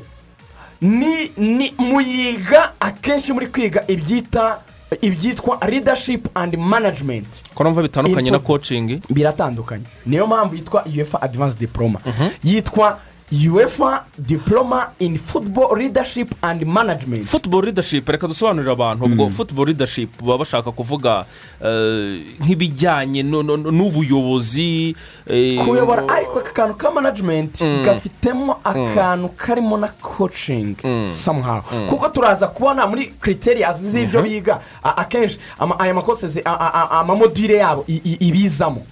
ni 0.82 1.32
ni 1.38 1.74
muyiga 1.78 2.74
akenshi 2.80 3.34
muri 3.34 3.48
kwiga 3.48 3.84
ibyita 3.88 4.60
ibyitwa 5.02 5.60
leadership 5.70 6.28
and 6.36 6.58
management. 6.58 7.44
Ko 7.56 7.64
numva 7.64 7.82
bitandukanye 7.82 8.32
na 8.32 8.40
kocingi 8.40 9.02
biratandukanye. 9.10 9.84
Niyo 10.06 10.28
mpamvu 10.28 10.56
yitwa 10.56 10.86
uefa 10.86 11.22
adivansi 11.22 11.58
diporoma 11.60 12.00
yitwa 12.44 13.00
uefa 13.32 14.06
diporoma 14.18 14.92
in 15.00 15.18
football 15.18 15.78
leadership 15.78 16.34
and 16.42 16.64
management. 16.66 17.26
Futuboro 17.26 17.66
ridashipu 17.66 18.12
reka 18.12 18.28
dusobanurire 18.28 18.72
abantu 18.72 19.06
ubwo 19.06 19.30
futuboro 19.30 19.68
ridashipu 19.68 20.26
baba 20.26 20.38
bashaka 20.38 20.72
kuvuga 20.72 21.26
eh, 21.66 22.22
nk'ibijyanye 22.40 23.24
no- 23.24 23.44
no- 23.44 23.58
no- 23.58 23.72
n'ubuyobozi 23.72 24.96
eh, 25.28 25.60
kuyobora 25.66 26.08
ariko 26.10 26.40
aka 26.40 26.52
kantu 26.52 26.76
ka 26.76 26.92
management 26.92 27.64
gafitemo 27.86 28.60
akantu 28.64 29.30
karimo 29.30 29.78
na 29.78 29.88
coaching 29.88 30.76
somehow. 31.10 31.62
Kuko 31.90 32.10
turaza 32.10 32.48
kubona 32.48 32.88
muri 32.88 33.06
criterias 33.20 33.82
z'ibyo 33.82 34.22
biga 34.22 34.62
a- 34.84 34.98
akenshi 34.98 35.38
ama- 35.60 35.80
aya 35.80 35.94
makosezi 35.94 36.42
a- 36.46 36.60
a- 36.60 36.74
a- 36.74 37.00
amamodire 37.00 37.56
yabo 37.58 37.84
ibizamo. 38.20 38.86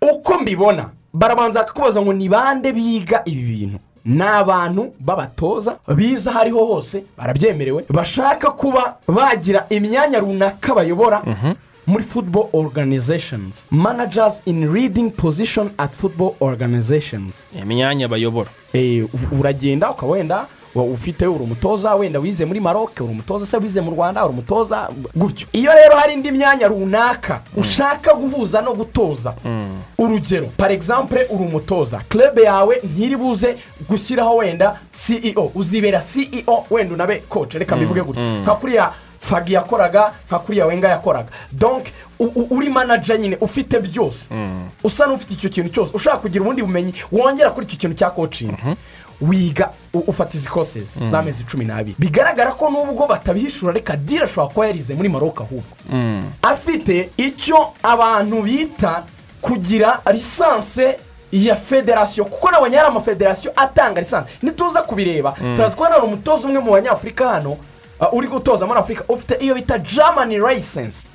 Uko 0.00 0.38
mbibona 0.40 0.88
barabanza 1.18 1.60
bakakubaza 1.60 2.02
ngo 2.02 2.12
ni 2.12 2.28
bande 2.28 2.72
biga 2.72 3.22
ibi 3.24 3.42
bintu? 3.42 3.78
Ni 4.04 4.22
abantu 4.22 4.92
b'abatoza 5.00 5.76
biza 5.96 6.30
aho 6.30 6.40
ariho 6.40 6.64
hose 6.66 7.04
barabyemerewe 7.18 7.84
bashaka 7.88 8.50
kuba 8.50 8.96
bagira 9.08 9.66
imyanya 9.70 10.18
runaka 10.18 10.74
bayobora 10.74 11.22
muri 11.86 12.04
football 12.04 12.48
organizations. 12.52 13.66
Managers 13.70 14.40
in 14.46 14.72
leading 14.74 15.10
position 15.10 15.70
at 15.78 15.92
football 15.94 16.34
organizations. 16.40 17.46
Imyanya 17.62 18.08
bayobora. 18.08 18.50
Eh, 18.72 19.04
uragenda 19.40 19.90
ukaba 19.90 20.12
wenda 20.12 20.46
ufite 20.82 21.26
uri 21.26 21.44
umutoza 21.44 21.94
wenda 21.94 22.18
wize 22.18 22.44
muri 22.44 22.60
maroc 22.60 22.90
uri 23.00 23.10
umutoza 23.12 23.46
se 23.46 23.56
wize 23.56 23.80
mu 23.80 23.90
rwanda 23.90 24.24
uri 24.24 24.32
umutoza 24.32 24.88
gutyo. 25.14 25.46
Iyo 25.52 25.72
rero 25.72 25.96
hari 25.96 26.12
indi 26.14 26.30
myanya 26.32 26.68
runaka 26.68 27.40
ushaka 27.56 28.14
guhuza 28.14 28.62
no 28.62 28.74
gutoza 28.74 29.34
urugero 29.98 30.46
par 30.56 30.72
exemple 30.72 31.26
uri 31.30 31.44
umutoza 31.44 31.98
club 32.08 32.38
yawe 32.38 32.80
ntiri 32.94 33.16
buze 33.16 33.56
gushyiraho 33.88 34.36
wenda 34.36 34.78
ceo 34.90 35.50
uzibera 35.54 36.00
ceo 36.02 36.64
wenda 36.70 36.94
unabe 36.94 37.16
coach. 37.28 37.54
Reka 37.54 37.76
mbivuge 37.76 38.02
gutya 38.02 38.22
nka 38.42 38.54
kuriya 38.54 38.92
fagi 39.18 39.52
yakoraga 39.52 40.12
nka 40.28 40.38
kuriya 40.38 40.66
wenga 40.66 40.88
yakoraga. 40.88 41.28
U- 42.18 42.46
uri 42.50 42.68
manager 42.68 43.18
nyine 43.20 43.36
ufite 43.40 43.80
byose. 43.80 44.28
Usa 44.84 45.06
n'ufite 45.06 45.34
icyo 45.34 45.50
kintu 45.50 45.68
cyose. 45.70 45.90
Ushaka 45.94 46.16
kugira 46.16 46.42
ubundi 46.44 46.62
bumenyi 46.62 46.94
wongera 47.12 47.50
kuri 47.50 47.66
icyo 47.66 47.78
kintu 47.78 47.96
cya 47.96 48.10
coaching. 48.10 48.52
Wiga 49.20 49.70
ufata 49.92 50.36
izi 50.38 50.48
kosesi 50.48 51.10
z'amezi 51.10 51.44
cumi 51.44 51.64
n'abiri. 51.64 51.96
Bigaragara 51.98 52.52
ko 52.52 52.70
nubwo 52.70 53.06
batabihishura 53.06 53.72
reka 53.72 53.96
dira 53.96 54.24
ashobora 54.24 54.52
kuba 54.54 54.66
yarize 54.66 54.94
muri 54.94 55.08
maroc 55.08 55.40
ahubwo. 55.40 55.76
Afite 56.42 57.10
icyo 57.16 57.72
abantu 57.82 58.42
bita 58.42 59.02
kugira 59.40 60.00
lisanse 60.12 60.98
ya 61.32 61.56
federasiyo 61.56 62.24
kuko 62.24 62.50
nabonye 62.50 62.76
hari 62.76 62.88
amafederasiyo 62.88 63.52
atanga 63.56 64.00
lisansi 64.00 64.32
nituza 64.42 64.82
kubireba. 64.82 65.32
Turazi 65.56 65.76
ko 65.76 65.84
hano 65.84 65.94
hari 65.94 66.06
umutoza 66.06 66.48
umwe 66.48 66.60
mu 66.60 66.70
banyafurika 66.72 67.28
hano 67.28 67.52
uh, 68.00 68.12
uri 68.14 68.28
gutoza 68.28 68.66
muri 68.66 68.78
afurika 68.80 69.04
ufite 69.08 69.34
iyo 69.40 69.54
bita 69.54 69.78
germany 69.78 70.38
license. 70.38 71.10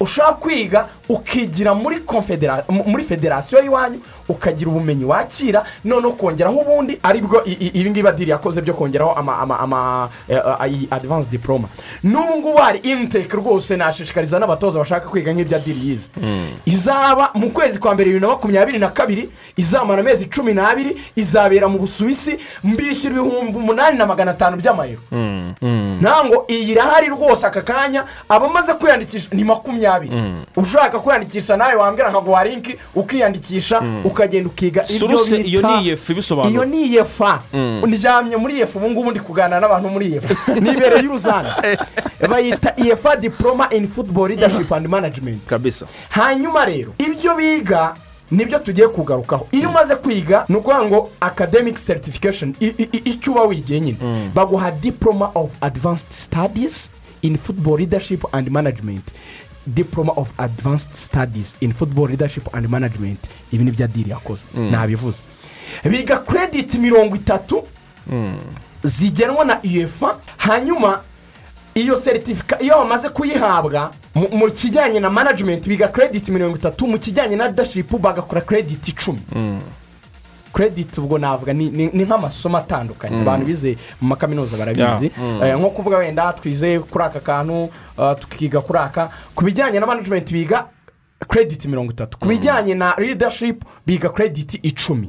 Ushaka 0.00 0.32
kwiga 0.34 0.88
ukigira 1.08 1.74
muri 1.74 3.04
federasiyo 3.04 3.62
y'iwanyu 3.62 4.00
ukagira 4.28 4.70
ubumenyi 4.70 5.04
wakira 5.04 5.64
noneho 5.84 6.08
ukongeraho 6.12 6.56
ubundi 6.56 6.98
ari 7.02 7.20
bwo 7.20 7.44
ibi 7.44 7.90
ngibi 7.90 8.08
adiri 8.08 8.30
yakoze 8.30 8.60
byo 8.62 8.74
kongeraho 8.74 9.12
ama 9.12 9.38
ama 9.38 9.58
ama 9.60 10.08
eh, 10.28 10.36
eh, 10.60 10.72
iyi 10.72 10.88
advance 10.90 11.28
diploma. 11.30 11.68
N'ubu 12.04 12.36
ngubu 12.38 12.56
hari 12.58 12.78
intake 12.78 13.36
rwose 13.36 13.76
nashishikariza 13.76 14.38
n'abatoza 14.38 14.78
bashaka 14.78 15.08
kwiga 15.08 15.32
nk'ibyo 15.32 15.56
adiri 15.56 15.88
yize. 15.88 16.10
Izaba 16.66 17.30
mu 17.34 17.50
kwezi 17.50 17.78
kwa 17.78 17.94
mbere 17.94 18.08
bibiri 18.10 18.20
na 18.26 18.32
makumyabiri 18.32 18.78
na 18.78 18.88
kabiri 18.88 19.30
izamara 19.56 20.00
amezi 20.00 20.26
cumi 20.26 20.54
n'abiri 20.54 20.96
izabera 21.16 21.68
mu 21.68 21.78
busuwisi 21.78 22.38
mbishyura 22.64 23.16
ibihumbi 23.20 23.58
umunani 23.58 23.98
na 23.98 24.06
magana 24.06 24.30
atanu 24.30 24.56
by'amayero. 24.56 25.00
Ntabwo 26.00 26.44
iyi 26.48 26.72
irahari 26.72 27.06
rwose 27.08 27.46
aka 27.46 27.62
kanya 27.62 28.04
abamaze 28.28 28.74
kwiyandikisha 28.74 29.28
ni 29.32 29.44
makumyabiri. 29.44 30.12
Ushaka 30.56 30.98
kwiyandikisha 30.98 31.56
nawe 31.56 31.74
wambwira 31.74 32.10
nkaguha 32.10 32.44
linki 32.44 32.76
ukiyandikisha 32.94 33.82
ukagenda 34.22 34.48
ukiga 34.48 34.82
ibyo 34.84 34.98
suruse 34.98 35.36
iyo 35.40 35.60
bita 35.62 35.76
ni 35.80 35.84
iyefu 35.86 36.12
ibisobanuro 36.12 36.50
iyo 36.50 36.64
ni 36.64 36.82
iyefa 36.86 37.42
Mm. 37.52 37.82
ndyamye 37.86 38.36
muri 38.36 38.54
iyefa 38.54 38.78
ubu 38.78 38.90
ngubu 38.90 39.10
ndi 39.10 39.20
kuganira 39.20 39.60
n'abantu 39.60 39.88
muri 39.88 40.06
iyefa 40.06 40.54
nibereye 40.60 41.02
y'uruzana 41.02 41.56
bayita 42.30 42.72
iyefa 42.76 43.16
diporoma 43.16 43.70
ini 43.74 43.86
futuboro 43.86 44.26
ridashipu 44.26 44.74
andi 44.74 44.88
manajimenti 44.88 45.46
kabisa. 45.46 45.86
Hanyuma 46.08 46.64
rero 46.64 46.94
ibyo 46.98 47.34
biga 47.34 47.94
ni 48.30 48.44
byo 48.44 48.58
tugiye 48.58 48.88
kugarukaho. 48.88 49.48
Iyo 49.52 49.68
umaze 49.68 49.96
kwiga 49.96 50.44
ni 50.48 50.56
ukuvuga 50.56 50.82
ngo 50.84 51.10
academic 51.20 51.76
certification 51.86 52.54
i- 52.60 52.66
i- 52.78 52.88
i- 52.92 53.02
icyo 53.10 53.32
uba 53.32 53.42
wigiye 53.42 53.80
nyine. 53.80 53.98
Baguha 54.34 54.70
diploma 54.70 55.30
of 55.34 55.50
advanced 55.60 56.10
studies 56.12 56.90
in 57.22 57.36
football 57.38 57.78
leadership 57.78 58.24
and 58.32 58.48
management. 58.50 59.02
Diploma 59.66 60.12
of 60.16 60.32
advanced 60.38 60.94
studies 60.94 61.56
in 61.60 61.72
football 61.72 62.08
leadership 62.10 62.54
and 62.54 62.68
management. 62.68 63.18
Ibi 63.52 63.64
ni 63.64 63.70
byo 63.70 63.84
adiri 63.84 64.10
yakoze. 64.10 64.42
Mm. 64.54 64.70
nabivuze. 64.70 65.22
Biga 65.90 66.18
credit 66.18 66.74
mirongo 66.74 67.16
itatu 67.16 67.64
zigenwa 68.84 69.44
na 69.44 69.60
uefa 69.64 70.18
hanyuma 70.36 71.00
iyo 71.74 71.96
seritifika 71.96 72.60
iyo 72.62 72.74
bamaze 72.78 73.08
kuyihabwa 73.08 73.92
mu- 74.14 74.28
mu 74.28 74.50
kijyanye 74.50 75.00
na 75.00 75.10
management 75.10 75.68
biga 75.68 75.88
credit 75.88 76.28
mirongo 76.28 76.56
itatu 76.56 76.86
mu 76.86 76.98
kijyanye 76.98 77.36
na 77.36 77.44
leadership 77.44 77.92
bagakora 78.00 78.40
credit 78.40 78.88
icumi. 78.88 79.20
Credit 80.52 80.98
ubwo 80.98 81.18
navuga 81.18 81.52
ni 81.52 82.04
nk'amasomo 82.04 82.58
atandukanye. 82.58 83.16
Mm. 83.16 83.22
abantu 83.22 83.46
bize 83.46 83.76
mu 84.00 84.08
makaminuza 84.08 84.56
barabizi. 84.56 85.10
Mm. 85.18 85.42
Eh, 85.42 85.58
nko 85.58 85.70
kuvuga 85.70 85.96
wenda 85.96 86.32
twize 86.32 86.78
kuri 86.78 87.04
aka 87.04 87.20
kantu 87.20 87.64
uh, 87.64 88.12
tukiga 88.20 88.60
kuri 88.60 88.78
aka. 88.78 89.10
Ku 89.34 89.44
bijyanye 89.44 89.80
na 89.80 89.86
management 89.86 90.32
biga 90.32 90.66
credit 91.28 91.64
mirongo 91.66 91.92
itatu. 91.92 92.18
Ku 92.18 92.28
bijyanye 92.28 92.74
na 92.74 92.94
leadership 92.98 93.64
biga 93.86 94.08
credit 94.08 94.58
icumi. 94.62 95.08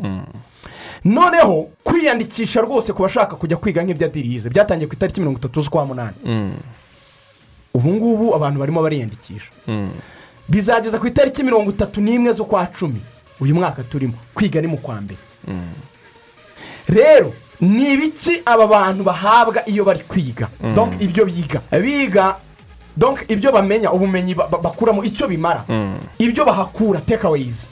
Noneho 1.05 1.67
kwiyandikisha 1.83 2.61
rwose 2.61 2.93
ku 2.93 3.01
bashaka 3.03 3.35
kujya 3.35 3.57
kwiga 3.57 3.83
nk'ibyo 3.83 4.07
adirize 4.07 4.49
byatangiye 4.49 4.87
ku 4.87 4.93
itariki 4.93 5.19
mirongo 5.19 5.39
itatu 5.39 5.61
z'ukwa 5.61 5.85
munani. 5.85 6.15
Ubu 7.73 7.89
ngubu 7.93 8.35
abantu 8.35 8.59
barimo 8.59 8.81
bariyandikisha. 8.81 9.51
Bizageza 10.49 10.99
ku 10.99 11.07
itariki 11.07 11.43
mirongo 11.43 11.69
itatu 11.71 12.01
n'imwe 12.01 12.33
z'ukwa 12.33 12.65
cumi 12.65 13.01
uyu 13.39 13.55
mwaka 13.55 13.83
turimo. 13.83 14.13
Kwiga 14.33 14.61
ni 14.61 14.67
mu 14.67 14.77
kwa 14.77 15.01
mbere. 15.01 15.19
Rero 16.89 17.33
ni 17.61 17.93
ibiki 17.93 18.41
aba 18.45 18.67
bantu 18.67 19.03
bahabwa 19.03 19.65
iyo 19.69 19.85
bari 19.85 19.99
kwiga? 20.07 20.47
Mm. 20.63 20.75
donc 20.75 20.93
ibyo 21.01 21.25
biga. 21.25 21.61
Biga 21.81 22.35
donc 22.97 23.25
ibyo 23.29 23.51
bamenya 23.51 23.91
ubumenyi 23.91 24.35
ba- 24.35 24.47
ba- 24.47 24.57
bakuramo 24.57 25.03
icyo 25.03 25.27
bimara. 25.27 25.63
Ibyo 26.19 26.45
bahakura 26.45 26.99
tekawayizi 27.01 27.69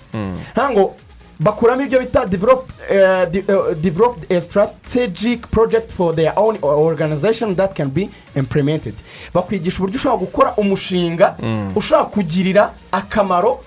ntabwo 0.56 0.96
bakuramo 1.40 1.82
ibyo 1.84 2.00
bita 2.00 2.26
develop 2.26 2.70
eh, 2.90 3.28
eh, 3.48 4.38
a 4.38 4.42
strategic 4.42 5.48
project 5.52 5.92
for 5.92 6.16
their 6.16 6.34
own 6.38 6.58
organization 6.62 7.56
that 7.56 7.76
can 7.76 7.90
be 7.90 8.10
implemented. 8.36 8.96
Bakwigisha 9.34 9.78
uburyo 9.84 9.96
ushobora 9.98 10.20
gukora 10.20 10.54
umushinga 10.58 11.36
ushobora 11.76 12.06
kugirira 12.10 12.74
akamaro 12.92 13.60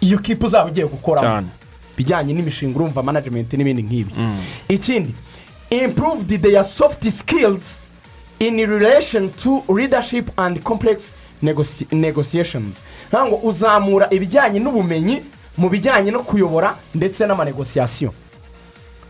iyo 0.00 0.18
kipu 0.18 0.46
uzaba 0.46 0.68
ugiye 0.70 0.86
gukoramo. 0.86 1.28
Bijyanye 1.96 2.32
n'imishinga 2.34 2.76
urumva 2.78 3.02
management 3.02 3.52
n'ibindi 3.52 3.82
nk'ibi. 3.82 4.12
Ikindi 4.68 5.14
improved 5.70 6.42
their 6.42 6.64
soft 6.64 7.08
skills 7.10 7.80
in 8.40 8.56
relation 8.66 9.30
to 9.30 9.62
leadership 9.68 10.30
and 10.36 10.62
complex 10.62 11.14
negotiations. 11.92 12.84
Ntabwo 13.12 13.36
uzamura 13.42 14.06
ibijyanye 14.10 14.60
n'ubumenyi 14.60 15.22
mu 15.58 15.68
bijyanye 15.68 16.10
no 16.10 16.22
kuyobora 16.22 16.76
ndetse 16.94 17.26
n'amanegosiyasiyo 17.26 18.12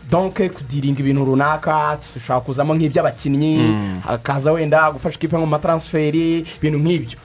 donke 0.09 0.49
kudiringa 0.49 0.99
ibintu 0.99 1.25
runaka 1.25 1.97
dushobora 2.13 2.45
kuzamo 2.45 2.75
nk'iby'abakinnyi 2.75 3.57
Mm. 3.57 3.99
hakaza 4.05 4.51
wenda 4.51 4.91
gufasha 4.91 5.17
ikipe 5.17 5.35
nko 5.37 5.45
mu 5.45 5.51
mataransiferi 5.51 6.45
ibintu 6.61 6.79
nk'ibyo. 6.79 7.17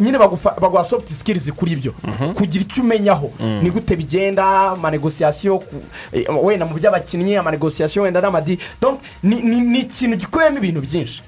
Nyine 0.00 0.18
baguha 0.18 0.84
soft 0.84 1.08
skills 1.08 1.50
kuri 1.52 1.72
ibyo. 1.72 1.94
Kugira 2.34 2.62
icyo 2.64 2.82
umenyaho. 2.82 3.32
Mm. 3.40 3.60
ni 3.62 3.70
gute 3.70 3.96
bigenda 3.96 4.44
amanegosiyasiyo 4.70 5.62
eh, 6.12 6.26
wenda 6.42 6.66
mu 6.66 6.74
by'abakinnyi 6.74 7.36
amanegosiyasiyo 7.36 8.02
wenda 8.02 8.20
n'amadi 8.20 8.58
ni 9.22 9.78
ikintu 9.78 10.16
gikubiyemo 10.16 10.58
ibintu 10.58 10.80
byinshi. 10.80 11.22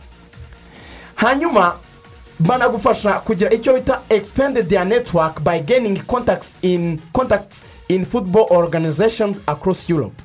Hanyuma 1.14 1.76
banagufasha 2.38 3.20
kugira 3.20 3.52
icyo 3.52 3.74
bita 3.74 4.00
expand 4.08 4.68
their 4.68 4.84
network 4.86 5.40
by 5.42 5.58
gaining 5.60 5.98
contacts 6.06 6.56
in 6.62 6.98
contacts 7.12 7.64
in 7.88 8.04
football 8.04 8.46
organizations 8.50 9.40
across 9.46 9.90
europe. 9.90 10.22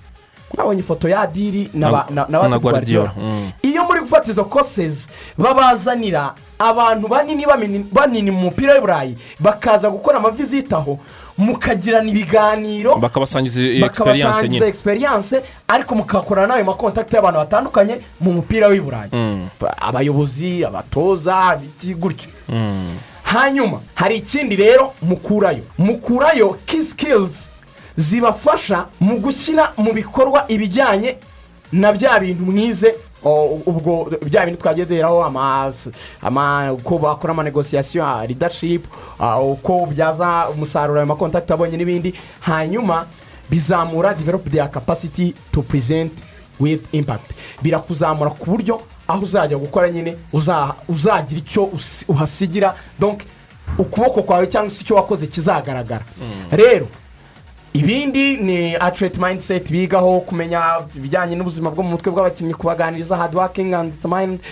Mwabonye 0.54 0.80
ifoto 0.80 1.10
ya 1.10 1.20
adiri 1.22 1.70
na 1.74 2.60
Guardiola. 2.60 3.12
Mm. 3.18 3.52
iyo 3.62 3.84
muri 3.86 4.00
gufata 4.00 4.32
izo 4.32 4.46
kosezi 4.46 5.10
babazanira 5.38 6.34
abantu 6.60 7.08
banini 7.08 7.46
banini 7.92 8.32
mu 8.32 8.40
mupira 8.40 8.74
w'i 8.74 8.82
burayi 8.82 9.18
bakaza 9.40 9.90
gukora 9.90 10.18
amaviziti 10.18 10.76
aho 10.76 11.00
mukagirana 11.38 12.10
ibiganiro 12.10 12.96
bakabasangiza 12.96 14.66
egisperiyanse 14.68 15.42
ariko 15.68 15.96
mukakorana 15.96 16.48
n'ayo 16.48 16.66
makontakiti 16.66 17.16
y'abantu 17.16 17.40
batandukanye 17.40 17.96
mu 18.22 18.34
mupira 18.34 18.68
w'i 18.68 18.80
burayi 18.80 19.10
Mm. 19.14 19.48
abayobozi 19.82 20.66
abatoza 20.66 21.60
gutyo 22.00 22.30
Mm. 22.50 22.96
hanyuma 23.24 23.80
hari 23.96 24.16
ikindi 24.18 24.56
rero 24.56 24.94
mukurayo 25.02 25.64
mukurayo 25.78 26.58
ki 26.66 26.84
sikilizi 26.84 27.48
zibafasha 27.98 28.86
mu 29.00 29.20
gushyira 29.20 29.74
mu 29.78 29.94
bikorwa 29.94 30.46
ibijyanye 30.48 31.18
na 31.72 31.92
bya 31.94 32.20
bintu 32.20 32.46
mwize 32.46 32.96
ubwo 33.66 34.10
bya 34.26 34.46
bintu 34.46 34.62
twagiye 34.62 34.86
duheraho 34.86 35.20
uko 36.74 36.98
bakora 36.98 37.34
amanegosiyasiyo 37.34 38.06
ridashipu 38.28 38.88
uko 39.42 39.78
ubyaza 39.84 40.50
umusaruro 40.54 41.00
ayo 41.00 41.06
makontakiti 41.08 41.54
abonye 41.54 41.78
n'ibindi 41.78 42.14
hanyuma 42.40 43.06
bizamura 43.50 44.14
develop 44.14 44.50
their 44.52 44.70
capacity 44.72 45.34
to 45.52 45.62
present 45.62 46.12
with 46.60 46.82
impact. 46.94 47.32
Birakuzamura 47.62 48.30
ku 48.32 48.46
buryo 48.46 48.82
aho 49.08 49.24
uzajya 49.24 49.58
gukora 49.58 49.90
nyine 49.90 50.16
uza- 50.34 50.74
uzagira 50.88 51.40
icyo 51.40 51.70
uhasigira. 52.08 52.76
Ukuboko 53.78 54.24
kwawe 54.24 54.48
cyangwa 54.48 54.70
se 54.72 54.82
icyo 54.82 54.96
wakoze 54.96 55.28
kizagaragara. 55.28 56.06
Rero 56.52 56.88
ibindi 57.76 58.38
ni 58.38 58.76
atireti 58.76 59.20
mayindiseti 59.20 59.74
bigaho 59.74 60.20
kumenya 60.20 60.62
ibijyanye 60.96 61.36
n'ubuzima 61.36 61.70
bwo 61.72 61.84
mu 61.84 61.90
mutwe 61.90 62.12
bw'abakinnyi 62.12 62.54
kubaganiriza 62.54 63.18
hadi 63.18 63.36
wakingi 63.36 63.76
andi 63.76 63.98
mayindi 64.08 64.44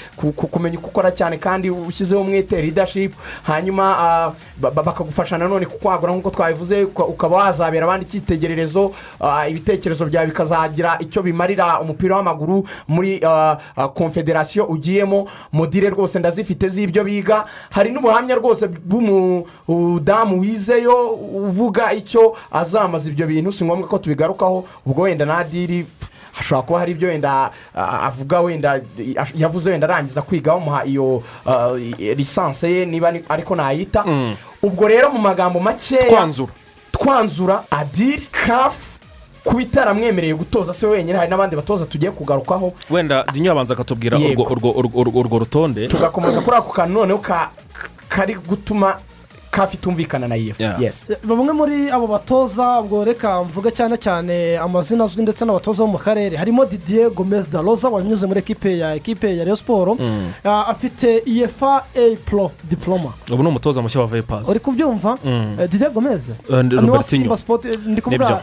kumenya 0.52 0.78
uko 0.78 0.88
ukora 0.88 1.12
cyane 1.12 1.38
kandi 1.40 1.70
ushyizeho 1.72 2.22
umwete 2.22 2.62
ridashipu 2.62 3.16
hanyuma 3.44 3.95
ah, 4.00 4.32
ba- 4.60 4.72
ba- 4.72 4.84
bakagufasha 4.84 5.38
nanone 5.38 5.66
kukwagura 5.66 6.12
nk'uko 6.14 6.30
twabivuze 6.30 6.84
uka- 6.84 7.06
ukaba 7.06 7.36
wazabera 7.38 7.86
abandi 7.86 8.06
icyitegererezo 8.06 8.91
ah, 9.20 9.48
ibitekerezo 9.48 10.06
byawe 10.06 10.28
bikazagira 10.28 10.98
icyo 11.00 11.24
bimarira 11.24 11.80
umupira 11.80 12.16
w'amaguru 12.16 12.68
muri 12.88 13.22
ah, 13.26 13.58
ah, 13.76 13.88
konfederasiyo 13.88 14.66
ugiyemo. 14.66 15.28
Modire 15.52 15.90
rwose 15.90 16.20
ndazifite 16.20 16.70
z'ibyo 16.70 17.04
biga. 17.04 17.45
Hari 17.70 17.91
n'ubuhamya 17.91 18.36
rwose 18.36 18.68
bw'umudamu 18.68 20.40
wizeyo 20.40 21.08
uvuga 21.16 21.94
icyo 21.94 22.36
azamaza 22.52 23.12
ibyo 23.14 23.27
bintu 23.27 23.52
si 23.52 23.65
ngombwa 23.65 23.88
ko 23.88 23.98
tubigarukaho 23.98 24.65
ubwo 24.85 25.02
wenda 25.06 25.26
nadiri 25.26 25.85
hashobora 26.34 26.65
kuba 26.68 26.80
hari 26.80 26.91
ibyo 26.91 27.07
wenda 27.10 27.52
avuga 27.77 28.40
wenda 28.41 28.81
yavuze 29.35 29.69
wenda 29.69 29.88
arangiza 29.88 30.22
kwiga 30.22 30.53
bamuha 30.53 30.85
iyo 30.85 31.23
ah, 31.45 31.72
lisansi 32.18 32.65
ye 32.65 32.85
niba 32.85 33.11
ni- 33.11 33.23
ariko 33.30 33.56
nayita. 33.56 34.06
Ubwo 34.64 34.88
rero 34.88 35.10
mu 35.11 35.19
magambo 35.19 35.60
makeya 35.60 36.10
Twanzura. 36.10 36.52
twanzura 36.91 37.64
adiri 37.72 38.27
kafu 38.31 38.98
kuba 39.44 39.61
itaramwemereye 39.61 40.34
gutoza 40.34 40.73
se 40.73 40.88
wenyine 40.88 41.18
hari 41.18 41.30
n'abandi 41.30 41.56
batoza 41.56 41.85
tugiye 41.85 42.11
kugarukaho. 42.11 42.73
Wenda 42.90 43.23
dinyo 43.34 43.52
abanza 43.52 43.73
akatubwira 43.73 44.18
urwo- 44.18 45.40
rutonde. 45.40 45.88
Tugakomeza 45.88 46.41
kuri 46.41 46.57
ako 46.57 46.73
kantu 46.73 46.94
noneho 46.94 47.19
ka- 47.19 47.52
kari 48.10 48.35
gutuma 48.35 48.98
kafi 49.54 49.78
itumvikana 49.78 50.28
na 50.28 50.36
yesi 50.36 51.06
bamwe 51.24 51.54
muri 51.54 51.90
abo 51.92 52.08
batoza 52.08 52.80
ubwo 52.82 53.06
reka 53.06 53.44
mvuge 53.44 53.72
cyane 53.72 53.98
cyane 53.98 54.58
amazina 54.58 55.04
azwi 55.06 55.22
ndetse 55.24 55.46
n'abatoza 55.46 55.84
bo 55.86 55.88
mu 55.94 55.98
karere 55.98 56.38
harimo 56.38 56.66
didier 56.66 57.10
gomez 57.14 57.46
da 57.50 57.62
rosa 57.62 57.90
wanyuze 57.90 58.26
muri 58.28 58.40
ekipe 58.40 58.78
ya 58.78 58.96
ekipe 58.96 59.38
ya 59.38 59.44
reyo 59.44 59.56
siporo 59.56 59.94
Mm. 60.00 60.32
Ah, 60.44 60.66
afite 60.68 61.22
iyefa 61.26 61.84
a 61.96 62.16
pro 62.26 62.52
diploma 62.70 63.14
ubu 63.32 63.44
ni 63.44 63.50
umutoza 63.50 63.82
mushya 63.82 64.02
wa 64.02 64.08
vipasi 64.08 64.52
uri 64.52 64.60
kubyumva 64.60 65.18
Mm. 65.26 65.58
Eh, 65.62 65.70
didier 65.70 65.92
gomez 65.92 66.30
Eh, 66.30 66.36
ni 66.50 66.64
Ni 66.64 66.76
wa 66.76 66.82
Robertinho. 66.82 67.04
simba 67.04 67.38
sport 67.38 67.66
eh, 67.66 67.78
ndi 67.86 68.02
kuvuga 68.02 68.42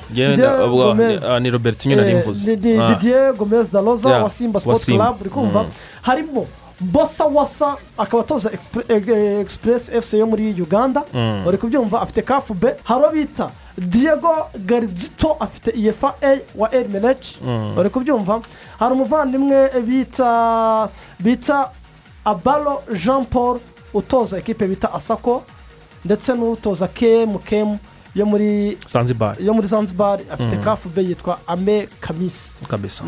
ah, 1.31 1.41
ni 1.41 1.51
Robertinho 1.51 1.97
nari 1.97 2.15
mvuze. 2.15 2.53
Ah. 2.53 2.57
didier 2.95 3.35
gomez 3.35 3.71
da 3.73 3.81
Yeah, 3.81 4.23
wa 4.23 4.31
simba 4.31 4.61
Simba. 4.61 5.05
club 5.07 5.21
uri 5.21 5.31
kumva 5.31 5.63
Mm. 5.63 5.69
harimo 6.03 6.47
bosa 6.81 7.25
wasa 7.25 7.77
akaba 7.99 8.23
atoza 8.23 8.51
egisipuresi 8.89 9.93
efuse 9.95 10.19
yo 10.19 10.27
muri 10.27 10.55
uganda 10.63 11.03
Mm. 11.15 11.47
uri 11.47 11.59
kubyumva 11.59 12.01
afite 12.01 12.23
kafu 12.23 12.55
be 12.55 12.75
hari 12.85 13.01
uwo 13.03 13.13
bita 13.13 13.51
diego 13.79 14.35
garizito 14.67 15.37
afite 15.41 15.71
iyefa 15.71 16.15
a 16.23 16.39
wa 16.55 16.75
eri 16.75 16.89
meneci 16.89 17.39
Mm. 17.45 17.79
uri 17.79 17.91
kubyumva 17.91 18.41
hari 18.79 18.93
umuvandimwe 18.95 19.71
bita 19.83 20.89
bita 21.21 21.71
abaro 22.25 22.83
jean 23.05 23.25
paul 23.25 23.59
utoza 23.95 24.39
ekipe 24.39 24.67
bita 24.67 24.93
asako 24.95 25.43
ndetse 26.05 26.33
n'utoza 26.35 26.89
kemu 26.89 27.39
kemu 27.39 27.79
yo 28.21 28.27
muri 28.27 28.77
Zanzibar. 28.87 29.37
yo 29.41 29.55
muri 29.55 29.67
zanzibar 29.67 30.21
afite 30.31 30.57
Mm. 30.57 30.63
kafu 30.65 30.89
be 30.89 31.03
yitwa 31.03 31.39
ame 31.47 31.89
kamisi 32.01 32.55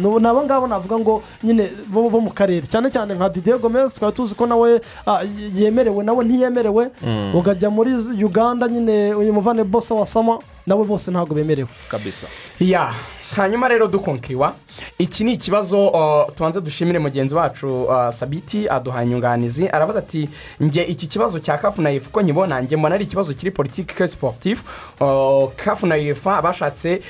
ni 0.01 0.26
abo 0.26 0.43
ngabo 0.43 0.66
navuga 0.66 0.98
ngo 0.98 1.22
nyine 1.44 1.68
bo 1.93 2.09
mu 2.20 2.30
karere 2.32 2.66
cyane 2.66 2.89
cyane 2.90 3.14
nka 3.14 3.28
didier 3.28 3.59
gomez 3.59 3.94
twari 3.94 4.14
tuzi 4.16 4.34
ko 4.34 4.47
nawe 4.47 4.80
ah, 5.06 5.20
yemerewe 5.55 6.05
nawe 6.05 6.24
ntiyemerewe 6.24 6.89
Mm. 7.05 7.34
ukajya 7.36 7.70
muri 7.70 7.93
uganda 8.24 8.68
nyine 8.68 9.14
uyu 9.14 9.32
muvane 9.32 9.64
bose 9.64 9.94
wasama 9.94 10.39
nawe 10.66 10.84
bose 10.84 11.10
ntabwo 11.10 11.34
bemerewe. 11.34 11.68
Kabisa. 11.89 12.26
Ya 12.60 12.94
hanyuma 13.36 13.68
rero 13.68 13.86
dukonkiriwa 13.89 14.55
iki 14.98 15.24
ni 15.24 15.32
ikibazo 15.32 15.89
uh, 15.89 16.34
tubanza 16.36 16.60
dushimire 16.60 16.98
mugenzi 16.98 17.34
wacu 17.34 17.82
uh, 17.84 18.10
sabiti 18.10 18.68
aduha 18.68 19.02
inyunganizi 19.05 19.68
aravuga 19.68 19.98
ati 19.98 20.28
njye 20.60 20.82
iki 20.84 21.06
kibazo 21.06 21.39
cya 21.39 21.59
kafu 21.59 21.82
na 21.82 21.90
efu 21.90 22.10
ko 22.10 22.22
nkibona 22.22 22.60
njye 22.60 22.76
mbona 22.76 22.94
ari 22.94 23.05
ikibazo 23.05 23.34
kiri 23.34 23.51
politiki 23.51 24.09
siporutifu 24.09 24.64
uh, 25.01 25.51
kafu 25.56 25.86
na 25.86 25.97
efu 25.97 26.28
bashatse 26.43 27.02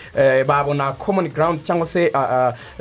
babona 0.47 0.93
common 0.93 1.29
ground 1.29 1.63
cyangwa 1.65 1.87
se 1.87 2.13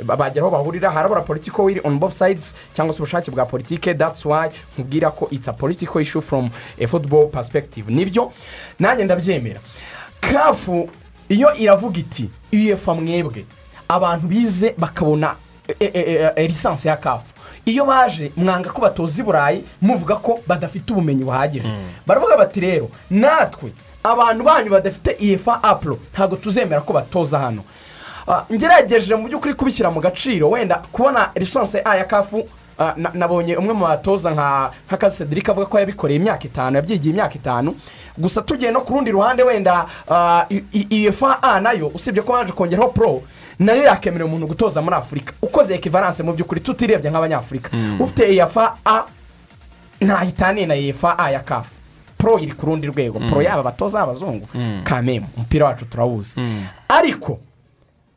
bagera 0.04 0.42
aho 0.46 0.50
bahurira. 0.50 0.90
Harabura 0.90 1.20
politiko 1.20 1.64
wiri 1.64 1.80
on 1.84 1.98
both 1.98 2.12
sides 2.12 2.54
cyangwa 2.74 2.94
se 2.94 3.02
ubushake 3.02 3.30
bwa 3.30 3.46
politike. 3.46 3.94
That's 3.94 4.24
why 4.24 4.48
nkubwira 4.78 5.10
ko 5.10 5.28
it's 5.30 5.48
a 5.48 5.52
political 5.52 6.00
issue 6.02 6.20
from 6.22 6.50
a 6.80 6.86
football 6.86 7.26
perspective. 7.28 7.90
Nibyo? 7.92 8.32
Nanjye 8.78 9.04
ndabyemera. 9.04 9.60
Kafu 10.32 10.88
iyo 11.28 11.54
iravuga 11.54 11.98
iti 12.00 12.30
uefa 12.52 12.94
mwebwe. 12.94 13.44
Abantu 13.88 14.26
bize 14.26 14.74
bakabona 14.78 15.34
e, 15.80 15.84
e, 15.84 16.30
e, 16.36 16.46
lisansi 16.46 16.88
ya 16.88 16.96
kafu. 16.96 17.26
Iyo 17.64 17.84
baje 17.84 18.32
mwanga 18.36 18.70
ko 18.70 18.80
batoza 18.82 19.22
i 19.22 19.24
burayi 19.24 19.64
muvuga 19.82 20.16
ko 20.16 20.40
badafite 20.46 20.92
ubumenyi 20.92 21.24
buhagije. 21.24 21.68
Baravuga 22.06 22.36
bati 22.36 22.60
rero 22.60 22.88
natwe 23.10 23.72
abantu 24.04 24.44
banyu 24.44 24.70
badafite 24.70 25.16
uefa 25.20 25.62
apuro 25.62 25.98
ntabwo 26.12 26.36
tuzemera 26.36 26.80
ko 26.80 26.92
batoza 26.92 27.38
hano. 27.38 27.62
Ah, 28.28 28.44
ngerageje 28.52 29.14
mu 29.14 29.28
by'ukuri 29.28 29.54
kubishyira 29.54 29.90
mu 29.90 30.00
gaciro 30.00 30.50
wenda 30.50 30.82
kubona 30.92 31.30
lisansi 31.34 31.76
ya 31.76 32.04
kafu 32.04 32.46
ah, 32.78 32.94
na- 32.96 33.10
nabonye 33.14 33.56
umwe 33.56 33.72
mu 33.74 33.84
batoza 33.86 34.30
nka 34.30 35.10
cedric 35.10 35.48
avuga 35.48 35.66
ko 35.66 35.78
yabikoreye 35.78 36.18
imyaka 36.20 36.44
itanu 36.44 36.76
yabyigiye 36.76 37.10
imyaka 37.14 37.34
itanu. 37.34 37.74
Gusa 38.18 38.42
tugiye 38.42 38.70
no 38.70 38.80
ku 38.80 38.92
rundi 38.94 39.10
ruhande 39.10 39.42
wenda 39.42 39.86
i- 40.50 41.04
ifa 41.06 41.38
a 41.42 41.60
na 41.60 41.72
yo 41.72 41.88
usibye 41.94 42.22
ko 42.22 42.32
baje 42.32 42.52
kongeraho 42.52 42.88
pro 42.92 43.22
na 43.58 43.72
yo 43.72 43.82
yakemerera 43.82 44.24
umuntu 44.26 44.46
gutoza 44.46 44.82
muri 44.82 44.96
afurika 44.96 45.32
ukoze 45.42 45.74
ekivaranse 45.74 46.22
mu 46.22 46.32
by'ukuri 46.32 46.60
tutirebye 46.60 47.10
nk'abanyafurika. 47.10 47.70
Ufite 48.00 48.34
ifa 48.36 48.76
a 48.84 49.04
ntahitaniye 50.00 50.66
na 50.66 50.74
ifa 50.76 51.18
a 51.18 51.30
ya 51.30 51.40
kafu 51.40 51.70
pro 52.18 52.38
iri 52.38 52.52
ku 52.52 52.66
rundi 52.66 52.86
rwego. 52.86 53.18
Pro 53.30 53.42
yaba 53.42 53.60
abatoza 53.60 54.00
abazungu. 54.00 54.48
Mm. 54.54 54.80
kamemu 54.84 55.26
umupira 55.36 55.66
wacu 55.66 55.84
turawuzi. 55.84 56.36
Ariko 56.88 57.38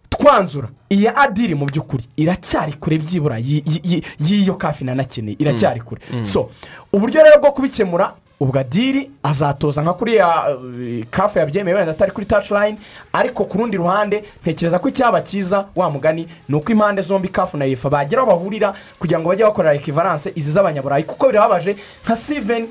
twanzura 0.10 0.68
iya 0.90 1.16
adiri 1.18 1.56
mu 1.56 1.66
by'ukuri 1.66 2.04
iracyari 2.18 2.74
kure 2.74 2.98
byibura 2.98 3.38
yi- 3.38 3.64
yi- 3.66 3.82
yi- 3.84 4.04
y'iyo 4.20 4.54
kafi 4.56 4.84
nanakeneye 4.86 5.36
iracyari 5.40 5.82
kure. 5.82 6.02
So 6.24 6.50
uburyo 6.94 7.24
rero 7.24 7.40
bwo 7.42 7.52
kubikemura 7.52 8.14
ubwo 8.40 8.60
adiri 8.60 9.10
azatoza 9.24 9.82
nka 9.82 9.94
kuriya 9.94 10.28
uh, 10.56 11.04
kafu 11.12 11.40
yabyemeye 11.40 11.76
wenda 11.78 11.92
atari 11.92 12.12
kuri 12.12 12.26
taci 12.26 12.54
layini 12.54 12.78
ariko 13.14 13.44
ku 13.46 13.58
rundi 13.58 13.78
ruhande 13.78 14.24
ntekereza 14.44 14.80
ko 14.80 14.90
icyaba 14.90 15.22
cyiza 15.22 15.66
wa 15.76 15.90
mugani 15.90 16.28
ni 16.50 16.56
uko 16.56 16.72
impande 16.72 17.02
zombi 17.02 17.28
kafu 17.28 17.58
na 17.58 17.66
yefa 17.66 17.90
bagira 17.90 18.22
aho 18.22 18.32
bahurira 18.32 18.74
kugira 19.00 19.20
ngo 19.20 19.30
bajye 19.30 19.46
bakorera 19.46 19.76
ekivaranse 19.76 20.32
izi 20.36 20.52
z'abanyaburayi 20.52 21.04
kuko 21.04 21.28
birababaje 21.28 21.76
nka 22.06 22.16
siveni 22.16 22.68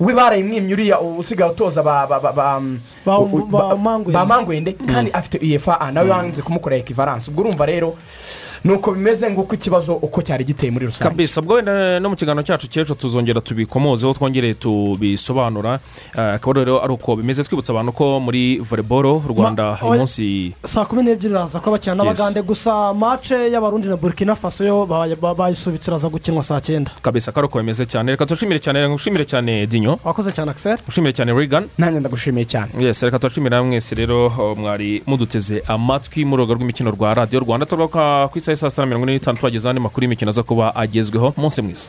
we 0.00 0.12
barayimwimye 0.14 0.72
uriya 0.74 1.00
usigaye 1.00 1.50
utoza 1.50 1.82
ba 1.82 2.06
ba 2.06 2.20
ba 2.20 2.32
ba 2.32 2.60
Ba- 3.06 3.18
u- 3.18 3.24
u- 3.24 3.46
ba 4.12 4.26
Mangwende. 4.26 4.72
kandi 4.72 5.10
afite 5.10 5.38
uefa 5.40 5.80
a 5.80 5.90
nawe 5.92 6.10
wanze 6.10 6.42
kumukorera 6.42 6.80
ekivaranse 6.84 7.30
ubwo 7.30 7.40
urumva 7.42 7.66
rero 7.66 7.96
ni 8.64 8.72
uko 8.72 8.92
bimeze 8.92 9.30
nguko 9.30 9.54
ikibazo 9.54 9.94
uko 9.94 10.22
cyari 10.22 10.44
giteye 10.44 10.70
muri 10.70 10.86
rusange. 10.86 11.10
Kabisa. 11.10 11.40
Ubwo 11.40 11.54
wenda 11.54 12.00
no 12.00 12.08
mu 12.10 12.16
kiganiro 12.16 12.42
cyacu 12.42 12.66
cy'ejo 12.68 12.94
tuzongera 12.94 13.40
tubikomozeho 13.40 14.12
twongere 14.14 14.54
tubisobanura. 14.54 15.78
Eh, 16.16 16.34
akaba 16.34 16.52
rero 16.64 16.82
ari 16.84 16.92
uko 16.92 17.16
bimeze. 17.16 17.44
Twibutsa 17.44 17.72
abantu 17.72 17.92
ko 17.92 18.20
muri 18.20 18.58
voleboro 18.58 19.22
rwanda 19.28 19.78
uyu 19.82 19.90
oya. 19.90 19.98
munsi 19.98 20.54
saa 20.64 20.84
kumi 20.84 21.02
n'ebyiri 21.02 21.34
iraza 21.34 21.60
ko 21.60 21.70
bakina 21.70 21.94
n'abagande. 21.94 22.42
Gusa 22.42 22.94
mace 22.94 23.50
y'abarundi 23.50 23.88
na 23.88 23.96
burkina 23.96 24.34
faso 24.34 24.64
yo 24.64 24.86
ba- 24.86 25.06
ba- 25.20 25.34
bayisubitse 25.34 25.90
iraza 25.90 26.08
gukinwa 26.08 26.42
saa 26.42 26.60
cyenda. 26.60 26.90
Kabisa 27.02 27.32
kari 27.32 27.46
uko 27.46 27.58
bimeze 27.58 27.86
cyane. 27.86 28.10
Reka 28.12 28.26
tushimire 28.26 28.58
cyane 28.60 28.88
ngushimire 28.88 29.24
cyane 29.24 29.66
dinyo 29.66 29.98
wakoze 30.04 30.32
cyane 30.32 30.50
akiseri 30.50 30.82
ngushimire 30.82 31.12
cyane 31.12 31.32
rigani 31.32 31.66
nanjye 31.78 32.00
ndagushimiye 32.00 32.44
cyane. 32.46 32.70
Yes 32.80 33.02
reka 33.02 33.18
tubashimire 33.18 33.60
mwese 33.60 33.94
rero 33.94 34.26
oh, 34.38 34.54
mwari 34.54 35.02
muduteze 35.06 35.62
amatwi 35.66 36.24
mu 36.24 36.36
rubuga 36.36 36.54
rw'imikino 36.54 36.90
rwa 36.90 37.14
radiyo 37.14 37.40
rwanda. 37.40 37.66
Turubuka 37.66 38.28
ku 38.28 38.38
isaha 38.38 38.52
saa 38.56 38.70
sita 38.70 38.82
na 38.82 38.86
mirongo 38.86 39.04
ine 39.06 39.12
n'itanu 39.12 39.36
tubageza 39.38 39.70
andi 39.70 39.80
makuru 39.80 40.04
y'imikino 40.04 40.28
aza 40.28 40.42
kuba 40.42 40.74
agezweho 40.74 41.34
umunsi 41.36 41.62
mwiza. 41.62 41.84